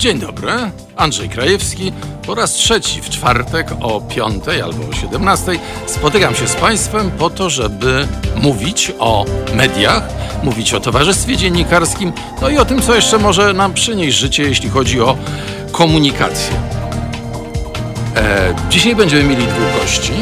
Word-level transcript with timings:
Dzień 0.00 0.18
dobry, 0.18 0.52
Andrzej 0.96 1.28
Krajewski. 1.28 1.92
Po 2.26 2.34
raz 2.34 2.52
trzeci 2.52 3.00
w 3.02 3.10
czwartek 3.10 3.68
o 3.80 4.00
5 4.00 4.44
albo 4.64 4.88
o 4.88 4.92
17 4.92 5.52
spotykam 5.86 6.34
się 6.34 6.48
z 6.48 6.54
Państwem 6.54 7.10
po 7.10 7.30
to, 7.30 7.50
żeby 7.50 8.08
mówić 8.36 8.92
o 8.98 9.24
mediach, 9.54 10.02
mówić 10.42 10.74
o 10.74 10.80
towarzystwie 10.80 11.36
dziennikarskim, 11.36 12.12
no 12.42 12.48
i 12.48 12.58
o 12.58 12.64
tym, 12.64 12.82
co 12.82 12.94
jeszcze 12.94 13.18
może 13.18 13.52
nam 13.52 13.74
przynieść 13.74 14.18
życie, 14.18 14.42
jeśli 14.42 14.68
chodzi 14.68 15.00
o 15.00 15.16
komunikację. 15.72 16.56
E, 18.16 18.54
dzisiaj 18.70 18.96
będziemy 18.96 19.24
mieli 19.24 19.46
dwóch 19.46 19.82
gości. 19.82 20.12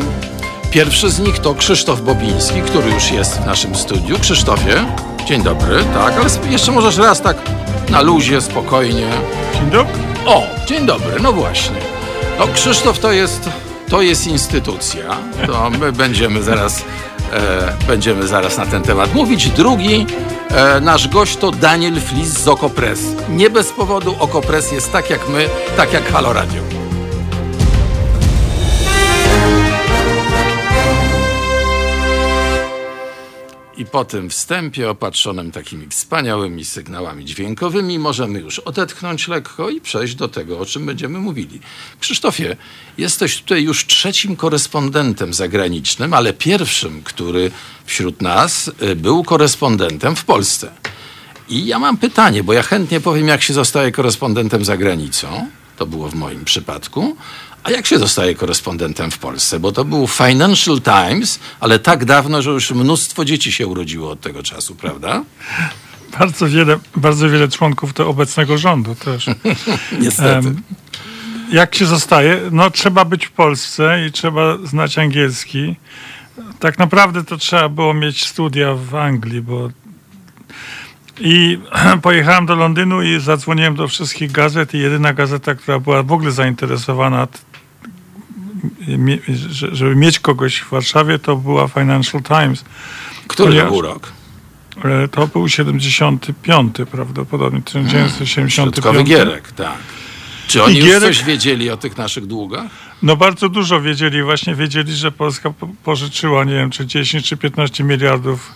Pierwszy 0.71 1.10
z 1.10 1.19
nich 1.19 1.38
to 1.38 1.55
Krzysztof 1.55 2.01
Bobiński, 2.01 2.60
który 2.60 2.91
już 2.91 3.10
jest 3.10 3.41
w 3.41 3.47
naszym 3.47 3.74
studiu. 3.74 4.19
Krzysztofie, 4.19 4.85
dzień 5.27 5.43
dobry, 5.43 5.85
tak, 5.95 6.15
ale 6.15 6.51
jeszcze 6.52 6.73
możesz 6.73 6.97
raz 6.97 7.21
tak 7.21 7.58
na 7.91 8.01
luzie, 8.01 8.41
spokojnie. 8.41 9.10
Dzień 9.55 9.70
dobry. 9.70 10.02
O, 10.27 10.46
dzień 10.66 10.87
dobry, 10.87 11.20
no 11.23 11.33
właśnie. 11.33 11.77
No 12.38 12.48
Krzysztof 12.48 12.98
to 12.98 13.12
jest, 13.12 13.51
to 13.88 14.02
jest 14.02 14.27
instytucja, 14.27 15.16
to 15.46 15.70
my 15.70 15.93
będziemy 16.02 16.43
zaraz, 16.43 16.84
e, 17.32 17.73
będziemy 17.87 18.27
zaraz 18.27 18.59
na 18.59 18.66
ten 18.66 18.82
temat 18.82 19.15
mówić. 19.15 19.48
Drugi 19.48 20.06
e, 20.51 20.80
nasz 20.80 21.09
gość 21.09 21.37
to 21.37 21.51
Daniel 21.51 22.01
Flis 22.01 22.29
z 22.29 22.48
Okopres. 22.48 23.01
Nie 23.29 23.51
bez 23.51 23.73
powodu 23.73 24.16
Okopres 24.18 24.73
jest 24.73 24.93
tak 24.93 25.10
jak 25.10 25.29
my, 25.29 25.48
tak 25.77 25.93
jak 25.93 26.12
Halo 26.12 26.32
Radio. 26.32 26.77
I 33.79 33.87
po 33.87 34.04
tym 34.04 34.30
wstępie 34.30 34.90
opatrzonym 34.90 35.52
takimi 35.52 35.87
wspaniałymi 35.88 36.65
sygnałami 36.65 37.24
dźwiękowymi 37.24 37.98
możemy 37.98 38.40
już 38.40 38.59
odetchnąć 38.59 39.29
lekko 39.29 39.70
i 39.70 39.80
przejść 39.80 40.15
do 40.15 40.29
tego, 40.29 40.59
o 40.59 40.66
czym 40.66 40.87
będziemy 40.87 41.18
mówili. 41.18 41.60
Krzysztofie, 42.01 42.57
jesteś 42.98 43.43
tutaj 43.43 43.62
już 43.62 43.87
trzecim 43.87 44.37
korespondentem 44.37 45.35
zagranicznym, 45.35 46.15
ale 46.15 46.32
pierwszym, 46.32 47.02
który 47.02 47.51
wśród 47.85 48.23
nas 48.23 48.70
y, 48.82 48.96
był 48.96 49.24
korespondentem 49.24 50.16
w 50.16 50.24
Polsce. 50.24 50.70
I 51.48 51.66
ja 51.66 51.79
mam 51.79 51.96
pytanie, 51.96 52.42
bo 52.42 52.52
ja 52.52 52.63
chętnie 52.63 53.01
powiem, 53.01 53.29
jak 53.29 53.42
się 53.42 53.54
zostaje 53.54 53.92
korespondentem 53.92 54.65
za 54.65 54.76
granicą. 54.76 55.46
To 55.76 55.87
było 55.87 56.09
w 56.09 56.15
moim 56.15 56.45
przypadku. 56.45 57.16
A 57.69 57.71
jak 57.71 57.87
się 57.87 57.99
zostaje 57.99 58.35
korespondentem 58.35 59.11
w 59.11 59.19
Polsce? 59.19 59.61
Bo 59.61 59.73
to 59.73 59.85
był 59.85 60.07
Financial 60.07 60.80
Times, 60.80 61.38
ale 61.61 61.79
tak 61.79 62.05
dawno, 62.05 62.43
że 62.43 62.51
już 62.51 62.71
mnóstwo 62.71 63.25
dzieci 63.25 63.52
się 63.52 63.66
urodziło 63.66 64.10
od 64.10 64.21
tego 64.21 64.43
czasu, 64.43 64.75
prawda? 64.75 65.25
Bardzo 66.19 66.49
wiele, 66.49 66.78
bardzo 66.97 67.31
wiele 67.31 67.49
członków 67.49 67.94
do 67.94 68.09
obecnego 68.09 68.59
rządu 68.59 68.94
też. 68.94 69.27
Niestety. 70.00 70.47
Um, 70.47 70.62
jak 71.53 71.75
się 71.75 71.87
zostaje? 71.87 72.41
No 72.50 72.71
trzeba 72.71 73.05
być 73.05 73.27
w 73.27 73.31
Polsce 73.31 74.06
i 74.06 74.12
trzeba 74.12 74.59
znać 74.65 74.99
angielski. 74.99 75.77
Tak 76.59 76.78
naprawdę 76.78 77.25
to 77.25 77.37
trzeba 77.37 77.69
było 77.69 77.94
mieć 77.94 78.27
studia 78.27 78.75
w 78.75 78.94
Anglii, 78.94 79.41
bo 79.41 79.71
i 81.21 81.59
pojechałem 82.03 82.47
do 82.47 82.55
Londynu 82.55 83.03
i 83.03 83.21
zadzwoniłem 83.21 83.77
do 83.77 83.88
wszystkich 83.88 84.32
gazet 84.32 84.75
i 84.75 84.78
jedyna 84.78 85.12
gazeta, 85.12 85.55
która 85.55 85.78
była 85.78 86.03
w 86.03 86.12
ogóle 86.12 86.32
zainteresowana 86.32 87.27
żeby 89.72 89.97
mieć 89.97 90.19
kogoś 90.19 90.59
w 90.59 90.70
Warszawie, 90.70 91.19
to 91.19 91.37
była 91.37 91.69
Financial 91.69 92.22
Times. 92.22 92.64
Który 93.26 93.60
to 93.60 93.66
był 93.66 93.82
rok? 93.82 94.12
E, 94.84 95.09
to 95.09 95.26
był 95.26 95.48
75 95.48 96.76
prawdopodobnie, 96.91 97.62
1975. 97.62 98.84
Hmm, 98.84 99.04
Gierek, 99.04 99.52
tak. 99.52 99.78
Czy 100.48 100.62
oni 100.62 100.74
Gierek, 100.74 101.08
już 101.08 101.18
coś 101.18 101.26
wiedzieli 101.26 101.70
o 101.70 101.76
tych 101.76 101.97
naszych 101.97 102.26
długach? 102.26 102.70
No 103.02 103.16
bardzo 103.16 103.48
dużo 103.48 103.80
wiedzieli. 103.80 104.22
Właśnie 104.22 104.54
wiedzieli, 104.54 104.92
że 104.92 105.12
Polska 105.12 105.52
pożyczyła, 105.84 106.44
nie 106.44 106.54
wiem, 106.54 106.70
czy 106.70 106.86
10 106.86 107.28
czy 107.28 107.36
15 107.36 107.84
miliardów 107.84 108.52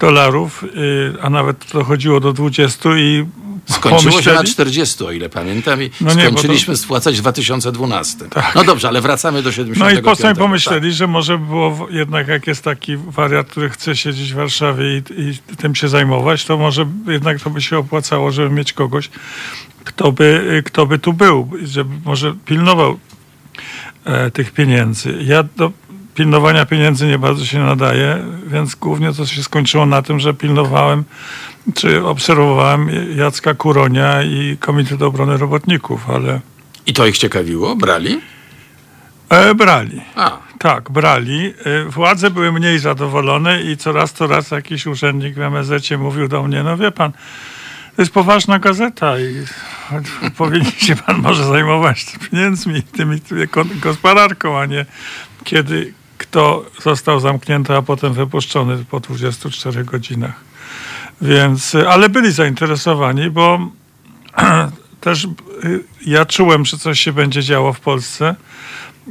dolarów, 0.00 0.64
y, 0.64 1.22
a 1.22 1.30
nawet 1.30 1.66
dochodziło 1.72 2.20
do 2.20 2.32
20 2.32 2.98
i 2.98 3.26
Skończyło 3.70 4.22
się 4.22 4.32
na 4.32 4.44
40, 4.44 5.04
o 5.04 5.12
ile 5.12 5.28
pamiętam, 5.28 5.82
i 5.82 5.90
no 6.00 6.14
nie, 6.14 6.22
skończyliśmy 6.22 6.74
to... 6.74 6.80
spłacać 6.80 7.16
w 7.16 7.20
2012. 7.20 8.28
Tak. 8.28 8.54
No 8.54 8.64
dobrze, 8.64 8.88
ale 8.88 9.00
wracamy 9.00 9.42
do 9.42 9.52
75. 9.52 9.94
No 9.94 10.00
i 10.00 10.02
potem 10.02 10.36
pomyśleli, 10.36 10.88
tak. 10.88 10.96
że 10.96 11.06
może 11.06 11.38
było 11.38 11.88
jednak, 11.90 12.28
jak 12.28 12.46
jest 12.46 12.64
taki 12.64 12.96
wariat, 12.96 13.46
który 13.46 13.70
chce 13.70 13.96
siedzieć 13.96 14.32
w 14.32 14.36
Warszawie 14.36 14.96
i, 14.96 15.02
i, 15.20 15.56
tym 15.56 15.74
się 15.74 15.88
zajmować, 15.88 16.44
to 16.44 16.58
może 16.58 16.86
jednak 17.06 17.40
to 17.40 17.50
by 17.50 17.62
się 17.62 17.78
opłacało, 17.78 18.30
żeby 18.30 18.50
mieć 18.50 18.72
kogoś, 18.72 19.10
kto 19.84 20.12
by, 20.12 20.62
kto 20.66 20.86
by 20.86 20.98
tu 20.98 21.12
był, 21.12 21.50
żeby 21.62 21.94
może 22.04 22.34
pilnował 22.44 22.98
e, 24.04 24.30
tych 24.30 24.52
pieniędzy. 24.52 25.18
Ja 25.22 25.42
do, 25.42 25.72
pilnowania 26.14 26.66
pieniędzy 26.66 27.06
nie 27.06 27.18
bardzo 27.18 27.44
się 27.44 27.58
nadaje, 27.58 28.18
więc 28.46 28.74
głównie 28.74 29.12
to 29.12 29.26
się 29.26 29.42
skończyło 29.42 29.86
na 29.86 30.02
tym, 30.02 30.20
że 30.20 30.34
pilnowałem, 30.34 31.04
czy 31.74 32.04
obserwowałem 32.04 32.90
Jacka 33.16 33.54
Kuronia 33.54 34.22
i 34.22 34.56
Komitet 34.60 35.02
Obrony 35.02 35.36
Robotników, 35.36 36.10
ale... 36.10 36.40
I 36.86 36.92
to 36.92 37.06
ich 37.06 37.18
ciekawiło? 37.18 37.76
Brali? 37.76 38.20
E, 39.28 39.54
brali. 39.54 40.00
A. 40.16 40.38
Tak, 40.58 40.90
brali. 40.90 41.54
E, 41.64 41.84
władze 41.84 42.30
były 42.30 42.52
mniej 42.52 42.78
zadowolone 42.78 43.62
i 43.62 43.76
coraz 43.76 44.12
to 44.12 44.26
raz 44.26 44.50
jakiś 44.50 44.86
urzędnik 44.86 45.34
w 45.34 45.40
MSZ 45.40 45.90
mówił 45.98 46.28
do 46.28 46.42
mnie, 46.42 46.62
no 46.62 46.76
wie 46.76 46.90
pan, 46.90 47.12
to 47.96 48.02
jest 48.02 48.12
poważna 48.12 48.58
gazeta 48.58 49.20
i 49.20 49.44
powinien 50.38 50.72
się 50.72 50.96
pan 50.96 51.18
może 51.18 51.44
zajmować 51.44 52.06
pieniędzmi, 52.30 52.82
tymi, 52.82 53.20
tymi 53.20 53.50
gospodarką, 53.80 54.58
a 54.58 54.66
nie 54.66 54.86
kiedy 55.44 55.92
kto 56.20 56.64
został 56.82 57.20
zamknięty, 57.20 57.76
a 57.76 57.82
potem 57.82 58.12
wypuszczony 58.12 58.84
po 58.90 59.00
24 59.00 59.84
godzinach. 59.84 60.34
Więc, 61.20 61.74
ale 61.74 62.08
byli 62.08 62.32
zainteresowani, 62.32 63.30
bo 63.30 63.58
też 65.00 65.24
y, 65.24 65.28
ja 66.06 66.26
czułem, 66.26 66.64
że 66.64 66.78
coś 66.78 67.00
się 67.00 67.12
będzie 67.12 67.42
działo 67.42 67.72
w 67.72 67.80
Polsce 67.80 68.36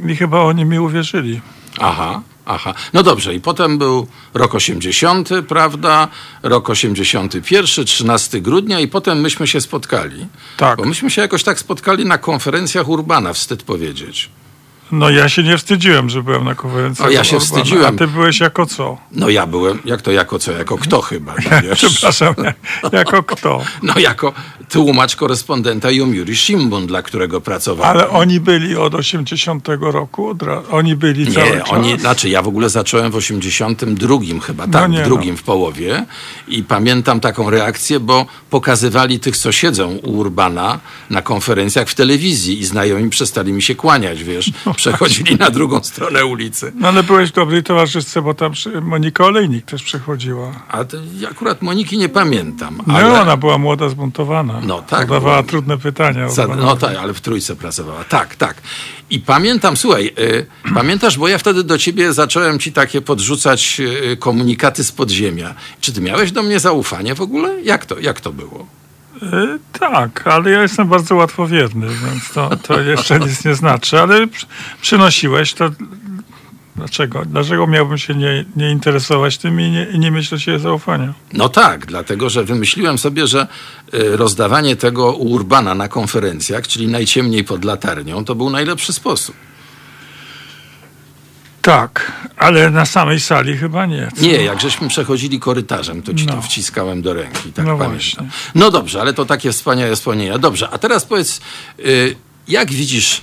i 0.07 0.15
chyba 0.15 0.39
oni 0.41 0.65
mi 0.65 0.79
uwierzyli. 0.79 1.41
Aha. 1.79 2.21
Aha, 2.51 2.73
no 2.93 3.03
dobrze, 3.03 3.35
i 3.35 3.39
potem 3.39 3.77
był 3.77 4.07
rok 4.33 4.55
80, 4.55 5.29
prawda? 5.47 6.07
Rok 6.43 6.69
81, 6.69 7.85
13 7.85 8.41
grudnia, 8.41 8.79
i 8.79 8.87
potem 8.87 9.21
myśmy 9.21 9.47
się 9.47 9.61
spotkali. 9.61 10.27
Tak. 10.57 10.77
Bo 10.77 10.85
myśmy 10.85 11.11
się 11.11 11.21
jakoś 11.21 11.43
tak 11.43 11.59
spotkali 11.59 12.05
na 12.05 12.17
konferencjach 12.17 12.89
Urbana, 12.89 13.33
wstyd 13.33 13.63
powiedzieć. 13.63 14.29
No 14.91 15.09
ja 15.09 15.29
się 15.29 15.43
nie 15.43 15.57
wstydziłem, 15.57 16.09
że 16.09 16.23
byłem 16.23 16.45
na 16.45 16.55
konferencji. 16.55 17.05
O, 17.05 17.09
ja 17.09 17.23
się 17.23 17.37
Orbana. 17.37 17.45
wstydziłem. 17.45 17.95
A 17.95 17.97
ty 17.97 18.07
byłeś 18.07 18.39
jako 18.39 18.65
co? 18.65 18.97
No 19.11 19.29
ja 19.29 19.47
byłem, 19.47 19.79
jak 19.85 20.01
to 20.01 20.11
jako 20.11 20.39
co? 20.39 20.51
Jako 20.51 20.77
kto 20.77 21.01
chyba, 21.01 21.33
no 21.69 21.75
Przepraszam, 21.75 22.35
jako 22.91 23.23
kto? 23.23 23.61
No 23.83 23.93
jako 23.99 24.33
tłumacz 24.69 25.15
korespondenta 25.15 25.91
Yomiuri 25.91 26.37
Shimbun, 26.37 26.87
dla 26.87 27.01
którego 27.01 27.41
pracowałem. 27.41 27.97
Ale 27.97 28.09
oni 28.09 28.39
byli 28.39 28.75
od 28.75 28.95
80 28.95 29.67
roku? 29.79 30.35
Oni 30.71 30.95
byli 30.95 31.27
nie, 31.27 31.31
cały 31.31 31.59
czas? 31.59 31.69
Oni, 31.69 31.99
znaczy 31.99 32.29
ja 32.29 32.41
w 32.41 32.47
ogóle 32.47 32.69
zacząłem 32.69 33.11
w 33.11 33.15
82 33.15 34.17
chyba, 34.41 34.67
no 34.67 34.73
tak, 34.73 34.81
no 34.81 34.87
nie, 34.87 35.03
w 35.03 35.05
drugim 35.05 35.31
no. 35.31 35.37
w 35.37 35.43
połowie 35.43 36.05
i 36.47 36.63
pamiętam 36.63 37.19
taką 37.19 37.49
reakcję, 37.49 37.99
bo 37.99 38.25
pokazywali 38.49 39.19
tych, 39.19 39.37
co 39.37 39.51
siedzą 39.51 39.89
u 39.89 40.17
Urbana 40.17 40.79
na 41.09 41.21
konferencjach 41.21 41.89
w 41.89 41.95
telewizji 41.95 42.59
i 42.59 42.65
znajomi 42.65 43.09
przestali 43.09 43.53
mi 43.53 43.61
się 43.61 43.75
kłaniać, 43.75 44.23
wiesz. 44.23 44.51
No 44.65 44.73
przechodzili 44.79 45.35
na 45.35 45.49
drugą 45.49 45.83
stronę 45.83 46.25
ulicy. 46.25 46.71
No 46.75 46.87
ale 46.87 47.03
byłeś 47.03 47.29
w 47.29 47.33
dobrej 47.33 47.63
towarzystwie, 47.63 48.21
bo 48.21 48.33
tam 48.33 48.53
Monika 48.81 49.25
Olejnik 49.25 49.65
też 49.65 49.83
przechodziła. 49.83 50.51
A 50.69 50.83
to, 50.83 50.97
akurat 51.31 51.61
Moniki 51.61 51.97
nie 51.97 52.09
pamiętam. 52.09 52.81
No 52.87 52.93
ale... 52.93 53.21
ona 53.21 53.37
była 53.37 53.57
młoda, 53.57 53.89
zbuntowana. 53.89 54.61
No 54.63 54.81
tak. 54.81 55.07
Zadawała 55.07 55.43
trudne 55.43 55.77
pytania. 55.77 56.29
Za... 56.29 56.47
No 56.47 56.75
tak, 56.75 56.95
ale 56.97 57.13
w 57.13 57.21
trójce 57.21 57.55
pracowała. 57.55 58.03
Tak, 58.03 58.35
tak. 58.35 58.61
I 59.09 59.19
pamiętam, 59.19 59.77
słuchaj, 59.77 60.11
y, 60.19 60.45
pamiętasz, 60.79 61.17
bo 61.17 61.27
ja 61.27 61.37
wtedy 61.37 61.63
do 61.63 61.77
ciebie 61.77 62.13
zacząłem 62.13 62.59
ci 62.59 62.71
takie 62.71 63.01
podrzucać 63.01 63.81
y, 64.11 64.17
komunikaty 64.17 64.83
z 64.83 64.91
podziemia. 64.91 65.55
Czy 65.81 65.93
ty 65.93 66.01
miałeś 66.01 66.31
do 66.31 66.43
mnie 66.43 66.59
zaufanie 66.59 67.15
w 67.15 67.21
ogóle? 67.21 67.61
Jak 67.61 67.85
to, 67.85 67.99
jak 67.99 68.21
to 68.21 68.33
było? 68.33 68.78
E, 69.23 69.57
tak, 69.79 70.27
ale 70.27 70.51
ja 70.51 70.61
jestem 70.61 70.87
bardzo 70.87 71.15
łatwowierny, 71.15 71.87
więc 71.87 72.33
to, 72.33 72.49
to 72.55 72.81
jeszcze 72.81 73.19
nic 73.19 73.45
nie 73.45 73.55
znaczy. 73.55 73.99
Ale 73.99 74.27
przynosiłeś 74.81 75.53
to. 75.53 75.69
Dlaczego? 76.75 77.25
Dlaczego 77.25 77.67
miałbym 77.67 77.97
się 77.97 78.15
nie, 78.15 78.45
nie 78.55 78.71
interesować 78.71 79.37
tym 79.37 79.61
i 79.61 79.71
nie, 79.71 79.87
nie 79.99 80.11
mieć 80.11 80.29
do 80.29 80.59
zaufania? 80.59 81.13
No 81.33 81.49
tak, 81.49 81.85
dlatego 81.85 82.29
że 82.29 82.43
wymyśliłem 82.43 82.97
sobie, 82.97 83.27
że 83.27 83.47
e, 83.93 84.17
rozdawanie 84.17 84.75
tego 84.75 85.11
u 85.11 85.29
Urbana 85.29 85.75
na 85.75 85.87
konferencjach, 85.87 86.67
czyli 86.67 86.87
najciemniej 86.87 87.43
pod 87.43 87.65
latarnią, 87.65 88.25
to 88.25 88.35
był 88.35 88.49
najlepszy 88.49 88.93
sposób. 88.93 89.35
Tak, 91.61 92.11
ale 92.37 92.69
na 92.69 92.85
samej 92.85 93.19
sali 93.19 93.57
chyba 93.57 93.85
nie. 93.85 94.11
Co? 94.15 94.21
Nie, 94.21 94.43
jak 94.43 94.61
żeśmy 94.61 94.87
przechodzili 94.87 95.39
korytarzem, 95.39 96.01
to 96.01 96.13
ci 96.13 96.25
no. 96.25 96.33
to 96.33 96.41
wciskałem 96.41 97.01
do 97.01 97.13
ręki. 97.13 97.53
Tak 97.53 97.65
no 97.65 97.77
pamiętam. 97.77 97.91
Właśnie. 97.91 98.23
No 98.55 98.71
dobrze, 98.71 99.01
ale 99.01 99.13
to 99.13 99.25
takie 99.25 99.51
wspaniałe 99.51 99.95
wspomnienia. 99.95 100.37
Dobrze, 100.37 100.69
a 100.69 100.77
teraz 100.77 101.05
powiedz, 101.05 101.41
y, 101.79 102.15
jak 102.47 102.71
widzisz 102.71 103.21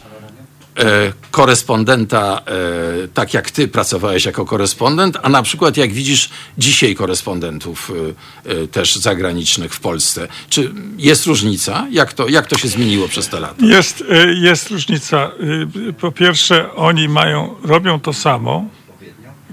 korespondenta, 1.31 2.43
e, 3.05 3.09
tak 3.09 3.35
jak 3.35 3.51
ty 3.51 3.69
pracowałeś 3.69 4.25
jako 4.25 4.45
korespondent, 4.45 5.19
a 5.23 5.29
na 5.29 5.43
przykład 5.43 5.77
jak 5.77 5.93
widzisz 5.93 6.31
dzisiaj 6.59 6.95
korespondentów 6.95 7.93
e, 8.45 8.67
też 8.67 8.97
zagranicznych 8.97 9.75
w 9.75 9.81
Polsce. 9.81 10.29
Czy 10.49 10.73
jest 10.99 11.27
różnica? 11.27 11.87
Jak 11.91 12.13
to, 12.13 12.29
jak 12.29 12.47
to 12.47 12.59
się 12.59 12.69
zmieniło 12.69 13.09
przez 13.09 13.29
te 13.29 13.41
lata? 13.41 13.67
Jest, 13.67 14.05
jest 14.35 14.71
różnica. 14.71 15.31
Po 16.01 16.13
pierwsze, 16.13 16.75
oni 16.75 17.09
mają, 17.09 17.55
robią 17.65 18.01
to 18.01 18.13
samo, 18.13 18.65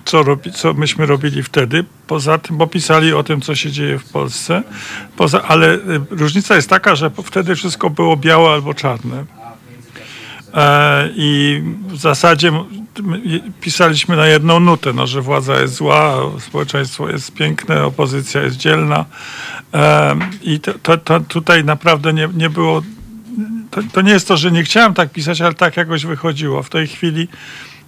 co, 0.05 0.23
robi, 0.23 0.51
co 0.51 0.73
myśmy 0.73 1.05
robili 1.05 1.43
wtedy. 1.43 1.85
Poza 2.07 2.37
tym, 2.37 2.57
bo 2.57 2.67
pisali 2.67 3.13
o 3.13 3.23
tym, 3.23 3.41
co 3.41 3.55
się 3.55 3.71
dzieje 3.71 3.99
w 3.99 4.05
Polsce. 4.11 4.63
Poza, 5.17 5.41
ale 5.41 5.79
różnica 6.09 6.55
jest 6.55 6.69
taka, 6.69 6.95
że 6.95 7.11
wtedy 7.23 7.55
wszystko 7.55 7.89
było 7.89 8.17
białe 8.17 8.49
albo 8.49 8.73
czarne 8.73 9.25
E, 9.25 9.42
I 11.15 11.61
w 11.87 11.97
zasadzie 11.97 12.51
pisaliśmy 13.61 14.15
na 14.15 14.27
jedną 14.27 14.59
nutę, 14.59 14.93
no, 14.93 15.07
że 15.07 15.21
władza 15.21 15.61
jest 15.61 15.73
zła, 15.73 16.17
społeczeństwo 16.39 17.09
jest 17.09 17.33
piękne, 17.33 17.85
opozycja 17.85 18.41
jest 18.41 18.57
dzielna. 18.57 19.05
E, 19.73 20.15
I 20.41 20.59
to, 20.59 20.73
to, 20.73 20.97
to 20.97 21.19
tutaj 21.19 21.63
naprawdę 21.63 22.13
nie, 22.13 22.29
nie 22.33 22.49
było. 22.49 22.81
To, 23.71 23.81
to 23.93 24.01
nie 24.01 24.11
jest 24.11 24.27
to, 24.27 24.37
że 24.37 24.51
nie 24.51 24.63
chciałem 24.63 24.93
tak 24.93 25.11
pisać, 25.11 25.41
ale 25.41 25.53
tak 25.53 25.77
jakoś 25.77 26.05
wychodziło. 26.05 26.63
W 26.63 26.69
tej 26.69 26.87
chwili 26.87 27.27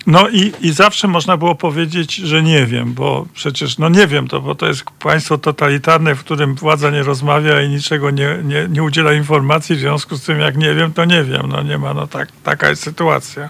no 0.08 0.30
i, 0.30 0.54
i 0.62 0.72
zawsze 0.72 1.08
można 1.08 1.38
było 1.38 1.56
powiedzieć, 1.56 2.16
że 2.16 2.44
nie 2.44 2.66
wiem, 2.66 2.94
bo 2.94 3.26
przecież, 3.34 3.78
no 3.78 3.90
nie 3.90 4.08
wiem 4.08 4.28
to, 4.28 4.42
bo 4.42 4.56
to 4.56 4.68
jest 4.68 4.84
państwo 5.00 5.38
totalitarne, 5.38 6.16
w 6.16 6.20
którym 6.20 6.56
władza 6.56 6.90
nie 6.90 7.04
rozmawia 7.04 7.62
i 7.62 7.70
niczego 7.70 8.12
nie, 8.12 8.40
nie, 8.44 8.68
nie 8.70 8.84
udziela 8.84 9.14
informacji, 9.14 9.76
w 9.76 9.80
związku 9.80 10.16
z 10.16 10.24
tym 10.24 10.40
jak 10.40 10.58
nie 10.58 10.74
wiem, 10.74 10.94
to 10.94 11.06
nie 11.06 11.24
wiem, 11.24 11.42
no 11.48 11.64
nie 11.64 11.78
ma, 11.78 11.94
no 11.94 12.08
tak, 12.08 12.30
taka 12.44 12.70
jest 12.70 12.84
sytuacja. 12.84 13.50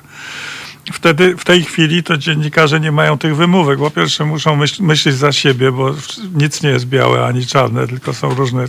Wtedy, 0.93 1.37
w 1.37 1.45
tej 1.45 1.63
chwili 1.63 2.03
to 2.03 2.17
dziennikarze 2.17 2.79
nie 2.79 2.91
mają 2.91 3.17
tych 3.17 3.35
wymówek. 3.35 3.79
Po 3.79 3.91
pierwsze 3.91 4.25
muszą 4.25 4.55
myśl, 4.55 4.83
myśleć 4.83 5.15
za 5.15 5.31
siebie, 5.31 5.71
bo 5.71 5.95
nic 6.33 6.63
nie 6.63 6.69
jest 6.69 6.85
białe 6.85 7.25
ani 7.25 7.45
czarne, 7.45 7.87
tylko 7.87 8.13
są 8.13 8.35
różne, 8.35 8.65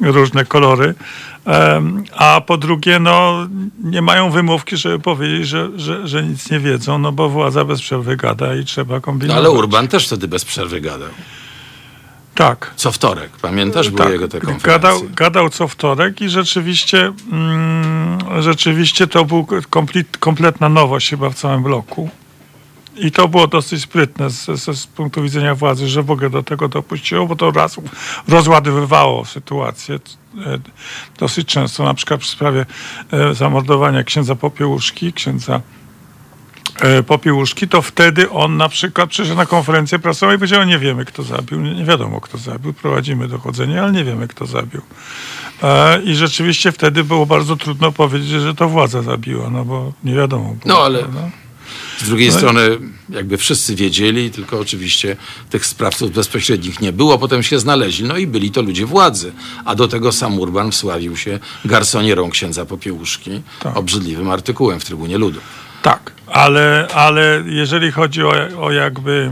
różne 0.00 0.44
kolory. 0.44 0.94
A 2.16 2.40
po 2.46 2.56
drugie, 2.56 2.98
no, 2.98 3.46
nie 3.84 4.02
mają 4.02 4.30
wymówki, 4.30 4.76
żeby 4.76 4.98
powiedzieć, 4.98 5.48
że, 5.48 5.68
że, 5.76 6.08
że 6.08 6.22
nic 6.22 6.50
nie 6.50 6.60
wiedzą, 6.60 6.98
no 6.98 7.12
bo 7.12 7.28
władza 7.28 7.64
bez 7.64 7.80
przerwy 7.80 8.16
gada 8.16 8.54
i 8.54 8.64
trzeba 8.64 9.00
kombinować. 9.00 9.42
No 9.42 9.50
ale 9.50 9.58
Urban 9.58 9.88
też 9.88 10.06
wtedy 10.06 10.28
bez 10.28 10.44
przerwy 10.44 10.80
gadał. 10.80 11.10
Tak. 12.38 12.72
Co 12.76 12.92
wtorek, 12.92 13.30
pamiętasz? 13.42 13.90
Były 13.90 13.98
tak. 13.98 14.12
jego 14.12 14.28
te 14.28 14.40
konferencje. 14.40 14.72
Gadał, 14.72 15.00
gadał 15.14 15.50
co 15.50 15.68
wtorek 15.68 16.20
i 16.20 16.28
rzeczywiście, 16.28 17.12
mm, 17.32 18.18
rzeczywiście 18.42 19.06
to 19.06 19.24
był 19.24 19.46
komplet, 19.70 20.16
kompletna 20.16 20.68
nowość 20.68 21.10
chyba 21.10 21.30
w 21.30 21.34
całym 21.34 21.62
bloku. 21.62 22.10
I 22.96 23.12
to 23.12 23.28
było 23.28 23.46
dosyć 23.46 23.82
sprytne 23.82 24.30
z, 24.30 24.46
z, 24.46 24.78
z, 24.78 24.86
punktu 24.86 25.22
widzenia 25.22 25.54
władzy, 25.54 25.88
że 25.88 26.02
w 26.02 26.10
ogóle 26.10 26.30
do 26.30 26.42
tego 26.42 26.68
dopuściło, 26.68 27.26
bo 27.26 27.36
to 27.36 27.50
raz 27.50 27.76
rozładowywało 28.28 29.24
sytuację 29.24 29.94
e, 29.94 30.58
dosyć 31.18 31.48
często, 31.48 31.84
na 31.84 31.94
przykład 31.94 32.20
w 32.20 32.26
sprawie 32.26 32.66
e, 33.12 33.34
zamordowania 33.34 34.04
księdza 34.04 34.34
Popiełuszki, 34.34 35.12
księdza 35.12 35.60
Popiełuszki, 37.06 37.68
to 37.68 37.82
wtedy 37.82 38.30
on 38.30 38.56
na 38.56 38.68
przykład 38.68 39.10
przyszedł 39.10 39.36
na 39.36 39.46
konferencję 39.46 39.98
prasową 39.98 40.32
i 40.32 40.36
powiedział, 40.36 40.64
nie 40.64 40.78
wiemy 40.78 41.04
kto 41.04 41.22
zabił, 41.22 41.60
nie 41.60 41.84
wiadomo 41.84 42.20
kto 42.20 42.38
zabił, 42.38 42.72
prowadzimy 42.72 43.28
dochodzenie, 43.28 43.82
ale 43.82 43.92
nie 43.92 44.04
wiemy 44.04 44.28
kto 44.28 44.46
zabił. 44.46 44.82
I 46.04 46.14
rzeczywiście 46.14 46.72
wtedy 46.72 47.04
było 47.04 47.26
bardzo 47.26 47.56
trudno 47.56 47.92
powiedzieć, 47.92 48.28
że 48.28 48.54
to 48.54 48.68
władza 48.68 49.02
zabiła, 49.02 49.50
no 49.50 49.64
bo 49.64 49.92
nie 50.04 50.14
wiadomo. 50.14 50.44
Było, 50.44 50.58
no 50.64 50.78
ale... 50.78 50.98
Prawda? 50.98 51.30
Z 51.98 52.08
drugiej 52.08 52.28
no 52.28 52.34
strony 52.34 52.60
jakby 53.10 53.36
wszyscy 53.36 53.74
wiedzieli, 53.74 54.30
tylko 54.30 54.58
oczywiście 54.58 55.16
tych 55.50 55.66
sprawców 55.66 56.12
bezpośrednich 56.12 56.80
nie 56.80 56.92
było, 56.92 57.18
potem 57.18 57.42
się 57.42 57.58
znaleźli. 57.58 58.04
No 58.04 58.16
i 58.16 58.26
byli 58.26 58.50
to 58.50 58.62
ludzie 58.62 58.86
władzy. 58.86 59.32
A 59.64 59.74
do 59.74 59.88
tego 59.88 60.12
sam 60.12 60.38
Urban 60.38 60.70
wsławił 60.70 61.16
się 61.16 61.38
garsonierą 61.64 62.30
księdza 62.30 62.64
Popiełuszki, 62.64 63.42
tak. 63.60 63.76
obrzydliwym 63.76 64.30
artykułem 64.30 64.80
w 64.80 64.84
Trybunie 64.84 65.18
Ludu. 65.18 65.40
Tak, 65.82 66.12
ale, 66.26 66.88
ale 66.94 67.42
jeżeli 67.46 67.92
chodzi 67.92 68.22
o, 68.24 68.32
o 68.60 68.70
jakby 68.70 69.30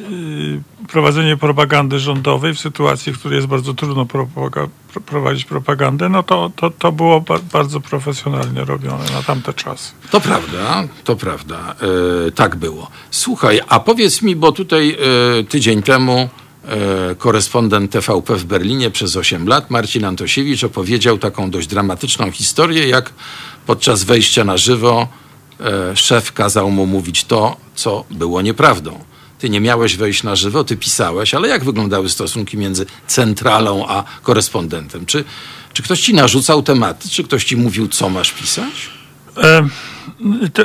yy, 0.00 0.86
prowadzenie 0.88 1.36
propagandy 1.36 1.98
rządowej 1.98 2.54
w 2.54 2.60
sytuacji, 2.60 3.12
w 3.12 3.18
której 3.18 3.36
jest 3.36 3.48
bardzo 3.48 3.74
trudno 3.74 4.06
propaga 4.06 4.66
prowadzić 5.06 5.44
propagandę, 5.44 6.08
no 6.08 6.22
to, 6.22 6.50
to, 6.56 6.70
to 6.70 6.92
było 6.92 7.20
ba 7.20 7.38
bardzo 7.52 7.80
profesjonalnie 7.80 8.64
robione 8.64 9.04
na 9.12 9.22
tamte 9.22 9.54
czasy. 9.54 9.92
To 10.10 10.20
prawda, 10.20 10.84
to 11.04 11.16
prawda. 11.16 11.74
E, 12.28 12.30
tak 12.30 12.56
było. 12.56 12.90
Słuchaj, 13.10 13.60
a 13.68 13.80
powiedz 13.80 14.22
mi, 14.22 14.36
bo 14.36 14.52
tutaj 14.52 14.96
e, 15.40 15.44
tydzień 15.44 15.82
temu 15.82 16.28
e, 16.64 17.14
korespondent 17.14 17.90
TVP 17.90 18.36
w 18.36 18.44
Berlinie 18.44 18.90
przez 18.90 19.16
8 19.16 19.48
lat, 19.48 19.70
Marcin 19.70 20.04
Antosiewicz, 20.04 20.64
opowiedział 20.64 21.18
taką 21.18 21.50
dość 21.50 21.66
dramatyczną 21.68 22.30
historię, 22.30 22.88
jak 22.88 23.12
podczas 23.66 24.04
wejścia 24.04 24.44
na 24.44 24.56
żywo 24.56 25.08
szef 25.94 26.32
kazał 26.32 26.70
mu 26.70 26.86
mówić 26.86 27.24
to, 27.24 27.56
co 27.74 28.04
było 28.10 28.42
nieprawdą. 28.42 29.04
Ty 29.38 29.50
nie 29.50 29.60
miałeś 29.60 29.96
wejść 29.96 30.22
na 30.22 30.36
żywo, 30.36 30.64
ty 30.64 30.76
pisałeś, 30.76 31.34
ale 31.34 31.48
jak 31.48 31.64
wyglądały 31.64 32.08
stosunki 32.08 32.56
między 32.56 32.86
centralą 33.06 33.86
a 33.88 34.04
korespondentem? 34.22 35.06
Czy, 35.06 35.24
czy 35.72 35.82
ktoś 35.82 36.00
ci 36.00 36.14
narzucał 36.14 36.62
tematy? 36.62 37.08
Czy 37.08 37.24
ktoś 37.24 37.44
ci 37.44 37.56
mówił, 37.56 37.88
co 37.88 38.08
masz 38.08 38.32
pisać? 38.32 38.90
To, 40.54 40.62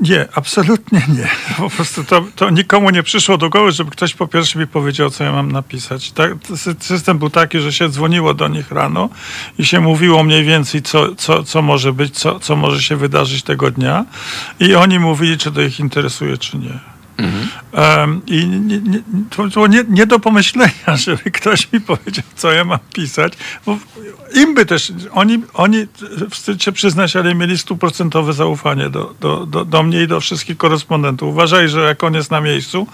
nie, 0.00 0.28
absolutnie 0.34 1.02
nie. 1.08 1.28
Po 1.56 1.70
prostu 1.70 2.04
to, 2.04 2.24
to, 2.36 2.50
nikomu 2.50 2.90
nie 2.90 3.02
przyszło 3.02 3.38
do 3.38 3.50
głowy, 3.50 3.72
żeby 3.72 3.90
ktoś 3.90 4.14
po 4.14 4.26
pierwsze 4.26 4.58
mi 4.58 4.66
powiedział, 4.66 5.10
co 5.10 5.24
ja 5.24 5.32
mam 5.32 5.52
napisać. 5.52 6.12
Tak, 6.12 6.32
system 6.80 7.18
był 7.18 7.30
taki, 7.30 7.60
że 7.60 7.72
się 7.72 7.88
dzwoniło 7.88 8.34
do 8.34 8.48
nich 8.48 8.70
rano 8.70 9.08
i 9.58 9.66
się 9.66 9.80
mówiło 9.80 10.24
mniej 10.24 10.44
więcej, 10.44 10.82
co, 10.82 11.14
co, 11.14 11.42
co 11.42 11.62
może 11.62 11.92
być, 11.92 12.18
co, 12.18 12.40
co 12.40 12.56
może 12.56 12.82
się 12.82 12.96
wydarzyć 12.96 13.42
tego 13.42 13.70
dnia. 13.70 14.04
I 14.60 14.74
oni 14.74 14.98
mówili, 14.98 15.38
czy 15.38 15.52
to 15.52 15.60
ich 15.60 15.80
interesuje, 15.80 16.38
czy 16.38 16.58
nie. 16.58 16.93
Mhm. 17.18 17.48
Um, 17.72 18.22
I 18.26 18.46
nie, 18.46 18.78
nie, 18.78 19.02
to 19.30 19.44
było 19.44 19.66
nie, 19.66 19.84
nie, 19.88 20.06
do 20.06 20.18
pomyślenia, 20.18 20.96
żeby 21.04 21.30
ktoś 21.30 21.72
mi 21.72 21.80
powiedział, 21.80 22.24
co 22.36 22.52
ja 22.52 22.64
mam 22.64 22.78
pisać, 22.92 23.32
bo 23.66 23.78
im 24.34 24.54
by 24.54 24.66
też, 24.66 24.92
oni, 25.12 25.42
oni 25.54 25.86
wstyd 26.30 26.62
się 26.62 26.72
przyznać, 26.72 27.16
ale 27.16 27.34
mieli 27.34 27.58
stuprocentowe 27.58 28.32
zaufanie 28.32 28.90
do, 28.90 29.14
do, 29.20 29.46
do, 29.46 29.64
do 29.64 29.82
mnie 29.82 30.02
i 30.02 30.08
do 30.08 30.20
wszystkich 30.20 30.56
korespondentów. 30.56 31.28
Uważaj, 31.28 31.68
że 31.68 31.80
jak 31.80 32.04
on 32.04 32.14
jest 32.14 32.30
na 32.30 32.40
miejscu, 32.40 32.86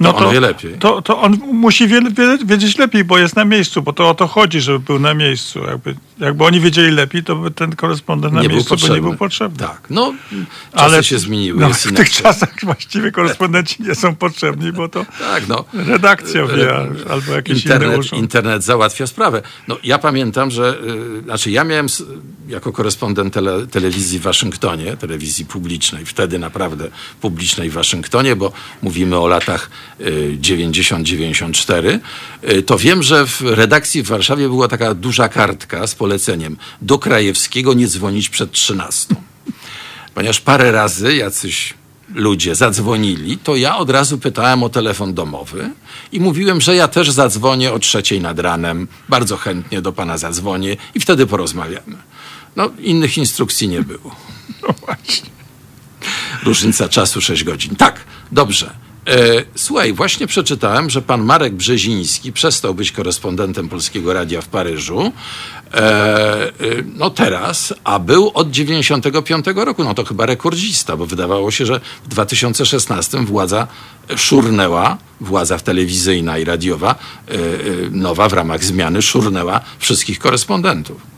no 0.00 0.12
to, 0.12 0.18
to, 0.18 0.26
on, 0.26 0.34
wie 0.34 0.40
lepiej. 0.40 0.74
to, 0.78 1.02
to 1.02 1.20
on 1.20 1.38
musi 1.52 1.88
wie, 1.88 2.00
wie, 2.02 2.38
wiedzieć 2.44 2.78
lepiej, 2.78 3.04
bo 3.04 3.18
jest 3.18 3.36
na 3.36 3.44
miejscu, 3.44 3.82
bo 3.82 3.92
to 3.92 4.08
o 4.08 4.14
to 4.14 4.26
chodzi, 4.26 4.60
żeby 4.60 4.78
był 4.78 4.98
na 4.98 5.14
miejscu. 5.14 5.60
Jakby, 5.64 5.94
jakby 6.18 6.44
oni 6.44 6.60
wiedzieli 6.60 6.90
lepiej, 6.90 7.24
to 7.24 7.36
by 7.36 7.50
ten 7.50 7.76
korespondent 7.76 8.34
na 8.34 8.42
nie 8.42 8.48
miejscu 8.48 8.76
by 8.76 8.94
nie 8.94 9.00
był 9.00 9.16
potrzebny. 9.16 9.58
Tak, 9.58 9.80
no 9.90 10.14
ale 10.72 11.04
się 11.04 11.18
zmieniły. 11.18 11.60
No, 11.60 11.70
w 11.70 11.92
tych 11.92 12.10
czasach 12.10 12.54
właściwie 12.62 13.12
nie 13.78 13.94
są 13.94 14.16
potrzebni, 14.16 14.72
bo 14.72 14.88
to 14.88 15.06
tak, 15.18 15.48
no, 15.48 15.64
redakcja 15.74 16.46
wie, 16.46 16.74
albo 17.10 17.32
jakieś 17.32 17.56
internet, 17.56 17.88
inne 17.88 17.98
urząd. 17.98 18.22
Internet 18.22 18.64
załatwia 18.64 19.06
sprawę. 19.06 19.42
No, 19.68 19.76
ja 19.82 19.98
pamiętam, 19.98 20.50
że 20.50 20.78
Y, 21.18 21.22
znaczy 21.22 21.50
ja 21.50 21.64
miałem 21.64 21.86
jako 22.48 22.72
korespondent 22.72 23.34
tele, 23.34 23.66
telewizji 23.66 24.18
w 24.18 24.22
Waszyngtonie, 24.22 24.96
telewizji 24.96 25.46
publicznej, 25.46 26.06
wtedy 26.06 26.38
naprawdę 26.38 26.88
publicznej 27.20 27.70
w 27.70 27.72
Waszyngtonie, 27.72 28.36
bo 28.36 28.52
mówimy 28.82 29.18
o 29.18 29.28
latach 29.28 29.70
90-94, 30.40 31.86
y, 31.86 32.00
y, 32.52 32.62
to 32.62 32.78
wiem, 32.78 33.02
że 33.02 33.26
w 33.26 33.40
redakcji 33.40 34.02
w 34.02 34.06
Warszawie 34.06 34.48
była 34.48 34.68
taka 34.68 34.94
duża 34.94 35.28
kartka 35.28 35.86
z 35.86 35.94
poleceniem 35.94 36.56
do 36.82 36.98
Krajewskiego 36.98 37.74
nie 37.74 37.86
dzwonić 37.88 38.28
przed 38.28 38.52
13. 38.52 39.14
Ponieważ 40.14 40.40
parę 40.40 40.72
razy 40.72 41.16
jacyś 41.16 41.74
ludzie 42.14 42.54
zadzwonili, 42.54 43.38
to 43.38 43.56
ja 43.56 43.76
od 43.76 43.90
razu 43.90 44.18
pytałem 44.18 44.62
o 44.62 44.68
telefon 44.68 45.14
domowy 45.14 45.70
i 46.12 46.20
mówiłem, 46.20 46.60
że 46.60 46.76
ja 46.76 46.88
też 46.88 47.10
zadzwonię 47.10 47.72
o 47.72 47.78
trzeciej 47.78 48.20
nad 48.20 48.38
ranem, 48.38 48.88
bardzo 49.08 49.36
chętnie 49.36 49.82
do 49.82 49.92
pana 49.92 50.18
zadzwonię 50.18 50.76
i 50.94 51.00
wtedy 51.00 51.26
porozmawiamy. 51.26 51.96
No, 52.56 52.70
innych 52.78 53.18
instrukcji 53.18 53.68
nie 53.68 53.82
było. 53.82 54.16
No 54.62 54.74
właśnie. 54.86 55.30
Różnica 56.44 56.88
czasu 56.88 57.20
6 57.20 57.44
godzin. 57.44 57.76
Tak, 57.76 58.04
dobrze. 58.32 58.70
E, 59.08 59.44
słuchaj, 59.54 59.92
właśnie 59.92 60.26
przeczytałem, 60.26 60.90
że 60.90 61.02
pan 61.02 61.24
Marek 61.24 61.54
Brzeziński 61.54 62.32
przestał 62.32 62.74
być 62.74 62.92
korespondentem 62.92 63.68
Polskiego 63.68 64.12
Radia 64.12 64.40
w 64.40 64.48
Paryżu. 64.48 65.12
E, 65.74 65.80
e, 65.80 66.50
no 66.94 67.10
teraz, 67.10 67.74
a 67.84 67.98
był 67.98 68.30
od 68.34 68.50
95 68.50 69.46
roku. 69.56 69.84
No 69.84 69.94
to 69.94 70.04
chyba 70.04 70.26
rekordzista, 70.26 70.96
bo 70.96 71.06
wydawało 71.06 71.50
się, 71.50 71.66
że 71.66 71.80
w 72.04 72.08
2016 72.08 73.18
władza 73.18 73.66
szurnęła, 74.16 74.98
władza 75.20 75.58
telewizyjna 75.58 76.38
i 76.38 76.44
radiowa, 76.44 76.94
e, 77.28 77.34
nowa 77.90 78.28
w 78.28 78.32
ramach 78.32 78.64
zmiany 78.64 79.02
szurnęła 79.02 79.60
wszystkich 79.78 80.18
korespondentów. 80.18 81.17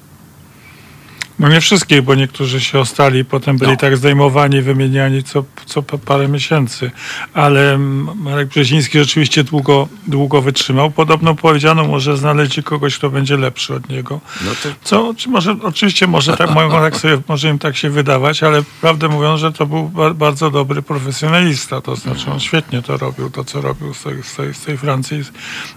No 1.41 1.49
nie 1.49 1.61
wszystkich, 1.61 2.03
bo 2.03 2.15
niektórzy 2.15 2.61
się 2.61 2.79
ostali, 2.79 3.25
potem 3.25 3.59
byli 3.59 3.71
no. 3.71 3.77
tak 3.77 3.97
zdejmowani, 3.97 4.63
wymieniani 4.63 5.23
co, 5.23 5.45
co 5.67 5.83
parę 5.83 6.29
miesięcy. 6.29 6.91
Ale 7.35 7.79
Marek 8.17 8.49
Brzeziński 8.49 8.99
rzeczywiście 8.99 9.45
długo, 9.45 9.89
długo 10.07 10.43
wytrzymał. 10.43 10.91
Podobno 10.91 11.35
powiedziano 11.35 11.85
mu, 11.85 12.01
że 12.01 12.17
znaleźli 12.17 12.63
kogoś, 12.63 12.99
kto 12.99 13.11
będzie 13.11 13.37
lepszy 13.37 13.75
od 13.75 13.89
niego. 13.89 14.21
No 14.45 14.51
to... 14.63 14.69
Co 14.83 15.15
czy 15.17 15.29
może, 15.29 15.57
oczywiście 15.63 16.07
może 16.07 16.37
tak, 16.37 16.51
tak 16.71 16.97
sobie, 16.97 17.19
może 17.29 17.49
im 17.49 17.59
tak 17.59 17.77
się 17.77 17.91
wydawać, 17.91 18.43
ale 18.43 18.63
prawdę 18.81 19.09
mówiąc, 19.09 19.41
że 19.41 19.53
to 19.53 19.67
był 19.67 19.91
bardzo 20.15 20.51
dobry 20.51 20.83
profesjonalista. 20.83 21.81
To 21.81 21.97
znaczy 21.97 22.31
on 22.31 22.41
świetnie 22.41 22.83
to 22.83 22.97
robił, 22.97 23.31
to 23.31 23.45
co 23.45 23.61
robił 23.61 23.95
z 23.95 24.03
tej, 24.03 24.23
z 24.23 24.35
tej, 24.35 24.55
z 24.55 24.61
tej 24.61 24.79
Francji. 24.79 25.23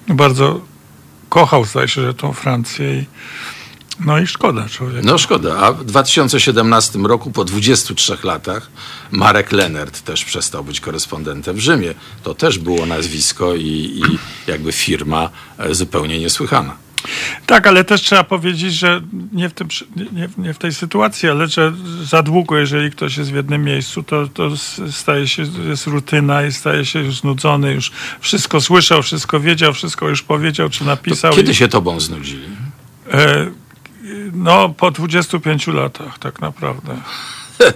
Bardzo 0.08 0.62
kochał, 1.29 1.65
zdaje 1.65 1.88
się, 1.88 2.01
że 2.01 2.13
tą 2.13 2.34
Francję 2.34 2.93
i 3.00 3.05
no 4.00 4.20
i 4.20 4.28
szkoda 4.28 4.70
człowieka. 4.70 5.02
No 5.04 5.18
szkoda. 5.18 5.58
A 5.58 5.72
w 5.72 5.86
2017 5.86 7.00
roku, 7.00 7.32
po 7.32 7.46
23 7.46 8.18
latach, 8.24 8.70
Marek 9.12 9.52
Lenert 9.52 10.02
też 10.02 10.26
przestał 10.26 10.64
być 10.64 10.80
korespondentem 10.80 11.56
w 11.56 11.60
Rzymie. 11.60 11.94
To 12.24 12.34
też 12.36 12.60
było 12.60 12.86
nazwisko 12.86 13.56
i, 13.56 14.02
i 14.06 14.18
jakby 14.48 14.72
firma 14.72 15.30
e, 15.58 15.76
zupełnie 15.76 16.20
niesłychana. 16.20 16.76
Tak, 17.46 17.68
ale 17.68 17.84
też 17.84 18.02
trzeba 18.02 18.24
powiedzieć, 18.24 18.74
że 18.74 19.02
nie 19.32 19.50
w, 19.50 19.54
tym, 19.54 19.68
nie, 19.96 20.30
nie 20.38 20.54
w 20.54 20.58
tej 20.58 20.74
sytuacji, 20.74 21.30
ale 21.30 21.48
że 21.48 21.74
za 22.04 22.24
długo, 22.24 22.58
jeżeli 22.58 22.92
ktoś 22.92 23.18
jest 23.18 23.32
w 23.32 23.36
jednym 23.36 23.64
miejscu, 23.64 24.04
to, 24.04 24.28
to 24.28 24.50
staje 24.92 25.28
się, 25.28 25.44
jest 25.70 25.88
rutyna 25.88 26.46
i 26.46 26.52
staje 26.52 26.86
się 26.86 27.00
już 27.00 27.20
znudzony, 27.20 27.74
już 27.74 27.92
wszystko 28.20 28.62
słyszał, 28.62 29.04
wszystko 29.04 29.40
wiedział, 29.40 29.74
wszystko 29.74 30.10
już 30.10 30.22
powiedział, 30.24 30.70
czy 30.70 30.86
napisał. 30.86 31.32
To 31.32 31.38
kiedy 31.38 31.52
i... 31.52 31.56
się 31.56 31.68
tobą 31.68 32.00
znudzili? 32.00 32.48
E, 33.12 33.52
no, 34.34 34.70
po 34.70 34.92
25 34.92 35.68
latach 35.68 36.20
tak 36.20 36.42
naprawdę. 36.42 36.98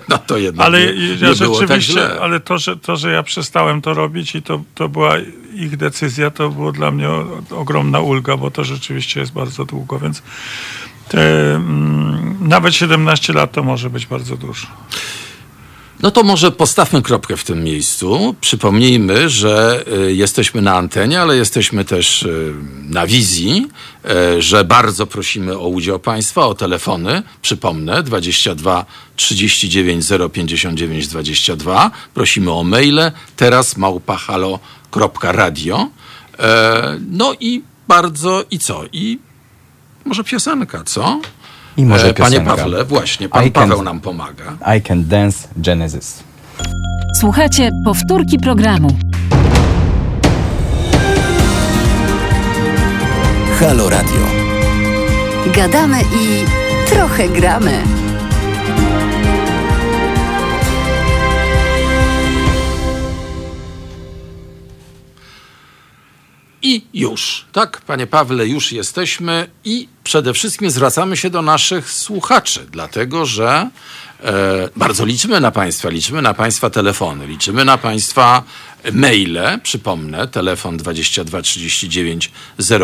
No 0.10 0.18
to 0.18 0.38
jednak 0.38 0.66
ale 0.66 0.80
nie, 0.80 0.94
nie 0.94 1.28
ja 1.28 1.34
rzeczywiście, 1.34 1.94
tak 1.94 2.22
ale 2.22 2.40
to 2.40 2.58
że, 2.58 2.78
to, 2.78 2.96
że 2.96 3.12
ja 3.12 3.24
przestałem 3.24 3.82
to 3.82 3.94
robić 3.94 4.36
i 4.36 4.42
to, 4.42 4.62
to 4.76 4.90
była 4.90 5.14
ich 5.54 5.78
decyzja, 5.78 6.32
to 6.32 6.50
było 6.50 6.72
dla 6.72 6.92
mnie 6.92 7.10
ogromna 7.50 8.00
ulga, 8.00 8.38
bo 8.38 8.52
to 8.52 8.64
rzeczywiście 8.64 9.20
jest 9.20 9.32
bardzo 9.32 9.66
długo, 9.66 10.00
więc 10.00 10.22
te, 11.10 11.56
mm, 11.56 12.38
nawet 12.42 12.76
17 12.76 13.34
lat 13.34 13.52
to 13.52 13.64
może 13.64 13.90
być 13.90 14.06
bardzo 14.06 14.38
dużo. 14.38 14.68
No 16.00 16.12
to 16.12 16.24
może 16.24 16.52
postawmy 16.52 17.02
kropkę 17.02 17.38
w 17.38 17.44
tym 17.44 17.64
miejscu. 17.64 18.36
Przypomnijmy, 18.42 19.30
że 19.30 19.84
y, 20.08 20.14
jesteśmy 20.14 20.62
na 20.62 20.76
antenie, 20.76 21.22
ale 21.22 21.38
jesteśmy 21.38 21.86
też 21.86 22.24
y, 22.24 22.54
na 22.90 23.08
wizji, 23.08 23.68
y, 24.38 24.42
że 24.42 24.64
bardzo 24.64 25.08
prosimy 25.08 25.58
o 25.58 25.68
udział 25.68 26.00
Państwa, 26.00 26.46
o 26.46 26.56
telefony. 26.56 27.24
Przypomnę 27.42 28.04
22 28.04 28.86
39 29.16 30.06
059 30.34 31.08
22. 31.08 31.92
Prosimy 32.14 32.52
o 32.52 32.64
maile 32.64 33.12
teraz 33.36 33.78
małpahalo.radio. 33.78 35.90
No 37.10 37.34
i 37.40 37.62
bardzo 37.88 38.44
i 38.52 38.60
co? 38.60 38.84
I 38.92 39.20
może 40.06 40.24
piosenka, 40.24 40.84
co? 40.84 41.22
I 41.78 41.86
może 41.86 42.10
e, 42.10 42.14
Panie 42.14 42.42
Pawle, 42.42 42.86
właśnie, 42.86 43.30
pan 43.30 43.46
I 43.46 43.52
Paweł 43.52 43.78
can, 43.78 43.86
nam 43.86 44.00
pomaga. 44.00 44.44
I 44.78 44.82
Can 44.82 45.08
Dance 45.08 45.48
Genesis. 45.58 46.24
Słuchajcie 47.20 47.70
powtórki 47.86 48.40
programu. 48.40 48.98
Halo 53.60 53.90
Radio. 53.90 54.20
Gadamy 55.56 56.02
i 56.02 56.46
trochę 56.90 57.30
gramy. 57.30 58.07
I 66.68 66.82
już, 66.94 67.46
tak, 67.52 67.82
panie 67.82 68.08
Pawle, 68.08 68.48
już 68.48 68.72
jesteśmy 68.72 69.48
i 69.66 69.88
przede 70.04 70.34
wszystkim 70.34 70.72
zwracamy 70.72 71.18
się 71.18 71.30
do 71.30 71.42
naszych 71.42 71.92
słuchaczy, 71.92 72.68
dlatego 72.72 73.26
że 73.26 73.70
e, 74.24 74.70
bardzo 74.76 75.06
liczymy 75.06 75.40
na 75.40 75.52
państwa, 75.52 75.90
liczymy 75.90 76.22
na 76.22 76.34
państwa 76.34 76.70
telefony, 76.70 77.28
liczymy 77.28 77.66
na 77.66 77.78
państwa 77.78 78.44
maile. 78.94 79.60
Przypomnę, 79.64 80.28
telefon 80.28 80.78
22 80.78 81.42
39 81.42 82.32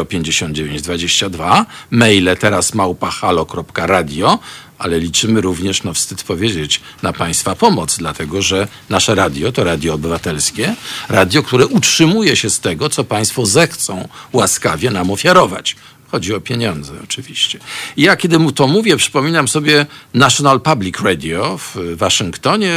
059 0.09 0.81
22, 0.81 1.65
maile 1.91 2.37
teraz 2.39 2.73
małpa 2.73 3.11
halo.radio 3.11 4.39
ale 4.77 4.99
liczymy 4.99 5.41
również, 5.41 5.83
no 5.83 5.93
wstyd 5.93 6.23
powiedzieć, 6.23 6.81
na 7.01 7.13
Państwa 7.13 7.55
pomoc, 7.55 7.97
dlatego 7.97 8.41
że 8.41 8.67
nasze 8.89 9.15
radio 9.15 9.51
to 9.51 9.63
radio 9.63 9.93
obywatelskie, 9.93 10.75
radio, 11.09 11.43
które 11.43 11.67
utrzymuje 11.67 12.35
się 12.35 12.49
z 12.49 12.59
tego, 12.59 12.89
co 12.89 13.03
Państwo 13.03 13.45
zechcą 13.45 14.07
łaskawie 14.33 14.91
nam 14.91 15.11
ofiarować. 15.11 15.75
Chodzi 16.11 16.33
o 16.33 16.41
pieniądze, 16.41 16.93
oczywiście. 17.03 17.59
Ja, 17.97 18.15
kiedy 18.15 18.39
mu 18.39 18.51
to 18.51 18.67
mówię, 18.67 18.97
przypominam 18.97 19.47
sobie 19.47 19.85
National 20.13 20.61
Public 20.61 20.99
Radio 20.99 21.57
w 21.57 21.77
Waszyngtonie, 21.95 22.75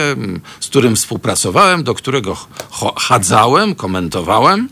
z 0.61 0.67
którym 0.67 0.97
współpracowałem, 0.97 1.85
do 1.85 1.95
którego 1.95 2.37
chadzałem, 2.97 3.75
komentowałem. 3.75 4.69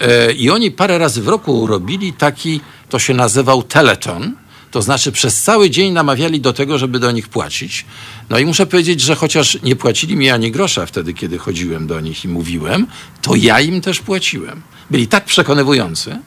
E, 0.00 0.32
I 0.32 0.50
oni 0.50 0.70
parę 0.70 0.98
razy 0.98 1.22
w 1.22 1.28
roku 1.28 1.66
robili 1.66 2.12
taki, 2.12 2.60
to 2.88 2.98
się 2.98 3.14
nazywał 3.14 3.62
teleton 3.62 4.32
to 4.70 4.82
znaczy 4.82 5.12
przez 5.12 5.42
cały 5.42 5.70
dzień 5.70 5.92
namawiali 5.92 6.40
do 6.40 6.52
tego, 6.52 6.78
żeby 6.78 6.98
do 6.98 7.10
nich 7.10 7.28
płacić. 7.28 7.84
No 8.30 8.38
i 8.38 8.44
muszę 8.44 8.66
powiedzieć, 8.66 9.00
że 9.00 9.14
chociaż 9.14 9.62
nie 9.62 9.76
płacili 9.76 10.16
mi 10.16 10.30
ani 10.30 10.50
grosza 10.50 10.86
wtedy, 10.86 11.14
kiedy 11.14 11.38
chodziłem 11.38 11.86
do 11.86 12.00
nich 12.00 12.24
i 12.24 12.28
mówiłem, 12.28 12.86
to 13.22 13.34
ja 13.34 13.60
im 13.60 13.80
też 13.80 14.00
płaciłem. 14.00 14.62
Byli 14.90 15.08
tak 15.08 15.24
przekonywujący, 15.24 16.18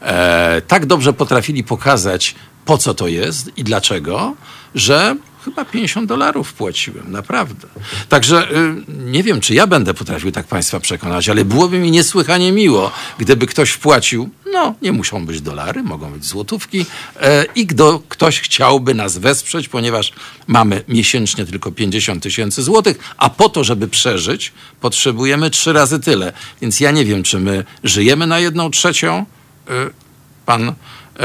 e, 0.00 0.62
tak 0.68 0.86
dobrze 0.86 1.12
potrafili 1.12 1.64
pokazać, 1.64 2.34
po 2.64 2.78
co 2.78 2.94
to 2.94 3.08
jest 3.08 3.58
i 3.58 3.64
dlaczego, 3.64 4.34
że 4.74 5.16
chyba 5.44 5.64
50 5.64 6.08
dolarów 6.08 6.52
płaciłem, 6.52 7.12
naprawdę. 7.12 7.68
Także 8.08 8.50
y, 8.50 8.74
nie 8.88 9.22
wiem, 9.22 9.40
czy 9.40 9.54
ja 9.54 9.66
będę 9.66 9.94
potrafił 9.94 10.32
tak 10.32 10.46
Państwa 10.46 10.80
przekonać, 10.80 11.28
ale 11.28 11.44
byłoby 11.44 11.78
mi 11.78 11.90
niesłychanie 11.90 12.52
miło, 12.52 12.92
gdyby 13.18 13.46
ktoś 13.46 13.70
wpłacił, 13.70 14.30
no 14.52 14.74
nie 14.82 14.92
muszą 14.92 15.26
być 15.26 15.40
dolary, 15.40 15.82
mogą 15.82 16.10
być 16.10 16.24
złotówki 16.24 16.86
e, 17.20 17.44
i 17.54 17.66
gdy 17.66 17.84
ktoś 18.08 18.40
chciałby 18.40 18.94
nas 18.94 19.18
wesprzeć, 19.18 19.68
ponieważ 19.68 20.12
mamy 20.46 20.84
miesięcznie 20.88 21.46
tylko 21.46 21.72
50 21.72 22.22
tysięcy 22.22 22.62
złotych, 22.62 22.98
a 23.16 23.30
po 23.30 23.48
to, 23.48 23.64
żeby 23.64 23.88
przeżyć, 23.88 24.52
potrzebujemy 24.80 25.50
trzy 25.50 25.72
razy 25.72 26.00
tyle. 26.00 26.32
Więc 26.60 26.80
ja 26.80 26.90
nie 26.90 27.04
wiem, 27.04 27.22
czy 27.22 27.38
my 27.38 27.64
żyjemy 27.84 28.26
na 28.26 28.38
jedną 28.38 28.70
trzecią. 28.70 29.26
Y, 29.70 30.04
pan 30.46 30.74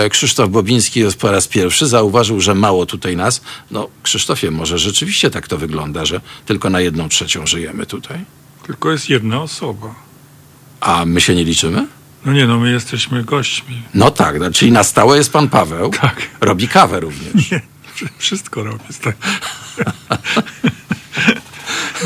Krzysztof 0.10 0.50
Bobiński 0.50 1.04
po 1.20 1.32
raz 1.32 1.48
pierwszy 1.48 1.88
zauważył, 1.88 2.42
że 2.42 2.56
mało 2.56 2.86
tutaj 2.86 3.16
nas. 3.16 3.42
No, 3.72 3.88
Krzysztofie, 4.04 4.52
może 4.52 4.80
rzeczywiście 4.80 5.30
tak 5.30 5.48
to 5.48 5.58
wygląda, 5.58 6.06
że 6.06 6.22
tylko 6.46 6.70
na 6.70 6.82
jedną 6.82 7.10
trzecią 7.10 7.48
żyjemy 7.48 7.86
tutaj. 7.86 8.26
Tylko 8.66 8.92
jest 8.92 9.10
jedna 9.10 9.42
osoba. 9.42 9.96
A 10.82 11.06
my 11.06 11.22
się 11.22 11.36
nie 11.36 11.44
liczymy? 11.44 11.88
No 12.26 12.34
nie, 12.34 12.48
no 12.48 12.60
my 12.60 12.72
jesteśmy 12.72 13.24
gośćmi. 13.24 13.82
No 13.94 14.12
tak, 14.12 14.40
no, 14.40 14.52
czyli 14.52 14.72
na 14.72 14.84
stałe 14.84 15.18
jest 15.18 15.34
pan 15.34 15.50
Paweł. 15.50 15.90
Tak. 15.90 16.22
Robi 16.42 16.68
kawę 16.68 17.00
również. 17.00 17.34
Nie, 17.52 17.62
wszystko 18.18 18.64
robi. 18.64 18.84
Tak. 19.04 19.16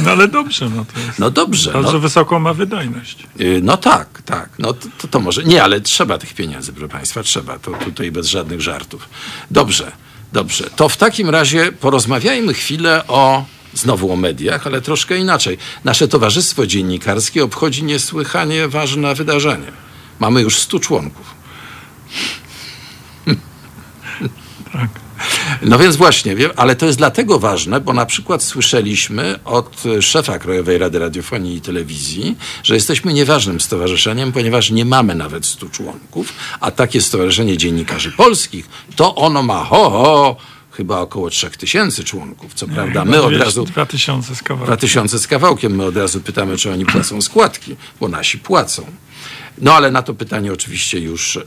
No 0.02 0.12
ale 0.12 0.28
dobrze, 0.28 0.70
no 0.70 0.86
to 0.86 1.00
jest. 1.00 1.20
No 1.20 1.32
dobrze. 1.32 1.72
Bardzo 1.72 1.94
no, 1.94 2.00
wysoką 2.00 2.40
ma 2.40 2.54
wydajność. 2.54 3.28
Y, 3.42 3.60
no 3.64 3.78
tak, 3.78 4.22
tak. 4.22 4.50
No 4.60 4.74
to, 4.74 4.88
to, 4.98 5.08
to, 5.08 5.20
może. 5.20 5.44
Nie, 5.44 5.64
ale 5.64 5.82
trzeba 5.82 6.18
tych 6.18 6.34
pieniędzy, 6.34 6.74
proszę 6.74 6.90
Państwa, 6.90 7.24
trzeba. 7.24 7.60
To 7.60 7.72
tutaj 7.72 8.12
bez 8.12 8.28
żadnych 8.28 8.62
żartów. 8.62 9.10
Dobrze, 9.52 9.92
dobrze. 10.34 10.70
To 10.76 10.90
w 10.90 10.98
takim 10.98 11.30
razie 11.30 11.72
porozmawiajmy 11.72 12.54
chwilę 12.54 13.08
o 13.08 13.46
znowu 13.74 14.12
o 14.12 14.16
mediach, 14.16 14.68
ale 14.68 14.82
troszkę 14.82 15.18
inaczej. 15.18 15.58
Nasze 15.84 16.08
Towarzystwo 16.08 16.68
Dziennikarskie 16.68 17.44
obchodzi 17.44 17.84
niesłychanie 17.84 18.68
ważne 18.68 19.16
wydarzenie. 19.16 19.72
Mamy 20.20 20.42
już 20.42 20.60
stu 20.60 20.80
członków. 20.80 21.36
Tak. 24.74 25.03
No 25.62 25.80
więc 25.80 25.96
właśnie, 25.96 26.36
ale 26.56 26.76
to 26.76 26.86
jest 26.86 26.98
dlatego 26.98 27.40
ważne, 27.40 27.82
bo 27.82 27.94
na 27.94 28.06
przykład 28.06 28.44
słyszeliśmy 28.44 29.40
od 29.46 29.84
szefa 30.02 30.40
Krajowej 30.40 30.78
Rady 30.78 31.00
Radiofonii 31.00 31.56
i 31.56 31.62
Telewizji, 31.62 32.36
że 32.64 32.76
jesteśmy 32.76 33.14
nieważnym 33.14 33.62
stowarzyszeniem, 33.62 34.32
ponieważ 34.32 34.72
nie 34.72 34.86
mamy 34.86 35.16
nawet 35.16 35.46
100 35.46 35.70
członków, 35.70 36.34
a 36.60 36.72
takie 36.72 37.02
Stowarzyszenie 37.02 37.58
Dziennikarzy 37.58 38.12
Polskich, 38.12 38.70
to 38.96 39.16
ono 39.16 39.44
ma 39.44 39.64
ho, 39.64 39.90
ho 39.90 40.36
chyba 40.72 41.00
około 41.00 41.30
3000 41.30 42.04
członków. 42.04 42.54
Co 42.54 42.68
prawda, 42.68 43.06
my 43.06 43.22
od 43.22 43.34
razu. 43.34 43.66
2000 43.66 44.36
z 44.36 44.44
kawałkiem. 44.44 44.68
2000 44.68 45.20
z 45.20 45.28
kawałkiem. 45.28 45.76
My 45.76 45.86
od 45.86 45.98
razu 45.98 46.22
pytamy, 46.22 46.58
czy 46.58 46.72
oni 46.72 46.86
płacą 46.86 47.22
składki, 47.22 47.76
bo 48.00 48.08
nasi 48.08 48.38
płacą. 48.38 48.86
No 49.58 49.74
ale 49.74 49.92
na 49.92 50.02
to 50.02 50.14
pytanie 50.14 50.54
oczywiście 50.54 51.00
już 51.00 51.38
e, 51.38 51.42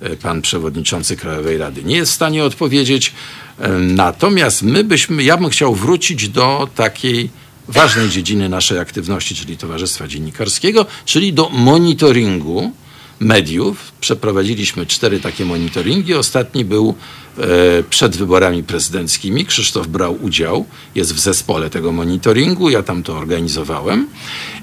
e, 0.00 0.16
pan 0.16 0.42
przewodniczący 0.42 1.16
Krajowej 1.16 1.58
Rady 1.58 1.84
nie 1.84 1.96
jest 1.96 2.12
w 2.12 2.14
stanie 2.14 2.44
odpowiedzieć. 2.44 3.12
E, 3.58 3.68
natomiast 3.78 4.62
my 4.62 4.84
byśmy, 4.84 5.22
ja 5.22 5.36
bym 5.36 5.50
chciał 5.50 5.74
wrócić 5.74 6.28
do 6.28 6.68
takiej 6.74 7.30
ważnej 7.68 8.08
dziedziny 8.08 8.48
naszej 8.48 8.78
aktywności, 8.78 9.34
czyli 9.34 9.56
Towarzystwa 9.56 10.08
Dziennikarskiego, 10.08 10.86
czyli 11.04 11.32
do 11.32 11.48
monitoringu 11.48 12.72
mediów. 13.20 13.92
Przeprowadziliśmy 14.00 14.86
cztery 14.86 15.20
takie 15.20 15.44
monitoringi. 15.44 16.14
Ostatni 16.14 16.64
był 16.64 16.94
e, 17.38 17.42
przed 17.90 18.16
wyborami 18.16 18.62
prezydenckimi. 18.62 19.46
Krzysztof 19.46 19.86
brał 19.86 20.18
udział, 20.22 20.66
jest 20.94 21.14
w 21.14 21.18
zespole 21.18 21.70
tego 21.70 21.92
monitoringu. 21.92 22.70
Ja 22.70 22.82
tam 22.82 23.02
to 23.02 23.18
organizowałem. 23.18 24.08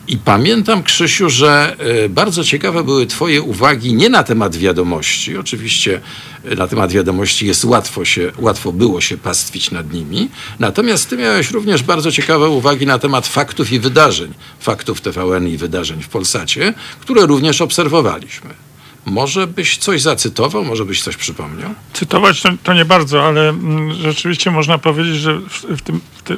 I 0.07 0.17
pamiętam, 0.17 0.83
Krzysiu, 0.83 1.29
że 1.29 1.75
e, 1.79 2.09
bardzo 2.09 2.43
ciekawe 2.43 2.83
były 2.83 3.05
Twoje 3.05 3.41
uwagi 3.41 3.93
nie 3.93 4.09
na 4.09 4.23
temat 4.23 4.55
wiadomości. 4.55 5.37
Oczywiście 5.37 6.01
e, 6.45 6.55
na 6.55 6.67
temat 6.67 6.91
wiadomości 6.91 7.47
jest 7.47 7.65
łatwo, 7.65 8.05
się, 8.05 8.31
łatwo 8.37 8.71
było 8.71 9.01
się 9.01 9.17
pastwić 9.17 9.71
nad 9.71 9.93
nimi. 9.93 10.29
Natomiast 10.59 11.09
Ty 11.09 11.17
miałeś 11.17 11.51
również 11.51 11.83
bardzo 11.83 12.11
ciekawe 12.11 12.49
uwagi 12.49 12.85
na 12.85 12.99
temat 12.99 13.27
faktów 13.27 13.71
i 13.71 13.79
wydarzeń. 13.79 14.33
Faktów 14.59 15.01
TVN 15.01 15.47
i 15.47 15.57
wydarzeń 15.57 16.01
w 16.03 16.09
Polsacie, 16.09 16.73
które 16.99 17.25
również 17.25 17.61
obserwowaliśmy. 17.61 18.64
Może 19.05 19.47
byś 19.47 19.77
coś 19.77 20.01
zacytował, 20.01 20.65
może 20.65 20.85
byś 20.85 21.03
coś 21.03 21.17
przypomniał? 21.17 21.69
Cytować 21.93 22.41
to, 22.41 22.49
to 22.63 22.73
nie 22.73 22.85
bardzo, 22.85 23.27
ale 23.27 23.49
mm, 23.49 23.93
rzeczywiście 23.93 24.51
można 24.51 24.77
powiedzieć, 24.77 25.15
że 25.15 25.39
w, 25.39 25.63
w 25.77 25.81
tym, 25.81 26.01
w, 26.15 26.21
ty, 26.21 26.37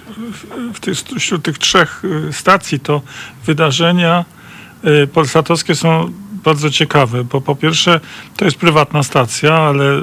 w 0.74 0.80
tych, 0.80 1.20
wśród 1.20 1.44
tych 1.44 1.58
trzech 1.58 2.04
y, 2.30 2.34
stacji 2.34 2.80
to 2.80 3.02
wydarzenia 3.46 4.26
y, 5.04 5.08
polsatowskie 5.08 5.76
są 5.76 6.12
bardzo 6.48 6.70
ciekawe, 6.70 7.24
bo 7.24 7.42
po 7.42 7.56
pierwsze 7.56 8.00
to 8.38 8.46
jest 8.46 8.58
prywatna 8.58 9.04
stacja, 9.04 9.54
ale 9.54 9.84
y, 9.84 9.98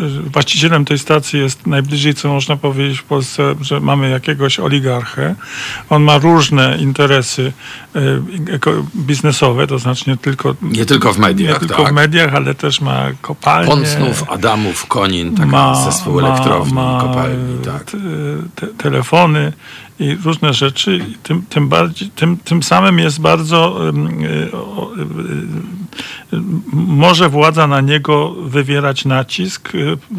y, 0.00 0.04
y, 0.04 0.30
właścicielem 0.30 0.84
tej 0.84 0.98
stacji 0.98 1.40
jest 1.40 1.66
najbliżej, 1.66 2.14
co 2.14 2.28
można 2.28 2.56
powiedzieć 2.56 2.98
w 2.98 3.04
Polsce, 3.04 3.54
że 3.60 3.80
mamy 3.80 4.10
jakiegoś 4.10 4.60
oligarchę. 4.60 5.34
On 5.90 6.02
ma 6.02 6.18
różne 6.18 6.78
interesy 6.80 7.52
biznesowe, 8.96 9.66
to 9.66 9.78
znaczy 9.78 10.10
nie 10.10 10.16
tylko... 10.16 10.54
Nie 10.62 10.86
tylko 10.86 11.12
w 11.12 11.18
mediach, 11.18 11.52
Nie 11.54 11.60
tylko 11.68 11.82
tak. 11.82 11.92
w 11.92 11.94
mediach, 11.94 12.34
ale 12.34 12.54
też 12.54 12.80
ma 12.80 13.06
kopalnie. 13.22 13.70
Pącnów, 13.70 14.24
Adamów, 14.30 14.86
Konin, 14.86 15.34
taka 15.34 15.46
ma, 15.46 15.84
zespół 15.84 16.20
elektrowni, 16.20 16.74
ma, 16.74 17.00
kopalni, 17.00 17.58
tak. 17.64 17.84
Te, 18.54 18.66
telefony 18.66 19.52
i 20.02 20.14
różne 20.14 20.54
rzeczy. 20.54 21.00
Tym, 21.22 21.42
tym, 21.48 21.68
bardziej, 21.68 22.10
tym, 22.10 22.36
tym 22.36 22.62
samym 22.62 22.98
jest 22.98 23.20
bardzo 23.20 23.80
może 26.72 27.28
władza 27.28 27.66
na 27.66 27.80
niego 27.80 28.34
wywierać 28.44 29.04
nacisk, 29.04 29.72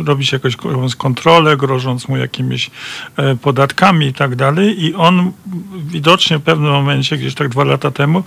robić 0.06 0.32
jakąś 0.32 0.56
kontrolę, 0.98 1.58
grożąc 1.58 2.08
mu 2.08 2.18
jakimiś 2.18 2.72
e, 3.18 3.36
podatkami 3.36 4.06
i 4.08 4.14
tak 4.14 4.36
dalej. 4.36 4.84
I 4.84 4.94
on 4.94 5.32
widocznie 5.76 6.38
w 6.38 6.42
pewnym 6.42 6.72
momencie, 6.72 7.18
gdzieś 7.18 7.36
tak 7.36 7.50
dwa 7.50 7.64
lata 7.64 7.92
temu, 7.92 8.24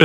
e, 0.00 0.04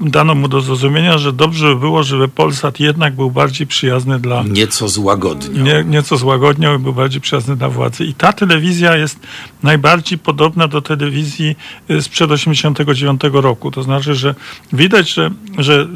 dano 0.00 0.34
mu 0.34 0.48
do 0.48 0.60
zrozumienia, 0.60 1.18
że 1.18 1.32
dobrze 1.32 1.66
by 1.66 1.76
było, 1.76 2.02
żeby 2.02 2.28
Polsat 2.28 2.80
jednak 2.80 3.14
był 3.14 3.30
bardziej 3.30 3.66
przyjazny 3.66 4.18
dla... 4.18 4.42
Nieco 4.42 4.88
złagodniał. 4.88 5.64
Nie, 5.64 5.84
nieco 5.84 6.16
złagodniał 6.16 6.74
i 6.74 6.78
był 6.78 6.92
bardziej 6.92 7.20
przyjazny 7.20 7.56
dla 7.56 7.68
władzy. 7.68 8.04
I 8.04 8.14
ta 8.14 8.32
telewizja 8.32 8.96
jest 8.96 9.18
najbardziej 9.62 10.18
podobna 10.18 10.68
do 10.68 10.82
telewizji 10.82 11.56
e, 11.88 12.02
sprzed 12.02 12.30
89 12.30 13.20
roku. 13.32 13.70
To 13.70 13.82
znaczy, 13.82 14.14
że 14.14 14.34
widać, 14.72 15.10
że, 15.10 15.30
że 15.58 15.88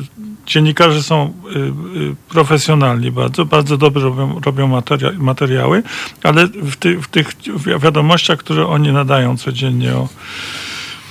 dziennikarze 0.47 1.03
są 1.03 1.33
y, 1.47 1.59
y, 1.59 2.15
profesjonalni 2.29 3.11
bardzo, 3.11 3.45
bardzo 3.45 3.77
dobrze 3.77 4.05
robią, 4.05 4.41
robią 4.45 4.69
materia, 4.69 5.11
materiały, 5.19 5.83
ale 6.23 6.47
w, 6.47 6.77
ty, 6.77 7.01
w 7.03 7.09
tych 7.09 7.33
wiadomościach, 7.81 8.39
które 8.39 8.67
oni 8.67 8.93
nadają 8.93 9.37
codziennie 9.37 9.95
o 9.95 10.09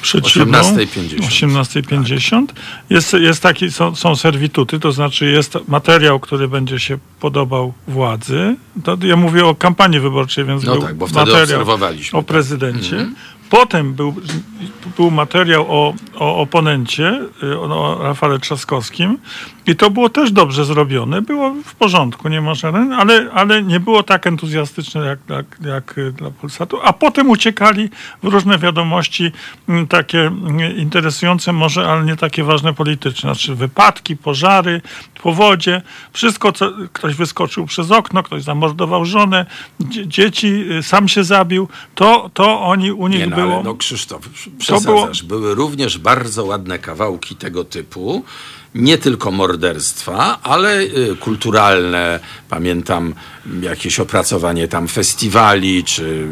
przed 0.01 0.23
18.50 0.23 1.19
18.50 1.19 2.45
jest, 2.89 3.13
jest 3.13 3.43
taki, 3.43 3.71
są, 3.71 3.95
są 3.95 4.15
serwituty, 4.15 4.79
to 4.79 4.91
znaczy 4.91 5.25
jest 5.25 5.57
materiał, 5.67 6.19
który 6.19 6.47
będzie 6.47 6.79
się 6.79 6.97
podobał 7.19 7.73
władzy. 7.87 8.55
To 8.83 8.97
ja 9.03 9.15
mówię 9.15 9.45
o 9.45 9.55
kampanii 9.55 9.99
wyborczej, 9.99 10.45
więc 10.45 10.63
no 10.63 10.73
był 10.73 10.81
tak, 10.81 10.95
bo 10.95 11.07
materiał 11.07 11.65
o 12.13 12.23
prezydencie. 12.23 12.97
Tak. 12.97 13.40
Potem 13.51 13.93
był, 13.93 14.13
był 14.97 15.11
materiał 15.11 15.65
o, 15.69 15.93
o 16.15 16.37
oponencie, 16.37 17.21
y, 17.43 17.59
o 17.59 18.03
Rafale 18.03 18.39
Trzaskowskim 18.39 19.17
i 19.67 19.75
to 19.75 19.89
było 19.89 20.09
też 20.09 20.31
dobrze 20.31 20.65
zrobione. 20.65 21.21
Było 21.21 21.53
w 21.65 21.75
porządku, 21.75 22.29
nie 22.29 22.41
ma 22.41 22.53
żaden, 22.53 22.93
ale, 22.93 23.31
ale 23.33 23.63
nie 23.63 23.79
było 23.79 24.03
tak 24.03 24.27
entuzjastyczne 24.27 25.05
jak, 25.05 25.19
jak, 25.29 25.59
jak 25.65 26.13
dla 26.13 26.31
Polsatu. 26.31 26.79
A 26.83 26.93
potem 26.93 27.29
uciekali 27.29 27.89
w 28.23 28.27
różne 28.27 28.57
wiadomości 28.57 29.31
mm, 29.69 29.87
takie 29.87 30.19
mm, 30.19 30.77
interesujące 30.77 31.53
może, 31.53 31.87
ale 31.87 32.05
nie 32.05 32.15
takie 32.15 32.43
ważne 32.43 32.73
politycznie. 32.73 33.21
Znaczy 33.21 33.55
wypadki, 33.55 34.17
pożary, 34.17 34.81
powodzie, 35.23 35.81
wszystko, 36.13 36.51
co 36.51 36.71
ktoś 36.93 37.15
wyskoczył 37.15 37.65
przez 37.65 37.91
okno, 37.91 38.23
ktoś 38.23 38.43
zamordował 38.43 39.05
żonę, 39.05 39.45
dzieci, 40.05 40.71
y, 40.71 40.83
sam 40.83 41.07
się 41.07 41.23
zabił, 41.23 41.67
to, 41.95 42.29
to 42.33 42.61
oni 42.61 42.91
u 42.91 43.07
nich 43.07 43.19
nie, 43.19 43.27
no, 43.27 43.35
było... 43.35 43.63
No 43.63 43.75
Krzysztof, 43.75 44.29
przesadzasz. 44.57 45.23
Było... 45.23 45.41
Były 45.41 45.55
również 45.55 45.97
bardzo 45.97 46.45
ładne 46.45 46.79
kawałki 46.79 47.35
tego 47.35 47.63
typu, 47.63 48.23
nie 48.75 48.97
tylko 48.97 49.31
morderstwa, 49.31 50.39
ale 50.43 50.81
y, 50.81 51.15
kulturalne. 51.19 52.19
Pamiętam 52.49 53.13
jakieś 53.61 53.99
opracowanie 53.99 54.67
tam 54.67 54.87
festiwali, 54.87 55.83
czy 55.83 56.27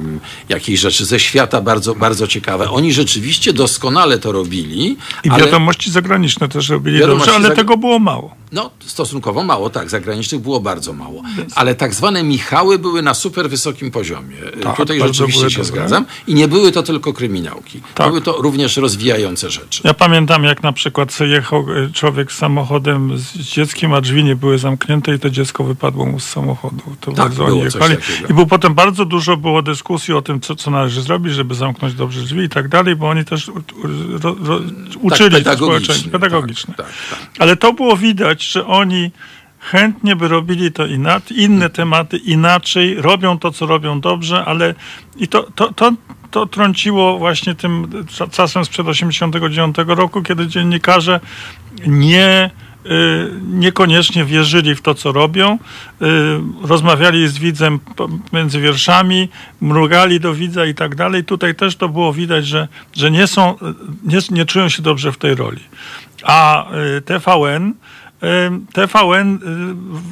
jakieś 0.49 0.79
rzeczy 0.79 1.05
ze 1.05 1.19
świata 1.19 1.61
bardzo, 1.61 1.95
bardzo 1.95 2.27
ciekawe. 2.27 2.69
Oni 2.69 2.93
rzeczywiście 2.93 3.53
doskonale 3.53 4.19
to 4.19 4.31
robili. 4.31 4.97
I 5.23 5.29
ale... 5.29 5.45
wiadomości 5.45 5.91
zagraniczne 5.91 6.49
też 6.49 6.69
robili 6.69 6.99
dobrze, 6.99 7.31
ale 7.35 7.55
tego 7.55 7.77
było 7.77 7.99
mało. 7.99 8.35
No, 8.51 8.71
stosunkowo 8.79 9.43
mało, 9.43 9.69
tak. 9.69 9.89
Zagranicznych 9.89 10.41
było 10.41 10.59
bardzo 10.59 10.93
mało. 10.93 11.21
Ale 11.55 11.75
tak 11.75 11.93
zwane 11.93 12.23
Michały 12.23 12.79
były 12.79 13.01
na 13.01 13.13
super 13.13 13.49
wysokim 13.49 13.91
poziomie. 13.91 14.35
Tak, 14.63 14.77
Tutaj 14.77 14.99
rzeczywiście 14.99 15.49
się 15.49 15.63
zgadzam. 15.63 16.05
I 16.27 16.33
nie 16.33 16.47
były 16.47 16.71
to 16.71 16.83
tylko 16.83 17.13
kryminałki. 17.13 17.81
Tak. 17.95 18.07
Były 18.07 18.21
to 18.21 18.31
również 18.31 18.77
rozwijające 18.77 19.49
rzeczy. 19.49 19.81
Ja 19.83 19.93
pamiętam, 19.93 20.43
jak 20.43 20.63
na 20.63 20.73
przykład 20.73 21.19
jechał 21.19 21.59
e, 21.59 21.89
człowiek 21.93 22.31
samochodem 22.31 23.17
z 23.17 23.37
dzieckiem, 23.37 23.93
a 23.93 24.01
drzwi 24.01 24.23
nie 24.23 24.35
były 24.35 24.57
zamknięte 24.57 25.15
i 25.15 25.19
to 25.19 25.29
dziecko 25.29 25.63
wypadło 25.63 26.05
mu 26.05 26.19
z 26.19 26.23
samochodu. 26.23 26.81
To 27.01 27.11
tak, 27.11 27.15
bardzo 27.15 27.45
oni 27.45 27.59
jechali. 27.59 27.95
I 28.29 28.33
było 28.33 28.45
potem 28.45 28.73
bardzo 28.73 29.05
dużo 29.05 29.37
było 29.37 29.61
dyskusji 29.61 30.13
o 30.13 30.21
tym, 30.21 30.41
co, 30.41 30.55
co 30.55 30.71
należy 30.71 31.01
zrobić, 31.01 31.33
żeby 31.33 31.55
zamknąć 31.55 31.93
dobrze 31.93 32.21
drzwi 32.21 32.43
i 32.43 32.49
tak 32.49 32.67
dalej, 32.67 32.95
bo 32.95 33.09
oni 33.09 33.25
też 33.25 33.51
ro, 34.23 34.35
ro, 34.43 34.59
uczyli 35.01 35.43
tak, 35.43 35.57
społeczeństwo 35.57 36.09
pedagogiczne. 36.09 36.73
Tak, 36.73 36.85
tak, 36.85 37.19
tak, 37.19 37.29
Ale 37.39 37.55
to 37.55 37.73
było 37.73 37.97
widać, 37.97 38.38
że 38.41 38.67
oni 38.67 39.11
chętnie 39.59 40.15
by 40.15 40.27
robili 40.27 40.71
to 40.71 40.85
inaczej, 40.85 41.39
inne 41.41 41.69
tematy 41.69 42.17
inaczej, 42.17 43.01
robią 43.01 43.39
to, 43.39 43.51
co 43.51 43.65
robią 43.65 44.01
dobrze, 44.01 44.45
ale 44.45 44.75
i 45.17 45.27
to, 45.27 45.43
to, 45.55 45.73
to, 45.73 45.93
to 46.31 46.45
trąciło 46.45 47.17
właśnie 47.17 47.55
tym 47.55 48.05
czasem 48.31 48.65
sprzed 48.65 48.87
89 48.87 49.75
roku, 49.87 50.21
kiedy 50.21 50.47
dziennikarze 50.47 51.19
nie 51.87 52.51
y, 52.85 52.89
niekoniecznie 53.43 54.25
wierzyli 54.25 54.75
w 54.75 54.81
to, 54.81 54.95
co 54.95 55.11
robią. 55.11 55.53
Y, 55.53 56.07
rozmawiali 56.61 57.27
z 57.27 57.37
widzem 57.37 57.79
między 58.33 58.61
wierszami, 58.61 59.29
mrugali 59.61 60.19
do 60.19 60.33
widza 60.33 60.65
i 60.65 60.75
tak 60.75 60.95
dalej. 60.95 61.23
Tutaj 61.23 61.55
też 61.55 61.75
to 61.75 61.89
było 61.89 62.13
widać, 62.13 62.47
że, 62.47 62.67
że 62.93 63.11
nie, 63.11 63.27
są, 63.27 63.55
nie, 64.03 64.19
nie 64.31 64.45
czują 64.45 64.69
się 64.69 64.81
dobrze 64.81 65.11
w 65.11 65.17
tej 65.17 65.35
roli. 65.35 65.61
A 66.23 66.67
y, 66.97 67.01
TVN 67.01 67.73
TVN 68.73 69.39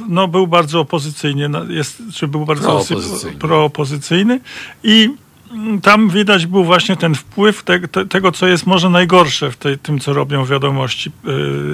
no, 0.09 0.27
był 0.27 0.47
bardzo 0.47 0.79
opozycyjny, 0.79 1.49
jest, 1.67 2.01
czy 2.13 2.27
był 2.27 2.45
bardzo 2.45 2.67
proopozycyjny, 2.67 3.37
proopozycyjny 3.37 4.39
i 4.83 5.09
tam 5.81 6.09
widać 6.09 6.45
był 6.45 6.63
właśnie 6.63 6.97
ten 6.97 7.15
wpływ 7.15 7.63
te, 7.63 7.79
te, 7.79 8.05
tego, 8.05 8.31
co 8.31 8.47
jest 8.47 8.65
może 8.65 8.89
najgorsze 8.89 9.51
w 9.51 9.57
tej, 9.57 9.77
tym, 9.79 9.99
co 9.99 10.13
robią 10.13 10.45
wiadomości 10.45 11.11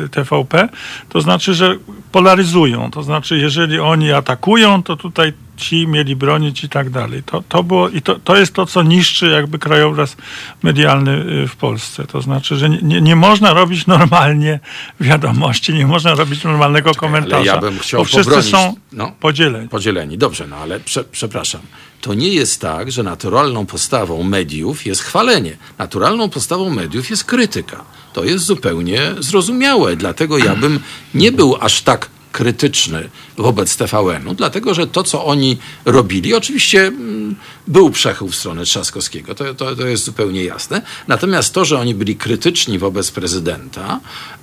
y, 0.06 0.10
TVP. 0.10 0.70
To 1.10 1.22
znaczy, 1.22 1.54
że 1.54 1.78
polaryzują. 2.12 2.92
To 2.92 3.04
znaczy, 3.04 3.38
jeżeli 3.38 3.80
oni 3.80 4.12
atakują, 4.12 4.84
to 4.84 4.96
tutaj 4.96 5.34
ci 5.58 5.88
mieli 5.88 6.16
bronić 6.16 6.64
i 6.64 6.70
tak 6.70 6.90
dalej. 6.90 7.24
To, 7.26 7.44
to, 7.50 7.64
było, 7.64 7.90
i 7.90 8.02
to, 8.02 8.20
to 8.20 8.36
jest 8.36 8.54
to, 8.54 8.66
co 8.66 8.84
niszczy 8.84 9.28
jakby 9.28 9.60
krajobraz 9.60 10.18
medialny 10.64 11.12
y, 11.44 11.48
w 11.48 11.56
Polsce. 11.56 12.06
To 12.08 12.22
znaczy, 12.22 12.56
że 12.56 12.70
nie, 12.70 13.02
nie 13.02 13.16
można 13.16 13.54
robić 13.54 13.88
normalnie 13.88 14.60
wiadomości, 15.00 15.74
nie 15.74 15.88
można 15.88 16.16
robić 16.16 16.44
normalnego 16.44 16.90
Czekaj, 16.90 17.10
komentarza. 17.10 17.38
Ale 17.38 17.46
ja 17.46 17.58
bym 17.58 17.80
chciał 17.80 18.02
bo 18.02 18.06
wszyscy 18.06 18.24
pobronić, 18.24 18.52
są 18.52 18.76
no, 18.92 19.12
podzieleni. 19.20 19.70
Podzieleni, 19.70 20.18
dobrze, 20.18 20.48
no 20.48 20.56
ale 20.56 20.80
prze, 20.80 21.04
przepraszam. 21.04 21.62
To 22.02 22.14
nie 22.14 22.28
jest 22.28 22.62
tak, 22.62 22.92
że 22.92 23.04
naturalną 23.04 23.66
postawą 23.66 24.24
mediów 24.24 24.86
jest 24.86 25.02
chwalenie. 25.02 25.58
Naturalną 25.78 26.30
postawą 26.30 26.70
mediów 26.70 27.10
jest 27.10 27.24
krytyka. 27.24 27.84
To 28.14 28.24
jest 28.24 28.46
zupełnie 28.46 29.02
zrozumiałe. 29.20 29.96
Dlatego 29.96 30.38
ja 30.38 30.56
bym 30.56 30.80
nie 31.14 31.32
był 31.32 31.58
aż 31.62 31.82
tak 31.82 32.10
krytyczny 32.34 33.10
wobec 33.38 33.78
TVN-u, 33.78 34.34
dlatego 34.34 34.74
że 34.74 34.88
to, 34.88 35.04
co 35.04 35.26
oni 35.26 35.58
robili, 35.86 36.34
oczywiście 36.34 36.88
mm, 36.88 37.36
był 37.68 37.90
przechył 37.90 38.28
w 38.28 38.36
stronę 38.36 38.66
Trzaskowskiego, 38.66 39.36
to, 39.36 39.54
to, 39.54 39.76
to 39.76 39.88
jest 39.88 40.04
zupełnie 40.04 40.44
jasne. 40.44 40.82
Natomiast 41.08 41.54
to, 41.54 41.66
że 41.66 41.80
oni 41.80 41.96
byli 41.96 42.16
krytyczni 42.16 42.80
wobec 42.80 43.12
prezydenta, 43.12 44.00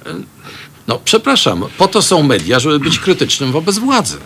y, 0.06 0.10
no 0.88 1.00
przepraszam, 1.04 1.64
po 1.78 1.88
to 1.88 2.02
są 2.02 2.22
media, 2.22 2.60
żeby 2.60 2.80
być 2.80 2.98
krytycznym 2.98 3.52
wobec 3.52 3.78
władzy. 3.78 4.18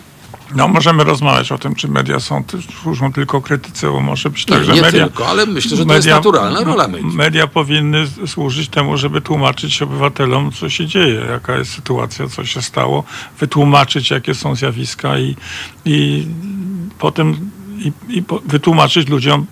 No, 0.55 0.67
możemy 0.67 1.03
rozmawiać 1.03 1.51
o 1.51 1.57
tym, 1.57 1.75
czy 1.75 1.87
media 1.87 2.19
są, 2.19 2.43
służą 2.81 3.13
tylko 3.13 3.41
krytyce, 3.41 3.91
bo 3.91 3.99
może 3.99 4.29
być 4.29 4.45
tak, 4.45 4.59
nie, 4.59 4.65
że 4.65 4.73
nie 4.73 4.81
media... 4.81 5.07
tylko, 5.07 5.27
ale 5.27 5.45
myślę, 5.45 5.77
że 5.77 5.83
to 5.83 5.87
media, 5.87 5.95
jest 5.95 6.07
naturalna 6.07 6.63
rola 6.63 6.87
mediów. 6.87 7.13
Media 7.13 7.47
powinny 7.47 8.07
służyć 8.27 8.69
temu, 8.69 8.97
żeby 8.97 9.21
tłumaczyć 9.21 9.81
obywatelom, 9.81 10.51
co 10.51 10.69
się 10.69 10.87
dzieje, 10.87 11.25
jaka 11.31 11.57
jest 11.57 11.71
sytuacja, 11.71 12.27
co 12.27 12.45
się 12.45 12.61
stało, 12.61 13.03
wytłumaczyć, 13.39 14.11
jakie 14.11 14.35
są 14.35 14.55
zjawiska 14.55 15.19
i, 15.19 15.35
i 15.85 16.27
potem 16.99 17.51
i, 17.77 17.91
i 18.17 18.23
wytłumaczyć 18.45 19.09
ludziom, 19.09 19.45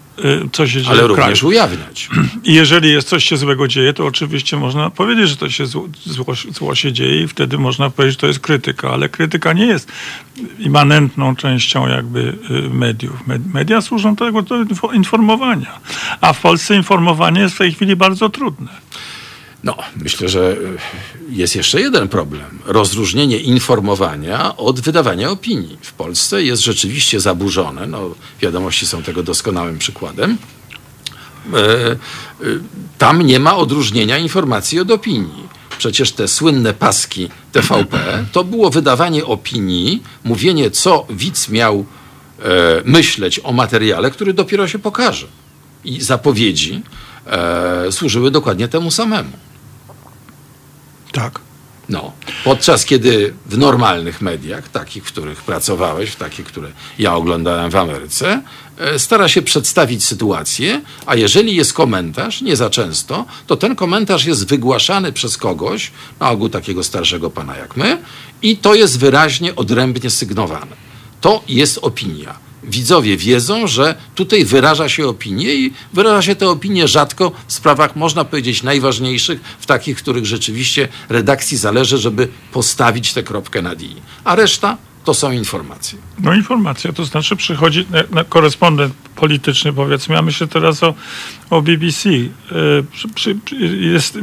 co 0.52 0.68
się 0.68 0.82
dzieje 0.82 0.90
Ale 0.90 1.08
również 1.08 1.44
ujawniać. 1.44 2.10
I 2.44 2.54
jeżeli 2.62 2.92
jest 2.92 3.08
coś 3.08 3.24
się 3.26 3.38
złego 3.38 3.68
dzieje, 3.68 3.94
to 3.94 4.06
oczywiście 4.06 4.58
można 4.58 4.90
powiedzieć, 4.90 5.30
że 5.30 5.38
to 5.38 5.50
się 5.50 5.66
zło, 5.66 5.88
zło, 6.06 6.26
zło, 6.52 6.76
się 6.76 6.94
dzieje 6.94 7.24
i 7.24 7.28
wtedy 7.28 7.58
można 7.58 7.90
powiedzieć, 7.90 8.16
że 8.16 8.22
to 8.22 8.28
jest 8.28 8.40
krytyka, 8.40 8.90
ale 8.90 9.10
krytyka 9.10 9.54
nie 9.54 9.66
jest 9.66 9.92
immanentną 10.60 11.36
częścią 11.36 11.88
jakby 11.88 12.20
y, 12.20 12.70
mediów. 12.70 13.16
Media 13.54 13.82
służą 13.82 14.16
do 14.16 14.26
tego 14.26 14.42
do 14.42 14.92
informowania, 14.94 15.80
a 16.22 16.34
w 16.34 16.42
Polsce 16.42 16.76
informowanie 16.76 17.42
jest 17.42 17.56
w 17.56 17.58
tej 17.58 17.74
chwili 17.74 17.96
bardzo 17.96 18.30
trudne. 18.30 18.70
No, 19.64 19.78
myślę, 19.96 20.30
że 20.30 20.56
jest 21.30 21.56
jeszcze 21.56 21.82
jeden 21.82 22.08
problem. 22.08 22.60
Rozróżnienie 22.66 23.38
informowania 23.38 24.58
od 24.58 24.80
wydawania 24.80 25.32
opinii. 25.32 25.78
W 25.82 25.94
Polsce 25.94 26.44
jest 26.44 26.64
rzeczywiście 26.64 27.20
zaburzone. 27.20 27.88
No, 27.88 28.16
wiadomości 28.42 28.86
są 28.86 29.04
tego 29.04 29.24
doskonałym 29.24 29.80
przykładem. 29.80 30.38
E, 31.54 31.92
e, 31.92 31.98
tam 32.98 33.22
nie 33.22 33.40
ma 33.40 33.56
odróżnienia 33.56 34.18
informacji 34.18 34.80
od 34.80 34.92
opinii. 34.92 35.48
Przecież 35.78 36.12
te 36.12 36.28
słynne 36.28 36.74
paski 36.74 37.30
TVP 37.52 38.26
to 38.32 38.44
było 38.44 38.70
wydawanie 38.70 39.26
opinii, 39.26 40.04
mówienie, 40.24 40.72
co 40.72 41.06
widz 41.10 41.50
miał 41.50 41.86
e, 42.40 42.44
myśleć 42.86 43.40
o 43.44 43.52
materiale, 43.52 44.12
który 44.12 44.34
dopiero 44.34 44.68
się 44.68 44.80
pokaże. 44.80 45.28
I 45.86 46.02
zapowiedzi 46.02 46.82
służyły 47.92 48.32
dokładnie 48.32 48.68
temu 48.68 48.92
samemu. 48.92 49.30
Tak. 51.14 51.40
No, 51.90 52.12
podczas 52.44 52.86
kiedy 52.86 53.34
w 53.46 53.58
normalnych 53.58 54.22
mediach, 54.22 54.70
takich, 54.70 55.04
w 55.04 55.08
których 55.08 55.42
pracowałeś, 55.42 56.10
w 56.10 56.16
takich, 56.16 56.46
które 56.46 56.72
ja 57.00 57.16
oglądałem 57.16 57.72
w 57.72 57.76
Ameryce, 57.76 58.42
e, 58.78 59.00
stara 59.00 59.28
się 59.28 59.42
przedstawić 59.42 60.04
sytuację, 60.04 60.82
a 61.06 61.16
jeżeli 61.16 61.56
jest 61.56 61.74
komentarz, 61.74 62.42
nie 62.42 62.56
za 62.56 62.70
często, 62.70 63.26
to 63.48 63.56
ten 63.56 63.76
komentarz 63.76 64.26
jest 64.26 64.48
wygłaszany 64.48 65.12
przez 65.12 65.38
kogoś, 65.38 65.92
na 66.20 66.30
ogół 66.30 66.50
takiego 66.50 66.84
starszego 66.84 67.30
pana 67.30 67.58
jak 67.58 67.78
my, 67.78 67.98
i 68.42 68.58
to 68.58 68.76
jest 68.76 69.00
wyraźnie, 69.00 69.56
odrębnie 69.56 70.10
sygnowane. 70.10 70.76
To 71.22 71.44
jest 71.48 71.80
opinia 71.82 72.43
widzowie 72.64 73.18
wiedzą, 73.18 73.68
że 73.68 73.96
tutaj 74.16 74.46
wyraża 74.46 74.90
się 74.90 75.08
opinie 75.08 75.56
i 75.56 75.74
wyraża 75.94 76.22
się 76.22 76.36
te 76.36 76.50
opinie 76.50 76.88
rzadko 76.88 77.32
w 77.48 77.54
sprawach, 77.54 77.96
można 77.96 78.26
powiedzieć, 78.26 78.64
najważniejszych, 78.64 79.42
w 79.60 79.66
takich, 79.66 79.98
w 79.98 80.02
których 80.02 80.26
rzeczywiście 80.26 80.88
redakcji 81.10 81.58
zależy, 81.58 81.98
żeby 81.98 82.28
postawić 82.52 83.14
tę 83.14 83.24
kropkę 83.24 83.62
nad 83.62 83.82
i. 83.82 83.96
A 84.24 84.36
reszta 84.36 84.78
to 85.04 85.14
są 85.14 85.32
informacje. 85.32 86.00
No 86.20 86.34
informacja, 86.34 86.94
to 86.94 87.06
znaczy 87.06 87.36
przychodzi 87.36 87.86
na, 88.12 88.24
korespondent 88.24 88.94
polityczny 89.16 89.74
powiedzmy, 89.74 90.16
ja 90.16 90.22
myślę 90.22 90.48
teraz 90.48 90.84
o, 90.84 90.94
o 91.50 91.62
BBC. 91.62 92.10
Przy, 93.16 93.36
jest 93.80 94.20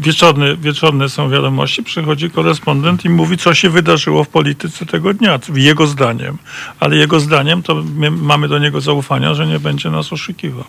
wieczorne, 0.00 0.56
wieczorne 0.56 1.08
są 1.08 1.30
wiadomości, 1.30 1.82
przychodzi 1.82 2.30
korespondent 2.30 3.04
i 3.04 3.08
mówi, 3.08 3.36
co 3.36 3.54
się 3.54 3.70
wydarzyło 3.70 4.24
w 4.24 4.28
polityce 4.28 4.86
tego 4.86 5.14
dnia, 5.14 5.38
jego 5.54 5.86
zdaniem. 5.86 6.38
Ale 6.80 6.96
jego 6.96 7.20
zdaniem 7.20 7.62
to 7.62 7.84
mamy 8.10 8.48
do 8.48 8.58
niego 8.58 8.80
zaufania, 8.80 9.34
że 9.34 9.46
nie 9.46 9.60
będzie 9.60 9.90
nas 9.90 10.12
oszukiwał. 10.12 10.64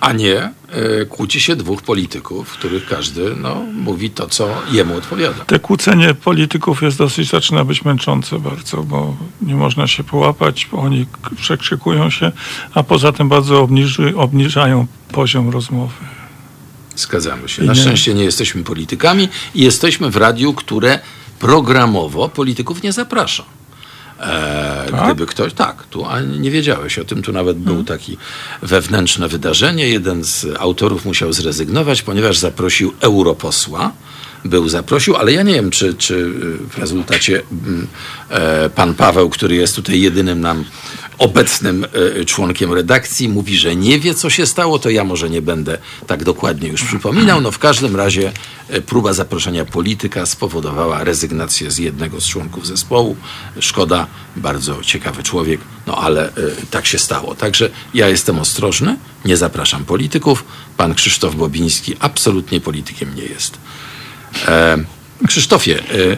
A 0.00 0.12
nie 0.12 0.50
y, 1.02 1.06
kłóci 1.06 1.40
się 1.40 1.56
dwóch 1.56 1.82
polityków, 1.82 2.52
których 2.52 2.86
każdy 2.86 3.36
no, 3.36 3.54
mówi 3.72 4.10
to, 4.10 4.28
co 4.28 4.48
jemu 4.70 4.96
odpowiada. 4.96 5.44
Te 5.44 5.58
kłócenie 5.58 6.14
polityków 6.14 6.82
jest 6.82 6.98
dosyć, 6.98 7.30
zaczyna 7.30 7.64
być 7.64 7.84
męczące 7.84 8.38
bardzo, 8.38 8.82
bo 8.82 9.16
nie 9.42 9.54
można 9.54 9.86
się 9.86 10.04
połapać, 10.04 10.68
bo 10.72 10.78
oni 10.78 11.06
przekrzykują 11.36 12.10
się, 12.10 12.32
a 12.74 12.82
poza 12.82 13.12
tym 13.12 13.28
bardzo 13.28 13.60
obniży, 13.60 14.16
obniżają 14.16 14.86
poziom 15.12 15.50
rozmowy. 15.50 16.21
Zgadzamy 16.96 17.48
się. 17.48 17.62
Na 17.62 17.74
szczęście 17.74 18.14
nie 18.14 18.24
jesteśmy 18.24 18.64
politykami 18.64 19.28
i 19.54 19.62
jesteśmy 19.62 20.10
w 20.10 20.16
radiu, 20.16 20.54
które 20.54 20.98
programowo 21.38 22.28
polityków 22.28 22.82
nie 22.82 22.92
zaprasza. 22.92 23.44
E, 24.20 24.86
tak? 24.90 25.04
Gdyby 25.04 25.26
ktoś, 25.26 25.52
tak, 25.52 25.86
tu 25.90 26.06
a 26.06 26.20
nie 26.20 26.50
wiedziałeś 26.50 26.98
o 26.98 27.04
tym, 27.04 27.22
tu 27.22 27.32
nawet 27.32 27.56
hmm. 27.56 27.74
był 27.74 27.84
taki 27.84 28.16
wewnętrzne 28.62 29.28
wydarzenie. 29.28 29.88
Jeden 29.88 30.24
z 30.24 30.46
autorów 30.58 31.04
musiał 31.04 31.32
zrezygnować, 31.32 32.02
ponieważ 32.02 32.38
zaprosił 32.38 32.92
europosła. 33.00 33.92
Był, 34.44 34.68
zaprosił, 34.68 35.16
ale 35.16 35.32
ja 35.32 35.42
nie 35.42 35.54
wiem, 35.54 35.70
czy, 35.70 35.94
czy 35.94 36.30
w 36.70 36.78
rezultacie 36.78 37.42
mm, 37.66 37.86
e, 38.30 38.70
pan 38.70 38.94
Paweł, 38.94 39.30
który 39.30 39.54
jest 39.54 39.76
tutaj 39.76 40.00
jedynym 40.00 40.40
nam 40.40 40.64
obecnym 41.18 41.86
e, 42.20 42.24
członkiem 42.24 42.72
redakcji, 42.72 43.28
mówi, 43.28 43.56
że 43.56 43.76
nie 43.76 43.98
wie, 43.98 44.14
co 44.14 44.30
się 44.30 44.46
stało, 44.46 44.78
to 44.78 44.90
ja 44.90 45.04
może 45.04 45.30
nie 45.30 45.42
będę 45.42 45.78
tak 46.06 46.24
dokładnie 46.24 46.68
już 46.68 46.84
przypominał. 46.84 47.40
No 47.40 47.50
w 47.50 47.58
każdym 47.58 47.96
razie 47.96 48.32
e, 48.68 48.80
próba 48.80 49.12
zaproszenia 49.12 49.64
polityka 49.64 50.26
spowodowała 50.26 51.04
rezygnację 51.04 51.70
z 51.70 51.78
jednego 51.78 52.20
z 52.20 52.26
członków 52.26 52.66
zespołu. 52.66 53.16
Szkoda, 53.60 54.06
bardzo 54.36 54.82
ciekawy 54.82 55.22
człowiek, 55.22 55.60
no 55.86 55.96
ale 55.96 56.32
tak 56.70 56.86
się 56.86 56.98
stało. 56.98 57.34
Także 57.34 57.70
ja 57.94 58.08
jestem 58.08 58.38
ostrożny, 58.38 58.96
nie 59.24 59.36
zapraszam 59.36 59.84
polityków. 59.84 60.44
Pan 60.76 60.94
Krzysztof 60.94 61.34
Bobiński 61.34 61.96
absolutnie 62.00 62.60
politykiem 62.60 63.14
nie 63.14 63.24
jest. 63.24 63.58
E, 64.48 64.78
Krzysztofie, 65.26 65.78
e, 65.78 66.16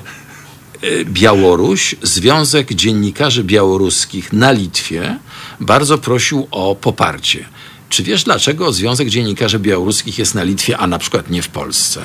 E, 0.84 1.04
Białoruś, 1.04 1.94
Związek 2.02 2.74
Dziennikarzy 2.74 3.44
Białoruskich 3.44 4.32
na 4.32 4.52
Litwie 4.52 5.18
bardzo 5.60 5.98
prosił 5.98 6.48
o 6.50 6.74
poparcie. 6.74 7.44
Czy 7.88 8.02
wiesz, 8.02 8.24
dlaczego 8.24 8.72
Związek 8.72 9.08
Dziennikarzy 9.08 9.58
Białoruskich 9.58 10.18
jest 10.18 10.34
na 10.34 10.42
Litwie, 10.42 10.78
a 10.78 10.86
na 10.86 10.98
przykład 10.98 11.30
nie 11.30 11.42
w 11.42 11.48
Polsce? 11.48 12.02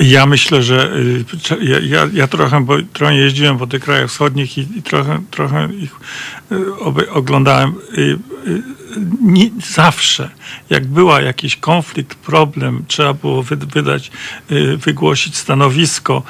Ja 0.00 0.26
myślę, 0.26 0.62
że 0.62 0.96
y, 0.96 1.24
ja, 1.60 1.78
ja, 1.80 2.08
ja, 2.12 2.28
trochę, 2.28 2.60
bo 2.60 2.74
trochę 2.92 3.14
jeździłem 3.14 3.58
po 3.58 3.66
tych 3.66 3.82
krajach 3.82 4.10
wschodnich 4.10 4.58
i, 4.58 4.60
i 4.60 4.82
trochę, 4.82 5.22
trochę 5.30 5.68
ich 5.72 5.90
y, 6.52 7.10
oglądałem. 7.10 7.74
Y, 7.98 8.18
nie, 9.22 9.50
zawsze, 9.74 10.30
jak 10.70 10.86
była 10.86 11.20
jakiś 11.20 11.56
konflikt, 11.56 12.14
problem, 12.14 12.84
trzeba 12.88 13.14
było 13.14 13.42
wydać, 13.42 14.10
wygłosić 14.76 15.36
stanowisko, 15.36 16.22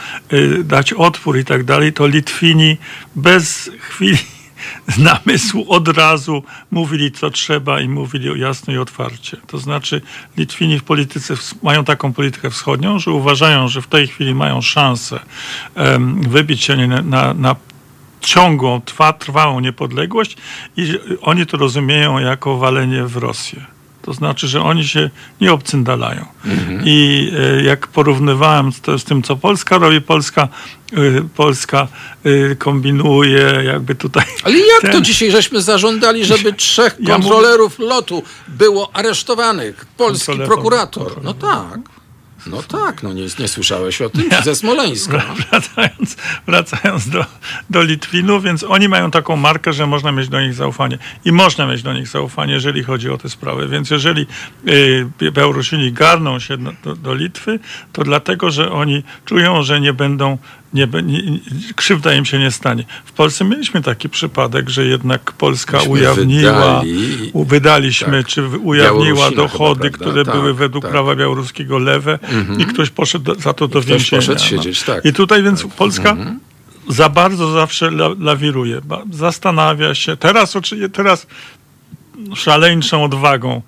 dać 0.65 0.93
otwór 0.93 1.39
i 1.39 1.45
tak 1.45 1.65
dalej, 1.65 1.93
to 1.93 2.07
Litwini 2.07 2.77
bez 3.17 3.71
chwili 3.79 4.19
namysłu 4.99 5.65
od 5.69 5.89
razu 5.89 6.43
mówili, 6.71 7.13
co 7.13 7.31
trzeba 7.31 7.81
i 7.81 7.89
mówili 7.89 8.41
jasno 8.41 8.75
i 8.75 8.79
otwarcie. 8.79 9.37
To 9.47 9.59
znaczy 9.59 10.01
Litwini 10.37 10.79
w 10.79 10.85
polityce 10.85 11.35
mają 11.63 11.85
taką 11.85 12.13
politykę 12.13 12.51
wschodnią, 12.51 12.99
że 12.99 13.11
uważają, 13.11 13.69
że 13.69 13.83
w 13.83 13.87
tej 13.87 14.07
chwili 14.07 14.35
mają 14.35 14.61
szansę 14.61 15.21
um, 15.77 16.23
wybić 16.23 16.65
się 16.65 16.77
na, 16.77 17.03
na, 17.03 17.35
na 17.35 17.57
ciągłą, 18.21 18.81
trwa, 18.81 19.13
trwałą 19.13 19.61
niepodległość 19.61 20.37
i 20.77 20.99
oni 21.23 21.47
to 21.47 21.57
rozumieją 21.57 22.19
jako 22.19 22.59
walenie 22.59 23.05
w 23.05 23.17
Rosję. 23.17 23.79
To 24.03 24.13
znaczy, 24.13 24.49
że 24.49 24.63
oni 24.63 24.85
się 24.89 25.11
nie 25.41 25.53
obcyndalają. 25.53 26.27
Mhm. 26.45 26.83
I 26.85 27.31
e, 27.39 27.63
jak 27.63 27.87
porównywałem 27.87 28.71
to 28.83 28.99
z 28.99 29.05
tym, 29.05 29.23
co 29.23 29.37
Polska 29.37 29.79
robi, 29.79 30.01
Polska, 30.01 30.49
e, 30.93 30.97
Polska 31.37 31.89
e, 32.25 32.55
kombinuje 32.55 33.63
jakby 33.65 33.95
tutaj... 33.95 34.25
Ale 34.45 34.59
jak 34.59 34.83
ten... 34.83 34.93
to 34.93 35.01
dzisiaj 35.01 35.31
żeśmy 35.31 35.63
zażądali, 35.63 36.25
żeby 36.25 36.53
trzech 36.67 36.97
kontrolerów 37.07 37.79
lotu 37.79 38.23
było 38.49 38.97
aresztowanych? 38.97 39.87
Polski 39.97 40.37
prokurator. 40.37 41.23
No 41.23 41.35
tak. 41.35 41.98
No 42.47 42.63
tak, 42.63 43.03
no 43.03 43.13
nie, 43.13 43.27
nie 43.39 43.49
słyszałeś 43.49 44.03
o 44.03 44.11
tym 44.11 44.31
ze 44.45 44.55
Smoleńska. 44.55 45.23
Wracając, 45.51 46.17
wracając 46.47 47.09
do, 47.09 47.25
do 47.71 47.83
Litwinów, 47.83 48.43
więc 48.43 48.63
oni 48.63 48.89
mają 48.89 49.11
taką 49.11 49.37
markę, 49.37 49.73
że 49.73 49.87
można 49.87 50.13
mieć 50.13 50.29
do 50.29 50.41
nich 50.41 50.55
zaufanie. 50.55 50.99
I 51.25 51.33
można 51.33 51.67
mieć 51.67 51.83
do 51.83 51.93
nich 51.93 52.09
zaufanie, 52.09 52.53
jeżeli 52.53 52.85
chodzi 52.85 53.11
o 53.11 53.19
te 53.19 53.29
sprawy. 53.29 53.69
Więc 53.69 53.91
jeżeli 53.91 54.27
y, 54.69 55.33
Białorusini 55.33 55.93
garną 55.93 56.39
się 56.39 56.57
do, 56.85 56.97
do 56.97 57.15
Litwy, 57.15 57.59
to 57.93 58.05
dlatego, 58.05 58.51
że 58.51 58.73
oni 58.73 59.03
czują, 59.25 59.63
że 59.63 59.81
nie 59.81 59.93
będą 59.93 60.39
nie, 60.75 60.89
nie, 61.03 61.23
krzywda 61.77 62.15
im 62.15 62.25
się 62.25 62.39
nie 62.39 62.51
stanie. 62.51 62.85
W 63.05 63.13
Polsce 63.13 63.45
mieliśmy 63.45 63.83
taki 63.83 64.09
przypadek, 64.09 64.69
że 64.69 64.85
jednak 64.85 65.33
Polska 65.33 65.77
Myśmy 65.77 65.93
ujawniła, 65.93 66.81
wydali, 66.81 67.33
wydaliśmy, 67.35 68.23
tak, 68.23 68.27
czy 68.27 68.49
ujawniła 68.49 69.31
dochody, 69.31 69.91
chyba, 69.91 69.97
które 69.99 70.25
tak, 70.25 70.35
były 70.35 70.55
według 70.55 70.83
tak. 70.83 70.93
prawa 70.93 71.17
białoruskiego 71.17 71.79
lewe 71.79 72.19
mhm. 72.23 72.61
i 72.61 72.67
ktoś 72.67 72.91
poszedł 72.91 73.41
za 73.41 73.53
to 73.53 73.69
do 73.69 73.83
więzienia. 73.83 74.23
Poszedł 74.23 74.41
no. 74.41 74.47
siedzieć, 74.47 74.83
tak. 74.83 75.05
I 75.05 75.13
tutaj 75.13 75.43
więc 75.43 75.63
tak. 75.63 75.71
Polska 75.71 76.11
mhm. 76.11 76.41
za 76.89 77.09
bardzo 77.09 77.53
zawsze 77.53 77.87
la, 77.87 78.09
lawiruje, 78.21 78.81
zastanawia 79.13 79.95
się. 79.95 80.17
Teraz, 80.17 80.57
teraz 80.93 81.27
szaleńczą 82.37 83.05
odwagą 83.05 83.63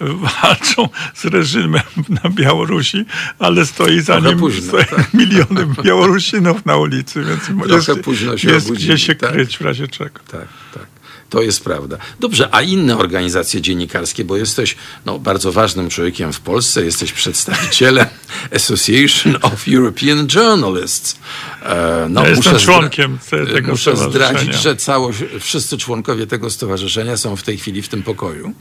walczą 0.00 0.88
z 1.14 1.24
reżimem 1.24 1.82
na 2.08 2.30
Białorusi, 2.30 3.04
ale 3.38 3.66
stoi 3.66 4.00
za 4.00 4.20
nim 4.20 4.38
późno, 4.38 4.72
tak. 4.72 5.14
miliony 5.14 5.66
Białorusinów 5.82 6.66
na 6.66 6.76
ulicy, 6.76 7.24
więc 7.24 7.40
Trochę 7.68 7.92
jest, 7.92 8.04
późno 8.04 8.38
się 8.38 8.50
jest 8.50 8.66
obudzili, 8.66 8.94
gdzie 8.94 9.04
się 9.06 9.14
tak? 9.14 9.32
kryć 9.32 9.58
w 9.58 9.60
razie 9.60 9.88
czego. 9.88 10.20
Tak, 10.30 10.48
tak. 10.74 10.95
To 11.30 11.42
jest 11.42 11.64
prawda. 11.64 11.98
Dobrze, 12.20 12.48
a 12.52 12.62
inne 12.62 12.98
organizacje 12.98 13.60
dziennikarskie, 13.60 14.24
bo 14.24 14.36
jesteś 14.36 14.76
no, 15.06 15.18
bardzo 15.18 15.52
ważnym 15.52 15.90
człowiekiem 15.90 16.32
w 16.32 16.40
Polsce, 16.40 16.84
jesteś 16.84 17.12
przedstawicielem 17.12 18.06
Association 18.56 19.36
of 19.42 19.64
European 19.68 20.28
Journalists. 20.34 21.18
E, 21.62 22.06
no, 22.10 22.22
ja 22.22 22.28
jestem 22.28 22.58
członkiem 22.58 23.18
tego 23.54 23.70
Muszę 23.70 23.96
zdradzić, 23.96 24.54
że 24.54 24.76
całość, 24.76 25.18
wszyscy 25.40 25.78
członkowie 25.78 26.26
tego 26.26 26.50
stowarzyszenia 26.50 27.16
są 27.16 27.36
w 27.36 27.42
tej 27.42 27.58
chwili 27.58 27.82
w 27.82 27.88
tym 27.88 28.02
pokoju. 28.02 28.54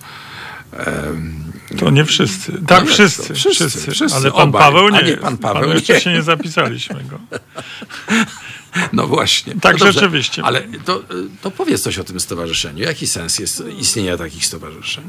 To 1.80 1.90
nie 1.90 2.06
wszyscy. 2.06 2.52
Tak, 2.68 2.86
no 2.86 2.92
wszyscy, 2.92 3.34
wszyscy, 3.34 3.70
wszyscy, 3.70 3.92
wszyscy, 3.92 4.18
Ale 4.18 4.32
pan 4.32 4.50
obaj. 4.50 4.62
Paweł 4.62 4.90
nie. 4.90 5.04
nie 5.04 5.18
pan 5.18 5.38
Paweł 5.38 5.64
pan 5.64 5.72
jeszcze 5.72 6.02
się 6.02 6.14
nie 6.14 6.22
zapisaliśmy 6.22 7.04
go. 7.04 7.20
No 8.94 9.08
właśnie. 9.08 9.56
Tak, 9.62 9.80
no 9.80 9.92
rzeczywiście. 9.92 10.44
Ale 10.44 10.62
to, 10.86 11.04
to 11.42 11.52
powiedz 11.52 11.82
coś 11.82 12.00
o 12.00 12.04
tym 12.04 12.20
stowarzyszeniu. 12.20 12.84
Jaki 12.84 13.08
sens 13.08 13.40
jest 13.40 13.64
istnienia 13.80 14.18
takich 14.18 14.46
stowarzyszeń? 14.46 15.04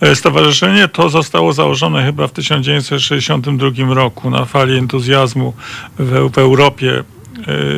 E, 0.00 0.16
stowarzyszenie 0.16 0.88
to 0.88 1.08
zostało 1.08 1.52
założone 1.52 2.04
chyba 2.04 2.28
w 2.28 2.32
1962 2.32 3.94
roku 3.94 4.30
na 4.30 4.44
fali 4.44 4.78
entuzjazmu 4.78 5.52
w, 5.98 6.30
w 6.32 6.38
Europie 6.38 6.98
e, 6.98 7.04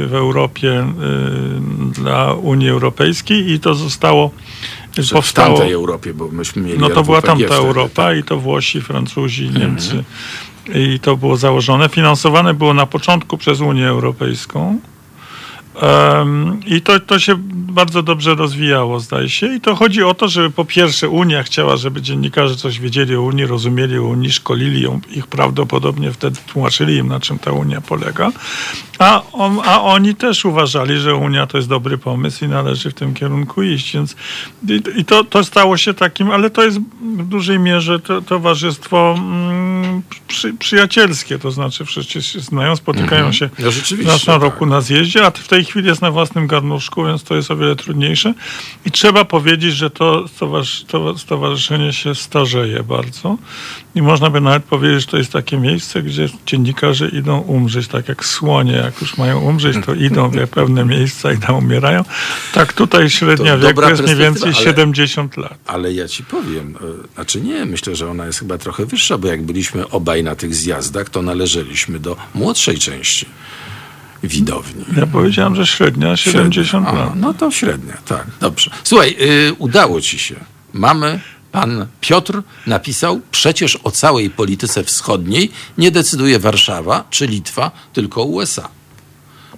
w 0.06 0.14
Europie 0.14 0.72
e, 0.72 0.94
dla 1.92 2.34
Unii 2.34 2.68
Europejskiej 2.68 3.50
i 3.52 3.60
to 3.60 3.74
zostało 3.74 4.30
powstało... 5.12 5.56
W 5.56 5.58
tamtej 5.58 5.72
Europie, 5.72 6.14
bo 6.14 6.28
myśmy 6.28 6.62
mieli 6.62 6.78
No 6.78 6.88
to 6.88 7.02
była 7.02 7.22
tamta 7.22 7.54
Europa 7.54 8.02
tak. 8.02 8.18
i 8.18 8.22
to 8.22 8.38
Włosi, 8.38 8.80
Francuzi, 8.80 9.46
mhm. 9.46 9.62
Niemcy. 9.62 10.04
I 10.74 11.00
to 11.00 11.16
było 11.16 11.36
założone. 11.36 11.88
Finansowane 11.88 12.54
było 12.54 12.74
na 12.74 12.86
początku 12.86 13.38
przez 13.38 13.60
Unię 13.60 13.88
Europejską. 13.88 14.78
I 16.66 16.80
to, 16.80 17.00
to 17.00 17.18
się 17.18 17.34
bardzo 17.52 18.02
dobrze 18.02 18.34
rozwijało, 18.34 19.00
zdaje 19.00 19.28
się. 19.28 19.54
I 19.54 19.60
to 19.60 19.74
chodzi 19.74 20.02
o 20.02 20.14
to, 20.14 20.28
żeby 20.28 20.50
po 20.50 20.64
pierwsze 20.64 21.08
Unia 21.08 21.42
chciała, 21.42 21.76
żeby 21.76 22.02
dziennikarze 22.02 22.56
coś 22.56 22.80
wiedzieli 22.80 23.16
o 23.16 23.22
Unii, 23.22 23.46
rozumieli 23.46 23.98
o 23.98 24.02
Unii, 24.02 24.32
szkolili 24.32 24.82
ją, 24.82 25.00
ich 25.10 25.26
prawdopodobnie 25.26 26.12
wtedy 26.12 26.38
tłumaczyli 26.52 26.96
im, 26.96 27.08
na 27.08 27.20
czym 27.20 27.38
ta 27.38 27.52
Unia 27.52 27.80
polega. 27.80 28.32
A, 28.98 29.22
on, 29.32 29.60
a 29.64 29.82
oni 29.82 30.14
też 30.14 30.44
uważali, 30.44 30.98
że 30.98 31.14
Unia 31.14 31.46
to 31.46 31.56
jest 31.56 31.68
dobry 31.68 31.98
pomysł 31.98 32.44
i 32.44 32.48
należy 32.48 32.90
w 32.90 32.94
tym 32.94 33.14
kierunku 33.14 33.62
iść. 33.62 33.94
Więc 33.94 34.16
i, 34.68 35.00
i 35.00 35.04
to, 35.04 35.24
to 35.24 35.44
stało 35.44 35.76
się 35.76 35.94
takim, 35.94 36.30
ale 36.30 36.50
to 36.50 36.64
jest 36.64 36.78
w 37.16 37.28
dużej 37.28 37.58
mierze 37.58 38.00
to, 38.00 38.22
towarzystwo 38.22 39.14
mm, 39.18 40.02
przy, 40.28 40.54
przyjacielskie, 40.54 41.38
to 41.38 41.50
znaczy 41.50 41.84
wszyscy 41.84 42.22
się 42.22 42.40
znają, 42.40 42.76
spotykają 42.76 43.26
mhm. 43.26 43.32
się 43.32 43.50
no, 43.58 44.12
raz 44.12 44.26
na 44.26 44.38
roku 44.38 44.60
tak. 44.60 44.68
na 44.68 44.80
zjeździe, 44.80 45.26
a 45.26 45.30
w 45.30 45.48
tej 45.48 45.64
chwili 45.70 45.88
jest 45.88 46.02
na 46.02 46.10
własnym 46.10 46.46
garnuszku, 46.46 47.04
więc 47.04 47.24
to 47.24 47.34
jest 47.34 47.50
o 47.50 47.56
wiele 47.56 47.76
trudniejsze. 47.76 48.34
I 48.86 48.90
trzeba 48.90 49.24
powiedzieć, 49.24 49.74
że 49.74 49.90
to 49.90 50.24
stowarzyszenie 51.16 51.92
się 51.92 52.14
starzeje 52.14 52.82
bardzo. 52.82 53.36
I 53.94 54.02
można 54.02 54.30
by 54.30 54.40
nawet 54.40 54.64
powiedzieć, 54.64 55.00
że 55.00 55.06
to 55.06 55.16
jest 55.16 55.32
takie 55.32 55.56
miejsce, 55.56 56.02
gdzie 56.02 56.28
dziennikarze 56.46 57.08
idą 57.08 57.38
umrzeć, 57.38 57.88
tak 57.88 58.08
jak 58.08 58.24
słonie, 58.24 58.72
jak 58.72 59.00
już 59.00 59.16
mają 59.16 59.40
umrzeć, 59.40 59.76
to 59.86 59.94
idą 60.08 60.30
w 60.30 60.48
pewne 60.48 60.84
miejsca 60.84 61.32
i 61.32 61.38
tam 61.38 61.56
umierają. 61.56 62.04
Tak 62.54 62.72
tutaj 62.72 63.10
średnia 63.10 63.56
wieku 63.56 63.82
jest 63.82 64.02
mniej 64.02 64.16
więcej 64.16 64.52
ale, 64.54 64.64
70 64.64 65.36
lat. 65.36 65.58
Ale 65.66 65.92
ja 65.92 66.08
ci 66.08 66.24
powiem, 66.24 66.76
e, 66.76 67.14
znaczy 67.14 67.40
nie, 67.40 67.64
myślę, 67.64 67.96
że 67.96 68.10
ona 68.10 68.26
jest 68.26 68.38
chyba 68.38 68.58
trochę 68.58 68.86
wyższa, 68.86 69.18
bo 69.18 69.28
jak 69.28 69.42
byliśmy 69.42 69.88
obaj 69.88 70.24
na 70.24 70.36
tych 70.36 70.54
zjazdach, 70.54 71.10
to 71.10 71.22
należeliśmy 71.22 71.98
do 71.98 72.16
młodszej 72.34 72.78
części 72.78 73.26
widowni. 74.22 74.84
Ja 74.96 75.06
powiedziałem, 75.06 75.54
że 75.56 75.66
średnia 75.66 76.16
70 76.16 76.86
średnia. 76.86 77.04
lat. 77.04 77.12
no 77.16 77.34
to 77.34 77.50
średnia, 77.50 77.96
tak. 78.06 78.26
Dobrze. 78.40 78.70
Słuchaj, 78.84 79.16
yy, 79.18 79.54
udało 79.58 80.00
ci 80.00 80.18
się. 80.18 80.34
Mamy 80.72 81.20
Pan 81.52 81.86
Piotr 82.00 82.42
napisał, 82.66 83.20
przecież 83.30 83.78
o 83.84 83.90
całej 83.90 84.30
polityce 84.30 84.84
wschodniej 84.84 85.50
nie 85.78 85.90
decyduje 85.90 86.38
Warszawa 86.38 87.04
czy 87.10 87.26
Litwa, 87.26 87.70
tylko 87.92 88.22
USA. 88.22 88.68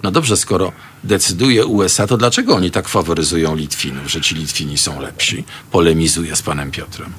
No 0.03 0.11
dobrze, 0.11 0.37
skoro 0.37 0.71
decyduje 1.03 1.65
USA, 1.65 2.07
to 2.07 2.17
dlaczego 2.17 2.55
oni 2.55 2.71
tak 2.71 2.87
faworyzują 2.89 3.55
Litwinów, 3.55 4.11
że 4.11 4.21
ci 4.21 4.35
Litwini 4.35 4.77
są 4.77 5.01
lepsi? 5.01 5.43
Polemizuje 5.71 6.35
z 6.35 6.41
panem 6.41 6.71
Piotrem. 6.71 7.13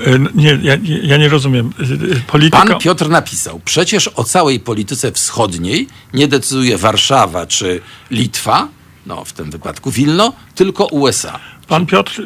E, 0.00 0.18
nie, 0.34 0.58
ja, 0.62 0.76
ja, 1.02 1.16
nie 1.16 1.28
rozumiem. 1.28 1.70
E, 2.16 2.20
polityka... 2.20 2.64
Pan 2.64 2.78
Piotr 2.78 3.08
napisał, 3.08 3.60
przecież 3.64 4.08
o 4.08 4.24
całej 4.24 4.60
polityce 4.60 5.12
wschodniej 5.12 5.88
nie 6.14 6.28
decyduje 6.28 6.78
Warszawa 6.78 7.46
czy 7.46 7.80
Litwa, 8.10 8.68
no 9.06 9.24
w 9.24 9.32
tym 9.32 9.50
wypadku 9.50 9.90
Wilno, 9.90 10.32
tylko 10.54 10.86
USA. 10.86 11.40
Pan 11.68 11.86
Piotr 11.86 12.22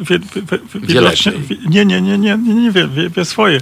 widocznie, 0.73 1.31
nie, 1.69 1.85
nie, 1.85 2.01
nie, 2.01 2.17
nie, 2.17 2.37
nie 2.37 2.71
wie, 2.71 2.87
wie, 2.87 3.09
wie 3.09 3.25
swoje. 3.25 3.61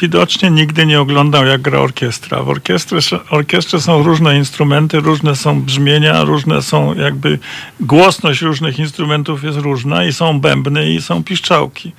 Widocznie 0.00 0.50
nigdy 0.50 0.86
nie 0.86 1.00
oglądał, 1.00 1.46
jak 1.46 1.62
gra 1.62 1.78
orkiestra. 1.78 2.42
W 2.42 2.48
orkiestrze, 2.48 3.18
orkiestrze 3.30 3.80
są 3.80 4.02
różne 4.02 4.36
instrumenty, 4.36 5.00
różne 5.00 5.36
są 5.36 5.62
brzmienia, 5.62 6.24
różne 6.24 6.62
są 6.62 6.94
jakby 6.94 7.38
głosność 7.80 8.42
różnych 8.42 8.78
instrumentów 8.78 9.44
jest 9.44 9.58
różna 9.58 10.04
i 10.04 10.12
są 10.12 10.40
bębny 10.40 10.92
i 10.92 11.02
są 11.02 11.24
piszczałki. 11.24 11.92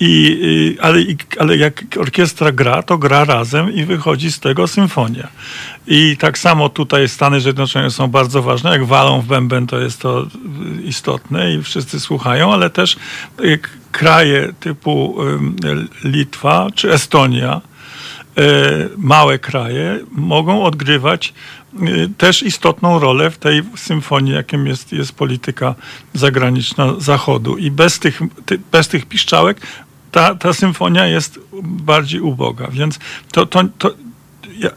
I, 0.00 0.76
ale, 0.80 0.98
ale 1.38 1.56
jak 1.56 1.84
orkiestra 2.00 2.52
gra, 2.52 2.82
to 2.82 2.98
gra 2.98 3.24
razem 3.24 3.74
i 3.74 3.84
wychodzi 3.84 4.32
z 4.32 4.40
tego 4.40 4.68
symfonia. 4.68 5.28
I 5.86 6.16
tak 6.16 6.38
samo 6.38 6.68
tutaj 6.68 7.08
Stany 7.08 7.40
Zjednoczone 7.40 7.90
są 7.90 8.08
bardzo 8.08 8.42
ważne. 8.42 8.70
Jak 8.70 8.84
walą 8.84 9.20
w 9.20 9.26
bęben, 9.26 9.66
to 9.66 9.80
jest 9.80 10.00
to 10.00 10.26
istotne 10.84 11.54
i 11.54 11.62
wszyscy 11.62 12.00
słuchają, 12.00 12.52
ale 12.52 12.70
też 12.70 12.96
kraje 13.92 14.52
typu 14.60 15.16
Litwa 16.04 16.66
czy 16.74 16.92
Estonia, 16.92 17.60
y, 18.38 18.42
małe 18.96 19.38
kraje, 19.38 19.98
mogą 20.12 20.64
odgrywać 20.64 21.34
y, 21.82 22.10
też 22.18 22.42
istotną 22.42 22.98
rolę 22.98 23.30
w 23.30 23.38
tej 23.38 23.62
symfonii, 23.76 24.32
jakim 24.32 24.66
jest, 24.66 24.92
jest 24.92 25.12
polityka 25.12 25.74
zagraniczna 26.14 26.94
Zachodu. 26.98 27.56
I 27.56 27.70
bez 27.70 27.98
tych, 27.98 28.20
bez 28.72 28.88
tych 28.88 29.06
piszczałek 29.06 29.60
ta, 30.10 30.34
ta 30.34 30.52
symfonia 30.52 31.06
jest 31.06 31.40
bardziej 31.62 32.20
uboga. 32.20 32.68
Więc 32.72 32.98
to, 33.32 33.46
to, 33.46 33.64
to 33.78 33.90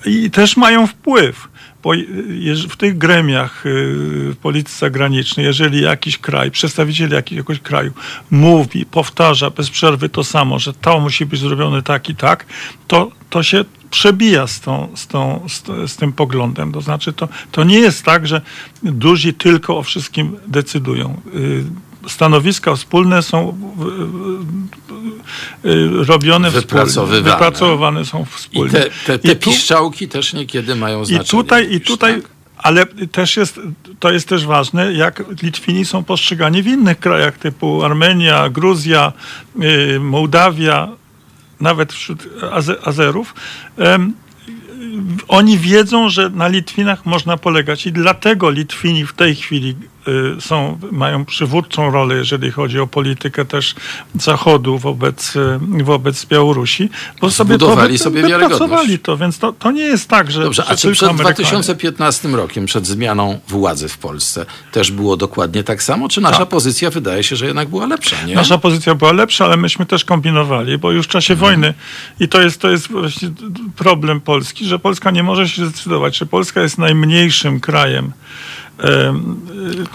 i 0.06 0.32
też 0.32 0.58
mają 0.58 0.88
wpływ. 0.88 1.48
Bo 1.84 1.92
w 2.70 2.78
tych 2.78 2.98
gremiach 2.98 3.66
y, 3.66 3.70
w 4.34 4.38
polityce 4.42 4.80
zagranicznej, 4.80 5.46
jeżeli 5.46 5.82
jakiś 5.82 6.18
kraj, 6.18 6.52
przedstawiciel 6.52 7.10
jakiegoś 7.10 7.60
kraju 7.60 7.92
mówi, 8.32 8.86
powtarza 8.86 9.50
bez 9.50 9.70
przerwy 9.70 10.10
to 10.10 10.24
samo, 10.24 10.60
że 10.60 10.74
to 10.74 11.00
musi 11.00 11.26
być 11.26 11.40
zrobione 11.40 11.82
tak 11.82 12.10
i 12.10 12.16
tak, 12.16 12.46
to, 12.88 13.12
to 13.30 13.44
się 13.44 13.66
przebija 13.90 14.48
z, 14.48 14.60
tą, 14.60 14.90
z, 14.96 15.08
tą, 15.08 15.46
z, 15.50 15.92
z, 15.92 15.96
tym 15.96 16.14
poglądem. 16.14 16.72
To 16.72 16.82
znaczy, 16.82 17.14
to, 17.14 17.30
to 17.52 17.64
nie 17.64 17.80
jest 17.80 18.04
tak, 18.06 18.28
że 18.28 18.42
duzi 18.84 19.34
tylko 19.34 19.78
o 19.78 19.84
wszystkim 19.84 20.38
decydują. 20.48 21.22
Y, 22.06 22.10
stanowiska 22.10 22.76
wspólne 22.76 23.24
są 23.24 23.58
robione 26.08 26.52
wypracowywane. 26.52 27.16
Wspólnie, 27.16 27.32
wypracowywane 27.32 28.06
są 28.06 28.26
wspólnie. 28.26 28.70
I 28.70 28.72
te, 28.72 28.90
te, 29.06 29.20
te 29.20 29.32
I 29.32 29.36
tu, 29.36 29.50
piszczałki 29.50 30.08
też 30.08 30.34
niekiedy 30.34 30.76
mają 30.76 31.06
znaczenie. 31.06 31.26
I 31.26 31.30
tutaj, 31.30 31.74
i 31.74 31.82
tutaj 31.82 32.22
tak? 32.22 32.32
ale 32.58 32.86
też 32.86 33.38
jest, 33.38 33.60
to 34.00 34.12
jest 34.12 34.28
też 34.28 34.46
ważne, 34.46 34.94
jak 34.94 35.24
Litwini 35.44 35.86
są 35.86 36.04
postrzegani 36.04 36.64
w 36.64 36.68
innych 36.68 37.00
krajach 37.00 37.38
typu 37.38 37.84
Armenia, 37.84 38.50
Gruzja, 38.50 39.14
Mołdawia, 40.00 40.90
nawet 41.60 41.94
wśród 41.94 42.28
Azerów 42.84 43.34
oni 45.28 45.58
wiedzą, 45.58 46.10
że 46.10 46.30
na 46.30 46.48
Litwinach 46.48 47.06
można 47.06 47.38
polegać 47.38 47.86
i 47.86 47.92
dlatego 47.92 48.50
Litwini 48.50 49.06
w 49.06 49.14
tej 49.14 49.36
chwili 49.36 49.70
y, 49.70 49.76
są, 50.40 50.80
mają 50.92 51.26
przywódczą 51.26 51.92
rolę, 51.92 52.16
jeżeli 52.16 52.52
chodzi 52.52 52.80
o 52.80 52.88
politykę 52.88 53.46
też 53.46 53.76
Zachodu 54.16 54.78
wobec, 54.78 55.36
y, 55.36 55.84
wobec 55.84 56.26
Białorusi, 56.26 56.90
bo 57.22 57.32
sobie 57.32 57.58
Budowali 57.58 57.98
to, 57.98 58.04
sobie 58.04 58.24
wiarygodność. 58.24 58.92
to, 59.04 59.18
więc 59.18 59.38
to, 59.40 59.54
to 59.54 59.72
nie 59.72 59.84
jest 59.84 60.10
tak, 60.10 60.32
że 60.32 60.44
Dobrze, 60.44 60.64
że 60.64 60.70
a 60.70 60.76
czy 60.76 60.92
przed 60.92 61.10
Amerykanie. 61.10 61.36
2015 61.36 62.30
rokiem, 62.30 62.66
przed 62.66 62.88
zmianą 62.88 63.40
władzy 63.48 63.90
w 63.90 63.98
Polsce 63.98 64.46
też 64.72 64.92
było 64.92 65.18
dokładnie 65.18 65.64
tak 65.64 65.84
samo, 65.84 66.10
czy 66.10 66.22
nasza 66.22 66.38
tak. 66.38 66.50
pozycja 66.50 66.90
wydaje 66.90 67.24
się, 67.24 67.36
że 67.36 67.46
jednak 67.46 67.70
była 67.70 67.86
lepsza, 67.86 68.26
nie? 68.26 68.36
Nasza 68.36 68.58
pozycja 68.58 68.96
była 68.96 69.12
lepsza, 69.12 69.46
ale 69.46 69.58
myśmy 69.58 69.86
też 69.86 70.06
kombinowali, 70.06 70.78
bo 70.78 70.92
już 70.92 71.06
w 71.06 71.10
czasie 71.10 71.36
hmm. 71.36 71.50
wojny 71.50 71.74
i 72.20 72.28
to 72.28 72.42
jest, 72.42 72.62
to 72.62 72.70
jest 72.70 72.92
właśnie 72.92 73.30
problem 73.76 74.22
Polski, 74.22 74.66
że 74.66 74.80
Polska 74.80 75.12
nie 75.12 75.24
może 75.24 75.50
się 75.50 75.66
zdecydować, 75.66 76.18
czy 76.18 76.26
Polska 76.26 76.62
jest 76.62 76.78
najmniejszym 76.78 77.60
krajem 77.60 78.12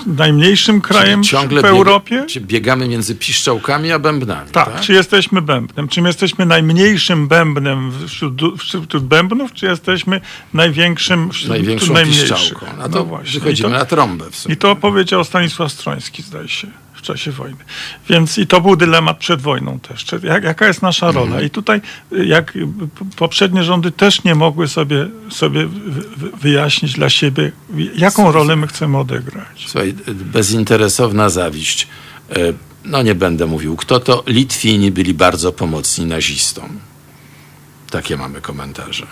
najmniejszym 0.07 0.81
krajem 0.81 1.23
w 1.63 1.65
Europie. 1.65 2.15
Biega, 2.15 2.27
czy 2.27 2.41
biegamy 2.41 2.89
między 2.89 3.15
piszczałkami 3.15 3.93
a 3.93 3.99
bębnami. 3.99 4.51
Tak, 4.51 4.73
tak, 4.73 4.81
czy 4.81 4.93
jesteśmy 4.93 5.43
bębnem? 5.43 5.89
Czy 5.89 6.01
jesteśmy 6.01 6.47
najmniejszym 6.47 7.29
bębnem 7.29 7.93
wśród, 8.07 8.43
wśród 8.59 8.99
bębnów, 8.99 9.53
czy 9.53 9.67
jesteśmy 9.67 10.21
największym 10.55 11.31
wśród 11.31 11.49
Największą 11.51 11.93
najmniejszym? 11.93 12.37
piszczałką. 12.37 12.67
A 12.79 12.89
to 12.89 12.99
no 12.99 13.05
właśnie. 13.05 13.41
wychodzimy 13.41 13.69
to, 13.69 13.79
na 13.79 13.85
trąbę. 13.85 14.25
I 14.49 14.57
to 14.57 14.77
powiedział 14.77 15.25
Stanisław 15.25 15.73
Stroński, 15.73 16.23
zdaje 16.23 16.49
się 16.49 16.69
w 16.99 17.03
czasie 17.03 17.33
wojny. 17.33 17.65
Więc 18.09 18.39
i 18.39 18.47
to 18.47 18.61
był 18.61 18.77
dylemat 18.77 19.19
przed 19.19 19.41
wojną 19.41 19.81
też. 19.81 20.07
Jak, 20.23 20.45
jaka 20.45 20.67
jest 20.67 20.83
nasza 20.83 21.11
rola? 21.11 21.27
Mhm. 21.27 21.47
I 21.47 21.51
tutaj, 21.51 21.81
jak 22.27 22.59
poprzednie 23.17 23.65
rządy 23.65 23.91
też 23.91 24.25
nie 24.25 24.35
mogły 24.35 24.69
sobie, 24.69 25.09
sobie 25.31 25.69
wyjaśnić 26.41 26.93
dla 26.93 27.11
siebie, 27.11 27.53
jaką 27.97 28.33
rolę 28.33 28.57
my 28.57 28.67
chcemy 28.67 28.99
odegrać. 28.99 29.65
Słuchaj, 29.67 29.95
bezinteresowna 30.09 31.29
zawiść. 31.29 31.89
E, 32.31 32.37
no 32.85 33.03
nie 33.03 33.15
będę 33.15 33.47
mówił, 33.47 33.77
kto 33.77 34.01
to. 34.01 34.23
Litwini 34.27 34.91
byli 34.91 35.15
bardzo 35.15 35.53
pomocni 35.53 36.07
nazistom. 36.07 36.79
Takie 37.91 38.17
mamy 38.17 38.41
komentarze. 38.41 39.07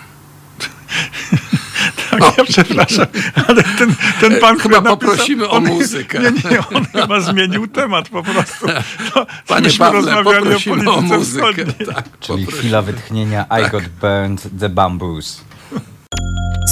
tak, 2.10 2.38
ja 2.38 2.44
przepraszam, 2.44 3.06
ale 3.48 3.62
ten, 3.62 3.94
ten 4.20 4.40
pan, 4.40 4.58
Chyba 4.58 4.82
poprosimy 4.82 5.48
o 5.48 5.60
muzykę. 5.60 6.18
Nie, 6.18 6.50
nie, 6.50 6.58
on 6.74 6.84
chyba 6.84 7.20
zmienił 7.20 7.66
temat 7.66 8.08
po 8.08 8.22
prostu. 8.22 8.66
To, 9.14 9.26
Panie 9.46 9.70
Pawle, 9.78 10.24
poprosimy 10.24 10.90
o, 10.90 10.94
o 10.94 11.00
muzykę. 11.00 11.64
Tak, 11.94 12.04
Czyli 12.20 12.46
chwila 12.46 12.82
wytchnienia 12.82 13.42
I 13.44 13.62
tak. 13.62 13.72
got 13.72 13.88
burned 14.00 14.48
the 14.60 14.68
bamboos. 14.68 15.40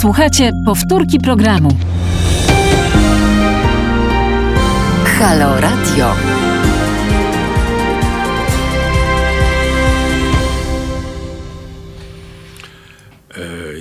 Słuchajcie 0.01 0.51
powtórki 0.67 1.19
programu. 1.19 1.79
Halo 5.19 5.61
Radio. 5.61 6.34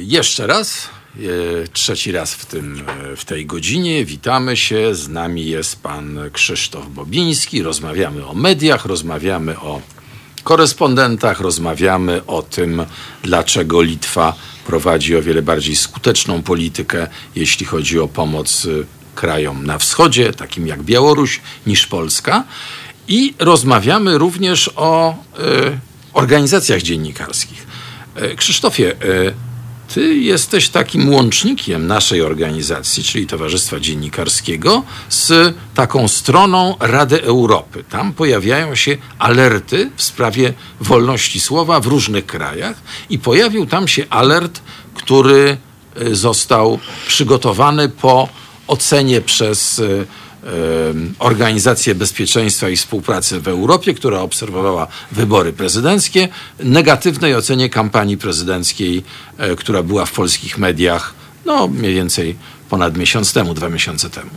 Jeszcze 0.03 0.47
raz, 0.47 0.89
e, 1.17 1.19
trzeci 1.67 2.11
raz 2.11 2.33
w, 2.33 2.45
tym, 2.45 2.83
e, 2.87 3.15
w 3.15 3.25
tej 3.25 3.45
godzinie. 3.45 4.05
Witamy 4.05 4.57
się. 4.57 4.95
Z 4.95 5.09
nami 5.09 5.47
jest 5.47 5.81
pan 5.81 6.19
Krzysztof 6.33 6.87
Bobiński. 6.89 7.63
Rozmawiamy 7.63 8.27
o 8.27 8.33
mediach, 8.33 8.85
rozmawiamy 8.85 9.59
o 9.59 9.81
korespondentach, 10.43 11.39
rozmawiamy 11.39 12.25
o 12.25 12.41
tym, 12.41 12.85
dlaczego 13.23 13.81
Litwa 13.81 14.35
prowadzi 14.65 15.17
o 15.17 15.21
wiele 15.21 15.41
bardziej 15.41 15.75
skuteczną 15.75 16.43
politykę, 16.43 17.07
jeśli 17.35 17.65
chodzi 17.65 17.99
o 17.99 18.07
pomoc 18.07 18.67
krajom 19.15 19.65
na 19.65 19.77
wschodzie, 19.77 20.33
takim 20.33 20.67
jak 20.67 20.83
Białoruś, 20.83 21.41
niż 21.67 21.87
Polska. 21.87 22.43
I 23.07 23.33
rozmawiamy 23.39 24.17
również 24.17 24.69
o 24.75 25.15
y, 25.39 25.79
organizacjach 26.13 26.81
dziennikarskich. 26.81 27.67
Krzysztofie, 28.37 28.91
y, 29.03 29.33
ty 29.93 30.15
jesteś 30.15 30.69
takim 30.69 31.13
łącznikiem 31.13 31.87
naszej 31.87 32.21
organizacji, 32.21 33.03
czyli 33.03 33.27
Towarzystwa 33.27 33.79
Dziennikarskiego, 33.79 34.83
z 35.09 35.55
taką 35.75 36.07
stroną 36.07 36.75
Rady 36.79 37.23
Europy. 37.23 37.83
Tam 37.89 38.13
pojawiają 38.13 38.75
się 38.75 38.97
alerty 39.19 39.91
w 39.95 40.03
sprawie 40.03 40.53
wolności 40.79 41.39
słowa 41.39 41.79
w 41.79 41.85
różnych 41.85 42.25
krajach 42.25 42.77
i 43.09 43.19
pojawił 43.19 43.65
tam 43.65 43.87
się 43.87 44.05
alert, 44.09 44.61
który 44.93 45.57
został 46.11 46.79
przygotowany 47.07 47.89
po 47.89 48.29
ocenie 48.67 49.21
przez 49.21 49.79
e, 49.79 49.85
e, 49.85 50.05
Organizację 51.19 51.95
Bezpieczeństwa 51.95 52.69
i 52.69 52.77
Współpracy 52.77 53.39
w 53.39 53.47
Europie, 53.47 53.93
która 53.93 54.19
obserwowała 54.19 54.87
wybory 55.11 55.53
prezydenckie, 55.53 56.27
negatywnej 56.59 57.35
ocenie 57.35 57.69
kampanii 57.69 58.17
prezydenckiej, 58.17 59.03
e, 59.37 59.55
która 59.55 59.83
była 59.83 60.05
w 60.05 60.11
polskich 60.11 60.57
mediach 60.57 61.13
no 61.45 61.67
mniej 61.67 61.93
więcej 61.93 62.35
ponad 62.69 62.97
miesiąc 62.97 63.33
temu, 63.33 63.53
dwa 63.53 63.69
miesiące 63.69 64.09
temu. 64.09 64.29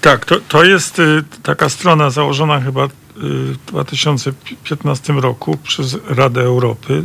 Tak, 0.00 0.24
to, 0.24 0.40
to 0.48 0.64
jest 0.64 0.98
y, 0.98 1.24
taka 1.42 1.68
strona 1.68 2.10
założona 2.10 2.60
chyba 2.60 2.84
y, 2.84 2.88
w 3.16 3.56
2015 3.66 5.12
roku 5.12 5.56
przez 5.56 5.96
Radę 6.08 6.40
Europy, 6.40 7.02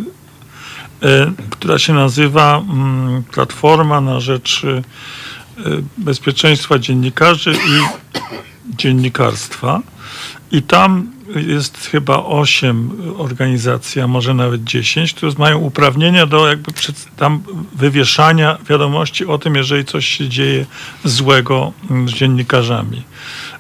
y, 1.04 1.08
która 1.50 1.80
się 1.80 1.94
nazywa 1.94 2.58
mm, 2.58 3.24
Platforma 3.24 4.02
na 4.02 4.20
rzecz 4.20 4.66
bezpieczeństwa 5.98 6.80
dziennikarzy 6.80 7.54
i 7.54 7.82
dziennikarstwa. 8.78 9.82
I 10.52 10.62
tam 10.62 11.12
jest 11.36 11.78
chyba 11.78 12.18
osiem 12.18 12.92
organizacji, 13.18 14.02
a 14.02 14.08
może 14.08 14.34
nawet 14.34 14.64
dziesięć, 14.64 15.14
które 15.14 15.32
mają 15.38 15.58
uprawnienia 15.58 16.26
do 16.26 16.48
jakby 16.48 16.72
tam 17.18 17.44
wywieszania 17.76 18.58
wiadomości 18.70 19.26
o 19.26 19.38
tym, 19.38 19.56
jeżeli 19.56 19.86
coś 19.86 20.08
się 20.08 20.30
dzieje 20.30 20.66
złego 21.04 21.74
z 22.08 22.12
dziennikarzami. 22.12 23.04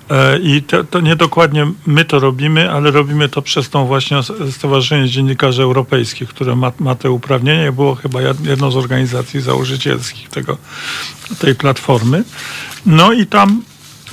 E, 0.10 0.40
I 0.40 0.62
to, 0.62 0.84
to 0.84 1.02
niedokładnie 1.02 1.68
my 1.86 2.06
to 2.06 2.20
robimy, 2.20 2.72
ale 2.72 2.92
robimy 2.92 3.30
to 3.30 3.42
przez 3.42 3.70
tą 3.70 3.86
właśnie 3.86 4.18
Stowarzyszenie 4.52 5.10
Dziennikarzy 5.10 5.64
Europejskich, 5.64 6.30
które 6.30 6.56
ma, 6.56 6.72
ma 6.80 6.96
te 6.96 7.12
uprawnienia 7.12 7.72
było 7.72 7.96
chyba 7.96 8.20
jedną 8.22 8.72
z 8.72 8.76
organizacji 8.76 9.42
założycielskich 9.42 10.30
tego, 10.30 10.58
tej 11.40 11.56
platformy. 11.56 12.24
No 12.86 13.14
i 13.14 13.26
tam 13.26 13.64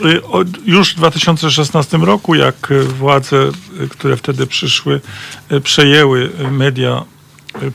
y, 0.05 0.20
już 0.64 0.92
w 0.92 0.96
2016 0.96 1.98
roku, 1.98 2.35
jak 2.35 2.72
władze, 2.98 3.50
y, 3.81 3.88
które 3.88 4.16
wtedy 4.16 4.46
przyszły, 4.46 5.00
y, 5.52 5.61
przejęły 5.61 6.31
media 6.50 7.05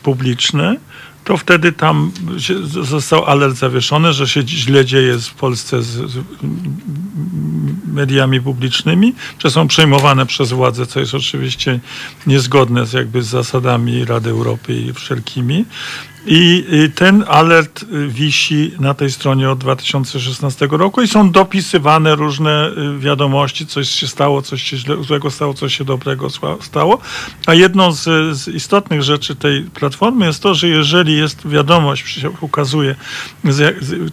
publiczne, 0.04 0.76
to 1.28 1.38
wtedy 1.38 1.72
tam 1.72 2.12
został 2.84 3.26
alert 3.26 3.56
zawieszony, 3.56 4.14
że 4.14 4.28
się 4.28 4.48
źle 4.48 4.86
dzieje 4.86 5.18
w 5.18 5.34
Polsce 5.34 5.84
z, 5.84 6.12
mediami 7.94 8.42
publicznymi, 8.42 9.14
że 9.40 9.52
są 9.52 9.68
przejmowane 9.68 10.26
przez 10.26 10.52
władze, 10.52 10.86
co 10.86 11.00
jest 11.00 11.16
oczywiście 11.16 11.80
niezgodne 12.28 12.86
z 12.86 12.94
jakby 12.94 13.22
z 13.24 13.28
zasadami 13.28 14.06
Rady 14.06 14.30
Europy 14.30 14.74
i 14.74 14.94
wszelkimi. 14.94 15.66
I 16.30 16.66
ten 16.96 17.24
alert 17.28 17.86
wisi 18.08 18.72
na 18.80 18.94
tej 18.94 19.12
stronie 19.12 19.50
od 19.50 19.60
2016 19.60 20.68
roku 20.72 21.02
i 21.02 21.08
są 21.08 21.32
dopisywane 21.32 22.16
różne 22.16 22.72
y, 22.96 23.00
wiadomości, 23.00 23.68
coś 23.68 23.90
się 23.90 24.08
stało, 24.08 24.42
coś 24.42 24.64
się 24.64 24.78
złego 25.02 25.32
stało, 25.32 25.54
coś 25.54 25.78
się 25.78 25.86
dobrego 25.86 26.28
stało. 26.62 26.98
A 27.46 27.54
jedną 27.54 27.92
z, 27.92 28.38
z 28.38 28.48
istotnych 28.48 29.04
rzeczy 29.04 29.36
tej 29.36 29.62
platformy 29.64 30.26
jest 30.26 30.44
to, 30.44 30.56
że 30.56 30.68
jeżeli 30.68 31.18
jest 31.18 31.48
wiadomość, 31.48 32.08
się 32.08 32.30
ukazuje, 32.42 32.96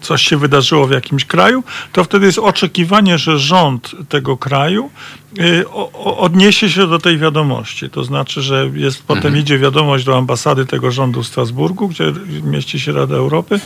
coś 0.00 0.22
się 0.22 0.36
wydarzyło 0.36 0.86
w 0.86 0.90
jakimś 0.90 1.24
kraju, 1.24 1.64
to 1.92 2.04
wtedy 2.04 2.26
jest 2.26 2.38
oczekiwanie, 2.38 3.18
że 3.18 3.38
rząd 3.38 3.94
tego 4.08 4.36
kraju 4.36 4.90
y, 5.38 5.68
odniesie 5.94 6.70
się 6.70 6.86
do 6.86 6.98
tej 6.98 7.18
wiadomości. 7.18 7.90
To 7.90 8.04
znaczy, 8.04 8.42
że 8.42 8.70
jest, 8.74 9.02
potem 9.02 9.26
mhm. 9.26 9.42
idzie 9.42 9.58
wiadomość 9.58 10.04
do 10.04 10.18
ambasady 10.18 10.66
tego 10.66 10.90
rządu 10.90 11.22
w 11.22 11.26
Strasburgu, 11.26 11.88
gdzie 11.88 12.03
mieści 12.42 12.80
się 12.80 12.92
Rada 12.92 13.14
Europy 13.16 13.60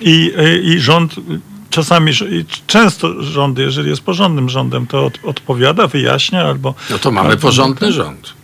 i, 0.00 0.32
i 0.62 0.80
rząd 0.80 1.14
czasami, 1.70 2.12
często 2.66 3.22
rządy, 3.22 3.62
jeżeli 3.62 3.90
jest 3.90 4.02
porządnym 4.02 4.48
rządem, 4.48 4.86
to 4.86 5.04
od, 5.04 5.18
odpowiada, 5.22 5.86
wyjaśnia 5.86 6.42
albo... 6.42 6.74
No 6.90 6.98
to 6.98 7.10
mamy 7.10 7.36
porządny 7.36 7.92
rząd. 7.92 8.38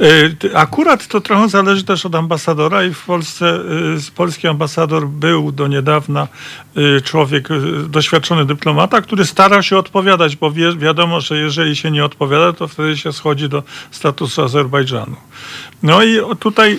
Y, 0.00 0.56
akurat 0.56 1.06
to 1.06 1.20
trochę 1.20 1.48
zależy 1.48 1.84
też 1.84 2.06
od 2.06 2.14
ambasadora 2.14 2.84
i 2.84 2.94
w 2.94 3.04
Polsce 3.04 3.60
y, 4.08 4.12
polski 4.14 4.48
ambasador 4.48 5.06
był 5.08 5.52
do 5.52 5.66
niedawna 5.66 6.28
człowiek, 7.04 7.48
doświadczony 7.88 8.44
dyplomata, 8.44 9.00
który 9.00 9.26
stara 9.26 9.62
się 9.62 9.76
odpowiadać, 9.76 10.36
bo 10.36 10.52
wiadomo, 10.76 11.20
że 11.20 11.38
jeżeli 11.38 11.76
się 11.76 11.90
nie 11.90 12.04
odpowiada, 12.04 12.52
to 12.52 12.68
wtedy 12.68 12.96
się 12.96 13.12
schodzi 13.12 13.48
do 13.48 13.62
statusu 13.90 14.42
Azerbejdżanu. 14.42 15.16
No 15.82 16.02
i 16.02 16.18
tutaj 16.38 16.78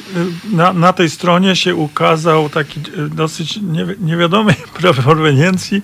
na, 0.51 0.74
na 0.74 0.93
tej 0.93 1.10
stronie 1.10 1.56
się 1.56 1.76
ukazał 1.76 2.49
taki 2.49 2.82
dosyć 3.10 3.60
niewiadomej 3.99 4.56
proweniencji 5.04 5.82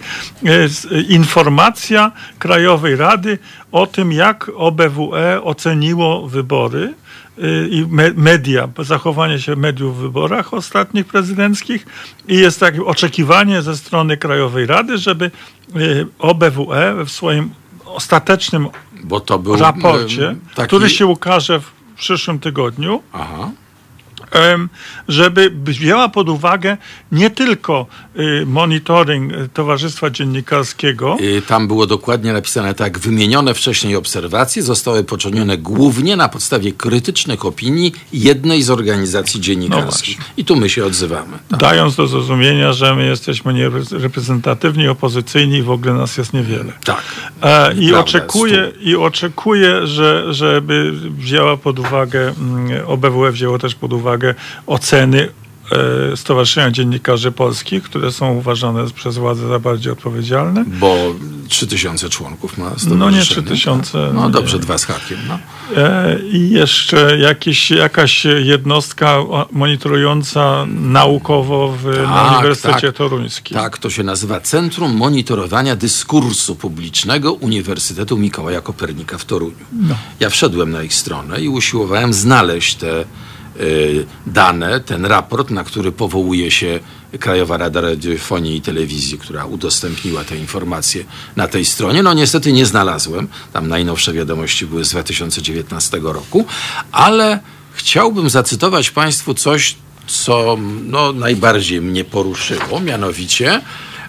informacja 1.09 2.11
Krajowej 2.39 2.95
Rady 2.95 3.37
o 3.71 3.87
tym, 3.87 4.11
jak 4.11 4.51
OBWE 4.55 5.43
oceniło 5.43 6.27
wybory 6.27 6.93
y, 7.37 7.67
i 7.71 7.85
media, 8.15 8.67
zachowanie 8.79 9.39
się 9.39 9.55
mediów 9.55 9.97
w 9.97 10.01
wyborach 10.01 10.53
ostatnich 10.53 11.05
prezydenckich. 11.05 11.85
I 12.27 12.37
jest 12.37 12.59
takie 12.59 12.85
oczekiwanie 12.85 13.61
ze 13.61 13.77
strony 13.77 14.17
Krajowej 14.17 14.65
Rady, 14.65 14.97
żeby 14.97 15.31
y, 15.75 16.07
OBWE 16.19 17.05
w 17.05 17.09
swoim 17.09 17.49
ostatecznym 17.85 18.67
był, 19.39 19.55
raporcie, 19.55 20.35
taki... 20.55 20.67
który 20.67 20.89
się 20.89 21.05
ukaże 21.05 21.59
w 21.59 21.78
przyszłym 21.99 22.39
tygodniu, 22.39 23.03
Aha 23.13 23.51
żeby 25.07 25.51
wzięła 25.63 26.09
pod 26.09 26.29
uwagę 26.29 26.77
nie 27.11 27.29
tylko 27.29 27.85
y, 28.19 28.45
monitoring 28.45 29.33
y, 29.33 29.49
Towarzystwa 29.53 30.09
Dziennikarskiego. 30.09 31.17
Y, 31.21 31.41
tam 31.41 31.67
było 31.67 31.87
dokładnie 31.87 32.33
napisane 32.33 32.73
tak, 32.73 32.99
wymienione 32.99 33.53
wcześniej 33.53 33.95
obserwacje 33.95 34.63
zostały 34.63 35.03
poczynione 35.03 35.57
głównie 35.57 36.15
na 36.15 36.29
podstawie 36.29 36.71
krytycznych 36.71 37.45
opinii 37.45 37.93
jednej 38.13 38.63
z 38.63 38.69
organizacji 38.69 39.41
dziennikarskich. 39.41 40.17
No 40.19 40.25
I 40.37 40.45
tu 40.45 40.55
my 40.55 40.69
się 40.69 40.85
odzywamy. 40.85 41.37
Tak. 41.49 41.59
Dając 41.59 41.95
do 41.95 42.07
zrozumienia, 42.07 42.73
że 42.73 42.95
my 42.95 43.05
jesteśmy 43.05 43.53
niereprezentatywni, 43.53 44.87
opozycyjni 44.87 45.57
i 45.57 45.63
w 45.63 45.71
ogóle 45.71 45.93
nas 45.93 46.17
jest 46.17 46.33
niewiele. 46.33 46.73
Tak. 46.83 47.03
E, 47.41 47.73
I, 47.73 47.93
oczekuję, 47.93 48.71
I 48.81 48.95
oczekuję, 48.95 49.87
że, 49.87 50.33
żeby 50.33 50.91
wzięła 51.17 51.57
pod 51.57 51.79
uwagę, 51.79 52.33
mm, 52.39 52.87
OBWE 52.87 53.31
wzięło 53.31 53.59
też 53.59 53.75
pod 53.75 53.93
uwagę 53.93 54.18
uwagę 54.19 54.35
oceny 54.67 55.29
e, 56.11 56.17
Stowarzyszenia 56.17 56.71
Dziennikarzy 56.71 57.31
Polskich, 57.31 57.83
które 57.83 58.11
są 58.11 58.33
uważane 58.33 58.89
przez 58.95 59.17
władze 59.17 59.47
za 59.47 59.59
bardziej 59.59 59.91
odpowiedzialne. 59.91 60.65
Bo 60.67 60.95
3000 61.47 62.09
członków 62.09 62.57
ma 62.57 62.65
stowarzyszenie. 62.65 62.99
No 62.99 63.11
nie 63.11 63.21
3000. 63.21 63.91
Tak? 63.91 64.13
No 64.13 64.25
nie. 64.25 64.31
dobrze, 64.31 64.59
dwa 64.59 64.77
z 64.77 64.85
hakiem. 64.85 65.17
No. 65.27 65.39
E, 65.77 66.19
I 66.31 66.49
jeszcze 66.49 67.17
jakieś, 67.17 67.71
jakaś 67.71 68.25
jednostka 68.25 69.17
monitorująca 69.51 70.65
naukowo 70.67 71.77
w, 71.83 71.95
tak, 71.95 72.09
na 72.09 72.31
Uniwersytecie 72.31 72.87
tak, 72.87 72.95
Toruńskim. 72.95 73.57
Tak, 73.57 73.77
to 73.77 73.89
się 73.89 74.03
nazywa 74.03 74.39
Centrum 74.39 74.95
Monitorowania 74.95 75.75
Dyskursu 75.75 76.55
Publicznego 76.55 77.33
Uniwersytetu 77.33 78.17
Mikołaja 78.17 78.61
Kopernika 78.61 79.17
w 79.17 79.25
Toruniu. 79.25 79.65
No. 79.71 79.95
Ja 80.19 80.29
wszedłem 80.29 80.71
na 80.71 80.83
ich 80.83 80.93
stronę 80.93 81.41
i 81.41 81.49
usiłowałem 81.49 82.13
znaleźć 82.13 82.75
te 82.75 83.05
dane, 84.27 84.79
ten 84.79 85.05
raport, 85.05 85.49
na 85.49 85.63
który 85.63 85.91
powołuje 85.91 86.51
się 86.51 86.79
Krajowa 87.19 87.57
Rada 87.57 87.81
Radiofonii 87.81 88.57
i 88.57 88.61
Telewizji, 88.61 89.17
która 89.17 89.45
udostępniła 89.45 90.23
te 90.23 90.37
informacje 90.37 91.03
na 91.35 91.47
tej 91.47 91.65
stronie. 91.65 92.03
No 92.03 92.13
niestety 92.13 92.51
nie 92.53 92.65
znalazłem. 92.65 93.27
Tam 93.53 93.67
najnowsze 93.67 94.13
wiadomości 94.13 94.65
były 94.65 94.85
z 94.85 94.89
2019 94.89 95.99
roku, 96.03 96.45
ale 96.91 97.39
chciałbym 97.73 98.29
zacytować 98.29 98.91
Państwu 98.91 99.33
coś, 99.33 99.75
co 100.07 100.57
no, 100.85 101.13
najbardziej 101.13 101.81
mnie 101.81 102.03
poruszyło, 102.03 102.79
mianowicie 102.79 103.61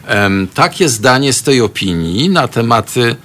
um, 0.08 0.48
takie 0.54 0.88
zdanie 0.88 1.32
z 1.32 1.42
tej 1.42 1.60
opinii 1.60 2.28
na 2.28 2.48
tematy 2.48 3.16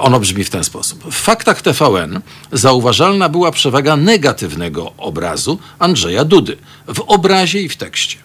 ono 0.00 0.20
brzmi 0.20 0.44
w 0.44 0.50
ten 0.50 0.64
sposób. 0.64 1.04
W 1.04 1.14
faktach 1.14 1.62
TVN 1.62 2.20
zauważalna 2.52 3.28
była 3.28 3.50
przewaga 3.50 3.96
negatywnego 3.96 4.92
obrazu 4.96 5.58
Andrzeja 5.78 6.24
Dudy 6.24 6.56
w 6.88 7.00
obrazie 7.00 7.62
i 7.62 7.68
w 7.68 7.76
tekście. 7.76 8.18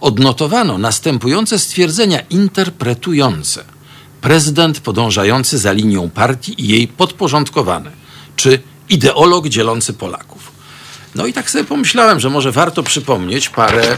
Odnotowano 0.00 0.78
następujące 0.78 1.58
stwierdzenia 1.58 2.20
interpretujące. 2.30 3.64
Prezydent 4.20 4.80
podążający 4.80 5.58
za 5.58 5.72
linią 5.72 6.10
partii 6.10 6.64
i 6.64 6.68
jej 6.68 6.88
podporządkowane, 6.88 7.90
czy 8.36 8.58
ideolog 8.88 9.48
dzielący 9.48 9.92
Polaków. 9.92 10.52
No 11.14 11.26
i 11.26 11.32
tak 11.32 11.50
sobie 11.50 11.64
pomyślałem, 11.64 12.20
że 12.20 12.30
może 12.30 12.52
warto 12.52 12.82
przypomnieć 12.82 13.48
parę 13.48 13.96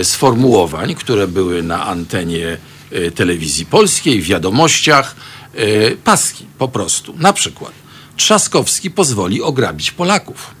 y, 0.00 0.04
sformułowań, 0.04 0.94
które 0.94 1.28
były 1.28 1.62
na 1.62 1.86
antenie 1.86 2.56
y, 2.92 3.10
telewizji 3.10 3.66
polskiej, 3.66 4.22
w 4.22 4.26
wiadomościach, 4.26 5.14
E, 5.47 5.47
paski 6.04 6.46
po 6.58 6.68
prostu. 6.68 7.14
Na 7.16 7.32
przykład 7.32 7.72
Trzaskowski 8.16 8.90
pozwoli 8.90 9.42
ograbić 9.42 9.90
Polaków. 9.90 10.54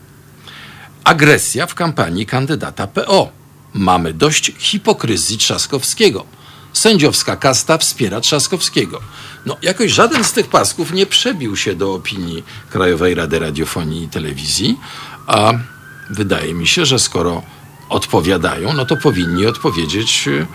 Agresja 1.04 1.66
w 1.66 1.74
kampanii 1.74 2.26
kandydata 2.26 2.86
PO. 2.86 3.28
Mamy 3.74 4.14
dość 4.14 4.52
hipokryzji 4.58 5.38
Trzaskowskiego. 5.38 6.24
Sędziowska 6.72 7.36
kasta 7.36 7.78
wspiera 7.78 8.20
Trzaskowskiego. 8.20 9.00
No, 9.46 9.56
jakoś 9.62 9.92
żaden 9.92 10.24
z 10.24 10.32
tych 10.32 10.46
pasków 10.46 10.92
nie 10.92 11.06
przebił 11.06 11.56
się 11.56 11.74
do 11.74 11.94
opinii 11.94 12.44
Krajowej 12.70 13.14
Rady 13.14 13.38
Radiofonii 13.38 14.04
i 14.04 14.08
Telewizji, 14.08 14.78
a 15.26 15.52
wydaje 16.10 16.54
mi 16.54 16.66
się, 16.66 16.86
że 16.86 16.98
skoro 16.98 17.42
odpowiadają, 17.88 18.72
no 18.72 18.84
to 18.84 18.96
powinni 18.96 19.46
odpowiedzieć 19.46 20.28
e, 20.28 20.32
e, 20.32 20.46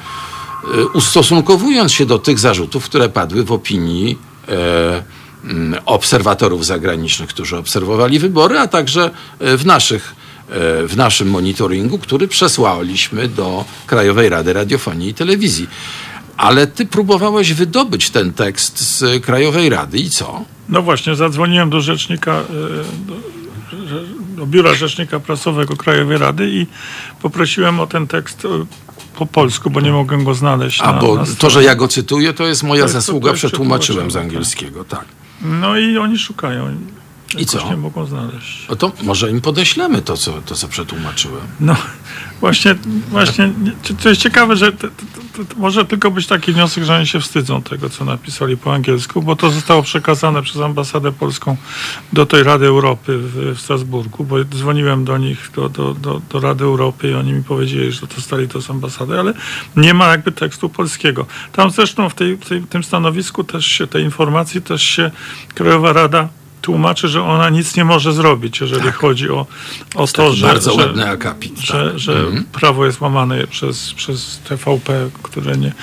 ustosunkowując 0.94 1.92
się 1.92 2.06
do 2.06 2.20
tych 2.20 2.40
zarzutów, 2.40 2.86
które 2.86 3.10
padły 3.10 3.44
w 3.44 3.52
opinii 3.52 4.18
E, 4.48 5.04
mm, 5.44 5.82
obserwatorów 5.86 6.66
zagranicznych, 6.66 7.30
którzy 7.30 7.58
obserwowali 7.58 8.20
wybory, 8.20 8.60
a 8.60 8.68
także 8.68 9.12
e, 9.40 9.58
w 9.58 9.66
naszych 9.66 10.16
e, 10.50 10.88
w 10.88 10.98
naszym 10.98 11.30
monitoringu, 11.30 12.00
który 12.00 12.28
przesłaliśmy 12.28 13.28
do 13.28 13.66
Krajowej 13.88 14.30
Rady 14.30 14.54
Radiofonii 14.54 15.10
i 15.10 15.14
Telewizji. 15.14 15.68
Ale 16.38 16.68
ty 16.68 16.86
próbowałeś 16.86 17.54
wydobyć 17.54 18.10
ten 18.10 18.34
tekst 18.34 18.98
z 18.98 19.24
Krajowej 19.26 19.70
Rady 19.70 19.98
i 19.98 20.10
co? 20.10 20.46
No 20.70 20.82
właśnie, 20.82 21.16
zadzwoniłem 21.16 21.70
do 21.70 21.82
rzecznika, 21.82 22.44
do, 23.08 23.14
do 24.36 24.46
Biura 24.46 24.74
Rzecznika 24.74 25.20
Prasowego 25.20 25.76
Krajowej 25.76 26.18
Rady 26.18 26.50
i 26.50 26.68
poprosiłem 27.22 27.80
o 27.80 27.88
ten 27.88 28.08
tekst 28.08 28.48
po 29.16 29.26
polsku, 29.26 29.70
bo 29.70 29.82
nie 29.82 29.92
mogłem 29.92 30.24
go 30.24 30.34
znaleźć. 30.34 30.82
A 30.82 30.94
na, 30.94 31.00
bo 31.02 31.16
na 31.16 31.26
to, 31.40 31.50
że 31.50 31.64
ja 31.64 31.76
go 31.76 31.88
cytuję, 31.88 32.34
to 32.34 32.48
jest 32.48 32.64
moja 32.64 32.84
to 32.84 32.90
zasługa, 32.90 33.30
to 33.30 33.36
przetłumaczyłem 33.36 34.12
z 34.12 34.16
angielskiego, 34.16 34.86
tak. 34.86 35.06
No 35.42 35.78
i 35.78 35.98
oni 35.98 36.18
szukają. 36.18 36.78
I 37.38 37.46
co? 37.46 37.70
nie 37.70 37.78
mogą 37.78 38.06
znaleźć. 38.06 38.68
No 38.70 38.76
to 38.76 38.92
może 39.04 39.32
im 39.32 39.42
podeślemy 39.42 40.02
to, 40.02 40.18
co, 40.18 40.42
to, 40.42 40.56
co 40.56 40.68
przetłumaczyłem. 40.68 41.42
No 41.60 41.76
właśnie, 42.40 42.76
właśnie 43.10 43.54
to 44.04 44.10
jest 44.10 44.22
ciekawe, 44.22 44.56
że 44.56 44.72
to, 44.72 44.88
to, 44.88 45.46
to, 45.46 45.60
może 45.60 45.86
tylko 45.86 46.12
być 46.12 46.28
taki 46.28 46.54
wniosek, 46.54 46.84
że 46.84 46.96
oni 46.96 47.08
się 47.08 47.20
wstydzą 47.20 47.62
tego, 47.62 47.90
co 47.90 48.06
napisali 48.06 48.58
po 48.58 48.74
angielsku, 48.74 49.22
bo 49.22 49.36
to 49.36 49.50
zostało 49.50 49.84
przekazane 49.84 50.42
przez 50.42 50.62
ambasadę 50.62 51.12
polską 51.12 51.58
do 52.14 52.26
tej 52.26 52.44
Rady 52.44 52.66
Europy 52.66 53.18
w, 53.18 53.56
w 53.56 53.62
Strasburgu, 53.62 54.24
bo 54.24 54.44
dzwoniłem 54.44 55.06
do 55.06 55.18
nich, 55.18 55.52
do, 55.56 55.70
do, 55.70 55.94
do, 55.94 56.22
do 56.30 56.40
Rady 56.40 56.64
Europy 56.64 57.10
i 57.10 57.14
oni 57.14 57.34
mi 57.34 57.44
powiedzieli, 57.44 57.92
że 57.92 58.08
dostali 58.08 58.48
to 58.48 58.62
z 58.62 58.70
ambasady, 58.70 59.20
ale 59.20 59.34
nie 59.76 59.94
ma 59.94 60.08
jakby 60.08 60.32
tekstu 60.32 60.70
polskiego. 60.70 61.26
Tam 61.52 61.72
zresztą 61.72 62.10
w, 62.10 62.14
tej, 62.14 62.38
tej, 62.38 62.62
tym 62.62 62.84
stanowisku 62.84 63.44
też 63.44 63.66
się, 63.66 63.88
tej 63.88 64.04
informacji 64.04 64.62
też 64.62 64.82
się 64.84 65.12
Krajowa 65.56 65.94
Rada 65.94 66.30
tłumaczy, 66.64 67.08
że 67.08 67.24
ona 67.24 67.50
nic 67.50 67.76
nie 67.76 67.86
może 67.86 68.14
zrobić, 68.14 68.62
jeżeli 68.62 68.84
tak. 68.84 68.96
chodzi 68.96 69.30
o, 69.30 69.46
o 69.96 70.08
to, 70.08 70.34
że, 70.34 70.48
bardzo 70.48 70.72
że, 70.72 70.78
ładny 70.78 71.10
akapit, 71.10 71.60
że, 71.60 71.90
tak. 71.90 72.00
że 72.00 72.20
mhm. 72.20 72.44
prawo 72.44 72.86
jest 72.86 73.02
łamane 73.02 73.48
przez, 73.48 73.94
przez 73.94 74.40
TVP, 74.50 75.10
które 75.24 75.58
nie, 75.58 75.74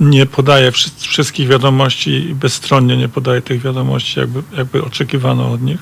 nie 0.00 0.26
podaje 0.26 0.72
wszystkich 0.98 1.48
wiadomości 1.48 2.10
i 2.10 2.34
bezstronnie 2.34 2.96
nie 2.96 3.08
podaje 3.08 3.42
tych 3.42 3.62
wiadomości, 3.62 4.20
jakby, 4.20 4.42
jakby 4.56 4.84
oczekiwano 4.84 5.52
od 5.52 5.62
nich. 5.62 5.78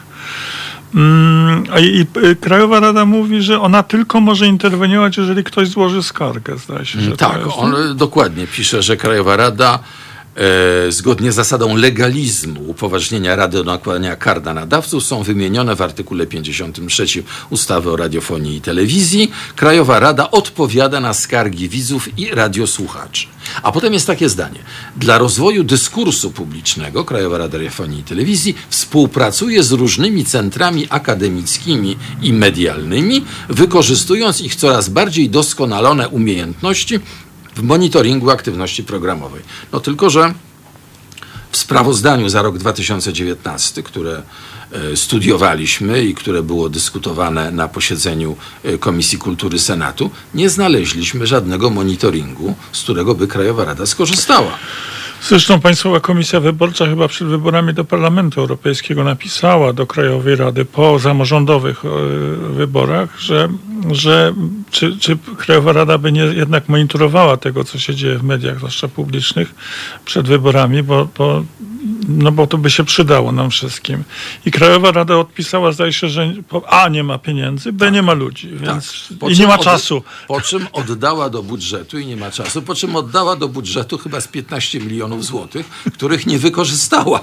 Mm, 0.94 1.64
I, 1.80 2.06
I, 2.30 2.36
Krajowa 2.36 2.80
Rada 2.80 3.04
mówi, 3.04 3.42
że 3.42 3.60
ona 3.60 3.82
tylko 3.82 4.20
może 4.20 4.46
interweniować, 4.46 5.16
jeżeli 5.16 5.44
ktoś 5.44 5.68
złoży 5.68 6.02
skargę, 6.02 6.58
zdaje 6.58 6.84
się. 6.84 7.00
Że 7.00 7.16
tak, 7.16 7.38
on 7.56 7.74
dokładnie 7.96 8.46
pisze, 8.46 8.82
że 8.82 8.96
Krajowa 8.96 9.36
Rada 9.36 9.78
zgodnie 10.88 11.32
z 11.32 11.34
zasadą 11.34 11.76
legalizmu 11.76 12.60
upoważnienia 12.70 13.36
Rady 13.36 13.58
do 13.58 13.64
nakładania 13.64 14.16
kar 14.16 14.42
na 14.42 14.54
nadawców 14.54 15.04
są 15.04 15.22
wymienione 15.22 15.76
w 15.76 15.82
artykule 15.82 16.26
53 16.26 17.06
ustawy 17.50 17.90
o 17.90 17.96
radiofonii 17.96 18.56
i 18.56 18.60
telewizji. 18.60 19.30
Krajowa 19.56 20.00
Rada 20.00 20.30
odpowiada 20.30 21.00
na 21.00 21.14
skargi 21.14 21.68
widzów 21.68 22.18
i 22.18 22.30
radiosłuchaczy. 22.30 23.26
A 23.62 23.72
potem 23.72 23.92
jest 23.92 24.06
takie 24.06 24.28
zdanie. 24.28 24.58
Dla 24.96 25.18
rozwoju 25.18 25.64
dyskursu 25.64 26.30
publicznego 26.30 27.04
Krajowa 27.04 27.38
Rada 27.38 27.58
Radiofonii 27.58 28.00
i 28.00 28.04
Telewizji 28.04 28.54
współpracuje 28.70 29.62
z 29.62 29.72
różnymi 29.72 30.24
centrami 30.24 30.86
akademickimi 30.90 31.96
i 32.22 32.32
medialnymi, 32.32 33.24
wykorzystując 33.48 34.40
ich 34.40 34.56
coraz 34.56 34.88
bardziej 34.88 35.30
doskonalone 35.30 36.08
umiejętności 36.08 37.00
w 37.58 37.62
monitoringu 37.62 38.30
aktywności 38.30 38.84
programowej. 38.84 39.42
No 39.72 39.80
tylko, 39.80 40.10
że 40.10 40.34
w 41.50 41.56
sprawozdaniu 41.56 42.28
za 42.28 42.42
rok 42.42 42.58
2019, 42.58 43.82
które 43.82 44.22
e, 44.72 44.96
studiowaliśmy 44.96 46.04
i 46.04 46.14
które 46.14 46.42
było 46.42 46.68
dyskutowane 46.68 47.50
na 47.50 47.68
posiedzeniu 47.68 48.36
e, 48.64 48.78
Komisji 48.78 49.18
Kultury 49.18 49.58
Senatu, 49.58 50.10
nie 50.34 50.50
znaleźliśmy 50.50 51.26
żadnego 51.26 51.70
monitoringu, 51.70 52.54
z 52.72 52.82
którego 52.82 53.14
by 53.14 53.26
Krajowa 53.26 53.64
Rada 53.64 53.86
skorzystała. 53.86 54.58
Zresztą 55.22 55.60
Państwowa 55.60 56.00
Komisja 56.00 56.40
Wyborcza 56.40 56.86
chyba 56.86 57.08
przed 57.08 57.28
wyborami 57.28 57.74
do 57.74 57.84
Parlamentu 57.84 58.40
Europejskiego 58.40 59.04
napisała 59.04 59.72
do 59.72 59.86
Krajowej 59.86 60.36
Rady 60.36 60.64
po 60.64 60.98
samorządowych 60.98 61.84
e, 61.84 61.88
wyborach, 62.52 63.20
że, 63.20 63.48
że 63.90 64.34
czy, 64.70 64.98
czy 64.98 65.18
Krajowa 65.38 65.72
Rada 65.72 65.98
by 65.98 66.12
nie 66.12 66.20
jednak 66.20 66.68
monitorowała 66.68 67.36
tego, 67.36 67.64
co 67.64 67.78
się 67.78 67.94
dzieje 67.94 68.18
w 68.18 68.24
mediach, 68.24 68.56
zwłaszcza 68.58 68.88
publicznych, 68.88 69.54
przed 70.04 70.28
wyborami, 70.28 70.82
bo, 70.82 71.08
bo 71.18 71.44
no 72.08 72.32
bo 72.32 72.46
to 72.46 72.58
by 72.58 72.70
się 72.70 72.84
przydało 72.84 73.32
nam 73.32 73.50
wszystkim. 73.50 74.04
I 74.46 74.50
Krajowa 74.50 74.92
Rada 74.92 75.16
odpisała, 75.16 75.72
zdaje 75.72 75.92
się, 75.92 76.08
że 76.08 76.34
A 76.68 76.88
nie 76.88 77.04
ma 77.04 77.18
pieniędzy, 77.18 77.72
B 77.72 77.84
tak. 77.84 77.94
nie 77.94 78.02
ma 78.02 78.12
ludzi, 78.12 78.48
więc 78.48 79.08
tak. 79.20 79.30
i 79.30 79.38
nie 79.38 79.46
ma 79.46 79.58
czasu. 79.58 80.02
Po 80.28 80.40
czym 80.40 80.66
oddała 80.72 81.30
do 81.30 81.42
budżetu 81.42 81.98
i 81.98 82.06
nie 82.06 82.16
ma 82.16 82.30
czasu, 82.30 82.62
po 82.62 82.74
czym 82.74 82.96
oddała 82.96 83.36
do 83.36 83.48
budżetu 83.48 83.98
chyba 83.98 84.20
z 84.20 84.28
15 84.28 84.80
milionów 84.80 85.24
złotych, 85.24 85.66
których 85.94 86.26
nie 86.26 86.38
wykorzystała. 86.38 87.20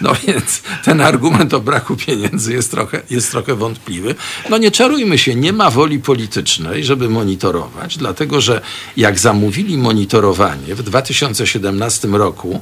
No 0.00 0.12
więc 0.26 0.62
ten 0.84 1.00
argument 1.00 1.54
o 1.54 1.60
braku 1.60 1.96
pieniędzy 1.96 2.52
jest 2.52 2.70
trochę, 2.70 3.02
jest 3.10 3.30
trochę 3.30 3.54
wątpliwy. 3.54 4.14
No 4.50 4.58
nie 4.58 4.70
czarujmy 4.70 5.18
się, 5.18 5.34
nie 5.34 5.52
ma 5.52 5.70
woli 5.70 5.98
politycznej, 5.98 6.84
żeby 6.84 7.08
monitorować, 7.08 7.98
dlatego 7.98 8.40
że 8.40 8.60
jak 8.96 9.18
zamówili 9.18 9.78
monitorowanie 9.78 10.74
w 10.74 10.82
2017 10.82 12.08
roku 12.08 12.54
e, 12.54 12.60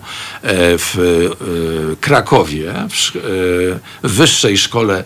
w 0.78 0.98
e, 1.92 1.96
Krakowie, 1.96 2.74
w 2.90 3.16
e, 3.16 4.08
Wyższej 4.08 4.58
Szkole 4.58 5.04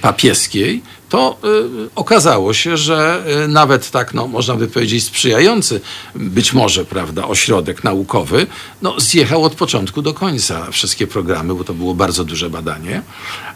Papieskiej, 0.00 0.82
to 1.12 1.38
y, 1.44 1.90
okazało 1.94 2.54
się, 2.54 2.76
że 2.76 3.24
y, 3.44 3.48
nawet 3.48 3.90
tak, 3.90 4.14
no, 4.14 4.28
można 4.28 4.54
by 4.54 4.68
powiedzieć, 4.68 5.04
sprzyjający 5.04 5.80
być 6.14 6.52
może, 6.52 6.84
prawda, 6.84 7.28
ośrodek 7.28 7.84
naukowy, 7.84 8.46
no, 8.82 9.00
zjechał 9.00 9.44
od 9.44 9.54
początku 9.54 10.02
do 10.02 10.14
końca 10.14 10.70
wszystkie 10.70 11.06
programy, 11.06 11.54
bo 11.54 11.64
to 11.64 11.74
było 11.74 11.94
bardzo 11.94 12.24
duże 12.24 12.50
badanie. 12.50 13.02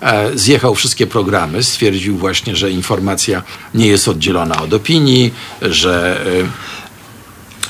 E, 0.01 0.39
zjechał 0.39 0.75
wszystkie 0.75 1.07
programy, 1.07 1.63
stwierdził 1.63 2.17
właśnie, 2.17 2.57
że 2.57 2.71
informacja 2.71 3.43
nie 3.75 3.87
jest 3.87 4.09
oddzielona 4.09 4.63
od 4.63 4.75
opinii, 4.75 5.35
że 5.63 6.27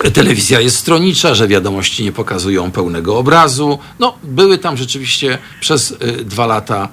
y, 0.05 0.11
telewizja 0.11 0.61
jest 0.61 0.77
stronicza, 0.77 1.35
że 1.35 1.49
wiadomości 1.49 2.05
nie 2.05 2.13
pokazują 2.13 2.71
pełnego 2.71 3.19
obrazu. 3.19 3.79
No, 3.99 4.19
były 4.23 4.59
tam 4.59 4.77
rzeczywiście 4.77 5.39
przez 5.61 5.95
dwa 6.25 6.47
lata 6.47 6.89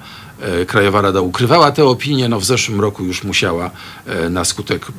Krajowa 0.66 1.00
Rada 1.00 1.20
ukrywała 1.20 1.72
te 1.72 1.84
opinie. 1.84 2.28
No 2.28 2.40
w 2.40 2.44
zeszłym 2.44 2.80
roku 2.80 3.04
już 3.04 3.24
musiała 3.24 3.70
e, 4.06 4.30
na 4.30 4.44
skutek 4.44 4.86
e, 4.88 4.92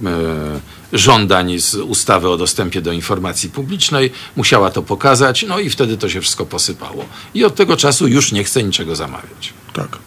żądań 0.98 1.60
z 1.60 1.76
ustawy 1.76 2.30
o 2.30 2.38
dostępie 2.38 2.82
do 2.82 2.92
informacji 2.92 3.50
publicznej, 3.50 4.12
musiała 4.36 4.70
to 4.72 4.82
pokazać, 4.82 5.46
no 5.48 5.60
i 5.60 5.70
wtedy 5.70 5.98
to 5.98 6.10
się 6.10 6.22
wszystko 6.22 6.46
posypało. 6.46 7.06
I 7.34 7.46
od 7.46 7.56
tego 7.56 7.78
czasu 7.78 8.08
już 8.08 8.32
nie 8.32 8.44
chce 8.44 8.64
niczego 8.64 8.96
zamawiać. 8.96 9.54
Tak. 9.74 9.98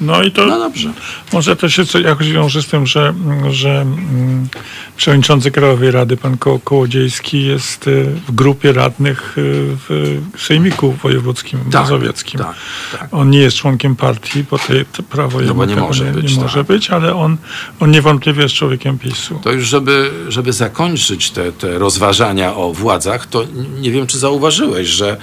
No 0.00 0.22
i 0.22 0.30
to 0.30 0.46
no 0.46 0.58
dobrze. 0.58 0.92
może 1.32 1.56
to 1.56 1.68
się 1.68 1.82
jakoś 2.04 2.30
wiąże 2.30 2.62
z 2.62 2.66
tym, 2.66 2.86
że, 2.86 3.14
że 3.50 3.80
mm, 3.80 4.48
przewodniczący 4.96 5.50
Krajowej 5.50 5.90
Rady, 5.90 6.16
pan 6.16 6.38
Ko 6.38 6.58
Kołodziejski, 6.64 7.44
jest 7.44 7.86
y, 7.86 8.04
w 8.28 8.32
grupie 8.32 8.72
radnych 8.72 9.38
y, 9.38 9.76
w 9.88 10.32
Sejmiku 10.38 10.92
Wojewódzkim 10.92 11.60
tak, 11.60 11.82
Mazowieckim. 11.82 12.40
Tak, 12.40 12.54
tak. 12.98 13.08
On 13.12 13.30
nie 13.30 13.38
jest 13.38 13.56
członkiem 13.56 13.96
partii, 13.96 14.44
bo 14.50 14.58
te, 14.58 14.84
te 14.84 15.02
prawo 15.02 15.40
no 15.40 15.64
nie 15.64 15.76
może, 15.76 16.04
nie, 16.04 16.12
być, 16.12 16.36
nie 16.36 16.42
może 16.42 16.58
tak. 16.58 16.66
być, 16.66 16.90
ale 16.90 17.14
on, 17.14 17.36
on 17.80 17.90
niewątpliwie 17.90 18.42
jest 18.42 18.54
człowiekiem 18.54 18.98
PiSu. 18.98 19.40
To 19.44 19.52
już, 19.52 19.68
żeby, 19.68 20.10
żeby 20.28 20.52
zakończyć 20.52 21.30
te, 21.30 21.52
te 21.52 21.78
rozważania 21.78 22.54
o 22.54 22.72
władzach, 22.72 23.26
to 23.26 23.44
nie 23.80 23.90
wiem, 23.90 24.06
czy 24.06 24.18
zauważyłeś, 24.18 24.88
że 24.88 25.16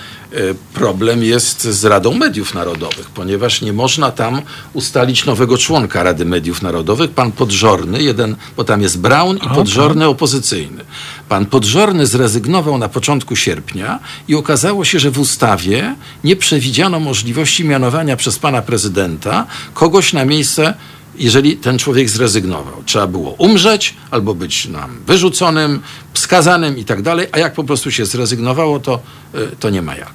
problem 0.74 1.24
jest 1.24 1.64
z 1.64 1.86
Radą 1.86 2.14
Mediów 2.14 2.54
Narodowych, 2.54 3.10
ponieważ 3.10 3.62
nie 3.62 3.74
można 3.74 4.12
tam 4.12 4.42
ustalić 4.74 5.26
nowego 5.26 5.58
członka 5.58 6.04
Rady 6.04 6.26
Mediów 6.26 6.62
Narodowych, 6.62 7.12
pan 7.12 7.32
Podżorny, 7.32 8.04
jeden, 8.04 8.36
bo 8.58 8.64
tam 8.64 8.82
jest 8.82 9.00
Brown 9.00 9.38
i 9.38 9.56
Podżorny 9.56 10.08
opozycyjny. 10.08 10.86
Pan 11.30 11.46
Podżorny 11.46 12.08
zrezygnował 12.08 12.78
na 12.78 12.90
początku 12.90 13.36
sierpnia 13.36 14.00
i 14.28 14.36
okazało 14.36 14.86
się, 14.86 15.00
że 15.00 15.12
w 15.12 15.20
ustawie 15.20 15.96
nie 16.24 16.36
przewidziano 16.36 17.00
możliwości 17.00 17.66
mianowania 17.66 18.16
przez 18.16 18.40
pana 18.40 18.62
prezydenta 18.62 19.46
kogoś 19.74 20.14
na 20.14 20.26
miejsce 20.26 20.74
jeżeli 21.18 21.58
ten 21.58 21.80
człowiek 21.80 22.10
zrezygnował. 22.10 22.84
Trzeba 22.86 23.08
było 23.08 23.32
umrzeć 23.32 23.94
albo 24.12 24.36
być 24.36 24.68
nam 24.68 24.98
wyrzuconym, 25.08 25.82
skazanym 26.14 26.78
i 26.78 26.86
tak 26.86 27.02
dalej, 27.02 27.28
a 27.32 27.40
jak 27.40 27.54
po 27.54 27.64
prostu 27.64 27.92
się 27.92 28.06
zrezygnowało, 28.06 28.80
to, 28.80 29.00
y, 29.36 29.56
to 29.60 29.70
nie 29.70 29.82
ma 29.82 29.96
jak. 29.96 30.14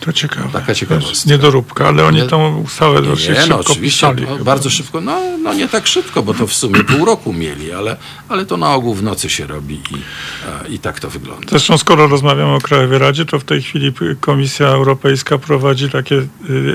To 0.00 0.12
ciekawe. 0.12 0.48
Taka 0.52 0.74
ciekawostka. 0.74 1.30
Niedoróbka, 1.30 1.88
ale 1.88 2.04
oni 2.04 2.22
tą 2.22 2.56
ustawę 2.56 3.02
dosyć 3.02 3.28
nie, 3.28 3.34
no, 3.34 3.40
szybko 3.40 3.60
oczywiście, 3.60 4.06
pisali. 4.06 4.26
No, 4.38 4.44
bardzo 4.44 4.70
szybko, 4.70 5.00
no, 5.00 5.20
no 5.42 5.54
nie 5.54 5.68
tak 5.68 5.86
szybko, 5.86 6.22
bo 6.22 6.34
to 6.34 6.46
w 6.46 6.52
sumie 6.54 6.84
pół 6.84 7.04
roku 7.04 7.32
mieli, 7.32 7.72
ale, 7.72 7.96
ale 8.28 8.46
to 8.46 8.56
na 8.56 8.74
ogół 8.74 8.94
w 8.94 9.02
nocy 9.02 9.30
się 9.30 9.46
robi 9.46 9.74
i, 9.74 10.74
i 10.74 10.78
tak 10.78 11.00
to 11.00 11.10
wygląda. 11.10 11.46
Zresztą 11.50 11.78
skoro 11.78 12.06
rozmawiamy 12.06 12.54
o 12.54 12.60
Krajowej 12.60 12.98
Radzie, 12.98 13.24
to 13.24 13.38
w 13.38 13.44
tej 13.44 13.62
chwili 13.62 13.92
Komisja 14.20 14.66
Europejska 14.66 15.38
prowadzi 15.38 15.90
takie, 15.90 16.14
y, 16.14 16.28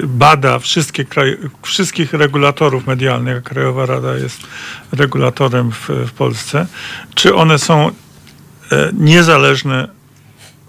bada 0.04 0.60
wszystkie 0.60 1.06
kraj, 1.06 1.38
wszystkich 1.64 2.14
regulatorów 2.14 2.88
medialnych, 2.88 3.38
a 3.38 3.42
Krajowa 3.42 3.86
Rada 3.86 4.16
jest 4.16 4.40
regulatorem 4.92 5.72
w, 5.72 5.90
w 5.90 6.12
Polsce. 6.12 6.68
Czy 7.16 7.36
one 7.36 7.60
są 7.60 7.92
e, 8.72 8.92
niezależne 8.94 9.88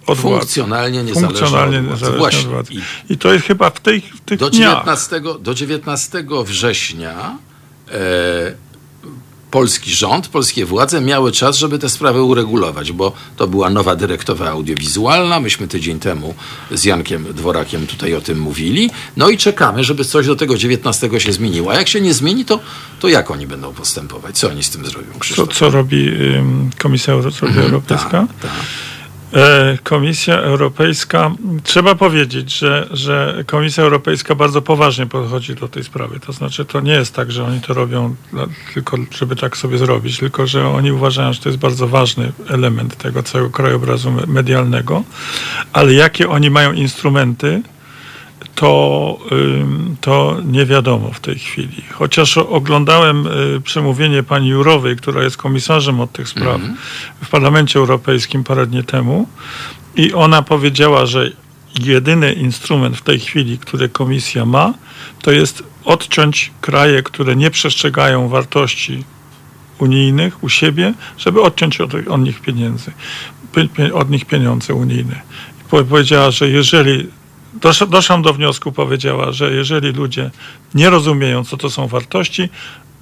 od 0.06 0.18
funkcjonalnie 0.18 1.02
władzy. 1.02 1.20
Funkcjonalnie 1.20 1.80
niezależnie 1.80 2.18
Właśnie. 2.18 2.40
od 2.40 2.46
władzy. 2.46 2.72
I, 2.74 3.12
I, 3.12 3.18
to 3.18 3.32
jest 3.32 3.44
chyba 3.44 3.70
w, 3.70 3.80
tej, 3.80 4.00
w 4.00 4.20
tych 4.20 4.38
do 4.38 4.50
19, 4.50 5.20
dniach. 5.20 5.40
Do 5.40 5.54
19 5.54 6.24
września 6.44 7.38
e, 7.90 8.66
polski 9.50 9.94
rząd, 9.94 10.28
polskie 10.28 10.64
władze 10.64 11.00
miały 11.00 11.32
czas, 11.32 11.58
żeby 11.58 11.78
te 11.78 11.88
sprawy 11.88 12.22
uregulować, 12.22 12.92
bo 12.92 13.12
to 13.36 13.46
była 13.46 13.70
nowa 13.70 13.96
dyrektywa 13.96 14.50
audiowizualna. 14.50 15.40
Myśmy 15.40 15.68
tydzień 15.68 15.98
temu 15.98 16.34
z 16.70 16.84
Jankiem 16.84 17.24
Dworakiem 17.34 17.86
tutaj 17.86 18.14
o 18.14 18.20
tym 18.20 18.38
mówili. 18.38 18.90
No 19.16 19.28
i 19.28 19.38
czekamy, 19.38 19.84
żeby 19.84 20.04
coś 20.04 20.26
do 20.26 20.36
tego 20.36 20.58
19 20.58 21.20
się 21.20 21.32
zmieniło. 21.32 21.72
A 21.72 21.74
jak 21.74 21.88
się 21.88 22.00
nie 22.00 22.14
zmieni, 22.14 22.44
to, 22.44 22.60
to 23.00 23.08
jak 23.08 23.30
oni 23.30 23.46
będą 23.46 23.72
postępować? 23.74 24.38
Co 24.38 24.48
oni 24.48 24.62
z 24.62 24.70
tym 24.70 24.86
zrobią? 24.86 25.08
Co, 25.36 25.46
co 25.46 25.70
robi 25.70 26.08
ym, 26.08 26.70
Komisja 26.78 27.14
Europejska? 27.14 28.26
Ta, 28.40 28.48
ta. 28.48 28.54
E, 29.32 29.78
Komisja 29.82 30.36
Europejska, 30.36 31.30
trzeba 31.62 31.94
powiedzieć, 31.94 32.58
że, 32.58 32.88
że 32.90 33.44
Komisja 33.46 33.84
Europejska 33.84 34.34
bardzo 34.34 34.62
poważnie 34.62 35.06
podchodzi 35.06 35.54
do 35.54 35.68
tej 35.68 35.84
sprawy. 35.84 36.20
To 36.20 36.32
znaczy, 36.32 36.64
to 36.64 36.80
nie 36.80 36.92
jest 36.92 37.14
tak, 37.14 37.32
że 37.32 37.44
oni 37.44 37.60
to 37.60 37.74
robią 37.74 38.16
tylko, 38.74 38.96
żeby 39.10 39.36
tak 39.36 39.56
sobie 39.56 39.78
zrobić, 39.78 40.18
tylko 40.18 40.46
że 40.46 40.68
oni 40.68 40.92
uważają, 40.92 41.32
że 41.32 41.40
to 41.40 41.48
jest 41.48 41.58
bardzo 41.58 41.88
ważny 41.88 42.32
element 42.48 42.96
tego 42.96 43.22
całego 43.22 43.50
krajobrazu 43.50 44.12
medialnego. 44.26 45.02
Ale 45.72 45.94
jakie 45.94 46.28
oni 46.28 46.50
mają 46.50 46.72
instrumenty, 46.72 47.62
to, 48.56 49.18
to 50.00 50.36
nie 50.44 50.66
wiadomo 50.66 51.10
w 51.12 51.20
tej 51.20 51.38
chwili. 51.38 51.82
Chociaż 51.92 52.38
oglądałem 52.38 53.26
y, 53.26 53.60
przemówienie 53.60 54.22
pani 54.22 54.48
Jurowej, 54.48 54.96
która 54.96 55.22
jest 55.22 55.36
komisarzem 55.36 56.00
od 56.00 56.12
tych 56.12 56.28
spraw 56.28 56.56
mm 56.56 56.74
-hmm. 56.74 57.24
w 57.24 57.28
Parlamencie 57.28 57.78
Europejskim 57.78 58.44
parę 58.44 58.66
dni 58.66 58.84
temu 58.84 59.28
i 59.96 60.12
ona 60.12 60.42
powiedziała, 60.42 61.06
że 61.06 61.30
jedyny 61.80 62.32
instrument 62.32 62.96
w 62.96 63.02
tej 63.02 63.20
chwili, 63.20 63.58
który 63.58 63.88
komisja 63.88 64.44
ma, 64.44 64.74
to 65.22 65.32
jest 65.32 65.62
odciąć 65.84 66.52
kraje, 66.60 67.02
które 67.02 67.36
nie 67.36 67.50
przestrzegają 67.50 68.28
wartości 68.28 69.04
unijnych 69.78 70.44
u 70.44 70.48
siebie, 70.48 70.94
żeby 71.18 71.42
odciąć 71.42 71.80
od, 71.80 71.94
od 71.94 72.20
nich 72.20 72.40
pieniędzy, 72.40 72.90
od 73.94 74.10
nich 74.10 74.24
pieniądze 74.24 74.74
unijne. 74.74 75.20
Powiedziała, 75.70 76.30
że 76.30 76.48
jeżeli 76.48 77.08
doszłam 77.88 78.22
do 78.22 78.32
wniosku, 78.32 78.72
powiedziała, 78.72 79.32
że 79.32 79.52
jeżeli 79.52 79.92
ludzie 79.92 80.30
nie 80.74 80.90
rozumieją, 80.90 81.44
co 81.44 81.56
to 81.56 81.70
są 81.70 81.88
wartości, 81.88 82.48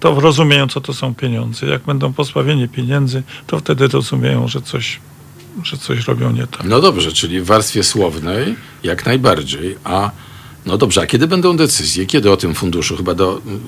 to 0.00 0.20
rozumieją, 0.20 0.68
co 0.68 0.80
to 0.80 0.94
są 0.94 1.14
pieniądze. 1.14 1.66
Jak 1.66 1.82
będą 1.82 2.12
pozbawieni 2.12 2.68
pieniędzy, 2.68 3.22
to 3.46 3.59
wtedy 3.59 3.88
rozumieją, 3.88 4.48
że 4.48 4.62
coś, 4.62 5.00
że 5.62 5.76
coś 5.76 6.07
robią 6.07 6.32
nie 6.32 6.46
tak. 6.46 6.64
No 6.64 6.80
dobrze, 6.80 7.12
czyli 7.12 7.40
w 7.40 7.46
warstwie 7.46 7.84
słownej 7.84 8.57
jak 8.82 9.07
najbardziej, 9.07 9.76
a 9.84 10.11
no 10.66 10.78
dobrze, 10.78 11.02
a 11.02 11.07
kiedy 11.07 11.26
będą 11.26 11.57
decyzje? 11.57 12.07
Kiedy 12.07 12.30
o 12.30 12.36
tym 12.36 12.55
funduszu? 12.55 12.96
Chyba 12.96 13.14
do 13.14 13.34
tym, 13.34 13.61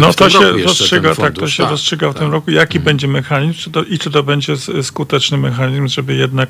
no 0.00 0.12
to 0.12 0.30
się 0.30 0.52
rozstrzyga, 0.52 1.14
tak, 1.14 1.34
to 1.34 1.48
się 1.48 1.62
tak, 1.62 1.70
rozstrzyga 1.70 2.10
w 2.10 2.12
tak. 2.12 2.22
tym 2.22 2.32
roku, 2.32 2.50
jaki 2.50 2.78
mhm. 2.78 2.84
będzie 2.84 3.08
mechanizm 3.08 3.58
czy 3.58 3.70
to, 3.70 3.82
i 3.82 3.98
czy 3.98 4.10
to 4.10 4.22
będzie 4.22 4.54
skuteczny 4.82 5.38
mechanizm, 5.38 5.88
żeby 5.88 6.14
jednak 6.14 6.48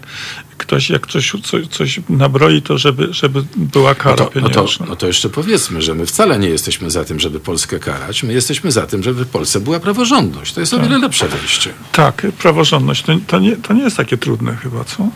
ktoś, 0.58 0.90
jak 0.90 1.06
coś, 1.06 1.32
coś, 1.42 1.66
coś 1.66 2.00
nabroi, 2.08 2.62
to 2.62 2.78
żeby, 2.78 3.08
żeby 3.10 3.44
była 3.56 3.94
kara 3.94 4.16
no 4.18 4.24
to, 4.24 4.30
pieniężna. 4.30 4.60
No 4.62 4.66
to, 4.66 4.84
no 4.90 4.96
to 4.96 5.06
jeszcze 5.06 5.28
powiedzmy, 5.28 5.82
że 5.82 5.94
my 5.94 6.06
wcale 6.06 6.38
nie 6.38 6.48
jesteśmy 6.48 6.90
za 6.90 7.04
tym, 7.04 7.20
żeby 7.20 7.40
Polskę 7.40 7.78
karać, 7.78 8.22
my 8.22 8.32
jesteśmy 8.32 8.72
za 8.72 8.86
tym, 8.86 9.02
żeby 9.02 9.24
w 9.24 9.28
Polsce 9.28 9.60
była 9.60 9.80
praworządność. 9.80 10.52
To 10.52 10.60
jest 10.60 10.72
tak. 10.72 10.80
o 10.80 10.82
wiele 10.82 10.98
lepsze 10.98 11.28
wejście. 11.28 11.70
Tak, 11.92 12.26
praworządność 12.38 13.02
to, 13.02 13.12
to, 13.26 13.38
nie, 13.38 13.56
to 13.56 13.74
nie 13.74 13.82
jest 13.82 13.96
takie 13.96 14.18
trudne 14.18 14.56
chyba, 14.56 14.84
co? 14.84 15.08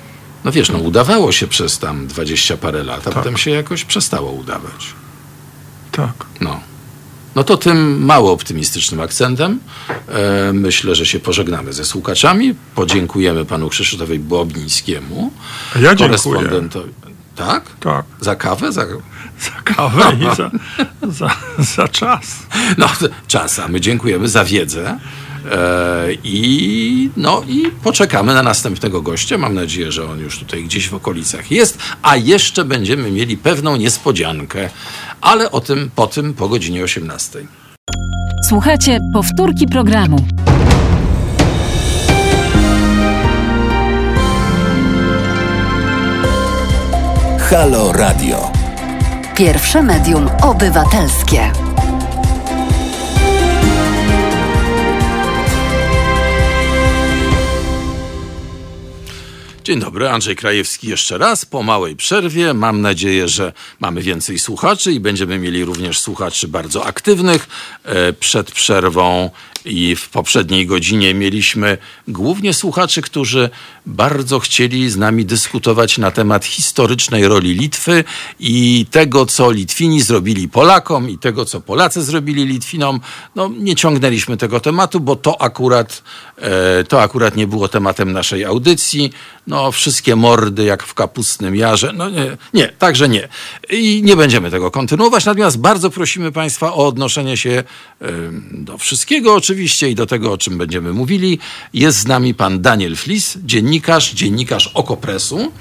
No 0.45 0.53
wiesz, 0.53 0.70
no 0.70 0.79
udawało 0.79 1.33
się 1.33 1.47
przez 1.47 1.79
tam 1.79 2.07
dwadzieścia 2.07 2.57
parę 2.57 2.83
lat, 2.83 3.01
a 3.01 3.03
tak. 3.05 3.14
potem 3.14 3.37
się 3.37 3.51
jakoś 3.51 3.85
przestało 3.85 4.33
udawać. 4.33 4.87
Tak. 5.93 6.26
No. 6.41 6.61
No 7.39 7.45
to 7.45 7.57
tym 7.57 8.05
mało 8.05 8.32
optymistycznym 8.32 9.01
akcentem 9.01 9.59
e, 10.09 10.53
myślę, 10.53 10.95
że 10.95 11.07
się 11.07 11.20
pożegnamy 11.20 11.72
ze 11.72 11.84
słuchaczami. 11.84 12.55
Podziękujemy 12.74 13.45
panu 13.45 13.68
Krzysztofowi 13.68 14.18
Błobińskiemu. 14.18 15.32
Ja 15.80 15.95
dziękuję. 15.95 16.68
Tak? 17.36 17.64
Tak. 17.80 18.05
Za 18.20 18.36
kawę? 18.36 18.72
Za, 18.72 18.86
za 19.47 19.62
kawę 19.64 20.16
i 20.20 20.36
za, 20.36 20.51
za, 21.09 21.30
za 21.59 21.89
czas. 21.89 22.36
No, 22.78 22.89
czas, 23.28 23.59
a 23.59 23.68
my 23.68 23.80
dziękujemy 23.80 24.28
za 24.28 24.45
wiedzę. 24.45 24.99
E, 25.51 26.09
I, 26.24 27.11
no, 27.16 27.43
I 27.49 27.70
poczekamy 27.82 28.34
na 28.34 28.43
następnego 28.43 29.03
gościa. 29.03 29.39
Mam 29.39 29.55
nadzieję, 29.55 29.93
że 29.93 30.11
on 30.11 30.20
już 30.20 30.39
tutaj 30.39 30.64
gdzieś 30.64 30.89
w 30.89 30.95
okolicach 30.95 31.51
jest. 31.51 31.78
A 32.03 32.16
jeszcze 32.16 32.64
będziemy 32.64 33.11
mieli 33.11 33.36
pewną 33.36 33.76
niespodziankę, 33.76 34.70
ale 35.21 35.51
o 35.51 35.61
tym 35.61 35.91
po 35.95 36.07
tym 36.07 36.35
po 36.35 36.49
godzinie 36.49 36.85
18. 36.85 37.39
Słuchajcie, 38.49 38.99
powtórki 39.12 39.66
programu. 39.66 40.16
Halo 47.51 47.93
Radio. 47.93 48.53
Pierwsze 49.37 49.83
medium 49.83 50.29
obywatelskie. 50.43 51.68
Dzień 59.69 59.81
dobry, 59.81 60.09
Andrzej 60.09 60.37
Krajewski 60.37 60.89
jeszcze 60.89 61.19
raz 61.19 61.45
po 61.45 61.62
małej 61.62 61.97
przerwie. 61.97 62.55
Mam 62.55 62.81
nadzieję, 62.81 63.29
że 63.29 63.53
mamy 63.81 64.03
więcej 64.03 64.39
słuchaczy 64.39 64.93
i 64.93 65.01
będziemy 65.01 65.39
mieli 65.39 65.64
również 65.64 66.01
słuchaczy 66.01 66.49
bardzo 66.49 66.87
aktywnych. 66.87 67.49
E, 67.85 68.12
przed 68.12 68.51
przerwą 68.51 69.31
i 69.65 69.97
w 69.97 70.09
poprzedniej 70.09 70.67
godzinie 70.67 71.15
mieliśmy 71.15 71.79
głównie 72.09 72.55
słuchaczy, 72.55 73.03
którzy 73.03 73.51
bardzo 73.87 74.39
chcieli 74.39 74.91
z 74.91 74.97
nami 74.97 75.25
dyskutować 75.25 75.99
na 75.99 76.11
temat 76.11 76.45
historycznej 76.45 77.29
roli 77.29 77.55
Litwy 77.55 78.05
i 78.41 78.87
tego, 78.91 79.27
co 79.27 79.51
Litwini 79.51 80.03
zrobili 80.03 80.49
Polakom 80.49 81.11
i 81.11 81.19
tego, 81.19 81.45
co 81.45 81.61
Polacy 81.61 82.03
zrobili 82.03 82.45
Litwinom. 82.45 83.01
No, 83.35 83.51
nie 83.59 83.75
ciągnęliśmy 83.75 84.37
tego 84.37 84.61
tematu, 84.61 85.01
bo 85.01 85.17
to 85.17 85.43
akurat, 85.43 86.03
e, 86.37 86.85
to 86.85 87.03
akurat 87.03 87.37
nie 87.37 87.47
było 87.47 87.69
tematem 87.69 88.13
naszej 88.13 88.45
audycji. 88.45 89.13
No, 89.47 89.73
wszystkie 89.73 90.17
mordy 90.17 90.65
jak 90.65 90.83
w 90.83 90.95
kapustnym 90.95 91.57
jarze. 91.57 91.93
No 91.97 92.11
nie, 92.11 92.37
nie, 92.55 92.69
także 92.69 93.09
nie. 93.09 93.29
I 93.71 94.03
nie 94.05 94.17
będziemy 94.17 94.51
tego 94.51 94.71
kontynuować. 94.71 95.25
Natomiast 95.25 95.59
bardzo 95.59 95.91
prosimy 95.91 96.33
Państwa 96.33 96.73
o 96.73 96.87
odnoszenie 96.87 97.37
się 97.37 97.51
e, 97.51 97.65
do 98.53 98.79
wszystkiego 98.79 99.35
oczywiście 99.49 99.90
i 99.90 99.94
do 99.94 100.07
tego, 100.07 100.32
o 100.32 100.38
czym 100.38 100.59
będziemy 100.59 100.92
mówili. 100.92 101.38
Jest 101.74 101.99
z 101.99 102.07
nami 102.07 102.34
pan 102.34 102.61
Daniel 102.61 102.96
Flis, 102.96 103.38
dziennikarz, 103.44 104.12
dziennikarz 104.12 104.66
Okopresu. 104.74 105.53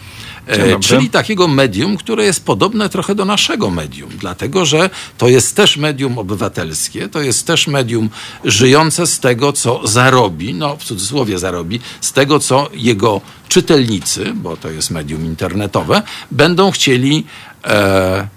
E, 0.48 0.80
czyli 0.80 1.10
takiego 1.10 1.48
medium, 1.48 1.98
które 1.98 2.26
jest 2.26 2.46
podobne 2.46 2.90
trochę 2.90 3.16
do 3.16 3.26
naszego 3.26 3.70
medium, 3.70 4.10
dlatego 4.20 4.66
że 4.66 4.90
to 5.18 5.28
jest 5.28 5.56
też 5.56 5.78
medium 5.78 6.18
obywatelskie, 6.18 7.10
to 7.10 7.22
jest 7.22 7.48
też 7.48 7.68
medium 7.68 8.10
żyjące 8.44 9.08
z 9.08 9.20
tego, 9.20 9.54
co 9.54 9.88
zarobi, 9.88 10.54
no 10.54 10.78
w 10.78 10.84
cudzysłowie 10.84 11.40
zarobi, 11.40 11.80
z 12.02 12.14
tego, 12.14 12.40
co 12.40 12.70
jego 12.74 13.22
czytelnicy, 13.50 14.34
bo 14.36 14.58
to 14.58 14.70
jest 14.70 14.92
medium 14.92 15.26
internetowe, 15.26 16.02
będą 16.32 16.72
chcieli 16.72 17.26
e, 17.66 18.28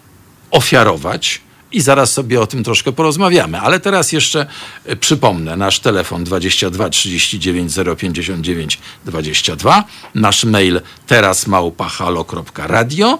ofiarować 0.50 1.40
i 1.72 1.80
zaraz 1.80 2.12
sobie 2.12 2.40
o 2.40 2.46
tym 2.46 2.64
troszkę 2.64 2.92
porozmawiamy. 2.92 3.60
Ale 3.60 3.80
teraz 3.80 4.12
jeszcze 4.12 4.46
e, 4.84 4.96
przypomnę 4.96 5.56
nasz 5.56 5.80
telefon 5.80 6.24
22 6.24 6.88
39 6.88 7.72
059 7.98 8.78
22, 9.04 9.84
nasz 10.14 10.44
mail 10.44 10.80
terasmałpahalo.radio 11.06 13.18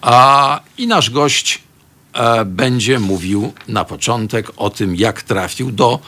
a, 0.00 0.60
i 0.78 0.86
nasz 0.86 1.10
gość 1.10 1.62
e, 2.12 2.44
będzie 2.44 2.98
mówił 2.98 3.52
na 3.68 3.84
początek 3.84 4.50
o 4.56 4.70
tym, 4.70 4.96
jak 4.96 5.22
trafił 5.22 5.72
do 5.72 5.98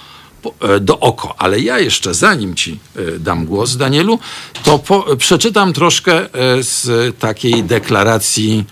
e, 0.60 0.80
do 0.80 0.98
oko. 0.98 1.34
Ale 1.38 1.60
ja 1.60 1.78
jeszcze, 1.78 2.14
zanim 2.14 2.54
ci 2.54 2.78
e, 2.96 3.18
dam 3.18 3.46
głos, 3.46 3.76
Danielu, 3.76 4.18
to 4.64 4.78
po, 4.78 5.16
przeczytam 5.16 5.72
troszkę 5.72 6.28
z 6.60 7.18
takiej 7.18 7.64
deklaracji 7.64 8.64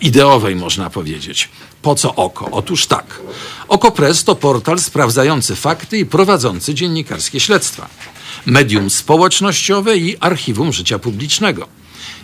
ideowej, 0.00 0.56
można 0.56 0.90
powiedzieć. 0.90 1.48
Po 1.82 1.94
co 1.94 2.14
oko? 2.14 2.48
Otóż 2.50 2.86
tak. 2.86 3.20
Okopres 3.68 4.24
to 4.24 4.34
portal 4.34 4.78
sprawdzający 4.78 5.56
fakty 5.56 5.98
i 5.98 6.06
prowadzący 6.06 6.74
dziennikarskie 6.74 7.40
śledztwa. 7.40 7.88
Medium 8.46 8.90
społecznościowe 8.90 9.96
i 9.96 10.18
archiwum 10.18 10.72
życia 10.72 10.98
publicznego. 10.98 11.68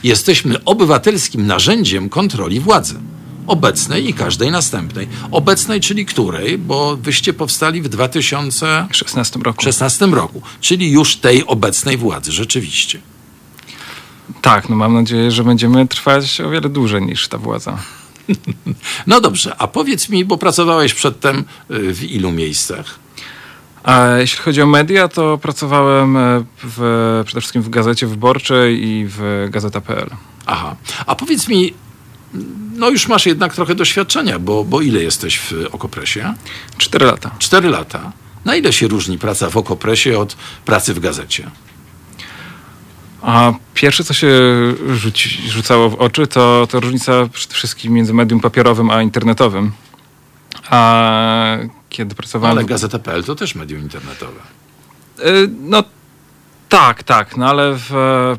Jesteśmy 0.02 0.64
obywatelskim 0.64 1.46
narzędziem 1.46 2.08
kontroli 2.08 2.60
władzy. 2.60 2.94
Obecnej 3.46 4.08
i 4.08 4.14
każdej 4.14 4.50
następnej. 4.50 5.08
Obecnej, 5.30 5.80
czyli 5.80 6.06
której? 6.06 6.58
Bo 6.58 6.96
wyście 6.96 7.32
powstali 7.32 7.82
w 7.82 7.88
2016 7.88 9.40
roku. 9.42 9.62
16 9.62 10.06
roku, 10.06 10.42
czyli 10.60 10.90
już 10.90 11.16
tej 11.16 11.46
obecnej 11.46 11.96
władzy, 11.96 12.32
rzeczywiście. 12.32 13.00
Tak, 14.42 14.68
no 14.68 14.76
mam 14.76 14.94
nadzieję, 14.94 15.30
że 15.30 15.44
będziemy 15.44 15.88
trwać 15.88 16.40
o 16.40 16.50
wiele 16.50 16.68
dłużej 16.68 17.02
niż 17.02 17.28
ta 17.28 17.38
władza. 17.38 17.78
No 19.06 19.20
dobrze, 19.20 19.56
a 19.58 19.68
powiedz 19.68 20.08
mi, 20.08 20.24
bo 20.24 20.38
pracowałeś 20.38 20.94
przedtem 20.94 21.44
y, 21.70 21.94
w 21.94 22.04
ilu 22.04 22.32
miejscach? 22.32 22.98
A 23.82 24.08
jeśli 24.18 24.38
chodzi 24.38 24.62
o 24.62 24.66
media, 24.66 25.08
to 25.08 25.38
pracowałem 25.38 26.16
e, 26.16 26.44
w, 26.62 27.22
przede 27.26 27.40
wszystkim 27.40 27.62
w 27.62 27.68
Gazecie 27.68 28.06
Wyborczej 28.06 28.88
i 28.88 29.06
w 29.08 29.46
Gazeta.pl. 29.50 30.10
Aha. 30.46 30.76
A 31.06 31.14
powiedz 31.14 31.48
mi, 31.48 31.74
no 32.76 32.90
już 32.90 33.08
masz 33.08 33.26
jednak 33.26 33.54
trochę 33.54 33.74
doświadczenia, 33.74 34.38
bo, 34.38 34.64
bo 34.64 34.80
ile 34.80 35.02
jesteś 35.02 35.38
w 35.38 35.52
Okopresie? 35.72 36.34
Cztery 36.78 37.06
lata. 37.06 37.30
Cztery 37.38 37.68
lata. 37.68 38.12
Na 38.44 38.56
ile 38.56 38.72
się 38.72 38.88
różni 38.88 39.18
praca 39.18 39.50
w 39.50 39.56
Okopresie 39.56 40.18
od 40.18 40.36
pracy 40.64 40.94
w 40.94 41.00
gazecie? 41.00 41.50
A 43.26 43.52
pierwsze, 43.74 44.04
co 44.04 44.14
się 44.14 44.28
rzuci, 44.94 45.50
rzucało 45.50 45.90
w 45.90 45.94
oczy, 45.94 46.26
to, 46.26 46.66
to 46.70 46.80
różnica 46.80 47.12
przede 47.32 47.54
wszystkim 47.54 47.92
między 47.92 48.14
medium 48.14 48.40
papierowym 48.40 48.90
a 48.90 49.02
internetowym. 49.02 49.72
A 50.70 51.58
kiedy 51.88 52.14
pracowałem... 52.14 52.58
Ale 52.58 52.66
Gazeta.pl 52.66 53.24
to 53.24 53.34
też 53.34 53.54
medium 53.54 53.82
internetowe. 53.82 54.40
Y, 55.20 55.50
no 55.60 55.84
tak, 56.68 57.02
tak, 57.02 57.36
no 57.36 57.46
ale 57.46 57.72
w, 57.74 57.90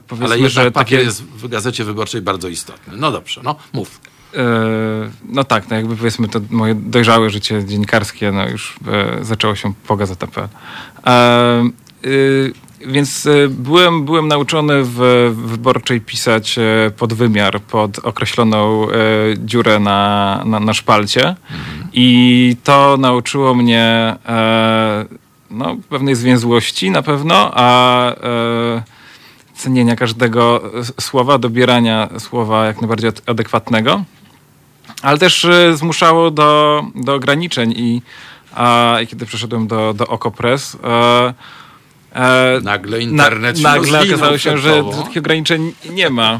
powiedzmy, 0.07 0.35
ale 0.35 0.49
że 0.49 0.71
takie 0.71 0.95
jest 0.95 1.23
w 1.23 1.47
Gazecie 1.47 1.83
Wyborczej 1.83 2.21
bardzo 2.21 2.47
istotny. 2.47 2.93
No 2.97 3.11
dobrze, 3.11 3.41
no 3.43 3.55
mów. 3.73 4.01
Y, 4.33 4.37
no 5.29 5.43
tak, 5.43 5.69
no 5.69 5.75
jakby 5.75 5.95
powiedzmy 5.95 6.27
to 6.27 6.39
moje 6.49 6.75
dojrzałe 6.75 7.29
życie 7.29 7.65
dziennikarskie 7.65 8.31
no 8.31 8.49
już 8.49 8.75
e, 8.87 9.25
zaczęło 9.25 9.55
się 9.55 9.73
po 9.87 9.97
Gazeta.pl. 9.97 10.47
E, 11.05 11.69
y, 12.05 12.53
więc 12.85 13.25
e, 13.25 13.47
byłem, 13.47 14.05
byłem 14.05 14.27
nauczony 14.27 14.83
w 14.83 14.99
wyborczej 15.35 16.01
pisać 16.01 16.57
e, 16.57 16.91
pod 16.97 17.13
wymiar, 17.13 17.61
pod 17.61 17.99
określoną 17.99 18.87
e, 18.89 18.93
dziurę 19.37 19.79
na, 19.79 20.41
na, 20.45 20.59
na 20.59 20.73
szpalcie. 20.73 21.35
I 21.93 22.55
to 22.63 22.97
nauczyło 22.99 23.53
mnie 23.53 24.15
no, 25.51 25.77
pewnej 25.89 26.15
zwięzłości 26.15 26.91
na 26.91 27.01
pewno, 27.01 27.51
a 27.53 28.15
cenienia 29.55 29.95
każdego 29.95 30.61
słowa, 30.99 31.37
dobierania 31.37 32.09
słowa 32.19 32.65
jak 32.65 32.81
najbardziej 32.81 33.11
adekwatnego, 33.25 34.03
ale 35.01 35.17
też 35.17 35.47
zmuszało 35.73 36.31
do, 36.31 36.83
do 36.95 37.13
ograniczeń 37.13 37.73
i 37.77 38.01
a, 38.57 38.97
kiedy 39.07 39.25
przeszedłem 39.25 39.67
do, 39.67 39.93
do 39.93 40.07
Okopres, 40.07 40.77
e, 40.83 41.33
nagle 42.63 43.01
internet 43.01 43.61
na, 43.61 43.75
Nagle 43.75 44.01
okazało 44.01 44.37
się, 44.37 44.57
że 44.57 44.83
takich 45.03 45.17
ograniczeń 45.17 45.73
nie 45.89 46.09
ma. 46.09 46.39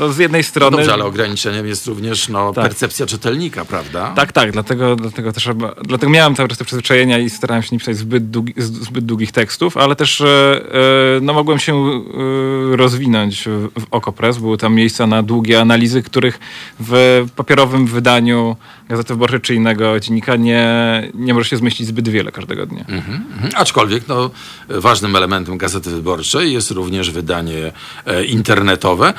Co 0.00 0.12
z 0.12 0.18
jednej 0.18 0.44
strony... 0.44 0.70
No 0.70 0.76
dobrze, 0.76 0.92
ale 0.92 1.04
ograniczeniem 1.04 1.66
jest 1.66 1.86
również 1.86 2.28
no, 2.28 2.52
tak. 2.52 2.64
percepcja 2.64 3.06
czytelnika, 3.06 3.64
prawda? 3.64 4.12
Tak, 4.16 4.32
tak. 4.32 4.52
Dlatego, 4.52 4.96
dlatego 4.96 5.32
też 5.32 5.48
dlatego 5.82 6.12
miałem 6.12 6.34
cały 6.34 6.48
czas 6.48 6.58
te 6.58 6.64
przyzwyczajenia 6.64 7.18
i 7.18 7.30
starałem 7.30 7.62
się 7.62 7.68
nie 7.72 7.78
pisać 7.78 7.96
zbyt, 7.96 8.30
długi, 8.30 8.54
zbyt 8.56 9.04
długich 9.04 9.32
tekstów, 9.32 9.76
ale 9.76 9.96
też 9.96 10.20
e, 10.20 10.26
e, 10.26 11.20
no, 11.22 11.32
mogłem 11.32 11.58
się 11.58 11.74
e, 11.74 12.76
rozwinąć 12.76 13.44
w 13.78 13.86
Okopres. 13.90 14.38
Były 14.38 14.58
tam 14.58 14.74
miejsca 14.74 15.06
na 15.06 15.22
długie 15.22 15.60
analizy, 15.60 16.02
których 16.02 16.38
w 16.80 17.26
papierowym 17.36 17.86
wydaniu 17.86 18.56
Gazety 18.90 19.14
Wyborczej 19.14 19.40
czy 19.40 19.54
innego 19.54 20.00
dziennika 20.00 20.36
nie, 20.36 20.68
nie 21.14 21.34
może 21.34 21.48
się 21.48 21.56
zmieścić 21.56 21.86
zbyt 21.86 22.08
wiele 22.08 22.32
każdego 22.32 22.66
dnia. 22.66 22.84
Mhm, 22.88 23.24
mhm. 23.32 23.52
Aczkolwiek 23.54 24.08
no, 24.08 24.30
ważnym 24.68 25.16
elementem 25.16 25.58
Gazety 25.58 25.90
Wyborczej 25.90 26.52
jest 26.52 26.70
również 26.70 27.10
wydanie 27.10 27.72
e, 28.06 28.24
internetowe. 28.24 29.12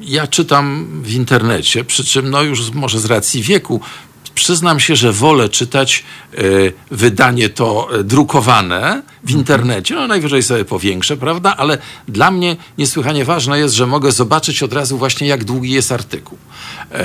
Ja 0.00 0.26
czytam 0.26 0.86
w 1.02 1.12
internecie, 1.12 1.84
przy 1.84 2.04
czym 2.04 2.30
no 2.30 2.42
już 2.42 2.70
może 2.70 3.00
z 3.00 3.04
racji 3.04 3.42
wieku 3.42 3.80
przyznam 4.36 4.80
się, 4.80 4.96
że 4.96 5.12
wolę 5.12 5.48
czytać 5.48 6.04
y, 6.38 6.72
wydanie 6.90 7.48
to 7.48 7.88
e, 7.92 8.04
drukowane 8.04 9.02
w 9.24 9.30
internecie, 9.30 9.94
no 9.94 10.06
najwyżej 10.06 10.42
sobie 10.42 10.64
powiększę, 10.64 11.16
prawda? 11.16 11.54
Ale 11.56 11.78
dla 12.08 12.30
mnie 12.30 12.56
niesłychanie 12.78 13.24
ważne 13.24 13.58
jest, 13.58 13.74
że 13.74 13.86
mogę 13.86 14.12
zobaczyć 14.12 14.62
od 14.62 14.72
razu 14.72 14.98
właśnie, 14.98 15.26
jak 15.26 15.44
długi 15.44 15.70
jest 15.70 15.92
artykuł. 15.92 16.38
E, 16.90 17.04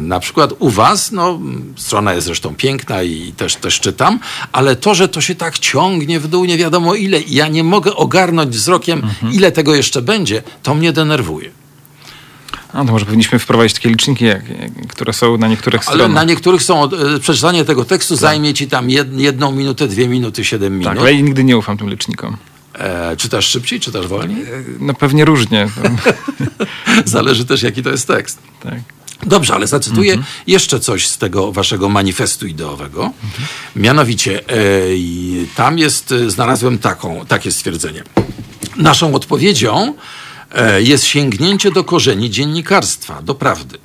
na 0.00 0.20
przykład 0.20 0.50
u 0.58 0.70
was, 0.70 1.12
no 1.12 1.40
strona 1.76 2.14
jest 2.14 2.26
zresztą 2.26 2.54
piękna 2.54 3.02
i 3.02 3.32
też, 3.36 3.56
też 3.56 3.80
czytam, 3.80 4.18
ale 4.52 4.76
to, 4.76 4.94
że 4.94 5.08
to 5.08 5.20
się 5.20 5.34
tak 5.34 5.58
ciągnie 5.58 6.20
w 6.20 6.28
dół, 6.28 6.44
nie 6.44 6.58
wiadomo 6.58 6.94
ile, 6.94 7.20
i 7.20 7.34
ja 7.34 7.48
nie 7.48 7.64
mogę 7.64 7.94
ogarnąć 7.94 8.56
wzrokiem, 8.56 8.98
mhm. 8.98 9.32
ile 9.32 9.52
tego 9.52 9.74
jeszcze 9.74 10.02
będzie, 10.02 10.42
to 10.62 10.74
mnie 10.74 10.92
denerwuje. 10.92 11.50
A 12.76 12.84
to 12.84 12.92
może 12.92 13.04
powinniśmy 13.04 13.38
wprowadzić 13.38 13.74
takie 13.74 13.88
liczniki, 13.88 14.24
jak, 14.24 14.42
które 14.88 15.12
są 15.12 15.38
na 15.38 15.48
niektórych 15.48 15.82
stronach. 15.82 16.04
Ale 16.04 16.14
na 16.14 16.24
niektórych 16.24 16.62
są, 16.62 16.84
e, 16.84 17.20
przeczytanie 17.20 17.64
tego 17.64 17.84
tekstu 17.84 18.14
tak. 18.14 18.20
zajmie 18.20 18.54
ci 18.54 18.68
tam 18.68 18.90
jed, 18.90 19.20
jedną 19.20 19.52
minutę, 19.52 19.88
dwie 19.88 20.08
minuty, 20.08 20.44
siedem 20.44 20.72
tak, 20.72 20.78
minut. 20.78 20.92
Tak, 20.92 20.98
ale 20.98 21.14
ja 21.14 21.20
nigdy 21.20 21.44
nie 21.44 21.56
ufam 21.56 21.78
tym 21.78 21.90
licznikom. 21.90 22.36
E, 22.74 23.16
czytasz 23.16 23.46
szybciej, 23.46 23.80
czytasz 23.80 24.06
wolniej? 24.06 24.42
E, 24.42 24.46
no 24.80 24.94
pewnie 24.94 25.24
różnie. 25.24 25.68
Zależy 27.04 27.44
też, 27.44 27.62
jaki 27.62 27.82
to 27.82 27.90
jest 27.90 28.06
tekst. 28.06 28.38
Tak. 28.62 28.74
Dobrze, 29.26 29.54
ale 29.54 29.66
zacytuję 29.66 30.12
mhm. 30.12 30.32
jeszcze 30.46 30.80
coś 30.80 31.08
z 31.08 31.18
tego 31.18 31.52
waszego 31.52 31.88
manifestu 31.88 32.46
ideowego. 32.46 33.02
Mhm. 33.04 33.48
Mianowicie, 33.76 34.48
e, 34.48 34.54
tam 35.56 35.78
jest, 35.78 36.12
e, 36.12 36.30
znalazłem 36.30 36.78
taką, 36.78 37.26
takie 37.28 37.52
stwierdzenie. 37.52 38.02
Naszą 38.76 39.14
odpowiedzią 39.14 39.94
jest 40.78 41.04
sięgnięcie 41.04 41.70
do 41.70 41.84
korzeni 41.84 42.30
dziennikarstwa, 42.30 43.22
do 43.22 43.34
prawdy. 43.34 43.78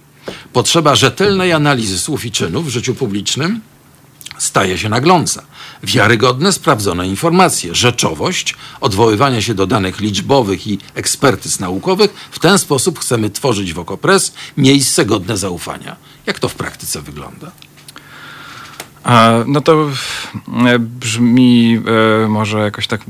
Potrzeba 0.54 0.96
rzetelnej 0.96 1.54
analizy 1.54 2.00
słów 2.00 2.26
i 2.26 2.32
czynów 2.32 2.66
w 2.66 2.70
życiu 2.70 2.96
publicznym 2.96 3.62
staje 4.38 4.78
się 4.78 4.90
nagląca. 4.90 5.44
Wiarygodne, 5.84 6.52
sprawdzone 6.52 7.08
informacje, 7.08 7.76
rzeczowość, 7.76 8.56
odwoływanie 8.82 9.42
się 9.42 9.54
do 9.54 9.68
danych 9.68 10.00
liczbowych 10.00 10.68
i 10.68 10.80
ekspertyz 10.96 11.60
naukowych. 11.60 12.14
W 12.32 12.40
ten 12.40 12.58
sposób 12.58 13.00
chcemy 13.00 13.30
tworzyć 13.30 13.74
w 13.74 13.80
Okopres 13.80 14.34
miejsce 14.58 15.06
godne 15.06 15.38
zaufania. 15.38 15.96
Jak 16.26 16.40
to 16.40 16.50
w 16.50 16.56
praktyce 16.56 17.02
wygląda? 17.02 17.52
no 19.48 19.62
to 19.62 19.90
e, 20.66 20.80
brzmi 20.80 21.82
e, 22.24 22.28
może 22.28 22.60
jakoś 22.60 22.88
tak 22.88 23.02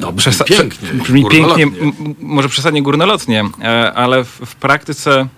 no, 0.00 0.12
brzmi 0.12 0.32
pięknie. 0.46 0.88
Brzmi 0.92 1.28
pięknie, 1.28 1.66
może 2.20 2.48
przesadnie 2.48 2.82
górnolotnie, 2.82 3.44
e, 3.62 3.92
ale 3.94 4.24
w, 4.24 4.28
w 4.28 4.54
praktyce 4.54 5.28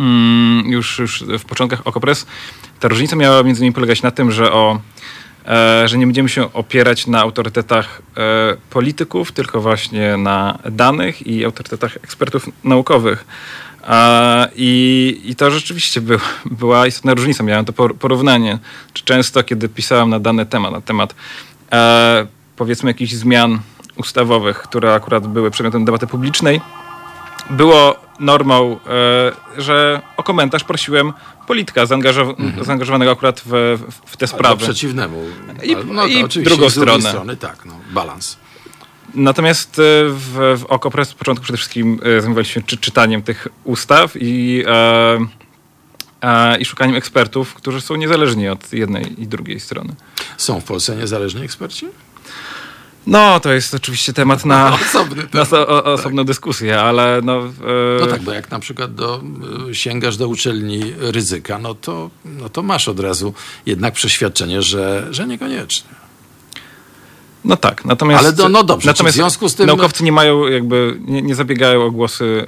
mm, 0.00 0.70
już, 0.70 0.98
już 0.98 1.24
w 1.38 1.44
początkach 1.44 1.86
Okopres 1.86 2.26
ta 2.80 2.88
różnica 2.88 3.16
miała 3.16 3.42
między 3.42 3.60
innymi 3.60 3.74
polegać 3.74 4.02
na 4.02 4.10
tym, 4.10 4.32
że 4.32 4.52
o 4.52 4.80
e, 5.46 5.88
że 5.88 5.98
nie 5.98 6.06
będziemy 6.06 6.28
się 6.28 6.52
opierać 6.52 7.06
na 7.06 7.20
autorytetach 7.20 8.02
e, 8.16 8.20
polityków, 8.70 9.32
tylko 9.32 9.60
właśnie 9.60 10.16
na 10.16 10.58
danych 10.70 11.26
i 11.26 11.44
autorytetach 11.44 11.96
ekspertów 11.96 12.48
naukowych. 12.64 13.24
I, 14.56 15.20
I 15.24 15.36
to 15.36 15.50
rzeczywiście 15.50 16.00
był, 16.00 16.18
była 16.44 16.86
istotna 16.86 17.14
różnica. 17.14 17.44
Miałem 17.44 17.64
to 17.64 17.72
porównanie. 17.72 18.58
Często, 18.92 19.42
kiedy 19.42 19.68
pisałem 19.68 20.10
na 20.10 20.20
dany 20.20 20.46
temat, 20.46 20.72
na 20.72 20.80
temat 20.80 21.14
powiedzmy 22.60 22.90
jakichś 22.90 23.12
zmian 23.12 23.58
ustawowych, 23.96 24.58
które 24.58 24.94
akurat 24.94 25.26
były 25.26 25.50
przedmiotem 25.50 25.84
debaty 25.84 26.06
publicznej, 26.06 26.60
było 27.50 27.96
normą, 28.20 28.78
e, 29.56 29.60
że 29.62 30.02
o 30.16 30.22
komentarz 30.22 30.64
prosiłem 30.64 31.12
polityka 31.46 31.80
mhm. 31.80 32.64
zaangażowanego 32.64 33.12
akurat 33.12 33.42
w, 33.46 33.78
w 34.06 34.16
te 34.16 34.26
sprawy. 34.26 34.46
Ale 34.46 34.56
przeciwnemu. 34.56 35.24
I, 35.62 35.76
no, 35.86 36.06
i 36.06 36.24
drugą 36.42 36.70
stronę. 36.70 37.08
strony, 37.08 37.36
tak, 37.36 37.64
no, 37.64 37.74
balans. 37.90 38.36
Natomiast 39.14 39.78
e, 39.78 39.82
w, 40.08 40.58
w 40.58 40.64
Okopres 40.68 41.08
z 41.08 41.14
początku 41.14 41.44
przede 41.44 41.56
wszystkim 41.56 42.00
e, 42.02 42.20
zajmowaliśmy 42.20 42.54
się 42.54 42.66
czy, 42.66 42.76
czytaniem 42.76 43.22
tych 43.22 43.48
ustaw 43.64 44.12
i, 44.20 44.64
e, 44.66 45.18
e, 46.22 46.58
i 46.58 46.64
szukaniem 46.64 46.96
ekspertów, 46.96 47.54
którzy 47.54 47.80
są 47.80 47.96
niezależni 47.96 48.48
od 48.48 48.72
jednej 48.72 49.22
i 49.22 49.26
drugiej 49.26 49.60
strony. 49.60 49.94
Są 50.36 50.60
w 50.60 50.64
Polsce 50.64 50.96
niezależni 50.96 51.42
eksperci? 51.42 51.86
No, 53.06 53.40
to 53.40 53.52
jest 53.52 53.74
oczywiście 53.74 54.12
temat 54.12 54.44
na, 54.44 54.74
Osobny 54.88 55.22
temat, 55.26 55.52
na 55.52 55.58
o, 55.58 55.84
osobną 55.84 56.22
tak. 56.22 56.26
dyskusję, 56.26 56.80
ale 56.80 57.20
no... 57.24 57.38
E... 57.38 58.00
No 58.00 58.06
tak, 58.06 58.22
bo 58.22 58.32
jak 58.32 58.50
na 58.50 58.58
przykład 58.58 58.94
do, 58.94 59.22
e, 59.70 59.74
sięgasz 59.74 60.16
do 60.16 60.28
uczelni 60.28 60.82
ryzyka, 60.98 61.58
no 61.58 61.74
to, 61.74 62.10
no 62.24 62.48
to 62.48 62.62
masz 62.62 62.88
od 62.88 63.00
razu 63.00 63.34
jednak 63.66 63.94
przeświadczenie, 63.94 64.62
że, 64.62 65.06
że 65.10 65.26
niekoniecznie. 65.26 65.90
No 67.44 67.56
tak, 67.56 67.84
natomiast... 67.84 68.24
Ale 68.24 68.32
do, 68.32 68.48
no 68.48 68.64
dobrze, 68.64 68.86
natomiast 68.86 69.16
w 69.16 69.20
związku 69.20 69.48
z 69.48 69.54
tym... 69.54 69.66
Naukowcy 69.66 70.04
nie 70.04 70.12
mają 70.12 70.46
jakby, 70.46 71.00
nie, 71.00 71.22
nie 71.22 71.34
zabiegają 71.34 71.82
o 71.82 71.90
głosy 71.90 72.46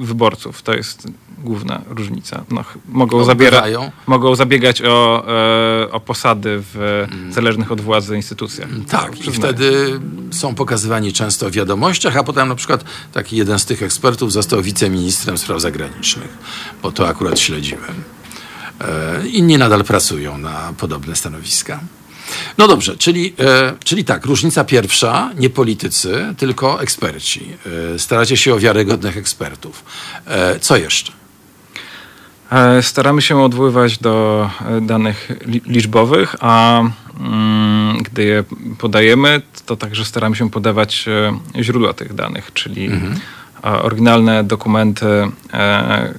e, 0.00 0.04
wyborców. 0.04 0.62
To 0.62 0.74
jest 0.74 1.08
główna 1.42 1.82
różnica. 1.88 2.44
No, 2.50 2.64
mogą, 2.88 3.18
no, 3.18 3.24
zabiera, 3.24 3.62
mogą 4.06 4.34
zabiegać 4.34 4.82
o, 4.82 5.24
e, 5.28 5.90
o 5.92 6.00
posady 6.00 6.62
w 6.72 7.06
mm. 7.12 7.32
zależnych 7.32 7.72
od 7.72 7.80
władzy 7.80 8.16
instytucjach. 8.16 8.68
Tak, 8.88 9.26
i 9.26 9.32
wtedy 9.32 10.00
są 10.30 10.54
pokazywani 10.54 11.12
często 11.12 11.50
w 11.50 11.52
wiadomościach, 11.52 12.16
a 12.16 12.24
potem 12.24 12.48
na 12.48 12.54
przykład 12.54 12.84
taki 13.12 13.36
jeden 13.36 13.58
z 13.58 13.64
tych 13.64 13.82
ekspertów 13.82 14.32
został 14.32 14.62
wiceministrem 14.62 15.38
spraw 15.38 15.60
zagranicznych, 15.60 16.38
bo 16.82 16.92
to 16.92 17.08
akurat 17.08 17.38
śledziłem. 17.38 17.94
E, 18.80 19.28
inni 19.28 19.58
nadal 19.58 19.84
pracują 19.84 20.38
na 20.38 20.72
podobne 20.78 21.16
stanowiska. 21.16 21.80
No 22.58 22.68
dobrze, 22.68 22.96
czyli, 22.96 23.34
e, 23.38 23.74
czyli 23.84 24.04
tak, 24.04 24.26
różnica 24.26 24.64
pierwsza, 24.64 25.30
nie 25.38 25.50
politycy, 25.50 26.34
tylko 26.38 26.82
eksperci. 26.82 27.48
Staracie 27.98 28.36
się 28.36 28.54
o 28.54 28.58
wiarygodnych 28.58 29.16
ekspertów. 29.16 29.84
Co 30.60 30.76
jeszcze? 30.76 31.12
E, 32.52 32.82
staramy 32.82 33.22
się 33.22 33.42
odwoływać 33.42 33.98
do 33.98 34.50
e, 34.68 34.80
danych 34.80 35.30
liczbowych, 35.66 36.36
a 36.40 36.82
mm, 37.20 38.02
gdy 38.02 38.24
je 38.24 38.44
podajemy, 38.78 39.42
to 39.66 39.76
także 39.76 40.04
staramy 40.04 40.36
się 40.36 40.50
podawać 40.50 41.08
e, 41.56 41.62
źródła 41.62 41.92
tych 41.92 42.14
danych, 42.14 42.52
czyli 42.52 42.86
mhm. 42.86 43.14
oryginalne 43.62 44.44
dokumenty, 44.44 45.06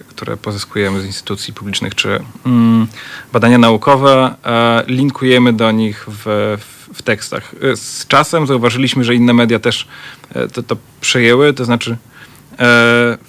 które 0.09 0.37
pozyskujemy 0.37 1.01
z 1.01 1.05
instytucji 1.05 1.53
publicznych, 1.53 1.95
czy 1.95 2.19
mm, 2.45 2.87
badania 3.33 3.57
naukowe, 3.57 4.35
linkujemy 4.87 5.53
do 5.53 5.71
nich 5.71 6.05
w, 6.07 6.57
w 6.93 7.01
tekstach. 7.01 7.55
Z 7.75 8.07
czasem 8.07 8.47
zauważyliśmy, 8.47 9.03
że 9.03 9.15
inne 9.15 9.33
media 9.33 9.59
też 9.59 9.87
to, 10.53 10.63
to 10.63 10.77
przejęły, 11.01 11.53
to 11.53 11.65
znaczy 11.65 11.97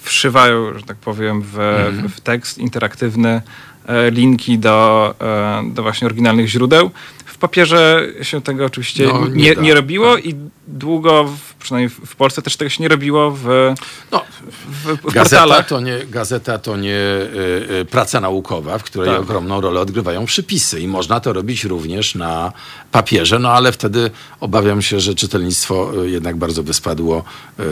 wszywają, 0.01 0.79
że 0.79 0.83
tak 0.83 0.97
powiem, 0.97 1.41
w, 1.41 1.59
mhm. 1.59 2.09
w 2.09 2.21
tekst 2.21 2.57
interaktywny 2.57 3.41
e, 3.87 4.11
linki 4.11 4.59
do, 4.59 5.13
e, 5.21 5.63
do 5.73 5.83
właśnie 5.83 6.05
oryginalnych 6.05 6.47
źródeł. 6.47 6.91
W 7.25 7.37
papierze 7.37 8.07
się 8.21 8.41
tego 8.41 8.65
oczywiście 8.65 9.07
No, 9.07 9.27
nie 9.27 9.35
nie, 9.35 9.55
nie 9.55 9.73
robiło 9.73 10.17
i 10.17 10.35
długo, 10.67 11.29
przynajmniej 11.59 11.89
w 12.05 12.15
Polsce 12.15 12.41
też 12.41 12.57
tego 12.57 12.69
się 12.69 12.83
nie 12.83 12.89
robiło 12.89 13.31
w, 13.31 13.73
No, 14.11 14.23
w, 14.65 15.09
w 15.09 15.13
Gazeta 15.13 15.63
to 15.63 15.79
nie, 15.79 15.99
gazeta 16.09 16.57
to 16.57 16.77
nie 16.77 16.99
y, 17.81 17.85
praca 17.91 18.21
naukowa, 18.21 18.77
w 18.77 18.83
której 18.83 19.09
Tak. 19.09 19.21
ogromną 19.21 19.61
rolę 19.61 19.79
odgrywają 19.79 20.25
przypisy 20.25 20.79
i 20.79 20.87
można 20.87 21.19
to 21.19 21.33
robić 21.33 21.63
również 21.63 22.15
na 22.15 22.51
papierze, 22.91 23.39
no 23.39 23.49
ale 23.49 23.71
wtedy 23.71 24.11
obawiam 24.39 24.81
się, 24.81 24.99
że 24.99 25.15
czytelnictwo 25.15 25.91
jednak 26.03 26.37
bardzo 26.37 26.63
wyspadło. 26.63 27.23
Y, 27.59 27.63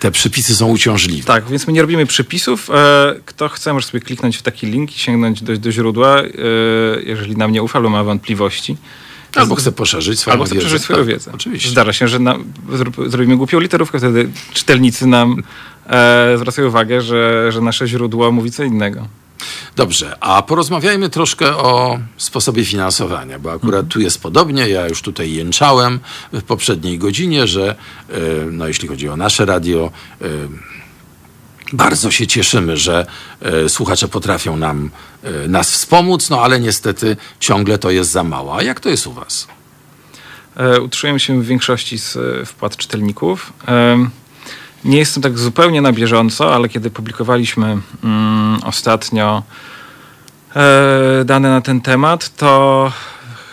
te 0.00 0.10
przypisy 0.10 0.54
są 0.56 0.66
uciążliwe. 0.68 1.26
Tak, 1.26 1.48
więc 1.48 1.66
my 1.66 1.72
nie 1.72 1.80
robimy 1.80 2.06
przepisów. 2.06 2.70
E, 2.70 3.14
Kto 3.24 3.48
chce, 3.48 3.72
może 3.72 3.86
sobie 3.86 4.00
kliknąć 4.00 4.36
w 4.36 4.42
taki 4.42 4.66
link 4.66 4.96
i 4.96 4.98
sięgnąć 4.98 5.42
do, 5.42 5.56
do 5.56 5.72
źródła, 5.72 6.20
e, 6.22 6.26
jeżeli 7.02 7.36
nam 7.36 7.52
nie 7.52 7.62
ufa 7.62 7.78
lub 7.78 7.92
ma 7.92 8.04
wątpliwości. 8.04 8.76
Albo 9.36 9.54
chce 9.54 9.72
poszerzyć 9.72 10.18
swoją 10.20 10.32
Albo 10.32 10.44
chce 10.44 10.54
wiedzę. 10.54 10.66
przeżyć 10.66 10.82
swoją 10.84 10.98
Tak, 10.98 11.08
wiedzę. 11.08 11.30
Oczywiście. 11.34 11.68
Zdarza 11.70 11.92
się, 11.92 12.08
że 12.08 12.18
na, 12.18 12.36
zrobimy 13.06 13.36
głupią 13.36 13.60
literówkę, 13.60 13.98
wtedy 13.98 14.28
czytelnicy 14.52 15.06
nam 15.06 15.42
e, 15.86 16.34
zwracają 16.38 16.68
uwagę, 16.68 17.00
że, 17.00 17.52
że 17.52 17.60
nasze 17.60 17.86
źródło 17.88 18.32
mówi 18.32 18.50
co 18.50 18.64
innego. 18.64 19.06
Dobrze, 19.76 20.16
a 20.20 20.42
porozmawiajmy 20.42 21.10
troszkę 21.10 21.56
o 21.56 21.98
sposobie 22.16 22.64
finansowania, 22.64 23.38
bo 23.38 23.52
akurat 23.52 23.88
tu 23.88 24.00
jest 24.00 24.22
podobnie. 24.22 24.68
Ja 24.68 24.88
już 24.88 25.02
tutaj 25.02 25.32
jęczałem 25.32 26.00
w 26.32 26.42
poprzedniej 26.42 26.98
godzinie, 26.98 27.46
że 27.46 27.74
e, 28.08 28.14
no, 28.50 28.68
jeśli 28.68 28.88
chodzi 28.88 29.08
o 29.08 29.16
nasze 29.16 29.44
radio, 29.44 29.90
e, 30.22 30.24
bardzo 31.72 32.10
się 32.10 32.26
cieszymy, 32.26 32.76
że 32.76 33.06
e, 33.40 33.68
słuchacze 33.68 34.08
potrafią 34.08 34.56
nam 34.56 34.90
nas 35.48 35.70
wspomóc, 35.70 36.30
no 36.30 36.42
ale 36.42 36.60
niestety 36.60 37.16
ciągle 37.40 37.78
to 37.78 37.90
jest 37.90 38.10
za 38.10 38.24
mało. 38.24 38.56
A 38.56 38.62
jak 38.62 38.80
to 38.80 38.88
jest 38.88 39.06
u 39.06 39.12
was? 39.12 39.48
Utrzymujemy 40.82 41.20
się 41.20 41.42
w 41.42 41.46
większości 41.46 41.98
z 41.98 42.18
wpłat 42.48 42.76
czytelników. 42.76 43.52
Nie 44.84 44.98
jestem 44.98 45.22
tak 45.22 45.38
zupełnie 45.38 45.82
na 45.82 45.92
bieżąco, 45.92 46.54
ale 46.54 46.68
kiedy 46.68 46.90
publikowaliśmy 46.90 47.78
mm, 48.04 48.60
ostatnio 48.64 49.42
e, 50.56 51.24
dane 51.24 51.50
na 51.50 51.60
ten 51.60 51.80
temat, 51.80 52.36
to 52.36 52.92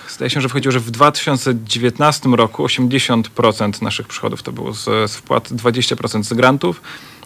zdaje 0.10 0.30
się, 0.30 0.42
że 0.42 0.50
wchodziło, 0.50 0.72
że 0.72 0.80
w 0.80 0.92
2019 0.92 2.30
roku 2.30 2.66
80% 2.66 3.82
naszych 3.82 4.08
przychodów 4.08 4.44
to 4.44 4.52
było 4.52 4.74
z, 4.74 5.12
z 5.12 5.16
wpłat, 5.16 5.52
20% 5.52 6.24
z 6.24 6.34
grantów, 6.34 6.82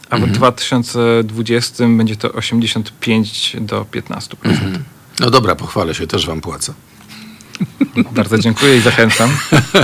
a 0.10 0.18
w 0.18 0.28
2020 0.32 1.88
będzie 1.88 2.16
to 2.16 2.32
85 2.32 3.56
do 3.62 3.86
15%. 3.92 4.36
No 5.20 5.30
dobra, 5.30 5.56
pochwalę 5.56 5.96
się, 5.96 6.08
też 6.08 6.28
wam 6.28 6.42
płacę. 6.42 6.74
Bardzo 8.12 8.38
dziękuję 8.38 8.78
i 8.78 8.82
zachęcam. 8.82 9.30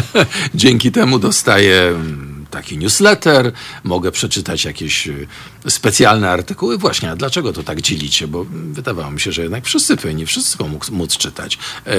Dzięki 0.55 0.91
temu 0.91 1.19
dostaję 1.19 1.81
mm, 1.81 2.36
taki 2.51 2.77
newsletter, 2.77 3.51
mogę 3.83 4.11
przeczytać 4.11 4.65
jakieś 4.65 5.07
y, 5.07 5.27
specjalne 5.67 6.31
artykuły. 6.31 6.77
Właśnie, 6.77 7.11
a 7.11 7.15
dlaczego 7.15 7.53
to 7.53 7.63
tak 7.63 7.81
dzielicie? 7.81 8.27
Bo 8.27 8.41
mm, 8.41 8.73
wydawało 8.73 9.11
mi 9.11 9.19
się, 9.19 9.31
że 9.31 9.41
jednak 9.41 9.65
wszyscy 9.65 9.97
powinni 9.97 10.25
wszystko 10.25 10.67
móc, 10.67 10.89
móc 10.89 11.17
czytać. 11.17 11.57
E, 11.87 11.91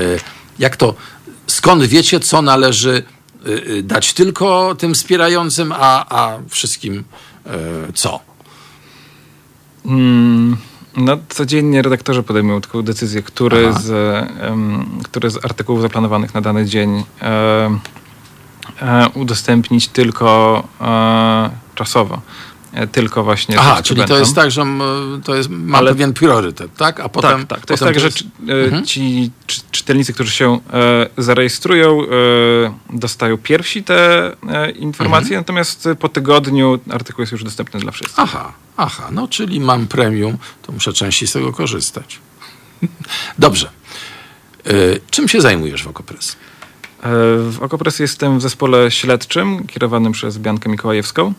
Jak 0.59 0.77
to, 0.77 0.95
skąd 1.47 1.85
wiecie, 1.85 2.21
co 2.21 2.43
należy 2.43 3.03
y, 3.47 3.51
y, 3.51 3.83
dać 3.83 4.13
tylko 4.13 4.75
tym 4.79 4.95
wspierającym, 4.95 5.73
a, 5.77 6.07
a 6.21 6.39
wszystkim 6.49 7.05
e, 7.47 7.53
co? 7.95 8.21
Mm, 9.87 10.57
No, 10.97 11.19
codziennie 11.29 11.83
redaktorzy 11.83 12.23
podejmują 12.23 12.61
taką 12.61 12.83
decyzję, 12.83 13.23
który 13.23 13.69
Aha. 13.71 13.81
z, 13.83 13.91
em, 14.43 14.87
który 15.05 15.31
z 15.31 15.45
artykułów 15.45 15.83
zaplanowanych 15.83 16.35
na 16.35 16.41
dany 16.41 16.67
dzień 16.67 17.05
e, 17.23 17.79
udostępnić 19.15 19.89
tylko 19.89 20.63
e, 20.81 21.51
czasowo. 21.75 22.21
E, 22.73 22.87
tylko 22.87 23.25
właśnie 23.25 23.61
Aha, 23.61 23.83
czyli 23.83 24.05
to 24.05 24.19
jest 24.19 24.35
tak, 24.35 24.51
że 24.51 24.65
to 25.25 25.35
jest, 25.35 25.49
ma 25.51 25.79
Ale- 25.79 25.91
pewien 25.91 26.13
priorytet, 26.15 26.77
tak? 26.77 27.01
A 27.01 27.09
potem, 27.09 27.47
tak, 27.47 27.59
tak. 27.59 27.67
To 27.67 27.73
jest 27.73 27.83
potem 27.83 27.95
tak, 27.95 28.03
że 28.03 28.11
czy, 28.11 28.25
e, 28.79 28.83
ci 28.83 29.31
czy, 29.47 29.61
czytelnicy, 29.71 30.13
którzy 30.13 30.31
się 30.31 30.61
e, 30.73 31.09
zarejestrują, 31.19 32.03
e, 32.03 32.07
dostają 32.91 33.39
pierwsi 33.39 33.83
te 33.83 34.27
e, 34.49 34.71
informacje, 34.71 35.37
natomiast 35.37 35.87
e, 35.87 35.95
po 35.95 36.09
tygodniu 36.09 36.79
artykuł 36.91 37.23
jest 37.23 37.33
już 37.33 37.45
dostępny 37.45 37.81
dla 37.81 37.93
wszystkich. 37.93 38.19
Aha, 38.19 38.53
aha, 38.77 39.09
no 39.13 39.29
czyli 39.29 39.61
mam 39.61 39.87
premium, 39.87 40.39
to 40.63 40.73
muszę 40.73 40.93
częściej 40.93 41.29
z 41.29 41.33
tego 41.33 41.53
korzystać. 41.53 42.21
Dobrze. 43.39 43.71
Czym 45.11 45.29
się 45.29 45.41
zajmujesz 45.41 45.83
w 45.85 45.89
Okopres? 45.89 46.37
E, 47.03 47.09
W 47.51 47.59
Okopres 47.61 47.99
jestem 47.99 48.39
w 48.39 48.43
zespole 48.43 48.91
śledczym 48.91 49.67
kierowanym 49.67 50.13
przez 50.13 50.39
Biankę 50.39 50.71
Mikołajewską. 50.71 51.33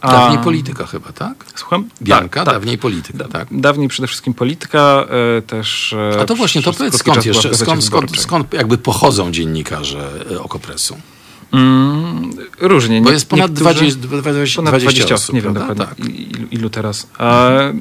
A- 0.00 0.12
Dawniej 0.12 0.38
polityka 0.44 0.86
chyba, 0.86 1.12
tak? 1.12 1.44
Słucham? 1.54 1.88
Bianka, 2.02 2.40
Tak, 2.40 2.44
tak. 2.44 2.54
dawniej 2.54 2.78
polityka, 2.78 3.28
tak? 3.28 3.48
Dawniej 3.50 3.88
przede 3.88 4.06
wszystkim 4.06 4.34
polityka, 4.34 5.04
e, 5.38 5.42
też... 5.42 5.92
e, 5.92 6.20
A 6.20 6.24
to 6.24 6.36
właśnie, 6.36 6.62
to 6.62 6.72
powiedz 6.72 6.98
skąd 6.98 7.26
jeszcze, 7.26 7.54
skąd, 7.54 7.84
skąd, 7.84 8.20
skąd 8.20 8.52
jakby 8.54 8.78
pochodzą 8.78 9.30
dziennikarze 9.32 10.10
Okopresu? 10.42 10.96
Mm, 11.52 12.30
różnie. 12.60 13.00
Bo 13.02 13.10
jest 13.10 13.28
ponad 13.28 13.50
niektórzy- 13.50 13.74
20, 13.74 14.00
20, 14.20 14.56
Ponad 14.62 14.80
20 14.80 15.14
osób, 15.14 15.34
nie 15.34 15.40
wiem 15.42 15.54
dokładnie 15.54 15.86
Tak. 15.86 15.98
ilu, 15.98 16.48
ilu 16.50 16.70
teraz. 16.70 17.06
E, 17.20 17.72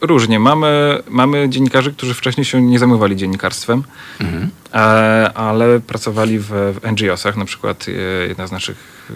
różnie. 0.00 0.38
Mamy, 0.38 1.02
mamy 1.08 1.48
dziennikarzy, 1.48 1.92
którzy 1.92 2.14
wcześniej 2.14 2.44
się 2.44 2.62
nie 2.62 2.78
zajmowali 2.78 3.16
dziennikarstwem, 3.16 3.82
Mhm. 4.20 4.50
e, 4.74 5.32
ale 5.34 5.80
pracowali 5.80 6.38
w, 6.38 6.46
w 6.48 6.78
NGO-sach. 6.92 7.36
Na 7.36 7.44
przykład 7.44 7.86
e, 7.88 7.92
jedna 8.28 8.46
z 8.46 8.52
naszych 8.52 9.08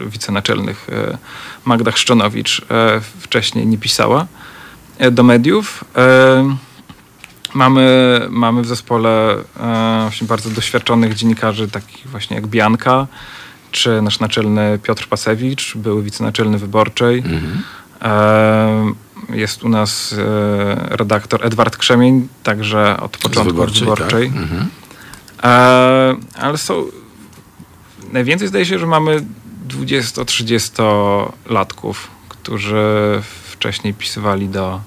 wicenaczelnych, 0.00 0.86
e, 0.92 1.18
Magda 1.64 1.90
Chrzczonowicz, 1.90 2.62
e, 2.70 3.00
wcześniej 3.20 3.66
nie 3.66 3.78
pisała 3.78 4.26
do 5.12 5.22
mediów. 5.22 5.84
Mamy, 7.54 8.20
mamy 8.30 8.62
w 8.62 8.66
zespole 8.66 9.36
właśnie 10.02 10.26
bardzo 10.26 10.50
doświadczonych 10.50 11.14
dziennikarzy, 11.14 11.68
takich 11.68 12.08
właśnie 12.08 12.36
jak 12.36 12.46
Bianka, 12.46 13.06
czy 13.70 14.02
nasz 14.02 14.20
naczelny 14.20 14.78
Piotr 14.82 15.06
Pasewicz, 15.08 15.76
były 15.76 16.02
wicenaczelny 16.02 16.58
wyborczej. 16.58 17.22
E, 18.02 18.92
jest 19.30 19.64
u 19.64 19.68
nas 19.68 20.12
e, 20.12 20.16
redaktor 20.96 21.46
Edward 21.46 21.76
Krzemień, 21.76 22.28
także 22.42 22.96
od 23.00 23.16
początku 23.16 23.44
wyborczej, 23.44 23.80
wyborczej. 23.80 24.28
Tak? 24.30 24.42
Mhm. 24.42 24.68
E, 25.42 26.16
ale 26.34 26.58
są. 26.58 26.84
Najwięcej 28.12 28.48
zdaje 28.48 28.66
się, 28.66 28.78
że 28.78 28.86
mamy 28.86 29.24
20-30 29.68 31.32
latków, 31.46 32.10
którzy 32.28 33.22
wcześniej 33.50 33.94
pisywali 33.94 34.48
do, 34.48 34.80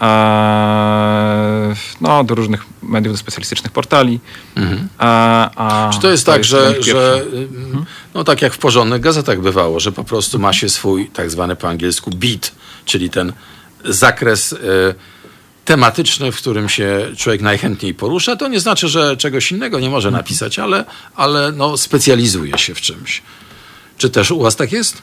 e, 0.00 1.74
no, 2.00 2.24
do 2.24 2.34
różnych 2.34 2.66
mediów, 2.82 3.14
do 3.14 3.18
specjalistycznych 3.18 3.72
portali. 3.72 4.20
Mhm. 4.56 4.88
A, 4.98 5.50
a 5.56 5.90
Czy 5.92 6.00
to 6.00 6.10
jest 6.10 6.26
tak, 6.26 6.44
że, 6.44 6.62
ten 6.62 6.74
pierwszy. 6.74 6.90
że 6.90 7.22
ym, 7.34 7.84
no 8.14 8.24
tak 8.24 8.42
jak 8.42 8.52
w 8.52 8.58
porządnych 8.58 9.00
gazetach 9.00 9.40
bywało, 9.40 9.80
że 9.80 9.92
po 9.92 10.04
prostu 10.04 10.38
ma 10.38 10.52
się 10.52 10.68
swój 10.68 11.06
tak 11.06 11.30
zwany 11.30 11.56
po 11.56 11.68
angielsku 11.68 12.10
beat, 12.10 12.52
czyli 12.84 13.10
ten 13.10 13.32
zakres 13.84 14.52
y, 14.52 14.58
tematyczny, 15.64 16.32
w 16.32 16.36
którym 16.36 16.68
się 16.68 17.08
człowiek 17.16 17.40
najchętniej 17.42 17.94
porusza, 17.94 18.36
to 18.36 18.48
nie 18.48 18.60
znaczy, 18.60 18.88
że 18.88 19.16
czegoś 19.16 19.52
innego 19.52 19.80
nie 19.80 19.90
może 19.90 20.10
napisać, 20.10 20.58
ale, 20.58 20.84
ale 21.16 21.52
no, 21.52 21.76
specjalizuje 21.76 22.58
się 22.58 22.74
w 22.74 22.80
czymś. 22.80 23.22
Czy 23.98 24.10
też 24.10 24.30
u 24.30 24.40
was 24.42 24.56
tak 24.56 24.72
jest? 24.72 25.02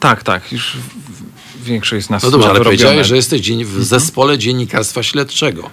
Tak, 0.00 0.22
tak. 0.22 0.52
Już 0.52 0.76
większość 1.62 2.06
z 2.06 2.10
nas 2.10 2.22
No 2.22 2.30
dobrze, 2.30 2.48
ale 2.48 2.58
wyrobione. 2.58 2.76
powiedziałeś, 2.76 3.06
że 3.06 3.16
jesteś 3.16 3.50
w 3.64 3.84
zespole 3.84 4.38
dziennikarstwa 4.38 5.02
śledczego. 5.02 5.70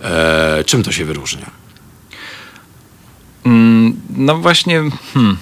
E, 0.00 0.64
czym 0.66 0.82
to 0.82 0.92
się 0.92 1.04
wyróżnia? 1.04 1.50
Mm, 3.46 4.00
No 4.16 4.36
właśnie, 4.38 4.82
hmm, 5.14 5.36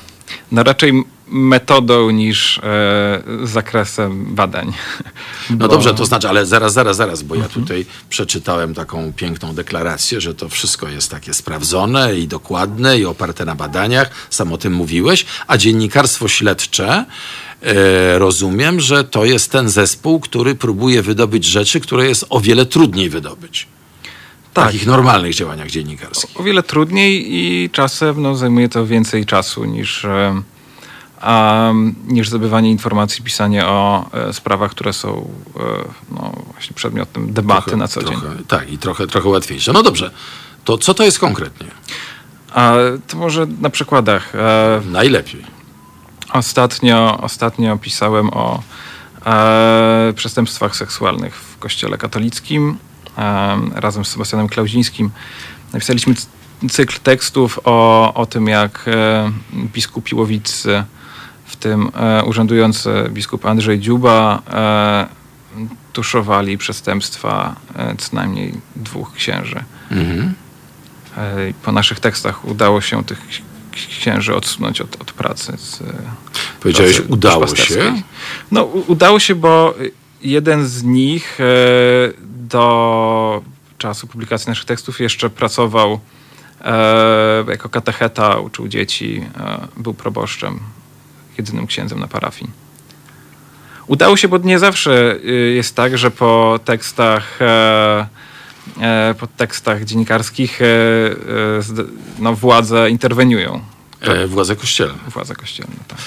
no 0.53 0.63
raczej 0.63 0.93
metodą 1.33 2.11
niż 2.11 2.59
e, 2.59 3.23
zakresem 3.43 4.35
badań. 4.35 4.73
No 5.51 5.57
Bo- 5.57 5.69
dobrze, 5.69 5.95
to 5.95 6.07
znaczy, 6.07 6.29
ale 6.29 6.47
zaraz, 6.47 6.73
zaraz, 6.73 6.97
zaraz, 6.97 7.23
bo 7.23 7.35
ja 7.35 7.49
tutaj 7.49 7.87
przeczytałem 8.09 8.75
taką 8.75 9.13
piękną 9.13 9.55
deklarację, 9.55 10.21
że 10.21 10.35
to 10.35 10.49
wszystko 10.49 10.89
jest 10.89 11.11
takie 11.11 11.35
sprawdzone 11.35 12.19
i 12.19 12.29
dokładne 12.29 12.99
i 12.99 13.05
oparte 13.05 13.45
na 13.45 13.55
badaniach, 13.55 14.11
sam 14.31 14.53
o 14.53 14.59
tym 14.59 14.73
mówiłeś, 14.73 15.27
a 15.47 15.57
dziennikarstwo 15.57 16.29
śledcze, 16.29 17.05
e, 17.63 18.19
rozumiem, 18.19 18.81
że 18.81 19.05
to 19.05 19.25
jest 19.25 19.53
ten 19.53 19.69
zespół, 19.69 20.21
który 20.21 20.55
próbuje 20.55 21.03
wydobyć 21.03 21.45
rzeczy, 21.45 21.81
które 21.81 22.09
jest 22.09 22.27
o 22.31 22.41
wiele 22.41 22.67
trudniej 22.67 23.11
wydobyć. 23.11 23.67
Tak. 24.53 24.65
takich 24.65 24.87
normalnych 24.87 25.35
działaniach 25.35 25.71
dziennikarskich. 25.71 26.41
O 26.41 26.43
wiele 26.43 26.63
trudniej 26.63 27.35
i 27.35 27.71
czasem 27.71 28.23
no, 28.23 28.37
zajmuje 28.37 28.69
to 28.69 28.87
więcej 28.87 29.27
czasu 29.27 29.65
niż, 29.65 30.05
e, 30.05 30.43
a, 31.23 31.73
niż 32.07 32.29
zdobywanie 32.29 32.71
informacji, 32.71 33.25
pisanie 33.25 33.67
o 33.67 34.11
e, 34.13 34.33
sprawach, 34.33 34.71
które 34.71 34.93
są 34.93 35.31
e, 35.57 35.61
no, 36.11 36.33
właśnie 36.53 36.75
przedmiotem 36.75 37.33
debaty 37.33 37.63
trochę, 37.63 37.77
na 37.77 37.89
co 37.89 38.03
dzień. 38.03 38.21
Trochę, 38.21 38.37
tak, 38.49 38.73
i 38.73 38.79
trochę, 38.79 39.07
trochę 39.07 39.29
łatwiejsze. 39.29 39.73
No 39.73 39.83
dobrze, 39.83 40.11
to 40.65 40.79
co 40.79 40.95
to 40.95 41.05
jest 41.05 41.19
konkretnie? 41.19 41.67
A 42.55 42.75
to 43.09 43.17
może 43.17 43.47
na 43.61 43.71
przykładach. 43.71 44.35
E, 44.35 44.83
Najlepiej. 44.85 45.45
Ostatnio, 46.33 47.19
ostatnio 47.21 47.79
pisałem 47.79 48.31
o 48.33 48.63
e, 49.27 50.13
przestępstwach 50.17 50.77
seksualnych 50.77 51.35
w 51.35 51.59
kościele 51.59 51.99
katolickim 51.99 52.77
e, 53.19 53.59
razem 53.75 54.05
z 54.05 54.09
Sebastianem 54.09 54.49
Klauzińskim. 54.49 55.11
Napisaliśmy 55.73 56.15
cykl 56.71 57.01
tekstów 57.03 57.61
o, 57.65 58.15
o 58.15 58.27
tym, 58.27 58.49
jak 58.49 58.85
e, 58.87 59.33
biskupi 59.53 60.15
łowicy, 60.15 60.85
w 60.99 61.02
tym 61.63 61.91
e, 61.95 62.25
urzędujący 62.25 62.91
biskup 63.11 63.47
Andrzej 63.47 63.81
Dziuba, 63.81 64.43
e, 64.51 65.07
tuszowali 65.93 66.59
przestępstwa 66.59 67.57
e, 67.77 67.95
co 67.99 68.17
najmniej 68.17 68.55
dwóch 68.77 69.13
księży. 69.13 69.65
Mhm. 69.91 70.35
E, 71.17 71.53
Po 71.63 71.73
naszych 71.73 72.01
tekstach 72.01 72.45
udało 72.45 72.81
się 72.81 73.05
tych 73.05 73.27
księży 73.73 74.35
odsunąć 74.35 74.81
od, 74.81 75.03
od 75.03 75.13
pracy. 75.13 75.53
Z, 75.57 75.83
Powiedziałeś, 76.61 76.97
pracy 76.97 77.13
udało 77.13 77.47
się? 77.47 78.03
No, 78.51 78.65
udało 78.65 79.19
się, 79.19 79.35
bo 79.35 79.75
jeden 80.23 80.67
z 80.67 80.83
nich 80.83 81.41
e, 81.41 81.45
do 82.27 83.43
czasu 83.79 84.07
publikacji 84.07 84.49
naszych 84.49 84.65
tekstów 84.65 85.01
jeszcze 85.01 85.31
pracował 85.31 86.01
e, 86.61 87.45
jako 87.49 87.69
katecheta, 87.69 88.37
uczył 88.39 88.69
dzieci, 88.69 89.25
e, 89.41 89.69
był 89.77 89.95
proboszczem, 89.95 90.61
jedynym 91.39 91.67
księdzem 91.67 92.01
na 92.01 92.09
parafii. 92.09 92.51
Udało 93.87 94.17
się, 94.17 94.29
bo 94.29 94.39
nie 94.39 94.59
zawsze 94.59 95.17
y, 95.25 95.53
jest 95.57 95.75
tak, 95.77 95.99
że 95.99 96.11
po 96.11 96.61
tekstach, 96.65 97.43
e, 97.43 98.07
e, 98.81 99.15
po 99.19 99.27
tekstach 99.27 99.85
dziennikarskich 99.85 100.63
e, 100.63 100.67
no, 102.19 102.35
władze 102.35 102.91
interweniują. 102.91 103.61
E, 104.01 104.27
władze 104.27 104.57
kościelne. 104.57 104.99
Władze 105.09 105.35
kościelne, 105.35 105.75
tak. 105.89 105.99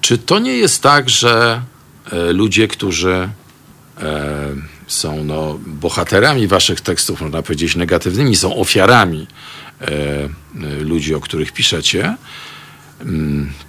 Czy 0.00 0.18
to 0.18 0.38
nie 0.38 0.56
jest 0.56 0.82
tak, 0.82 1.10
że 1.10 1.62
ludzie, 2.32 2.68
którzy 2.68 3.28
są 4.86 5.24
no, 5.24 5.58
bohaterami 5.66 6.46
waszych 6.46 6.80
tekstów, 6.80 7.20
można 7.20 7.42
powiedzieć 7.42 7.76
negatywnymi, 7.76 8.36
są 8.36 8.56
ofiarami 8.56 9.26
ludzi, 10.80 11.14
o 11.14 11.20
których 11.20 11.52
piszecie, 11.52 12.16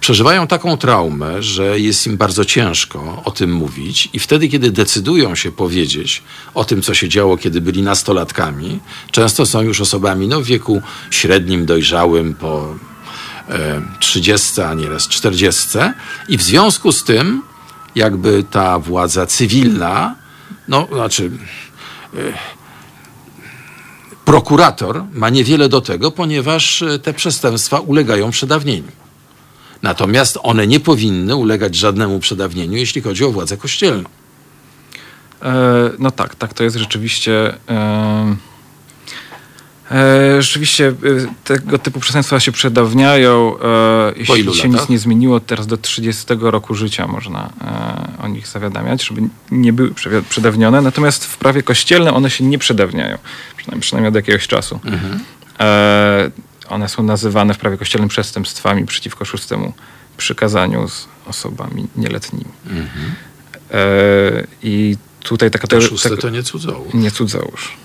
przeżywają 0.00 0.46
taką 0.46 0.76
traumę, 0.76 1.42
że 1.42 1.80
jest 1.80 2.06
im 2.06 2.16
bardzo 2.16 2.44
ciężko 2.44 3.22
o 3.24 3.30
tym 3.30 3.52
mówić 3.52 4.08
i 4.12 4.18
wtedy, 4.18 4.48
kiedy 4.48 4.70
decydują 4.70 5.34
się 5.34 5.52
powiedzieć 5.52 6.22
o 6.54 6.64
tym, 6.64 6.82
co 6.82 6.94
się 6.94 7.08
działo, 7.08 7.36
kiedy 7.36 7.60
byli 7.60 7.82
nastolatkami, 7.82 8.80
często 9.10 9.46
są 9.46 9.62
już 9.62 9.80
osobami 9.80 10.28
no, 10.28 10.40
w 10.40 10.44
wieku 10.44 10.82
średnim, 11.10 11.66
dojrzałym, 11.66 12.34
po 12.34 12.74
e, 13.48 13.82
30, 14.00 14.60
a 14.60 14.74
nieraz 14.74 15.08
40 15.08 15.68
i 16.28 16.38
w 16.38 16.42
związku 16.42 16.92
z 16.92 17.04
tym 17.04 17.42
jakby 17.94 18.44
ta 18.50 18.78
władza 18.78 19.26
cywilna, 19.26 20.16
no 20.68 20.88
znaczy 20.92 21.30
e, 22.14 22.18
prokurator 24.24 25.04
ma 25.12 25.30
niewiele 25.30 25.68
do 25.68 25.80
tego, 25.80 26.10
ponieważ 26.10 26.82
e, 26.82 26.98
te 26.98 27.12
przestępstwa 27.12 27.80
ulegają 27.80 28.30
przedawnieniu. 28.30 29.01
Natomiast 29.82 30.38
one 30.42 30.66
nie 30.66 30.80
powinny 30.80 31.36
ulegać 31.36 31.74
żadnemu 31.74 32.18
przedawnieniu, 32.18 32.76
jeśli 32.76 33.02
chodzi 33.02 33.24
o 33.24 33.30
władzę 33.30 33.56
kościelną. 33.56 34.08
E, 35.42 35.90
no 35.98 36.10
tak, 36.10 36.34
tak 36.34 36.54
to 36.54 36.64
jest 36.64 36.76
rzeczywiście. 36.76 37.54
E, 37.68 38.36
e, 39.90 40.42
rzeczywiście 40.42 40.94
tego 41.44 41.78
typu 41.78 42.00
przestępstwa 42.00 42.40
się 42.40 42.52
przedawniają. 42.52 43.54
E, 43.58 44.12
jeśli 44.16 44.54
się 44.54 44.68
nic 44.68 44.88
nie 44.88 44.98
zmieniło, 44.98 45.40
teraz 45.40 45.66
do 45.66 45.76
30 45.76 46.26
roku 46.40 46.74
życia 46.74 47.06
można 47.06 47.50
e, 48.20 48.24
o 48.24 48.28
nich 48.28 48.46
zawiadamiać, 48.46 49.04
żeby 49.04 49.22
nie 49.50 49.72
były 49.72 49.94
przedawnione. 50.28 50.80
Natomiast 50.80 51.24
w 51.24 51.36
prawie 51.36 51.62
kościelnym 51.62 52.14
one 52.14 52.30
się 52.30 52.44
nie 52.44 52.58
przedawniają, 52.58 53.18
przynajmniej, 53.56 53.80
przynajmniej 53.80 54.08
od 54.08 54.14
jakiegoś 54.14 54.46
czasu. 54.46 54.80
E, 55.60 56.30
one 56.72 56.88
są 56.88 57.02
nazywane 57.02 57.54
w 57.54 57.58
prawie 57.58 57.76
kościelnym 57.78 58.08
przestępstwami 58.08 58.86
przeciwko 58.86 59.24
szóstemu 59.24 59.72
przykazaniu 60.16 60.88
z 60.88 61.08
osobami 61.26 61.86
nieletnimi. 61.96 62.44
E, 63.70 64.46
I 64.62 64.96
tutaj 65.22 65.50
taka 65.50 65.66
To 65.66 65.76
teo- 65.76 65.88
szóste 65.88 66.10
taka- 66.10 66.22
to 66.22 66.30
nie 66.30 66.42
cudzołóż. 66.42 66.94
nie 66.94 67.10
cudzołóż. 67.10 67.76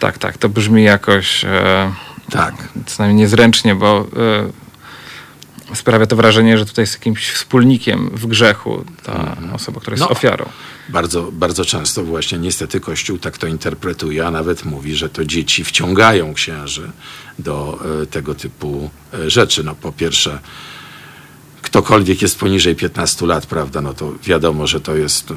Tak, 0.00 0.18
tak, 0.18 0.38
to 0.38 0.48
brzmi 0.48 0.82
jakoś 0.84 1.44
e, 1.44 1.92
Tak. 2.30 2.54
co 2.86 3.02
najmniej 3.02 3.18
niezręcznie, 3.24 3.74
bo 3.74 4.06
e, 4.16 4.61
sprawia 5.74 6.06
to 6.06 6.16
wrażenie, 6.16 6.58
że 6.58 6.66
tutaj 6.66 6.82
jest 6.82 6.94
jakimś 6.94 7.30
wspólnikiem 7.30 8.10
w 8.14 8.26
grzechu 8.26 8.84
ta 9.02 9.36
osoba, 9.52 9.80
która 9.80 9.94
jest 9.94 10.00
No. 10.02 10.08
ofiarą. 10.08 10.48
Bardzo, 10.88 11.32
bardzo 11.32 11.64
często 11.64 12.04
właśnie 12.04 12.38
niestety 12.38 12.80
Kościół 12.80 13.18
tak 13.18 13.38
to 13.38 13.46
interpretuje, 13.46 14.26
a 14.26 14.30
nawet 14.30 14.64
mówi, 14.64 14.94
że 14.96 15.08
to 15.08 15.24
dzieci 15.24 15.64
wciągają 15.64 16.34
księży 16.34 16.90
do 17.38 17.78
e, 18.02 18.06
tego 18.06 18.34
typu 18.34 18.90
e, 19.14 19.30
rzeczy. 19.30 19.64
No 19.64 19.74
po 19.74 19.92
pierwsze, 19.92 20.38
ktokolwiek 21.62 22.22
jest 22.22 22.38
poniżej 22.38 22.76
15 22.76 23.26
lat, 23.26 23.46
prawda, 23.46 23.80
no 23.80 23.94
to 23.94 24.12
wiadomo, 24.24 24.66
że 24.66 24.80
to 24.80 24.96
jest 24.96 25.30
no, 25.30 25.36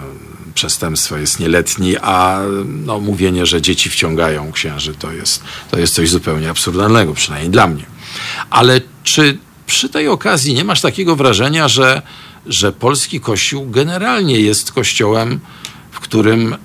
przestępstwo, 0.53 1.17
jest 1.17 1.39
nieletni, 1.39 1.97
a 2.01 2.39
no, 2.65 2.99
mówienie, 2.99 3.45
że 3.45 3.61
dzieci 3.61 3.89
wciągają 3.89 4.51
księży, 4.51 4.95
to 4.95 5.11
jest, 5.11 5.43
to 5.71 5.79
jest 5.79 5.93
coś 5.93 6.09
zupełnie 6.09 6.49
absurdalnego, 6.49 7.13
przynajmniej 7.13 7.51
dla 7.51 7.67
mnie. 7.67 7.85
Ale 8.49 8.81
czy 9.03 9.37
przy 9.65 9.89
tej 9.89 10.07
okazji 10.07 10.53
nie 10.53 10.63
masz 10.63 10.81
takiego 10.81 11.15
wrażenia, 11.15 11.67
że, 11.67 12.01
że 12.45 12.71
polski 12.71 13.19
kościół 13.19 13.69
generalnie 13.69 14.39
jest 14.39 14.71
kościołem, 14.71 15.39
w 15.91 15.99
którym 15.99 16.53
e, 16.53 16.57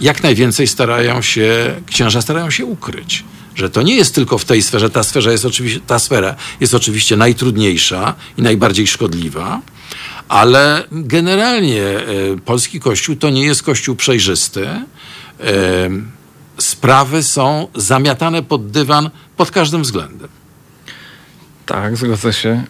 jak 0.00 0.22
najwięcej 0.22 0.66
starają 0.66 1.22
się, 1.22 1.74
księża 1.86 2.22
starają 2.22 2.50
się 2.50 2.64
ukryć? 2.64 3.24
Że 3.54 3.70
to 3.70 3.82
nie 3.82 3.96
jest 3.96 4.14
tylko 4.14 4.38
w 4.38 4.44
tej 4.44 4.62
sferze, 4.62 4.90
ta 4.90 5.02
sfera 5.02 5.32
jest 5.32 5.44
oczywiście, 5.44 5.80
ta 5.86 5.98
sfera 5.98 6.34
jest 6.60 6.74
oczywiście 6.74 7.16
najtrudniejsza 7.16 8.14
i 8.38 8.42
najbardziej 8.42 8.86
szkodliwa, 8.86 9.60
ale 10.28 10.84
generalnie 10.92 11.82
e, 11.82 12.02
polski 12.44 12.80
kościół 12.80 13.16
to 13.16 13.30
nie 13.30 13.44
jest 13.44 13.62
kościół 13.62 13.96
przejrzysty. 13.96 14.66
E, 14.66 14.84
sprawy 16.58 17.22
są 17.22 17.68
zamiatane 17.74 18.42
pod 18.42 18.70
dywan 18.70 19.10
pod 19.36 19.50
każdym 19.50 19.82
względem. 19.82 20.28
Tak, 21.66 21.96
zgodzę 21.96 22.32
się, 22.32 22.48
e, 22.48 22.64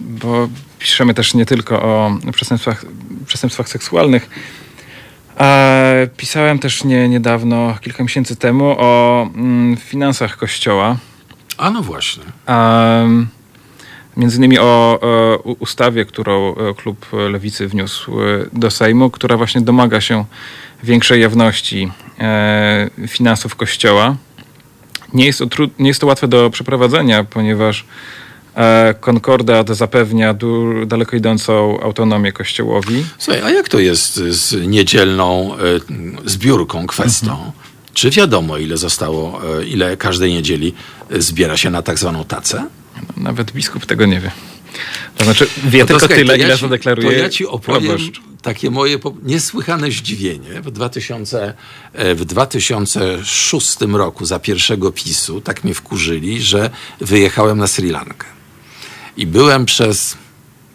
bo 0.00 0.48
piszemy 0.78 1.14
też 1.14 1.34
nie 1.34 1.46
tylko 1.46 1.82
o 1.82 2.18
przestępstwach, 2.32 2.84
przestępstwach 3.26 3.68
seksualnych. 3.68 4.30
E, 5.40 6.08
pisałem 6.16 6.58
też 6.58 6.84
nie, 6.84 7.08
niedawno, 7.08 7.74
kilka 7.80 8.02
miesięcy 8.02 8.36
temu, 8.36 8.74
o 8.78 9.22
mm, 9.34 9.76
finansach 9.76 10.36
Kościoła. 10.36 10.96
A 11.58 11.70
no 11.70 11.82
właśnie. 11.82 12.24
Em, 12.46 13.28
Między 14.16 14.36
innymi 14.36 14.58
o 14.58 15.00
ustawie, 15.58 16.04
którą 16.04 16.54
e, 16.54 16.74
klub 16.74 17.06
Lewicy 17.30 17.68
wniósł 17.68 18.12
do 18.52 18.70
Sejmu, 18.70 19.10
która 19.10 19.36
właśnie 19.36 19.60
domaga 19.60 20.00
się 20.00 20.24
większej 20.82 21.20
jawności 21.20 21.92
finansów 23.08 23.56
Kościoła. 23.56 24.16
Nie 25.14 25.26
jest, 25.26 25.38
to 25.38 25.64
nie 25.78 25.88
jest 25.88 26.00
to 26.00 26.06
łatwe 26.06 26.28
do 26.28 26.50
przeprowadzenia, 26.50 27.24
ponieważ 27.24 27.84
e, 28.54 28.94
konkordat 29.00 29.68
zapewnia 29.68 30.34
du- 30.34 30.86
daleko 30.86 31.16
idącą 31.16 31.80
autonomię 31.80 32.32
Kościołowi. 32.32 33.04
Słuchaj, 33.18 33.42
a 33.42 33.50
jak 33.50 33.68
to 33.68 33.78
jest 33.78 34.14
z 34.14 34.66
niedzielną 34.68 35.54
e, 35.54 35.58
zbiórką, 36.24 36.86
kwestą? 36.86 37.52
Czy 37.94 38.10
wiadomo, 38.10 38.58
ile 38.58 38.76
zostało, 38.76 39.40
e, 39.60 39.64
ile 39.64 39.96
każdej 39.96 40.32
niedzieli 40.32 40.74
e, 41.10 41.20
zbiera 41.22 41.56
się 41.56 41.70
na 41.70 41.82
tak 41.82 41.98
zwaną 41.98 42.24
tacę? 42.24 42.64
Nawet 43.16 43.52
biskup 43.52 43.86
tego 43.86 44.06
nie 44.06 44.20
wie. 44.20 44.30
To 45.16 45.24
znaczy 45.24 45.46
wie 45.64 45.78
No 45.78 45.84
to 45.84 45.86
tylko 45.86 45.98
słuchaj, 46.00 46.16
tyle, 46.16 46.38
ja 46.38 46.44
ile 46.46 46.54
ci- 46.54 46.60
zadeklaruje 46.60 47.08
To 47.08 47.12
ja 47.22 47.28
ci 47.28 47.46
opowiem 47.46 47.82
proboszcz. 47.82 48.20
Takie 48.42 48.70
moje 48.70 48.98
niesłychane 49.22 49.90
zdziwienie. 49.90 50.62
W, 50.62 50.70
2000, 50.70 51.54
e, 51.92 52.14
w 52.14 52.24
2006 52.24 53.78
roku 53.92 54.24
za 54.24 54.38
pierwszego 54.38 54.92
PiSu 54.92 55.40
tak 55.40 55.64
mnie 55.64 55.74
wkurzyli, 55.74 56.42
że 56.42 56.70
wyjechałem 57.00 57.58
na 57.58 57.66
Sri 57.66 57.90
Lankę. 57.90 58.26
I 59.16 59.26
byłem 59.26 59.66
przez 59.66 60.16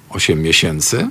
8 0.09 0.41
miesięcy 0.41 1.09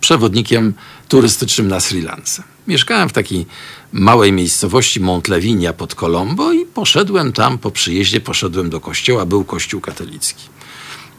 przewodnikiem 0.00 0.74
turystycznym 1.08 1.68
na 1.68 1.80
Sri 1.80 2.02
Lance. 2.02 2.42
Mieszkałem 2.68 3.08
w 3.08 3.12
takiej 3.12 3.46
małej 3.92 4.32
miejscowości 4.32 5.00
Montlevinia 5.00 5.72
pod 5.72 5.94
Colombo 5.94 6.52
i 6.52 6.66
poszedłem 6.66 7.32
tam, 7.32 7.58
po 7.58 7.70
przyjeździe 7.70 8.20
poszedłem 8.20 8.70
do 8.70 8.80
kościoła, 8.80 9.26
był 9.26 9.44
kościół 9.44 9.80
katolicki. 9.80 10.44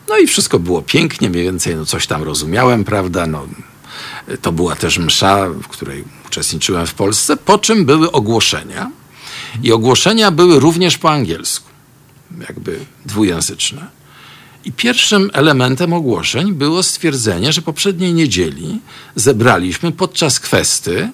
No 0.09 0.17
i 0.17 0.27
wszystko 0.27 0.59
było 0.59 0.81
pięknie, 0.81 1.29
mniej 1.29 1.43
więcej 1.43 1.75
no 1.75 1.85
coś 1.85 2.07
tam 2.07 2.23
rozumiałem, 2.23 2.83
prawda? 2.83 3.27
No, 3.27 3.47
To 4.41 4.51
była 4.51 4.75
też 4.75 4.97
msza, 4.97 5.49
w 5.49 5.67
której 5.67 6.03
uczestniczyłem 6.27 6.87
w 6.87 6.93
Polsce, 6.93 7.37
po 7.37 7.57
czym 7.57 7.85
były 7.85 8.11
ogłoszenia. 8.11 8.91
I 9.63 9.71
ogłoszenia 9.71 10.31
były 10.31 10.59
również 10.59 10.97
po 10.97 11.11
angielsku, 11.11 11.69
jakby 12.47 12.79
dwujęzyczne. 13.05 13.87
I 14.65 14.71
pierwszym 14.71 15.29
elementem 15.33 15.93
ogłoszeń 15.93 16.53
było 16.53 16.83
stwierdzenie, 16.83 17.53
że 17.53 17.61
poprzedniej 17.61 18.13
niedzieli 18.13 18.79
zebraliśmy 19.15 19.91
podczas 19.91 20.39
kwesty 20.39 21.09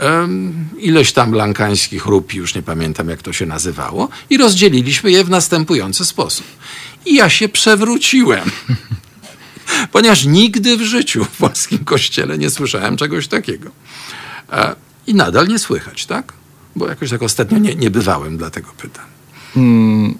um, 0.00 0.68
ileś 0.78 1.12
tam 1.12 1.32
lankańskich 1.32 2.06
rupi, 2.06 2.36
już 2.36 2.54
nie 2.54 2.62
pamiętam 2.62 3.08
jak 3.08 3.22
to 3.22 3.32
się 3.32 3.46
nazywało, 3.46 4.08
i 4.30 4.36
rozdzieliliśmy 4.36 5.10
je 5.10 5.24
w 5.24 5.30
następujący 5.30 6.04
sposób. 6.04 6.46
I 7.06 7.14
ja 7.14 7.28
się 7.28 7.48
przewróciłem. 7.48 8.50
Ponieważ 9.92 10.24
nigdy 10.24 10.76
w 10.76 10.82
życiu 10.82 11.24
w 11.24 11.36
polskim 11.36 11.84
kościele 11.84 12.38
nie 12.38 12.50
słyszałem 12.50 12.96
czegoś 12.96 13.28
takiego. 13.28 13.70
E, 14.52 14.74
I 15.06 15.14
nadal 15.14 15.48
nie 15.48 15.58
słychać, 15.58 16.06
tak? 16.06 16.32
Bo 16.76 16.88
jakoś 16.88 17.10
tak 17.10 17.22
ostatnio 17.22 17.58
nie, 17.58 17.74
nie 17.74 17.90
bywałem, 17.90 18.36
dlatego 18.36 18.68
pytam. 18.78 19.04
Mm, 19.56 20.18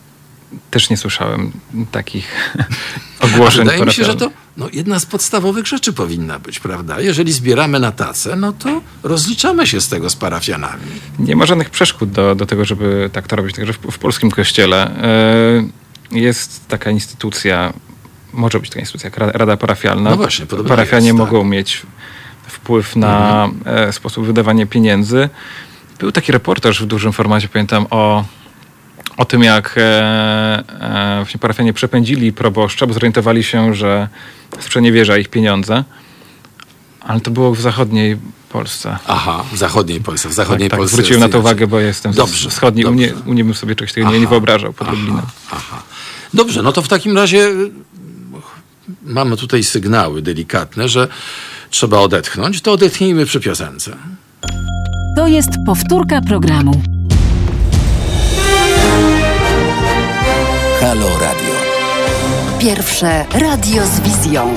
też 0.70 0.90
nie 0.90 0.96
słyszałem 0.96 1.52
takich 1.90 2.56
ogłoszeń. 3.20 3.64
wydaje 3.64 3.84
mi 3.84 3.92
się, 3.92 4.04
że 4.04 4.16
to 4.16 4.30
no, 4.56 4.68
jedna 4.72 5.00
z 5.00 5.06
podstawowych 5.06 5.66
rzeczy 5.66 5.92
powinna 5.92 6.38
być, 6.38 6.60
prawda? 6.60 7.00
Jeżeli 7.00 7.32
zbieramy 7.32 7.80
na 7.80 7.92
tacę, 7.92 8.36
no 8.36 8.52
to 8.52 8.82
rozliczamy 9.02 9.66
się 9.66 9.80
z 9.80 9.88
tego 9.88 10.10
z 10.10 10.16
parafianami. 10.16 10.82
Nie 11.18 11.36
ma 11.36 11.46
żadnych 11.46 11.70
przeszkód 11.70 12.10
do, 12.10 12.34
do 12.34 12.46
tego, 12.46 12.64
żeby 12.64 13.10
tak 13.12 13.28
to 13.28 13.36
robić. 13.36 13.56
Także 13.56 13.72
w, 13.72 13.78
w 13.78 13.98
polskim 13.98 14.30
kościele 14.30 14.90
yy, 16.12 16.20
jest 16.20 16.68
taka 16.68 16.90
instytucja, 16.90 17.72
może 18.36 18.60
być 18.60 18.70
taka 18.70 18.80
instytucja 18.80 19.10
jak 19.10 19.36
Rada 19.36 19.56
Parafialna. 19.56 20.10
No 20.10 20.16
właśnie, 20.16 20.46
Parafianie 20.46 21.06
jest, 21.06 21.18
tak. 21.18 21.26
mogą 21.26 21.44
mieć 21.44 21.82
wpływ 22.46 22.96
na 22.96 23.44
mhm. 23.44 23.92
sposób 23.92 24.26
wydawania 24.26 24.66
pieniędzy. 24.66 25.28
Był 25.98 26.12
taki 26.12 26.32
reportaż 26.32 26.82
w 26.82 26.86
dużym 26.86 27.12
formacie, 27.12 27.48
pamiętam, 27.48 27.86
o 27.90 28.24
o 29.16 29.24
tym, 29.24 29.42
jak 29.42 29.74
e, 29.76 29.82
e, 30.80 31.16
właśnie 31.16 31.40
parafianie 31.40 31.72
przepędzili 31.72 32.32
proboszcza, 32.32 32.86
bo 32.86 32.92
zorientowali 32.92 33.44
się, 33.44 33.74
że 33.74 34.08
sprzeniewierza 34.60 35.18
ich 35.18 35.28
pieniądze. 35.28 35.84
Ale 37.00 37.20
to 37.20 37.30
było 37.30 37.54
w 37.54 37.60
zachodniej 37.60 38.16
Polsce. 38.48 38.98
Aha, 39.06 39.44
w 39.52 39.56
zachodniej 39.56 40.00
Polsce. 40.00 40.28
W 40.28 40.32
zachodniej 40.32 40.70
tak, 40.70 40.78
Polsce 40.78 40.96
tak 40.96 41.04
zwróciłem 41.04 41.20
na 41.20 41.28
to 41.28 41.38
uwagę, 41.38 41.66
bo 41.66 41.80
jestem 41.80 42.12
dobrze, 42.12 42.50
wschodniej. 42.50 42.84
Dobrze. 42.84 42.94
U, 42.94 42.98
mnie, 42.98 43.14
u 43.26 43.32
mnie 43.32 43.44
bym 43.44 43.54
sobie 43.54 43.74
czegoś 43.74 43.92
takiego 43.92 44.08
aha, 44.08 44.18
nie 44.18 44.26
wyobrażał 44.26 44.72
pod 44.72 44.90
Lublinem. 44.90 45.22
Aha, 45.50 45.62
aha. 45.70 45.82
Dobrze, 46.34 46.62
no 46.62 46.72
to 46.72 46.82
w 46.82 46.88
takim 46.88 47.16
razie 47.16 47.50
mamy 49.02 49.36
tutaj 49.36 49.64
sygnały 49.64 50.22
delikatne, 50.22 50.88
że 50.88 51.08
trzeba 51.70 51.98
odetchnąć. 51.98 52.60
To 52.60 52.72
odetchnijmy 52.72 53.26
przy 53.26 53.40
piosence. 53.40 53.96
To 55.16 55.26
jest 55.26 55.50
powtórka 55.66 56.20
programu. 56.20 56.82
Halo 60.80 61.18
Radio. 61.18 61.54
Pierwsze 62.60 63.24
radio 63.32 63.86
z 63.86 64.00
wizją. 64.00 64.54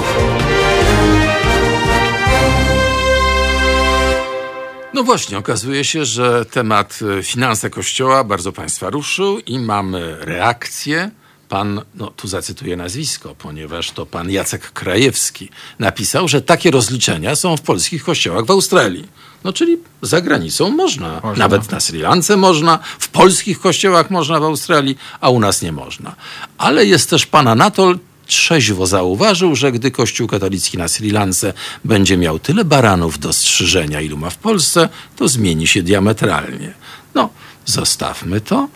No 4.94 5.04
właśnie, 5.04 5.38
okazuje 5.38 5.84
się, 5.84 6.06
że 6.06 6.46
temat 6.46 7.00
e, 7.20 7.24
finanse 7.24 7.70
Kościoła 7.70 8.24
bardzo 8.24 8.52
Państwa 8.52 8.90
ruszył 8.90 9.40
i 9.40 9.60
mamy 9.60 10.16
reakcję. 10.20 11.12
Pan, 11.50 11.82
no 11.96 12.08
tu 12.08 12.28
zacytuję 12.28 12.78
nazwisko, 12.78 13.36
ponieważ 13.36 13.92
to 13.92 14.06
pan 14.06 14.32
Jacek 14.32 14.72
Krajewski 14.72 15.50
napisał, 15.80 16.28
że 16.28 16.42
takie 16.42 16.72
rozliczenia 16.72 17.36
są 17.36 17.58
w 17.58 17.62
polskich 17.62 18.04
kościołach 18.04 18.46
w 18.46 18.52
Australii. 18.52 19.08
No 19.44 19.54
czyli 19.54 19.78
za 20.02 20.22
granicą 20.22 20.70
można. 20.70 21.20
można. 21.24 21.44
Nawet 21.44 21.72
na 21.72 21.80
Sri 21.80 22.00
Lance 22.00 22.38
można, 22.38 22.80
w 23.00 23.08
polskich 23.08 23.60
kościołach 23.60 24.10
można 24.10 24.40
w 24.40 24.44
Australii, 24.44 24.98
a 25.22 25.30
u 25.30 25.40
nas 25.40 25.62
nie 25.62 25.72
można. 25.72 26.16
Ale 26.58 26.86
jest 26.86 27.10
też 27.10 27.26
pan 27.26 27.48
Anatol 27.48 28.00
trzeźwo 28.26 28.88
zauważył, 28.88 29.56
że 29.56 29.72
gdy 29.72 29.92
Kościół 29.92 30.28
katolicki 30.28 30.78
na 30.78 30.88
Sri 30.88 31.12
Lance 31.12 31.54
będzie 31.86 32.18
miał 32.18 32.40
tyle 32.40 32.66
baranów 32.66 33.20
do 33.20 33.34
strzyżenia, 33.34 34.02
ilu 34.02 34.18
ma 34.18 34.30
w 34.30 34.38
Polsce, 34.38 34.90
to 35.16 35.28
zmieni 35.28 35.68
się 35.68 35.84
diametralnie. 35.84 36.74
No, 37.16 37.30
zostawmy 37.66 38.42
to. 38.42 38.68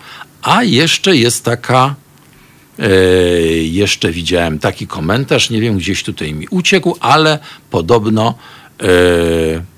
A 0.42 0.64
jeszcze 0.64 1.16
jest 1.16 1.44
taka 1.44 1.96
jeszcze 3.62 4.12
widziałem 4.12 4.60
taki 4.60 4.88
komentarz, 4.88 5.50
nie 5.50 5.62
wiem, 5.62 5.78
gdzieś 5.78 6.04
tutaj 6.04 6.34
mi 6.34 6.48
uciekł, 6.48 6.98
ale 7.00 7.40
podobno 7.70 8.34
e, 8.82 8.86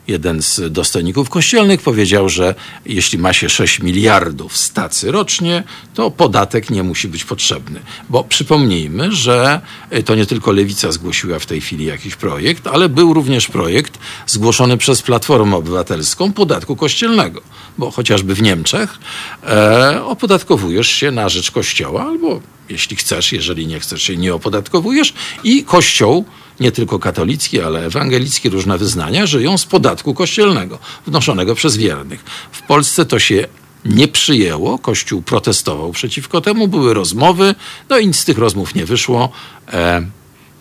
jeden 0.08 0.42
z 0.42 0.74
dostojników 0.74 1.30
kościelnych 1.30 1.82
powiedział, 1.82 2.30
że 2.30 2.56
jeśli 2.86 3.18
ma 3.18 3.34
się 3.34 3.50
6 3.50 3.80
miliardów 3.80 4.58
stacy 4.58 5.12
rocznie, 5.12 5.64
to 5.94 6.12
podatek 6.12 6.70
nie 6.70 6.84
musi 6.84 7.08
być 7.08 7.24
potrzebny. 7.24 7.80
Bo 8.10 8.24
przypomnijmy, 8.24 9.12
że 9.12 9.62
e, 9.90 10.04
to 10.04 10.16
nie 10.16 10.26
tylko 10.26 10.52
Lewica 10.52 10.92
zgłosiła 10.92 11.40
w 11.40 11.46
tej 11.46 11.62
chwili 11.62 11.86
jakiś 11.86 12.16
projekt, 12.16 12.68
ale 12.68 12.90
był 12.90 13.14
również 13.14 13.48
projekt 13.48 14.00
zgłoszony 14.28 14.78
przez 14.78 15.02
Platformę 15.02 15.56
Obywatelską 15.56 16.34
podatku 16.34 16.76
kościelnego. 16.76 17.42
Bo 17.78 17.92
chociażby 17.92 18.36
w 18.36 18.42
Niemczech 18.42 18.98
e, 19.44 20.04
opodatkowujesz 20.06 20.88
się 20.88 21.12
na 21.12 21.30
rzecz 21.30 21.52
kościoła, 21.52 22.04
albo 22.04 22.42
jeśli 22.70 22.96
chcesz, 22.96 23.32
jeżeli 23.32 23.68
nie 23.68 23.80
chcesz 23.80 24.04
się 24.04 24.18
nie 24.18 24.34
opodatkowujesz 24.34 25.14
i 25.44 25.64
kościół 25.64 26.26
nie 26.60 26.72
tylko 26.72 27.00
katolicki, 27.00 27.62
ale 27.62 27.86
ewangelicki, 27.86 28.50
różne 28.50 28.78
wyznania, 28.78 29.26
żyją 29.26 29.58
z 29.58 29.66
podatku 29.66 30.14
kościelnego, 30.14 30.80
wnoszonego 31.08 31.56
przez 31.56 31.78
wiernych. 31.78 32.24
W 32.52 32.62
Polsce 32.62 33.06
to 33.06 33.20
się 33.20 33.48
nie 33.86 34.08
przyjęło, 34.08 34.80
Kościół 34.80 35.22
protestował 35.22 35.92
przeciwko 35.92 36.42
temu, 36.42 36.68
były 36.68 36.94
rozmowy, 36.94 37.56
no 37.90 37.98
i 37.98 38.08
nic 38.08 38.20
z 38.20 38.26
tych 38.26 38.38
rozmów 38.38 38.76
nie 38.76 38.86
wyszło. 38.86 39.30
E, 39.74 40.06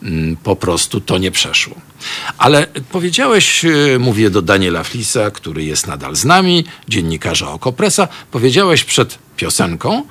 mm, 0.03 0.37
po 0.37 0.57
prostu 0.57 1.01
to 1.01 1.19
nie 1.19 1.31
przeszło. 1.31 1.75
Ale 2.39 2.67
powiedziałeś, 2.93 3.65
e, 3.65 3.99
mówię 3.99 4.31
do 4.31 4.43
Daniela 4.43 4.85
Flisa, 4.85 5.31
który 5.31 5.65
jest 5.65 5.87
nadal 5.87 6.17
z 6.17 6.25
nami, 6.25 6.65
dziennikarza 6.89 7.53
Okopresa, 7.53 8.09
powiedziałeś 8.31 8.85
przed 8.85 9.19
piosenką, 9.37 10.03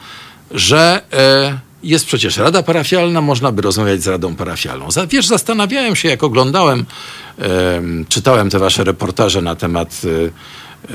że 0.51 1.01
e, 1.13 1.72
jest 1.83 2.05
przecież 2.05 2.37
rada 2.37 2.63
parafialna, 2.63 3.21
można 3.21 3.51
by 3.51 3.61
rozmawiać 3.61 4.03
z 4.03 4.07
radą 4.07 4.35
parafialną. 4.35 4.87
Wiesz, 5.09 5.27
zastanawiałem 5.27 5.95
się, 5.95 6.09
jak 6.09 6.23
oglądałem, 6.23 6.85
czytałem 8.09 8.49
te 8.49 8.59
wasze 8.59 8.83
reportaże 8.83 9.41
na 9.41 9.55
temat 9.55 10.01
e, 10.05 10.09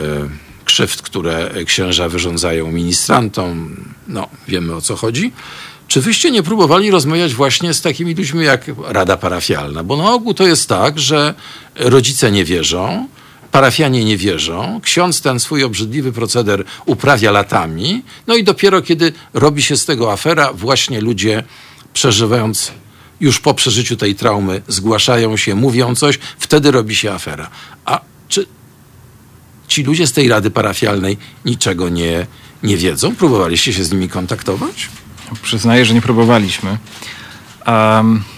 e, 0.01 0.29
krzywd, 0.65 1.03
które 1.03 1.51
księża 1.67 2.09
wyrządzają 2.09 2.73
ministrantom. 2.73 3.77
No, 4.09 4.29
wiemy 4.49 4.75
o 4.75 4.81
co 4.81 4.97
chodzi. 4.97 5.33
Czy 5.89 6.01
wyście 6.01 6.31
nie 6.31 6.43
próbowali 6.43 6.91
rozmawiać 6.91 7.35
właśnie 7.35 7.75
z 7.75 7.81
takimi 7.81 8.15
ludźmi 8.15 8.45
jak 8.45 8.65
Rada 8.89 9.17
Parafialna? 9.17 9.85
Bo 9.85 9.97
na 9.97 10.13
ogół 10.13 10.35
to 10.35 10.47
jest 10.47 10.69
tak, 10.69 10.99
że 10.99 11.35
rodzice 11.77 12.31
nie 12.31 12.45
wierzą, 12.45 13.09
parafianie 13.53 14.05
nie 14.05 14.17
wierzą, 14.17 14.81
ksiądz 14.83 15.21
ten 15.21 15.41
swój 15.41 15.65
obrzydliwy 15.65 16.13
proceder 16.13 16.65
uprawia 16.87 17.31
latami, 17.31 18.03
no 18.27 18.37
i 18.37 18.45
dopiero 18.45 18.83
kiedy 18.83 19.13
robi 19.35 19.63
się 19.63 19.77
z 19.77 19.85
tego 19.85 20.13
afera, 20.13 20.53
właśnie 20.53 21.01
ludzie 21.01 21.43
przeżywając 21.93 22.73
już 23.21 23.41
po 23.41 23.55
przeżyciu 23.55 23.97
tej 23.97 24.15
traumy, 24.15 24.63
zgłaszają 24.69 25.37
się, 25.37 25.55
mówią 25.55 25.95
coś, 25.95 26.19
wtedy 26.39 26.71
robi 26.71 26.97
się 26.97 27.13
afera. 27.13 27.51
A 27.85 28.01
czy 28.29 28.47
ci 29.69 29.83
ludzie 29.83 30.07
z 30.07 30.13
tej 30.13 30.29
rady 30.29 30.51
parafialnej 30.51 31.17
niczego 31.45 31.89
nie, 31.89 32.27
nie 32.63 32.77
wiedzą? 32.77 33.17
Próbowaliście 33.17 33.73
się 33.73 33.85
z 33.85 33.93
nimi 33.93 34.09
kontaktować? 34.09 34.89
Przyznaję, 35.43 35.85
że 35.85 35.95
nie 35.95 36.03
próbowaliśmy. 36.03 36.79
Um 37.67 38.38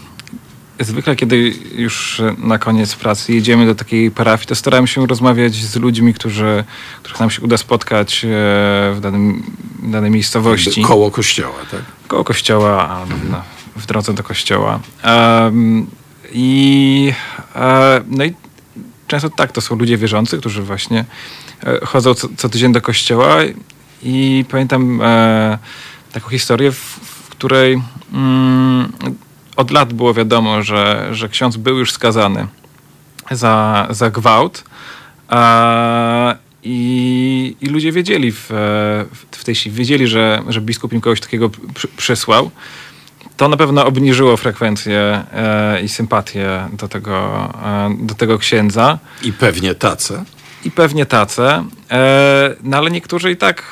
zwykle, 0.85 1.16
kiedy 1.16 1.55
już 1.74 2.22
na 2.39 2.59
koniec 2.59 2.95
pracy 2.95 3.33
jedziemy 3.33 3.66
do 3.66 3.74
takiej 3.74 4.11
parafii, 4.11 4.47
to 4.47 4.55
staramy 4.55 4.89
się 4.89 5.07
rozmawiać 5.07 5.55
z 5.55 5.76
ludźmi, 5.76 6.14
którzy, 6.14 6.64
których 7.03 7.20
nam 7.20 7.31
się 7.31 7.43
uda 7.43 7.57
spotkać 7.57 8.24
e, 8.24 8.28
w, 8.95 8.99
danym, 9.01 9.43
w 9.83 9.91
danej 9.91 10.11
miejscowości. 10.11 10.83
Koło 10.83 11.11
kościoła, 11.11 11.59
tak? 11.70 11.81
Koło 12.09 12.24
kościoła, 12.24 12.89
a 12.89 13.07
w 13.76 13.87
drodze 13.87 14.14
do 14.14 14.22
kościoła. 14.22 14.81
Um, 15.05 15.87
I 16.33 17.12
e, 17.57 18.01
no 18.07 18.24
i 18.24 18.35
często 19.07 19.31
tak, 19.31 19.53
to 19.53 19.61
są 19.61 19.76
ludzie 19.76 19.97
wierzący, 19.97 20.39
którzy 20.39 20.62
właśnie 20.62 21.05
e, 21.64 21.87
chodzą 21.87 22.14
co, 22.14 22.28
co 22.37 22.49
tydzień 22.49 22.72
do 22.72 22.81
kościoła 22.81 23.37
i 24.03 24.45
pamiętam 24.51 25.01
e, 25.03 25.59
taką 26.12 26.28
historię, 26.28 26.72
w, 26.72 26.76
w 27.03 27.28
której 27.28 27.83
mm, 28.12 28.93
od 29.56 29.70
lat 29.70 29.93
było 29.93 30.14
wiadomo, 30.14 30.62
że, 30.62 31.09
że 31.12 31.28
ksiądz 31.28 31.56
był 31.56 31.78
już 31.78 31.93
skazany 31.93 32.47
za, 33.31 33.86
za 33.90 34.10
gwałt. 34.10 34.64
A, 35.28 36.35
i, 36.62 37.56
I 37.60 37.66
ludzie 37.66 37.93
wiedzieli 37.93 38.32
w, 38.32 38.47
w 39.31 39.44
tej 39.44 39.55
chwili, 39.55 39.77
wiedzieli, 39.77 40.06
że, 40.06 40.43
że 40.48 40.60
biskup 40.60 40.93
im 40.93 41.01
kogoś 41.01 41.20
takiego 41.20 41.51
przysłał. 41.97 42.51
to 43.36 43.48
na 43.48 43.56
pewno 43.56 43.86
obniżyło 43.86 44.36
frekwencję 44.36 45.24
e, 45.32 45.82
i 45.82 45.89
sympatię 45.89 46.68
do 46.72 46.89
tego, 46.89 47.48
e, 47.64 47.97
do 48.01 48.14
tego 48.14 48.39
księdza. 48.39 48.98
I 49.22 49.32
pewnie 49.32 49.74
tace. 49.74 50.24
I 50.64 50.70
pewnie 50.70 51.06
tace. 51.06 51.64
E, 51.90 52.55
no 52.62 52.77
ale 52.77 52.90
niektórzy 52.90 53.31
i 53.31 53.36
tak 53.36 53.62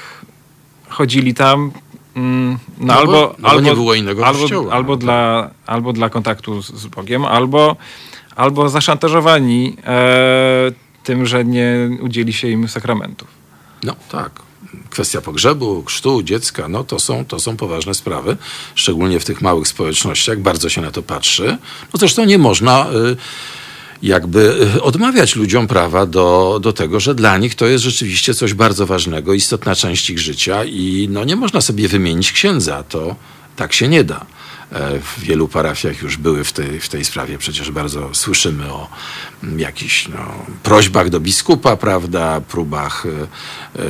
chodzili 0.88 1.34
tam. 1.34 1.72
Mm, 2.18 2.58
no, 2.78 2.86
no, 2.86 2.94
albo, 2.94 3.12
bo, 3.12 3.34
no 3.38 3.48
albo 3.48 3.60
nie 3.60 3.74
było 3.74 3.94
innego 3.94 4.26
albo, 4.26 4.40
kościoła. 4.40 4.72
Albo, 4.72 4.92
no, 4.92 4.96
dla, 4.96 5.42
tak. 5.42 5.52
albo 5.66 5.92
dla 5.92 6.10
kontaktu 6.10 6.62
z, 6.62 6.74
z 6.74 6.86
Bogiem, 6.86 7.24
albo, 7.24 7.76
albo 8.36 8.68
zaszantażowani 8.68 9.76
e, 9.86 10.72
tym, 11.04 11.26
że 11.26 11.44
nie 11.44 11.90
udzieli 12.00 12.32
się 12.32 12.48
im 12.48 12.68
sakramentów. 12.68 13.28
No 13.82 13.96
tak 14.10 14.48
kwestia 14.90 15.20
pogrzebu, 15.20 15.84
chrztu 15.86 16.22
dziecka, 16.22 16.68
no 16.68 16.84
to 16.84 16.98
są, 16.98 17.24
to 17.24 17.40
są 17.40 17.56
poważne 17.56 17.94
sprawy, 17.94 18.36
szczególnie 18.74 19.20
w 19.20 19.24
tych 19.24 19.42
małych 19.42 19.68
społecznościach, 19.68 20.38
bardzo 20.38 20.68
się 20.68 20.80
na 20.80 20.90
to 20.90 21.02
patrzy. 21.02 21.58
No 21.94 21.98
zresztą 21.98 22.24
nie 22.24 22.38
można 22.38 22.86
y, 22.90 23.16
jakby 24.02 24.68
y, 24.76 24.82
odmawiać 24.82 25.36
ludziom 25.36 25.66
prawa 25.66 26.06
do, 26.06 26.58
do 26.62 26.72
tego, 26.72 27.00
że 27.00 27.14
dla 27.14 27.38
nich 27.38 27.54
to 27.54 27.66
jest 27.66 27.84
rzeczywiście 27.84 28.34
coś 28.34 28.54
bardzo 28.54 28.86
ważnego, 28.86 29.34
istotna 29.34 29.74
część 29.74 30.10
ich 30.10 30.18
życia 30.18 30.64
i 30.64 31.08
no 31.10 31.24
nie 31.24 31.36
można 31.36 31.60
sobie 31.60 31.88
wymienić 31.88 32.32
księdza, 32.32 32.82
to 32.82 33.16
tak 33.56 33.72
się 33.72 33.88
nie 33.88 34.04
da. 34.04 34.26
E, 34.72 35.00
w 35.00 35.20
wielu 35.20 35.48
parafiach 35.48 36.02
już 36.02 36.16
były 36.16 36.44
w 36.44 36.52
tej, 36.52 36.80
w 36.80 36.88
tej 36.88 37.04
sprawie. 37.04 37.38
Przecież 37.38 37.70
bardzo 37.70 38.14
słyszymy 38.14 38.72
o 38.72 38.88
mm, 39.42 39.60
jakichś 39.60 40.08
no, 40.08 40.46
prośbach 40.62 41.10
do 41.10 41.20
biskupa, 41.20 41.76
prawda, 41.76 42.40
próbach. 42.40 43.06
Yy, 43.76 43.82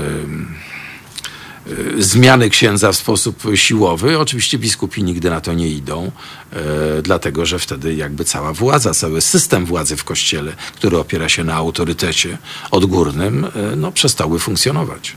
zmiany 1.98 2.50
księdza 2.50 2.92
w 2.92 2.96
sposób 2.96 3.42
siłowy. 3.54 4.18
Oczywiście 4.18 4.58
biskupi 4.58 5.04
nigdy 5.04 5.30
na 5.30 5.40
to 5.40 5.52
nie 5.52 5.68
idą, 5.68 6.12
e, 6.52 7.02
dlatego 7.02 7.46
że 7.46 7.58
wtedy 7.58 7.94
jakby 7.94 8.24
cała 8.24 8.52
władza, 8.52 8.94
cały 8.94 9.20
system 9.20 9.66
władzy 9.66 9.96
w 9.96 10.04
kościele, 10.04 10.52
który 10.74 10.98
opiera 10.98 11.28
się 11.28 11.44
na 11.44 11.54
autorytecie 11.54 12.38
odgórnym, 12.70 13.44
e, 13.44 13.76
no, 13.76 13.92
przestały 13.92 14.38
funkcjonować. 14.38 15.16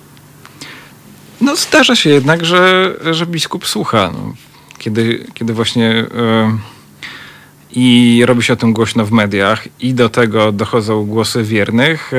No 1.42 1.56
zdarza 1.56 1.96
się 1.96 2.10
jednak, 2.10 2.46
że, 2.46 2.96
że 3.12 3.26
biskup 3.26 3.68
słucha. 3.68 4.12
No, 4.14 4.34
kiedy, 4.78 5.28
kiedy 5.34 5.54
właśnie 5.54 5.90
e, 5.90 6.58
i 7.72 8.24
robi 8.26 8.44
się 8.44 8.54
o 8.54 8.56
tym 8.56 8.74
głośno 8.74 9.06
w 9.06 9.12
mediach 9.12 9.68
i 9.80 9.94
do 9.94 10.10
tego 10.10 10.52
dochodzą 10.52 11.06
głosy 11.06 11.44
wiernych, 11.44 12.12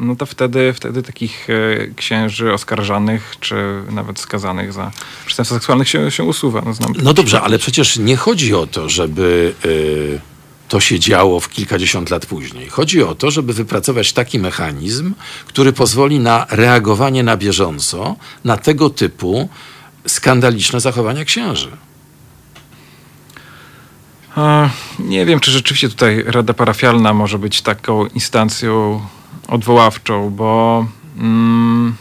no 0.00 0.16
to 0.16 0.26
wtedy, 0.26 0.72
wtedy 0.72 1.02
takich 1.02 1.48
e, 1.50 1.94
księży 1.96 2.52
oskarżanych, 2.52 3.36
czy 3.40 3.54
nawet 3.90 4.18
skazanych 4.18 4.72
za 4.72 4.90
przestępstwa 5.26 5.56
seksualne 5.56 5.86
się, 5.86 6.10
się 6.10 6.24
usuwa. 6.24 6.62
No, 6.66 6.72
no 7.02 7.14
dobrze, 7.14 7.40
ale 7.40 7.58
przecież 7.58 7.96
nie 7.96 8.16
chodzi 8.16 8.54
o 8.54 8.66
to, 8.66 8.88
żeby 8.88 9.54
y, 9.64 10.20
to 10.68 10.80
się 10.80 10.98
działo 10.98 11.40
w 11.40 11.48
kilkadziesiąt 11.48 12.10
lat 12.10 12.26
później. 12.26 12.68
Chodzi 12.68 13.02
o 13.02 13.14
to, 13.14 13.30
żeby 13.30 13.52
wypracować 13.52 14.12
taki 14.12 14.38
mechanizm, 14.38 15.14
który 15.46 15.72
pozwoli 15.72 16.20
na 16.20 16.46
reagowanie 16.50 17.22
na 17.22 17.36
bieżąco 17.36 18.16
na 18.44 18.56
tego 18.56 18.90
typu 18.90 19.48
skandaliczne 20.06 20.80
zachowania 20.80 21.24
księży. 21.24 21.70
Nie 24.98 25.26
wiem, 25.26 25.40
czy 25.40 25.50
rzeczywiście 25.50 25.88
tutaj 25.88 26.24
Rada 26.26 26.54
Parafialna 26.54 27.14
może 27.14 27.38
być 27.38 27.62
taką 27.62 28.06
instancją 28.06 29.00
odwoławczą, 29.50 30.30
bo, 30.30 30.86
mm, 31.18 31.94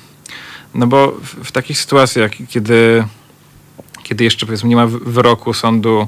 no 0.76 0.88
bo 0.88 1.12
w, 1.12 1.48
w, 1.48 1.52
takich 1.52 1.80
sytuacjach, 1.80 2.32
kiedy, 2.50 3.04
kiedy 4.04 4.24
jeszcze 4.24 4.46
powiedzmy 4.46 4.70
nie 4.70 4.76
ma 4.76 4.88
wyroku 4.88 5.54
sądu 5.54 6.08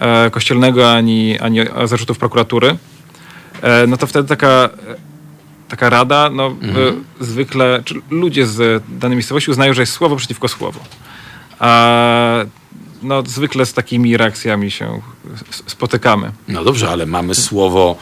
e, 0.00 0.30
kościelnego 0.30 0.92
ani, 0.92 1.38
ani 1.38 1.60
zarzutów 1.84 2.18
prokuratury, 2.18 2.76
e, 3.62 3.86
no 3.86 3.96
to 3.96 4.06
wtedy 4.06 4.28
taka, 4.28 4.70
taka 5.68 5.90
rada, 5.90 6.30
no 6.30 6.46
mhm. 6.46 6.76
e, 7.20 7.24
zwykle, 7.24 7.82
czy 7.84 7.94
ludzie 8.10 8.46
z 8.46 8.82
danej 8.88 9.16
miejscowości 9.16 9.50
uznają, 9.50 9.74
że 9.74 9.82
jest 9.82 9.92
słowo 9.92 10.16
przeciwko 10.16 10.48
słowu. 10.48 10.80
A 11.58 12.44
no, 13.02 13.22
zwykle 13.26 13.66
z 13.66 13.72
takimi 13.72 14.16
reakcjami 14.16 14.70
się 14.70 15.00
spotykamy. 15.66 16.32
No 16.48 16.64
dobrze, 16.64 16.90
ale 16.90 17.06
mamy 17.06 17.34
słowo 17.34 17.96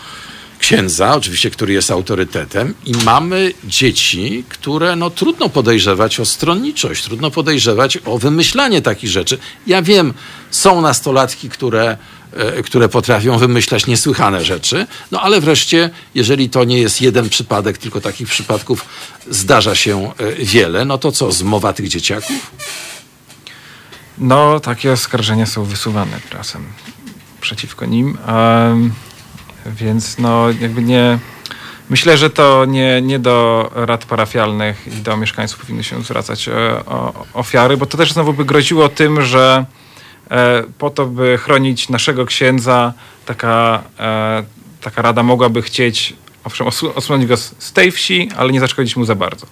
księdza, 0.60 1.14
oczywiście, 1.14 1.50
który 1.50 1.72
jest 1.72 1.90
autorytetem, 1.90 2.74
i 2.86 2.92
mamy 3.04 3.52
dzieci, 3.64 4.44
które 4.48 4.96
no, 4.96 5.10
trudno 5.10 5.48
podejrzewać 5.48 6.20
o 6.20 6.24
stronniczość, 6.24 7.04
trudno 7.04 7.30
podejrzewać 7.30 7.98
o 8.04 8.18
wymyślanie 8.18 8.82
takich 8.82 9.10
rzeczy. 9.10 9.38
Ja 9.66 9.82
wiem, 9.82 10.14
są 10.50 10.80
nastolatki, 10.80 11.48
które, 11.48 11.96
e, 12.32 12.62
które 12.62 12.88
potrafią 12.88 13.38
wymyślać 13.38 13.86
niesłychane 13.86 14.44
rzeczy, 14.44 14.86
no 15.10 15.20
ale 15.20 15.40
wreszcie, 15.40 15.90
jeżeli 16.14 16.50
to 16.50 16.64
nie 16.64 16.78
jest 16.78 17.00
jeden 17.00 17.28
przypadek, 17.28 17.78
tylko 17.78 18.00
takich 18.00 18.28
przypadków 18.28 18.84
zdarza 19.30 19.74
się 19.74 20.12
e, 20.18 20.44
wiele, 20.44 20.84
no 20.84 20.98
to 20.98 21.12
co, 21.12 21.32
zmowa 21.32 21.72
tych 21.72 21.88
dzieciaków? 21.88 22.50
No, 24.18 24.60
takie 24.60 24.92
oskarżenia 24.92 25.46
są 25.46 25.64
wysuwane 25.64 26.20
czasem 26.30 26.64
przeciwko 27.40 27.86
nim. 27.86 28.18
Um 28.28 28.92
więc 29.66 30.18
no 30.18 30.46
jakby 30.60 30.82
nie... 30.82 31.18
Myślę, 31.90 32.18
że 32.18 32.30
to 32.30 32.64
nie, 32.64 33.02
nie 33.02 33.18
do 33.18 33.70
rad 33.74 34.04
parafialnych 34.04 34.86
i 34.86 34.90
do 34.90 35.16
mieszkańców 35.16 35.60
powinny 35.60 35.84
się 35.84 36.02
zwracać 36.02 36.48
e, 36.48 36.52
o 36.86 37.26
ofiary, 37.34 37.76
bo 37.76 37.86
to 37.86 37.98
też 37.98 38.12
znowu 38.12 38.32
by 38.32 38.44
groziło 38.44 38.88
tym, 38.88 39.22
że 39.22 39.64
e, 40.30 40.62
po 40.78 40.90
to, 40.90 41.06
by 41.06 41.38
chronić 41.38 41.88
naszego 41.88 42.26
księdza, 42.26 42.92
taka, 43.26 43.82
e, 43.98 44.42
taka 44.80 45.02
rada 45.02 45.22
mogłaby 45.22 45.62
chcieć 45.62 46.14
owszem, 46.44 46.66
osunąć 46.94 47.26
go 47.26 47.36
z 47.36 47.72
tej 47.72 47.90
wsi, 47.90 48.28
ale 48.36 48.52
nie 48.52 48.60
zaszkodzić 48.60 48.96
mu 48.96 49.04
za 49.04 49.14
bardzo 49.14 49.46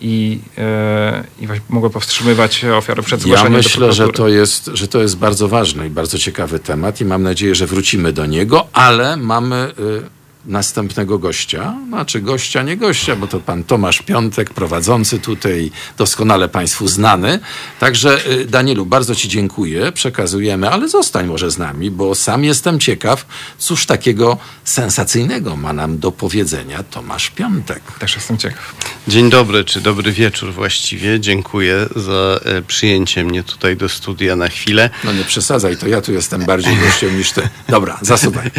i, 0.00 0.40
e, 0.58 1.24
i 1.40 1.48
mogło 1.68 1.90
powstrzymywać 1.90 2.64
ofiary 2.64 3.02
przed 3.02 3.20
zgłaszeniem 3.20 3.52
Ja 3.52 3.58
myślę, 3.58 3.92
że 3.92 4.08
to, 4.08 4.28
jest, 4.28 4.70
że 4.74 4.88
to 4.88 5.02
jest 5.02 5.16
bardzo 5.16 5.48
ważny 5.48 5.86
i 5.86 5.90
bardzo 5.90 6.18
ciekawy 6.18 6.58
temat 6.58 7.00
i 7.00 7.04
mam 7.04 7.22
nadzieję, 7.22 7.54
że 7.54 7.66
wrócimy 7.66 8.12
do 8.12 8.26
niego, 8.26 8.66
ale 8.72 9.16
mamy 9.16 9.72
y, 9.78 10.23
następnego 10.46 11.18
gościa, 11.18 11.74
znaczy 11.88 12.20
gościa, 12.20 12.62
nie 12.62 12.76
gościa, 12.76 13.16
bo 13.16 13.26
to 13.26 13.40
pan 13.40 13.64
Tomasz 13.64 14.02
Piątek, 14.02 14.50
prowadzący 14.50 15.18
tutaj, 15.18 15.70
doskonale 15.98 16.48
państwu 16.48 16.88
znany. 16.88 17.38
Także 17.80 18.26
y, 18.26 18.44
Danielu, 18.44 18.86
bardzo 18.86 19.14
ci 19.14 19.28
dziękuję, 19.28 19.92
przekazujemy, 19.92 20.70
ale 20.70 20.88
zostań 20.88 21.26
może 21.26 21.50
z 21.50 21.58
nami, 21.58 21.90
bo 21.90 22.14
sam 22.14 22.44
jestem 22.44 22.80
ciekaw, 22.80 23.26
cóż 23.58 23.86
takiego 23.86 24.38
sensacyjnego 24.64 25.56
ma 25.56 25.72
nam 25.72 25.98
do 25.98 26.12
powiedzenia 26.12 26.82
Tomasz 26.82 27.30
Piątek. 27.30 27.82
Też 27.98 28.14
jestem 28.14 28.38
ciekaw. 28.38 28.74
Dzień 29.08 29.30
dobry, 29.30 29.64
czy 29.64 29.80
dobry 29.80 30.12
wieczór 30.12 30.52
właściwie. 30.52 31.20
Dziękuję 31.20 31.86
za 31.96 32.40
e, 32.44 32.62
przyjęcie 32.62 33.24
mnie 33.24 33.42
tutaj 33.42 33.76
do 33.76 33.88
studia 33.88 34.36
na 34.36 34.48
chwilę. 34.48 34.90
No 35.04 35.12
nie 35.12 35.24
przesadzaj, 35.24 35.76
to 35.76 35.88
ja 35.88 36.00
tu 36.00 36.12
jestem 36.12 36.44
bardziej 36.44 36.76
gościem 36.76 37.18
niż 37.18 37.32
ty. 37.32 37.48
Dobra, 37.68 37.98
zasuwaj. 38.02 38.50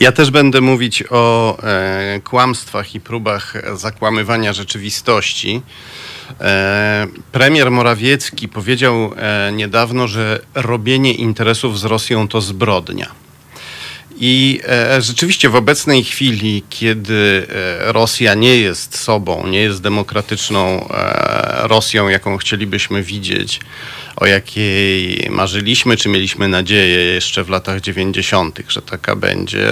Ja 0.00 0.12
też 0.12 0.30
będę 0.30 0.60
mówić 0.60 1.04
o 1.12 1.58
e, 1.62 2.20
kłamstwach 2.24 2.94
i 2.94 3.00
próbach 3.00 3.76
zakłamywania 3.76 4.52
rzeczywistości. 4.52 5.62
E, 6.40 7.06
premier 7.32 7.70
Morawiecki 7.70 8.48
powiedział 8.48 9.12
e, 9.16 9.52
niedawno, 9.52 10.08
że 10.08 10.40
robienie 10.54 11.14
interesów 11.14 11.78
z 11.78 11.84
Rosją 11.84 12.28
to 12.28 12.40
zbrodnia. 12.40 13.21
I 14.24 14.60
e, 14.68 15.02
rzeczywiście 15.02 15.48
w 15.48 15.56
obecnej 15.56 16.04
chwili, 16.04 16.62
kiedy 16.70 17.46
e, 17.50 17.92
Rosja 17.92 18.34
nie 18.34 18.56
jest 18.56 18.98
sobą, 18.98 19.46
nie 19.46 19.60
jest 19.60 19.82
demokratyczną 19.82 20.88
e, 20.88 21.68
Rosją, 21.68 22.08
jaką 22.08 22.36
chcielibyśmy 22.36 23.02
widzieć, 23.02 23.60
o 24.16 24.26
jakiej 24.26 25.26
marzyliśmy, 25.30 25.96
czy 25.96 26.08
mieliśmy 26.08 26.48
nadzieję 26.48 27.04
jeszcze 27.04 27.44
w 27.44 27.48
latach 27.48 27.80
90., 27.80 28.60
że 28.68 28.82
taka 28.82 29.16
będzie. 29.16 29.68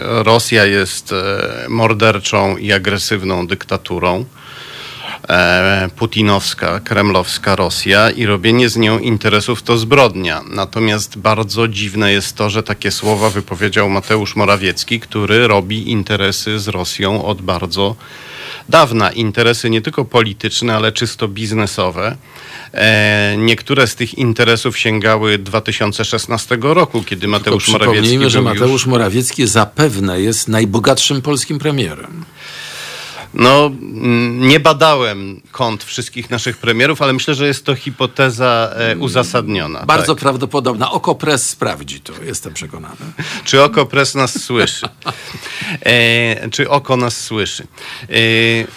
Rosja 0.00 0.64
jest 0.66 1.14
morderczą 1.68 2.56
i 2.56 2.72
agresywną 2.72 3.46
dyktaturą. 3.46 4.24
E, 5.28 5.88
putinowska, 5.96 6.80
kremlowska 6.80 7.56
Rosja 7.56 8.10
i 8.10 8.26
robienie 8.26 8.68
z 8.68 8.76
nią 8.76 8.98
interesów 8.98 9.62
to 9.62 9.78
zbrodnia. 9.78 10.42
Natomiast 10.50 11.18
bardzo 11.18 11.68
dziwne 11.68 12.12
jest 12.12 12.36
to, 12.36 12.50
że 12.50 12.62
takie 12.62 12.90
słowa 12.90 13.30
wypowiedział 13.30 13.90
Mateusz 13.90 14.36
Morawiecki, 14.36 15.00
który 15.00 15.48
robi 15.48 15.90
interesy 15.90 16.58
z 16.58 16.68
Rosją 16.68 17.24
od 17.24 17.42
bardzo 17.42 17.96
dawna. 18.68 19.10
Interesy 19.10 19.70
nie 19.70 19.82
tylko 19.82 20.04
polityczne, 20.04 20.76
ale 20.76 20.92
czysto 20.92 21.28
biznesowe. 21.28 22.16
E, 22.74 23.34
niektóre 23.38 23.86
z 23.86 23.94
tych 23.94 24.18
interesów 24.18 24.78
sięgały 24.78 25.38
2016 25.38 26.58
roku, 26.60 27.02
kiedy 27.02 27.28
Mateusz 27.28 27.68
Morawiecki. 27.68 27.92
Przypomnijmy, 27.92 28.30
że 28.30 28.42
Mateusz 28.42 28.70
już... 28.70 28.86
Morawiecki 28.86 29.46
zapewne 29.46 30.20
jest 30.20 30.48
najbogatszym 30.48 31.22
polskim 31.22 31.58
premierem. 31.58 32.24
No, 33.34 33.66
mm, 33.66 34.48
nie 34.48 34.60
badałem 34.60 35.40
kont 35.52 35.84
wszystkich 35.84 36.30
naszych 36.30 36.56
premierów, 36.56 37.02
ale 37.02 37.12
myślę, 37.12 37.34
że 37.34 37.46
jest 37.46 37.64
to 37.64 37.74
hipoteza 37.74 38.72
e, 38.76 38.96
uzasadniona. 38.96 39.86
Bardzo 39.86 40.14
tak. 40.14 40.22
prawdopodobna. 40.22 40.90
Okopres 40.90 41.48
sprawdzi 41.48 42.00
to, 42.00 42.12
jestem 42.22 42.54
przekonany. 42.54 42.96
Czy 43.44 43.62
oko 43.62 43.86
pres 43.86 44.14
nas 44.14 44.42
słyszy? 44.42 44.86
E, 45.86 46.48
czy 46.48 46.70
oko 46.70 46.96
nas 46.96 47.24
słyszy? 47.24 47.66
E, 48.02 48.16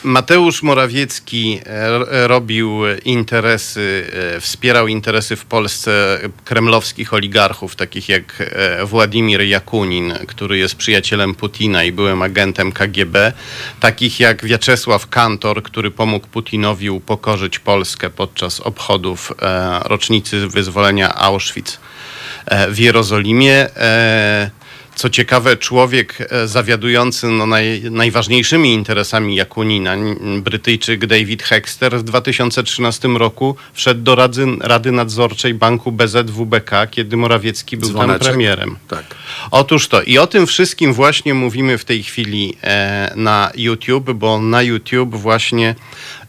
Mateusz 0.03 0.63
Morawiecki 0.63 1.59
e, 1.65 2.27
robił 2.27 2.79
interesy, 3.05 4.07
e, 4.35 4.39
wspierał 4.39 4.87
interesy 4.87 5.35
w 5.35 5.45
Polsce 5.45 6.19
kremlowskich 6.45 7.13
oligarchów, 7.13 7.75
takich 7.75 8.09
jak 8.09 8.23
e, 8.39 8.85
Władimir 8.85 9.41
Jakunin, 9.41 10.13
który 10.27 10.57
jest 10.57 10.75
przyjacielem 10.75 11.35
Putina 11.35 11.83
i 11.83 11.91
byłem 11.91 12.21
agentem 12.21 12.71
KGB, 12.71 13.33
takich 13.79 14.19
jak 14.19 14.42
Wiaczesław 14.43 15.09
Kantor, 15.09 15.63
który 15.63 15.91
pomógł 15.91 16.27
Putinowi 16.27 16.89
upokorzyć 16.89 17.59
Polskę 17.59 18.09
podczas 18.09 18.59
obchodów 18.59 19.31
e, 19.41 19.79
rocznicy 19.85 20.47
wyzwolenia 20.47 21.15
Auschwitz 21.15 21.79
e, 22.45 22.71
w 22.71 22.79
Jerozolimie. 22.79 23.75
E, 23.75 24.51
co 24.95 25.09
ciekawe, 25.09 25.57
człowiek 25.57 26.29
zawiadujący 26.45 27.27
no, 27.27 27.45
naj, 27.45 27.83
najważniejszymi 27.91 28.73
interesami 28.73 29.35
Jakunina, 29.35 29.95
Brytyjczyk 30.41 31.05
David 31.05 31.43
Hexter, 31.43 31.99
w 31.99 32.03
2013 32.03 33.07
roku 33.07 33.55
wszedł 33.73 34.01
do 34.01 34.15
Rady, 34.15 34.45
Rady 34.59 34.91
Nadzorczej 34.91 35.53
Banku 35.53 35.91
BZWBK, 35.91 36.87
kiedy 36.91 37.17
Morawiecki 37.17 37.77
był 37.77 37.89
tam 37.89 37.97
Dzwoneczek? 37.97 38.27
premierem. 38.27 38.77
Tak. 38.87 39.05
Otóż 39.51 39.87
to. 39.87 40.01
I 40.01 40.17
o 40.17 40.27
tym 40.27 40.47
wszystkim 40.47 40.93
właśnie 40.93 41.33
mówimy 41.33 41.77
w 41.77 41.85
tej 41.85 42.03
chwili 42.03 42.57
e, 42.63 43.13
na 43.15 43.51
YouTube, 43.55 44.11
bo 44.11 44.39
na 44.39 44.61
YouTube 44.61 45.15
właśnie 45.15 45.75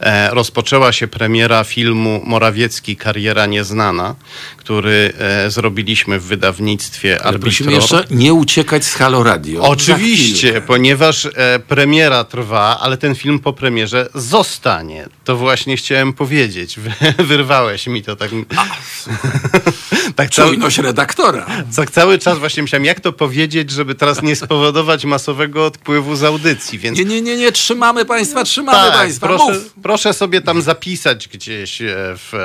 e, 0.01 0.31
rozpoczęła 0.31 0.93
się 0.93 1.07
premiera 1.09 1.65
filmu 1.65 2.23
Morawiecki 2.25 2.97
Kariera 2.97 3.47
Nieznana, 3.47 4.15
który 4.57 5.13
e, 5.19 5.51
zrobiliśmy 5.51 6.19
w 6.21 6.25
wydawnictwie 6.25 7.23
Ale 7.23 7.39
prosimy 7.39 7.77
Arbitror. 7.77 8.01
jeszcze 8.01 8.15
nie 8.15 8.35
uciekać 8.35 8.85
z 8.85 8.95
Halo 8.95 9.23
Radio. 9.23 9.63
Oczywiście, 9.63 10.61
ponieważ 10.61 11.29
premiera 11.69 12.25
trwa, 12.25 12.79
ale 12.81 12.97
ten 12.97 13.15
film 13.15 13.39
po 13.39 13.53
premierze 13.53 14.09
zostanie. 14.15 15.07
To 15.25 15.37
właśnie 15.37 15.77
chciałem 15.77 16.13
powiedzieć. 16.13 16.79
Wy- 16.81 17.15
Wyrwałeś 17.25 17.87
mi 17.87 18.03
to 18.03 18.17
tak. 18.17 18.31
tak 20.17 20.31
cały, 20.31 20.51
Czujność 20.51 20.79
redaktora. 20.79 21.47
tak 21.77 21.91
cały 21.91 22.19
czas 22.19 22.39
właśnie 22.39 22.63
myślałem, 22.63 22.85
jak 22.85 22.94
to 23.01 23.13
powiedzieć, 23.13 23.71
żeby 23.71 23.95
teraz 23.95 24.23
nie 24.23 24.37
spowodować 24.37 25.05
masowego 25.05 25.67
odpływu 25.67 26.17
z 26.17 26.25
audycji. 26.25 26.79
Więc 26.79 26.99
Nie, 26.99 27.05
nie, 27.05 27.23
nie, 27.23 27.37
nie, 27.37 27.53
trzymamy 27.53 28.05
państwa, 28.05 28.45
trzymamy 28.45 28.79
tak, 28.79 28.93
państwa. 28.93 29.27
proszę, 29.27 29.53
Mów. 29.53 29.75
proszę 29.83 30.13
sobie 30.13 30.41
tam 30.41 30.63
zapisać 30.63 31.29
gdzieś 31.29 31.83
e, 31.83 31.87
w, 32.17 32.35
e, 32.35 32.39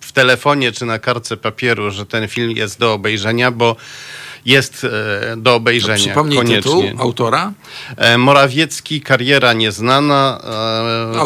w 0.00 0.12
telefonie 0.12 0.72
czy 0.72 0.84
na 0.86 0.98
kartce 0.98 1.36
papieru, 1.36 1.90
że 1.90 2.06
ten 2.06 2.28
film 2.28 2.50
jest 2.50 2.78
do 2.78 2.92
obejrzenia, 2.92 3.50
bo 3.50 3.76
jest 4.44 4.84
e, 5.32 5.36
do 5.36 5.54
obejrzenia 5.54 6.04
Przypomnij 6.04 6.38
koniecznie. 6.38 6.62
tytuł 6.62 6.84
autora. 6.98 7.52
E, 7.96 8.18
Morawiecki, 8.18 9.00
kariera 9.00 9.52
nieznana. 9.52 10.40
E, 11.14 11.20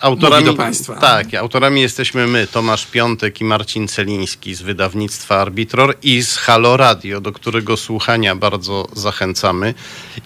Autor 0.00 0.30
mówi 0.30 0.44
do 0.44 0.54
państwa. 0.54 0.94
Tak, 0.94 1.34
autorami 1.34 1.80
jesteśmy 1.80 2.26
my, 2.26 2.46
Tomasz 2.46 2.86
Piątek 2.86 3.40
i 3.40 3.44
Marcin 3.44 3.88
Celiński 3.88 4.54
z 4.54 4.62
wydawnictwa 4.62 5.36
Arbitror 5.36 5.96
i 6.02 6.22
z 6.22 6.36
Halo 6.36 6.76
Radio, 6.76 7.20
do 7.20 7.32
którego 7.32 7.76
słuchania 7.76 8.36
bardzo 8.36 8.86
zachęcamy 8.92 9.74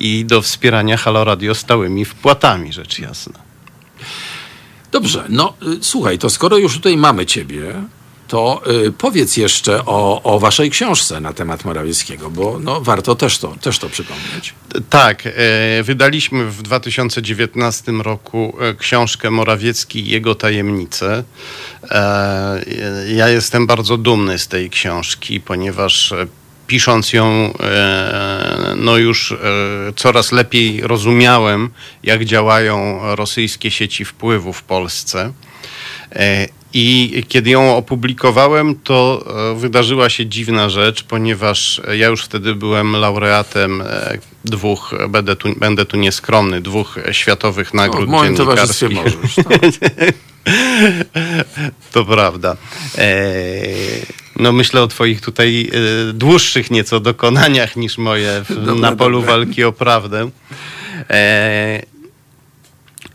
i 0.00 0.24
do 0.24 0.42
wspierania 0.42 0.96
Halo 0.96 1.24
Radio 1.24 1.54
stałymi 1.54 2.04
wpłatami, 2.04 2.72
rzecz 2.72 2.98
jasna. 2.98 3.38
Dobrze, 4.92 5.24
no 5.28 5.54
y, 5.62 5.78
słuchaj, 5.80 6.18
to 6.18 6.30
skoro 6.30 6.56
już 6.58 6.74
tutaj 6.74 6.96
mamy 6.96 7.26
ciebie, 7.26 7.74
to 8.32 8.62
y, 8.86 8.92
powiedz 8.92 9.36
jeszcze 9.36 9.84
o, 9.86 10.22
o 10.22 10.38
waszej 10.38 10.70
książce 10.70 11.20
na 11.20 11.32
temat 11.32 11.64
Morawieckiego, 11.64 12.30
bo 12.30 12.58
no, 12.58 12.80
warto 12.80 13.14
też 13.14 13.38
to, 13.38 13.54
też 13.60 13.78
to 13.78 13.88
przypomnieć. 13.88 14.54
Tak, 14.90 15.26
e, 15.26 15.30
wydaliśmy 15.82 16.44
w 16.44 16.62
2019 16.62 17.92
roku 17.92 18.56
e, 18.60 18.74
książkę 18.74 19.30
Morawiecki 19.30 20.00
i 20.00 20.10
jego 20.10 20.34
tajemnice. 20.34 21.24
Ja 23.14 23.28
jestem 23.28 23.66
bardzo 23.66 23.96
dumny 23.96 24.38
z 24.38 24.48
tej 24.48 24.70
książki, 24.70 25.40
ponieważ 25.40 26.14
pisząc 26.66 27.12
ją, 27.12 27.54
no 28.76 28.96
już 28.96 29.34
coraz 29.96 30.32
lepiej 30.32 30.80
rozumiałem, 30.80 31.70
jak 32.02 32.24
działają 32.24 33.00
rosyjskie 33.14 33.70
sieci 33.70 34.04
wpływu 34.04 34.52
w 34.52 34.62
Polsce. 34.62 35.32
E, 36.74 36.78
I 36.78 37.24
kiedy 37.28 37.50
ją 37.50 37.76
opublikowałem, 37.76 38.74
to 38.84 39.24
e, 39.52 39.58
wydarzyła 39.58 40.08
się 40.10 40.26
dziwna 40.26 40.68
rzecz, 40.68 41.02
ponieważ 41.02 41.80
ja 41.92 42.06
już 42.06 42.24
wtedy 42.24 42.54
byłem 42.54 42.92
laureatem 42.92 43.82
e, 43.82 44.18
dwóch, 44.44 44.94
będę 45.08 45.36
tu, 45.36 45.54
będę 45.56 45.86
tu 45.86 45.96
nieskromny, 45.96 46.60
dwóch 46.60 46.98
światowych 47.12 47.74
No, 47.74 47.82
nagród 47.82 48.06
w 48.06 48.08
moim 48.08 48.36
towarzystwie 48.36 48.88
możesz. 48.88 49.36
No. 49.36 49.44
To 51.92 52.04
prawda. 52.04 52.56
E, 52.98 53.24
no 54.36 54.52
myślę 54.52 54.82
o 54.82 54.86
twoich 54.86 55.20
tutaj 55.20 55.70
e, 56.10 56.12
dłuższych 56.12 56.70
nieco 56.70 57.00
dokonaniach 57.00 57.76
niż 57.76 57.98
moje 57.98 58.44
w, 58.48 58.64
Dobra, 58.64 58.90
na 58.90 58.96
polu 58.96 59.20
dobra. 59.20 59.34
walki 59.34 59.64
o 59.64 59.72
prawdę. 59.72 60.30
E, 61.10 61.82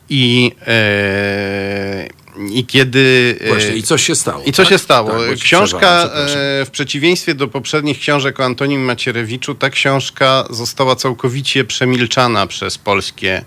I 0.10 0.52
e, 0.68 2.08
i 2.52 2.66
kiedy. 2.66 3.38
e, 3.42 3.48
Właśnie, 3.48 3.76
i 3.76 3.84
co 3.84 3.98
się 3.98 4.16
stało? 4.16 4.44
i 4.46 4.52
co 4.52 4.64
tak? 4.64 4.70
się 4.72 4.78
stało? 4.78 5.10
Tak, 5.10 5.38
ci 5.38 5.44
książka, 5.44 6.04
e, 6.04 6.66
w 6.66 6.70
przeciwieństwie 6.72 7.36
do 7.36 7.48
poprzednich 7.48 8.00
książek 8.00 8.40
o 8.40 8.46
Antonim 8.46 8.82
Macierewiczu, 8.82 9.56
ta 9.56 9.70
książka 9.70 10.46
została 10.50 10.96
całkowicie 10.96 11.66
przemilczana 11.66 12.48
przez 12.48 12.78
polskie 12.78 13.44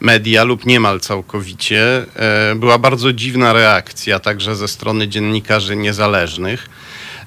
media 0.00 0.44
lub 0.44 0.66
niemal 0.66 1.00
całkowicie. 1.00 2.06
E, 2.16 2.54
Była 2.54 2.78
bardzo 2.78 3.12
dziwna 3.12 3.52
reakcja 3.52 4.18
także 4.18 4.56
ze 4.56 4.68
strony 4.68 5.08
dziennikarzy 5.08 5.76
niezależnych. 5.76 6.68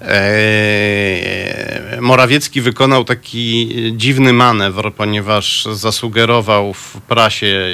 E, 0.07 1.98
Morawiecki 2.02 2.61
wykonał 2.61 3.03
taki 3.03 3.69
dziwny 3.91 4.34
manewr, 4.34 4.94
ponieważ 4.94 5.68
zasugerował 5.73 6.73
w 6.73 6.98
prasie, 7.07 7.68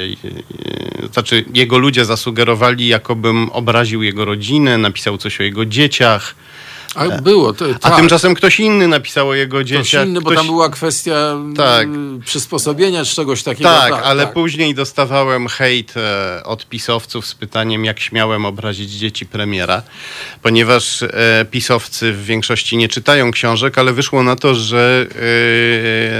e, 1.03 1.07
znaczy 1.13 1.45
jego 1.53 1.77
ludzie 1.77 2.05
zasugerowali, 2.05 2.87
jakobym 2.87 3.49
obraził 3.49 4.03
jego 4.03 4.25
rodzinę, 4.25 4.77
napisał 4.77 5.17
coś 5.17 5.39
o 5.39 5.43
jego 5.43 5.65
dzieciach. 5.65 6.35
A 6.95 7.07
było, 7.21 7.53
to, 7.53 7.65
A 7.81 7.89
tak. 7.89 7.95
tymczasem 7.95 8.35
ktoś 8.35 8.59
inny 8.59 8.87
napisał 8.87 9.29
o 9.29 9.33
jego 9.33 9.57
Ktoś 9.57 9.69
dzieciach. 9.69 10.07
inny, 10.07 10.21
bo 10.21 10.29
ktoś... 10.29 10.37
tam 10.37 10.47
była 10.47 10.69
kwestia 10.69 11.35
Tak. 11.57 11.87
y, 11.87 12.25
przysposobienia 12.25 13.05
czy 13.05 13.15
czegoś 13.15 13.43
takiego. 13.43 13.69
Tak, 13.69 13.93
ale 14.03 14.27
później 14.27 14.75
dostawałem 14.75 15.47
hejt 15.47 15.93
e, 15.97 16.43
od 16.43 16.65
pisowców 16.69 17.27
z 17.27 17.35
pytaniem, 17.35 17.85
jak 17.85 17.99
śmiałem 17.99 18.45
obrazić 18.45 18.91
dzieci 18.91 19.25
premiera, 19.25 19.81
ponieważ 20.41 21.03
e, 21.03 21.45
pisowcy 21.51 22.13
w 22.13 22.25
większości 22.25 22.77
nie 22.77 22.87
czytają 22.87 23.31
książek, 23.31 23.77
ale 23.77 23.93
wyszło 23.93 24.23
na 24.23 24.35
to, 24.35 24.55
że 24.55 25.05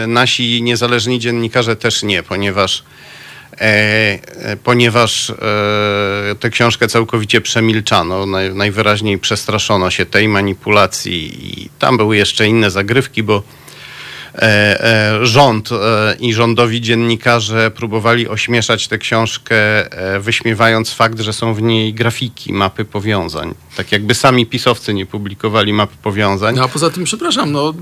e, 0.04 0.08
nasi 0.08 0.64
niezależni 0.64 1.20
dziennikarze 1.20 1.76
też 1.76 2.04
nie, 2.04 2.24
ponieważ 2.24 2.84
ponieważ 4.64 5.30
e, 5.30 5.36
tę 6.40 6.50
książkę 6.50 6.88
całkowicie 6.88 7.42
przemilczano, 7.42 8.26
naj, 8.26 8.56
najwyraźniej 8.56 9.18
przestraszono 9.18 9.90
się 9.90 10.06
tej 10.06 10.28
manipulacji 10.28 11.50
i 11.64 11.70
tam 11.80 11.98
były 11.98 12.18
jeszcze 12.18 12.48
inne 12.48 12.72
zagrywki, 12.72 13.24
bo 13.24 13.36
e, 13.36 13.40
e, 13.40 13.61
rząd 15.22 15.70
e, 15.72 16.16
i 16.20 16.34
rządowi 16.34 16.82
dziennikarze 16.82 17.72
próbowali 17.72 18.28
ośmieszać 18.28 18.88
tę 18.88 18.98
książkę, 18.98 19.56
e, 19.92 20.20
wyśmiewając 20.20 20.94
fakt, 20.94 21.20
że 21.20 21.34
są 21.34 21.54
w 21.54 21.62
niej 21.62 21.94
grafiki, 21.94 22.54
mapy 22.54 22.86
powiązań. 22.86 23.54
Tak 23.76 23.92
jakby 23.92 24.16
sami 24.16 24.46
pisowcy 24.46 24.94
nie 24.94 25.06
publikowali 25.06 25.74
map 25.74 25.90
powiązań. 25.92 26.56
No 26.56 26.64
a 26.64 26.68
poza 26.68 26.90
tym, 26.90 27.04
przepraszam, 27.04 27.52
no, 27.52 27.70
y, 27.70 27.74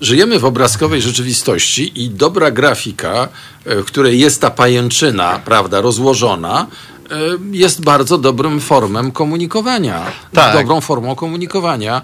żyjemy 0.00 0.38
w 0.38 0.44
obrazkowej 0.44 1.02
rzeczywistości 1.02 2.02
i 2.04 2.10
dobra 2.10 2.50
grafika, 2.50 3.28
w 3.64 3.84
której 3.84 4.20
jest 4.20 4.40
ta 4.40 4.50
pajęczyna, 4.50 5.40
prawda, 5.44 5.80
rozłożona, 5.80 6.66
jest 7.52 7.84
bardzo 7.84 8.18
dobrym 8.18 8.60
formem 8.60 9.12
komunikowania. 9.12 10.02
Tak. 10.32 10.56
Dobrą 10.56 10.80
formą 10.80 11.14
komunikowania 11.14 12.02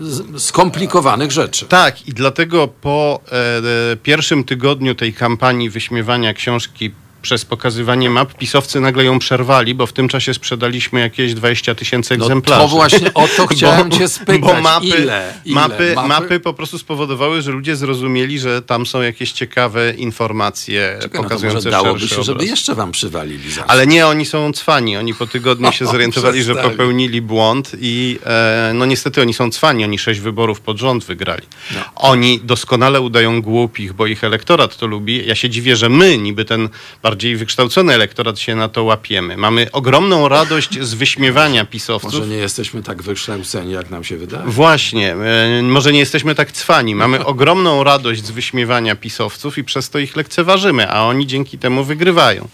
z- 0.00 0.42
skomplikowanych 0.42 1.30
rzeczy. 1.30 1.66
Tak, 1.66 2.08
i 2.08 2.12
dlatego 2.12 2.68
po 2.68 3.20
e, 3.32 3.92
e, 3.92 3.96
pierwszym 3.96 4.44
tygodniu 4.44 4.94
tej 4.94 5.14
kampanii 5.14 5.70
wyśmiewania 5.70 6.34
książki 6.34 6.90
przez 7.22 7.44
pokazywanie 7.44 8.10
map, 8.10 8.34
pisowcy 8.34 8.80
nagle 8.80 9.04
ją 9.04 9.18
przerwali, 9.18 9.74
bo 9.74 9.86
w 9.86 9.92
tym 9.92 10.08
czasie 10.08 10.34
sprzedaliśmy 10.34 11.00
jakieś 11.00 11.34
20 11.34 11.74
tysięcy 11.74 12.14
egzemplarzy. 12.14 12.62
No 12.62 12.68
to 12.68 12.74
właśnie 12.74 13.14
o 13.14 13.28
to 13.36 13.46
chciałem 13.52 13.90
cię 13.90 14.08
spytać. 14.08 14.40
Bo 14.40 14.60
mapy, 14.60 14.86
ile? 14.86 15.34
Ile? 15.44 15.54
Mapy, 15.54 15.94
mapy 16.08 16.40
po 16.40 16.54
prostu 16.54 16.78
spowodowały, 16.78 17.42
że 17.42 17.50
ludzie 17.50 17.76
zrozumieli, 17.76 18.38
że 18.38 18.62
tam 18.62 18.86
są 18.86 19.02
jakieś 19.02 19.32
ciekawe 19.32 19.92
informacje 19.92 20.98
Czekaj, 21.02 21.22
pokazujące 21.22 21.70
no 21.70 21.76
to 21.76 21.82
dałoby 21.82 22.08
się, 22.08 22.22
żeby 22.22 22.32
obraz. 22.32 22.48
jeszcze 22.48 22.74
wam 22.74 22.92
przywalili 22.92 23.50
za 23.50 23.66
Ale 23.66 23.86
nie, 23.86 24.06
oni 24.06 24.26
są 24.26 24.52
cwani. 24.52 24.96
Oni 24.96 25.14
po 25.14 25.26
tygodniu 25.26 25.72
się 25.78 25.86
zorientowali, 25.86 26.42
że 26.42 26.54
popełnili 26.54 27.22
błąd 27.22 27.72
i 27.80 28.18
e, 28.26 28.72
no 28.74 28.86
niestety 28.86 29.20
oni 29.20 29.34
są 29.34 29.50
cwani. 29.50 29.84
Oni 29.84 29.98
sześć 29.98 30.20
wyborów 30.20 30.60
pod 30.60 30.78
rząd 30.78 31.04
wygrali. 31.04 31.42
No. 31.74 31.80
Oni 31.94 32.40
doskonale 32.40 33.00
udają 33.00 33.42
głupich, 33.42 33.92
bo 33.92 34.06
ich 34.06 34.24
elektorat 34.24 34.76
to 34.76 34.86
lubi. 34.86 35.26
Ja 35.26 35.34
się 35.34 35.50
dziwię, 35.50 35.76
że 35.76 35.88
my, 35.88 36.18
niby 36.18 36.44
ten 36.44 36.68
bardziej 37.08 37.36
wykształcony 37.36 37.94
elektorat 37.94 38.38
się 38.38 38.56
na 38.56 38.68
to 38.68 38.84
łapiemy. 38.84 39.36
Mamy 39.36 39.72
ogromną 39.72 40.28
radość 40.28 40.80
z 40.80 40.94
wyśmiewania 40.94 41.64
pisowców. 41.64 42.12
Może 42.12 42.26
nie 42.26 42.36
jesteśmy 42.36 42.82
tak 42.82 43.02
wykształceni, 43.02 43.72
jak 43.72 43.90
nam 43.90 44.04
się 44.04 44.16
wydaje. 44.16 44.44
Właśnie, 44.46 45.14
e, 45.14 45.62
może 45.62 45.92
nie 45.92 45.98
jesteśmy 45.98 46.34
tak 46.34 46.52
cwani. 46.52 46.94
Mamy 46.94 47.24
ogromną 47.32 47.84
radość 47.84 48.24
z 48.24 48.30
wyśmiewania 48.30 48.96
pisowców 48.96 49.58
i 49.58 49.64
przez 49.64 49.90
to 49.90 49.98
ich 49.98 50.16
lekceważymy, 50.16 50.90
a 50.90 51.02
oni 51.02 51.26
dzięki 51.26 51.58
temu 51.58 51.84
wygrywają. 51.84 52.48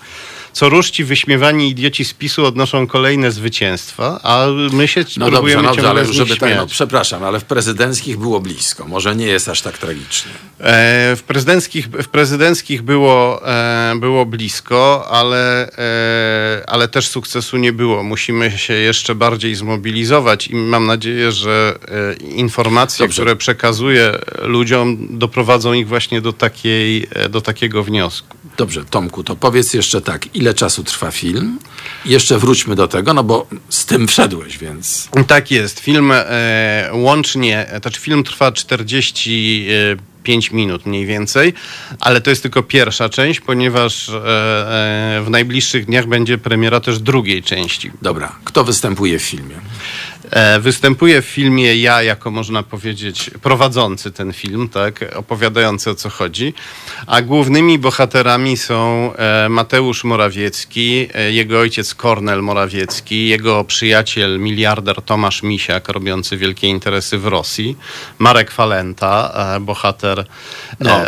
Co 0.54 0.68
rusz 0.68 0.90
ci 0.90 1.04
wyśmiewani 1.04 1.70
idioci 1.70 2.04
z 2.04 2.14
PiSu 2.14 2.44
odnoszą 2.46 2.86
kolejne 2.86 3.32
zwycięstwa, 3.32 4.20
a 4.22 4.46
my 4.72 4.88
się 4.88 5.00
No 5.00 5.06
dobrze, 5.06 5.30
próbujemy 5.30 5.62
no 5.62 5.68
dobrze, 5.68 5.90
ale 5.90 6.04
żeby 6.04 6.36
tak, 6.36 6.56
no, 6.56 6.66
przepraszam, 6.66 7.24
ale 7.24 7.40
w 7.40 7.44
prezydenckich 7.44 8.18
było 8.18 8.40
blisko. 8.40 8.88
Może 8.88 9.16
nie 9.16 9.26
jest 9.26 9.48
aż 9.48 9.62
tak 9.62 9.78
tragicznie. 9.78 10.32
E, 10.60 11.16
w, 11.16 11.22
prezydenckich, 11.22 11.86
w 11.86 12.08
prezydenckich 12.08 12.82
było, 12.82 13.48
e, 13.48 13.94
było 14.00 14.26
blisko, 14.26 15.08
ale, 15.10 15.72
e, 15.78 16.64
ale 16.66 16.88
też 16.88 17.08
sukcesu 17.08 17.56
nie 17.56 17.72
było. 17.72 18.02
Musimy 18.02 18.58
się 18.58 18.74
jeszcze 18.74 19.14
bardziej 19.14 19.54
zmobilizować 19.54 20.48
i 20.48 20.54
mam 20.54 20.86
nadzieję, 20.86 21.32
że 21.32 21.78
e, 21.88 22.14
informacje, 22.14 23.04
Dobrze. 23.04 23.22
które 23.22 23.36
przekazuję 23.36 24.18
ludziom, 24.42 25.06
doprowadzą 25.10 25.72
ich 25.72 25.88
właśnie 25.88 26.20
do, 26.20 26.32
takiej, 26.32 27.06
e, 27.10 27.28
do 27.28 27.40
takiego 27.40 27.84
wniosku. 27.84 28.36
Dobrze, 28.56 28.84
Tomku, 28.84 29.24
to 29.24 29.36
powiedz 29.36 29.74
jeszcze 29.74 30.00
tak, 30.00 30.36
ile 30.36 30.43
czasu 30.52 30.84
trwa 30.84 31.10
film? 31.10 31.58
Jeszcze 32.04 32.38
wróćmy 32.38 32.74
do 32.74 32.88
tego, 32.88 33.14
no 33.14 33.24
bo 33.24 33.46
z 33.68 33.86
tym 33.86 34.08
wszedłeś, 34.08 34.58
więc... 34.58 35.08
Tak 35.26 35.50
jest. 35.50 35.80
Film 35.80 36.12
e, 36.14 36.90
łącznie, 36.92 37.66
to 37.72 37.78
znaczy 37.80 38.00
film 38.00 38.24
trwa 38.24 38.52
45 38.52 40.50
minut 40.50 40.86
mniej 40.86 41.06
więcej, 41.06 41.54
ale 42.00 42.20
to 42.20 42.30
jest 42.30 42.42
tylko 42.42 42.62
pierwsza 42.62 43.08
część, 43.08 43.40
ponieważ 43.40 44.08
e, 44.08 44.14
e, 44.14 45.22
w 45.24 45.30
najbliższych 45.30 45.86
dniach 45.86 46.06
będzie 46.06 46.38
premiera 46.38 46.80
też 46.80 46.98
drugiej 46.98 47.42
części. 47.42 47.90
Dobra, 48.02 48.32
kto 48.44 48.64
występuje 48.64 49.18
w 49.18 49.22
filmie? 49.22 49.56
E, 50.30 50.60
Występuję 50.60 51.22
w 51.22 51.24
filmie 51.26 51.76
ja, 51.76 52.02
jako 52.02 52.30
można 52.30 52.62
powiedzieć, 52.62 53.30
prowadzący 53.42 54.10
ten 54.12 54.32
film, 54.32 54.68
tak, 54.68 55.04
opowiadający 55.16 55.90
o 55.90 55.94
co 55.94 56.10
chodzi. 56.10 56.54
A 57.06 57.22
głównymi 57.22 57.78
bohaterami 57.78 58.56
są 58.56 59.10
e, 59.16 59.48
Mateusz 59.48 60.04
Morawiecki, 60.04 61.08
e, 61.14 61.32
jego 61.32 61.58
ojciec 61.60 61.94
Kornel 61.94 62.42
Morawiecki, 62.42 63.28
jego 63.28 63.64
przyjaciel, 63.64 64.38
miliarder 64.40 65.02
Tomasz 65.02 65.42
Misiak, 65.42 65.88
robiący 65.88 66.36
wielkie 66.36 66.68
interesy 66.68 67.18
w 67.18 67.26
Rosji, 67.26 67.76
Marek 68.18 68.50
Falenta, 68.50 69.34
bohater 69.60 70.24
No, 70.80 71.00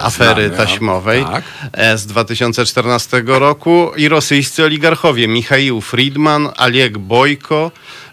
afery 0.00 0.42
znamy, 0.48 0.54
a- 0.54 0.56
taśmowej 0.66 1.24
tak. 1.24 1.44
z 1.98 2.06
2014 2.06 3.22
roku 3.26 3.90
i 3.96 4.08
rosyjscy 4.08 4.64
oligarchowie 4.64 5.28
Michał 5.28 5.80
Friedman, 5.80 6.48
Oleg 6.58 6.98
Bojko, 6.98 7.70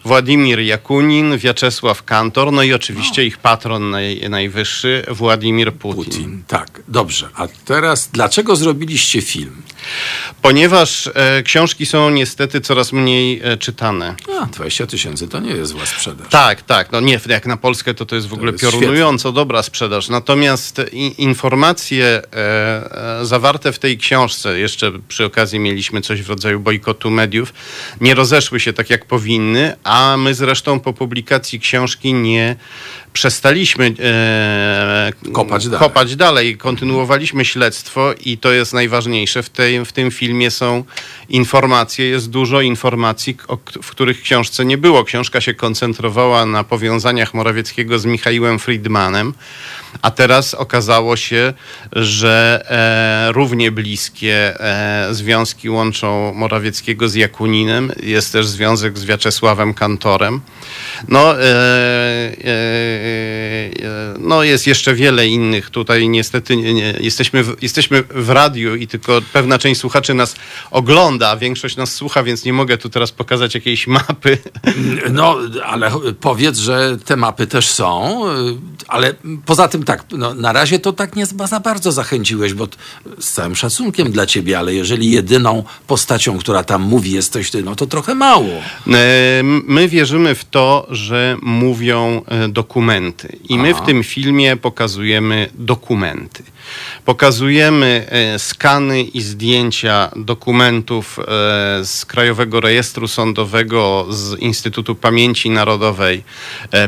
Władimir 0.09 0.59
Jakunin, 0.59 1.37
Wiaczesław 1.37 2.03
Kantor, 2.03 2.51
no 2.51 2.63
i 2.63 2.73
oczywiście 2.73 3.25
ich 3.25 3.37
patron 3.37 3.89
naj, 3.89 4.29
najwyższy, 4.29 5.05
Władimir 5.07 5.73
Putin. 5.73 6.03
Putin. 6.03 6.43
Tak, 6.47 6.81
dobrze. 6.87 7.29
A 7.35 7.47
teraz, 7.65 8.09
dlaczego 8.13 8.55
zrobiliście 8.55 9.21
film? 9.21 9.61
Ponieważ 10.41 11.09
e, 11.13 11.43
książki 11.43 11.85
są 11.85 12.09
niestety 12.09 12.61
coraz 12.61 12.93
mniej 12.93 13.41
e, 13.43 13.57
czytane. 13.57 14.15
A, 14.41 14.45
20 14.45 14.87
tysięcy 14.87 15.27
to 15.27 15.39
nie 15.39 15.51
jest 15.51 15.71
zła 15.71 15.85
sprzedaż. 15.85 16.27
Tak, 16.29 16.61
tak. 16.61 16.91
No 16.91 16.99
nie, 16.99 17.19
jak 17.27 17.45
na 17.45 17.57
Polskę 17.57 17.93
to 17.93 18.05
to 18.05 18.15
jest 18.15 18.27
w 18.27 18.33
ogóle 18.33 18.51
jest 18.51 18.63
piorunująco 18.63 19.31
dobra 19.31 19.63
sprzedaż. 19.63 20.09
Natomiast 20.09 20.81
i, 20.91 21.23
informacje 21.23 22.05
e, 22.05 23.21
e, 23.21 23.25
zawarte 23.25 23.71
w 23.71 23.79
tej 23.79 23.97
książce, 23.97 24.59
jeszcze 24.59 24.91
przy 25.07 25.25
okazji 25.25 25.59
mieliśmy 25.59 26.01
coś 26.01 26.21
w 26.21 26.29
rodzaju 26.29 26.59
bojkotu 26.59 27.11
mediów, 27.11 27.53
nie 28.01 28.15
rozeszły 28.15 28.59
się 28.59 28.73
tak 28.73 28.89
jak 28.89 29.05
powinny, 29.05 29.75
a 29.83 29.98
my 30.17 30.33
zresztą 30.33 30.79
po 30.79 30.93
publikacji 30.93 31.59
książki 31.59 32.13
nie 32.13 32.55
przestaliśmy 33.13 33.93
e, 33.99 35.11
Kopać 35.33 35.67
dalej. 35.67 35.79
kopać 35.79 36.15
dalej. 36.15 36.57
Kontynuowaliśmy 36.57 37.45
śledztwo 37.45 38.13
i 38.25 38.37
to 38.37 38.51
jest 38.51 38.73
najważniejsze. 38.73 39.43
W, 39.43 39.49
tej, 39.49 39.85
w 39.85 39.91
tym 39.91 40.11
filmie 40.11 40.51
są 40.51 40.83
informacje, 41.29 42.05
jest 42.05 42.29
dużo 42.29 42.61
informacji, 42.61 43.37
o, 43.47 43.57
w 43.81 43.91
których 43.91 44.21
książce 44.21 44.65
nie 44.65 44.77
było. 44.77 45.03
Książka 45.03 45.41
się 45.41 45.53
koncentrowała 45.53 46.45
na 46.45 46.63
powiązaniach 46.63 47.33
Morawieckiego 47.33 47.99
z 47.99 48.05
Michałem 48.05 48.59
Friedmanem, 48.59 49.33
a 50.01 50.11
teraz 50.11 50.53
okazało 50.53 51.15
się, 51.15 51.53
że 51.91 52.65
e, 52.69 53.31
równie 53.31 53.71
bliskie 53.71 54.59
e, 54.59 55.13
związki 55.13 55.69
łączą 55.69 56.33
Morawieckiego 56.33 57.09
z 57.09 57.15
Jakuninem. 57.15 57.91
Jest 58.03 58.31
też 58.31 58.47
związek 58.47 58.97
z 58.97 59.05
Wiaczesławem 59.05 59.73
Kantorem. 59.73 60.41
No, 61.07 61.41
e, 61.41 61.43
e, 61.43 62.45
e, 62.45 64.13
no 64.19 64.43
jest 64.43 64.67
jeszcze 64.67 64.95
wiele 64.95 65.27
innych. 65.27 65.69
Tutaj 65.69 66.09
niestety 66.09 66.55
nie, 66.55 66.73
nie, 66.73 66.93
jesteśmy, 66.99 67.43
w, 67.43 67.63
jesteśmy 67.63 68.03
w 68.03 68.29
radiu 68.29 68.75
i 68.75 68.87
tylko 68.87 69.21
pewna 69.33 69.57
część 69.57 69.81
słuchaczy 69.81 70.13
nas 70.13 70.35
ogląda, 70.71 71.29
a 71.29 71.37
większość 71.37 71.77
nas 71.77 71.93
słucha, 71.93 72.23
więc 72.23 72.45
nie 72.45 72.53
mogę 72.53 72.77
tu 72.77 72.89
teraz 72.89 73.11
pokazać 73.11 73.55
jakiejś 73.55 73.87
mapy. 73.87 74.37
No, 75.11 75.37
ale 75.65 75.91
powiedz, 76.21 76.57
że 76.57 76.97
te 77.05 77.15
mapy 77.15 77.47
też 77.47 77.67
są, 77.67 78.21
ale 78.87 79.13
poza 79.45 79.67
tym 79.67 79.78
tak, 79.83 80.05
no, 80.11 80.33
na 80.33 80.53
razie 80.53 80.79
to 80.79 80.93
tak 80.93 81.15
nie 81.15 81.25
za 81.25 81.59
bardzo 81.59 81.91
zachęciłeś, 81.91 82.53
bo 82.53 82.67
z 83.19 83.31
całym 83.31 83.55
szacunkiem 83.55 84.11
dla 84.11 84.25
ciebie, 84.25 84.59
ale 84.59 84.73
jeżeli 84.73 85.11
jedyną 85.11 85.63
postacią, 85.87 86.37
która 86.37 86.63
tam 86.63 86.81
mówi 86.81 87.11
jesteś 87.11 87.51
ty, 87.51 87.63
no 87.63 87.75
to 87.75 87.87
trochę 87.87 88.15
mało. 88.15 88.49
E, 88.87 89.41
My 89.43 89.87
wierzymy 89.87 90.35
w 90.35 90.45
to, 90.45 90.87
że 90.89 91.37
mówią 91.41 92.21
e, 92.27 92.47
dokumenty. 92.47 93.37
I 93.49 93.57
my 93.57 93.73
w 93.73 93.81
tym 93.81 94.03
filmie 94.03 94.57
pokazujemy 94.57 95.49
dokumenty. 95.53 96.43
Pokazujemy 97.05 98.05
e, 98.09 98.39
skany 98.39 99.03
i 99.03 99.21
zdjęcia 99.21 100.11
dokumentów 100.15 101.19
z 101.83 102.05
Krajowego 102.05 102.59
Rejestru 102.59 103.07
Sądowego, 103.07 104.05
z 104.09 104.39
Instytutu 104.39 104.95
Pamięci 104.95 105.49
Narodowej, 105.49 106.23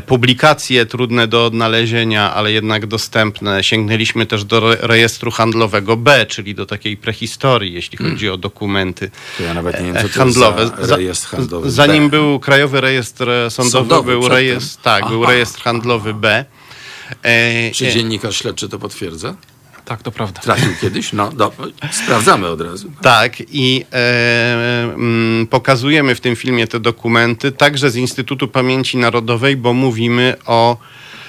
publikacje 0.06 0.86
trudne 0.86 1.26
do 1.26 1.46
odnalezienia, 1.46 2.34
ale 2.34 2.52
jednak 2.52 2.81
dostępne. 2.86 3.64
Sięgnęliśmy 3.64 4.26
też 4.26 4.44
do 4.44 4.56
re- 4.72 4.78
rejestru 4.80 5.30
handlowego 5.30 5.96
B, 5.96 6.26
czyli 6.26 6.54
do 6.54 6.66
takiej 6.66 6.96
prehistorii, 6.96 7.72
jeśli 7.72 7.98
chodzi 7.98 8.28
o 8.30 8.36
dokumenty 8.36 9.10
To 9.38 9.42
ja 9.44 9.54
nawet 9.54 9.80
nie 9.80 9.92
wiem, 9.92 10.02
co 10.02 10.08
to 10.08 10.18
handlowe. 10.18 10.62
jest 10.62 10.74
za 10.88 10.96
rejestr 10.96 11.28
handlowy. 11.28 11.70
Zanim 11.70 12.04
B. 12.04 12.10
był 12.10 12.40
Krajowy 12.40 12.80
Rejestr 12.80 13.26
Sądowy, 13.48 13.70
Sądowy 13.70 14.12
był 14.12 14.28
rejestr, 14.28 14.82
tak, 14.82 15.08
był 15.08 15.26
rejestr 15.26 15.60
handlowy 15.62 16.14
B. 16.14 16.44
E, 17.22 17.70
Czy 17.70 17.86
e, 17.86 17.92
dziennikarz 17.92 18.36
śledczy 18.36 18.68
to 18.68 18.78
potwierdza? 18.78 19.34
Tak, 19.84 20.02
to 20.02 20.10
prawda. 20.12 20.40
Trafił 20.40 20.72
kiedyś? 20.80 21.12
No, 21.12 21.32
do, 21.32 21.52
sprawdzamy 21.92 22.46
od 22.48 22.60
razu. 22.60 22.92
Tak, 23.02 23.32
i 23.52 23.84
e, 23.92 24.84
mm, 24.94 25.46
pokazujemy 25.46 26.14
w 26.14 26.20
tym 26.20 26.36
filmie 26.36 26.66
te 26.66 26.80
dokumenty, 26.80 27.52
także 27.52 27.90
z 27.90 27.96
Instytutu 27.96 28.48
Pamięci 28.48 28.96
Narodowej, 28.96 29.56
bo 29.56 29.72
mówimy 29.72 30.36
o 30.46 30.76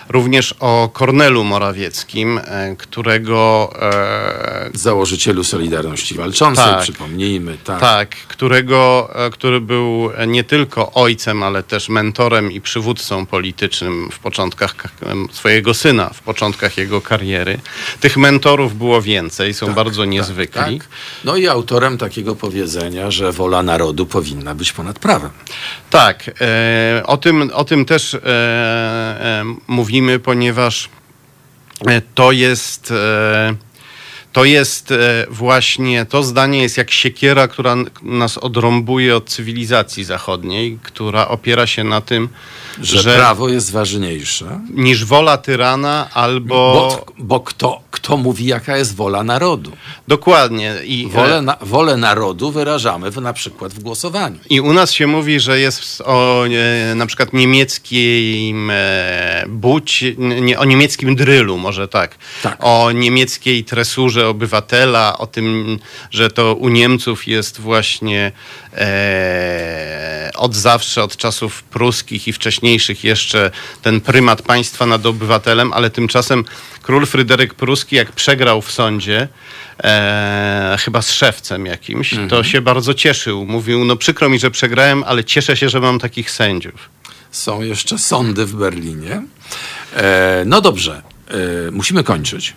również 0.10 0.56
o 0.60 0.90
Kornelu 0.94 1.44
Morawieckim, 1.44 2.38
e, 2.46 2.76
którego 2.76 3.70
e, 3.82 4.70
Założycielu 4.74 5.44
Solidarności 5.44 6.16
Walczącej, 6.16 6.66
Tak. 6.66 6.82
przypomnijmy. 6.82 7.58
Tak. 7.64 7.80
Tak, 7.80 8.10
którego, 8.10 9.10
e, 9.16 9.30
który 9.30 9.62
był 9.62 10.10
nie 10.28 10.44
tylko 10.44 10.92
ojcem, 10.94 11.44
ale 11.44 11.64
też 11.64 11.90
mentorem 11.90 12.52
i 12.52 12.62
przywódcą 12.62 13.26
politycznym 13.26 14.10
w 14.12 14.20
początkach 14.20 14.76
swojego 15.32 15.74
syna, 15.74 16.10
w 16.10 16.22
początkach 16.22 16.78
jego 16.78 17.02
kariery. 17.02 17.60
Tych 18.00 18.18
mentorów 18.18 18.78
było 18.78 19.02
więcej, 19.02 19.54
są 19.54 19.74
bardzo 19.74 20.06
niezwykli. 20.06 20.80
Tak. 20.80 20.88
No 21.24 21.36
i 21.36 21.48
autorem 21.48 21.98
takiego 21.98 22.36
powiedzenia, 22.36 23.12
że 23.12 23.32
wola 23.32 23.64
narodu 23.64 24.06
powinna 24.06 24.56
być 24.56 24.72
ponad 24.74 25.00
prawem. 25.00 25.30
Tak, 25.94 26.32
e, 26.42 27.04
o, 27.06 27.18
tym, 27.18 27.52
o 27.54 27.64
tym 27.64 27.86
też 27.86 28.14
e, 28.14 28.20
e, 28.26 29.44
mówimy, 29.68 30.20
ponieważ 30.20 30.90
to 32.16 32.32
jest, 32.32 32.94
to 34.32 34.46
jest 34.46 34.94
właśnie, 35.30 36.06
to 36.06 36.24
zdanie 36.24 36.62
jest 36.62 36.78
jak 36.78 36.92
siekiera, 36.92 37.48
która 37.48 37.76
nas 38.02 38.38
odrąbuje 38.38 39.16
od 39.16 39.30
cywilizacji 39.30 40.04
zachodniej, 40.04 40.80
która 40.84 41.28
opiera 41.28 41.68
się 41.68 41.84
na 41.84 42.02
tym, 42.02 42.30
że, 42.82 43.02
że 43.02 43.16
prawo 43.16 43.50
jest 43.50 43.72
ważniejsze 43.72 44.60
niż 44.70 45.06
wola 45.06 45.38
tyrana 45.38 46.10
albo... 46.14 46.56
Bo, 46.56 47.06
bo 47.18 47.40
kto, 47.40 47.82
kto 47.92 48.18
mówi, 48.18 48.46
jaka 48.46 48.78
jest 48.78 48.96
wola 48.96 49.24
narodu? 49.24 49.72
Dokładnie. 50.08 50.76
I, 50.86 51.08
wolę, 51.08 51.42
na, 51.42 51.58
wolę 51.62 51.98
narodu 51.98 52.52
wyrażamy 52.52 53.12
w, 53.12 53.22
na 53.22 53.34
przykład 53.34 53.74
w 53.74 53.80
głosowaniu. 53.80 54.40
I 54.50 54.62
u 54.62 54.74
nas 54.74 54.92
się 54.92 55.08
mówi, 55.08 55.40
że 55.40 55.60
jest 55.60 56.02
o 56.02 56.46
e, 56.48 56.96
na 56.96 57.06
przykład 57.06 57.34
niemieckim 57.34 58.70
e, 58.74 59.46
buć, 59.48 60.04
nie, 60.18 60.60
o 60.60 60.66
niemieckim 60.66 61.16
drylu, 61.16 61.58
może 61.58 61.88
tak. 61.88 62.18
tak. 62.44 62.58
O 62.60 62.92
niemieckiej 62.92 63.64
tresurze 63.64 64.28
obywatela, 64.28 65.18
o 65.18 65.28
tym, 65.28 65.80
że 66.12 66.30
to 66.30 66.56
u 66.56 66.70
Niemców 66.70 67.28
jest 67.28 67.60
właśnie 67.60 68.32
e, 68.74 70.32
od 70.36 70.56
zawsze, 70.56 71.04
od 71.04 71.18
czasów 71.18 71.64
pruskich 71.64 72.28
i 72.28 72.34
wcześniejszych 72.34 72.63
jeszcze 73.04 73.52
ten 73.82 74.02
prymat 74.02 74.42
państwa 74.42 74.86
nad 74.86 75.06
obywatelem, 75.06 75.74
ale 75.74 75.90
tymczasem 75.90 76.46
król 76.82 77.06
Fryderyk 77.06 77.54
Pruski, 77.54 77.96
jak 77.96 78.12
przegrał 78.12 78.62
w 78.62 78.72
sądzie, 78.72 79.28
e, 79.84 80.78
chyba 80.80 81.02
z 81.02 81.12
szewcem 81.12 81.66
jakimś, 81.66 82.14
mhm. 82.14 82.30
to 82.30 82.44
się 82.44 82.62
bardzo 82.62 82.94
cieszył. 82.94 83.46
Mówił, 83.46 83.86
no 83.86 83.96
przykro 83.96 84.30
mi, 84.30 84.40
że 84.40 84.52
przegrałem, 84.52 85.04
ale 85.08 85.24
cieszę 85.24 85.58
się, 85.58 85.70
że 85.70 85.80
mam 85.80 86.00
takich 86.00 86.32
sędziów. 86.32 86.90
Są 87.32 87.62
jeszcze 87.62 87.98
sądy 87.98 88.46
w 88.46 88.56
Berlinie. 88.56 89.22
E, 89.96 90.44
no 90.46 90.62
dobrze, 90.62 91.02
e, 91.28 91.72
musimy 91.72 92.04
kończyć. 92.04 92.54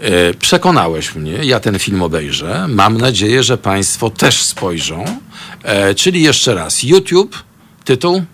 E, 0.00 0.34
przekonałeś 0.34 1.14
mnie, 1.14 1.32
ja 1.32 1.60
ten 1.60 1.78
film 1.78 2.02
obejrzę. 2.02 2.66
Mam 2.68 2.98
nadzieję, 2.98 3.42
że 3.42 3.58
Państwo 3.58 4.10
też 4.10 4.42
spojrzą. 4.42 5.04
E, 5.62 5.94
czyli 5.94 6.22
jeszcze 6.22 6.54
raz, 6.54 6.82
YouTube, 6.82 7.42
tytuł? 7.84 8.24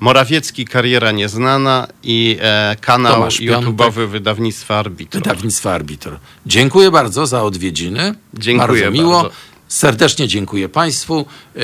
Morawiecki, 0.00 0.64
kariera 0.64 1.12
nieznana 1.12 1.86
i 2.02 2.38
e, 2.40 2.76
kanał 2.80 3.22
YouTube'owy 3.22 4.08
wydawnictwa 4.08 4.76
Arbitr. 4.76 5.18
Wydawnictwa 5.18 5.72
Arbitr. 5.72 6.10
Dziękuję 6.46 6.90
bardzo 6.90 7.26
za 7.26 7.42
odwiedziny. 7.42 8.14
Dziękuję 8.34 8.82
bardzo 8.82 8.90
miło. 8.90 9.22
Bardzo. 9.22 9.36
Serdecznie 9.68 10.28
dziękuję 10.28 10.68
Państwu. 10.68 11.26
E, 11.56 11.60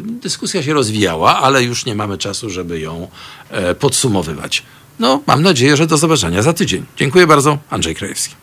dyskusja 0.00 0.62
się 0.62 0.74
rozwijała, 0.74 1.40
ale 1.40 1.62
już 1.62 1.86
nie 1.86 1.94
mamy 1.94 2.18
czasu, 2.18 2.50
żeby 2.50 2.80
ją 2.80 3.08
e, 3.50 3.74
podsumowywać. 3.74 4.62
No, 4.98 5.22
mam 5.26 5.42
nadzieję, 5.42 5.76
że 5.76 5.86
do 5.86 5.96
zobaczenia 5.96 6.42
za 6.42 6.52
tydzień. 6.52 6.84
Dziękuję 6.96 7.26
bardzo. 7.26 7.58
Andrzej 7.70 7.94
Krajewski. 7.94 8.34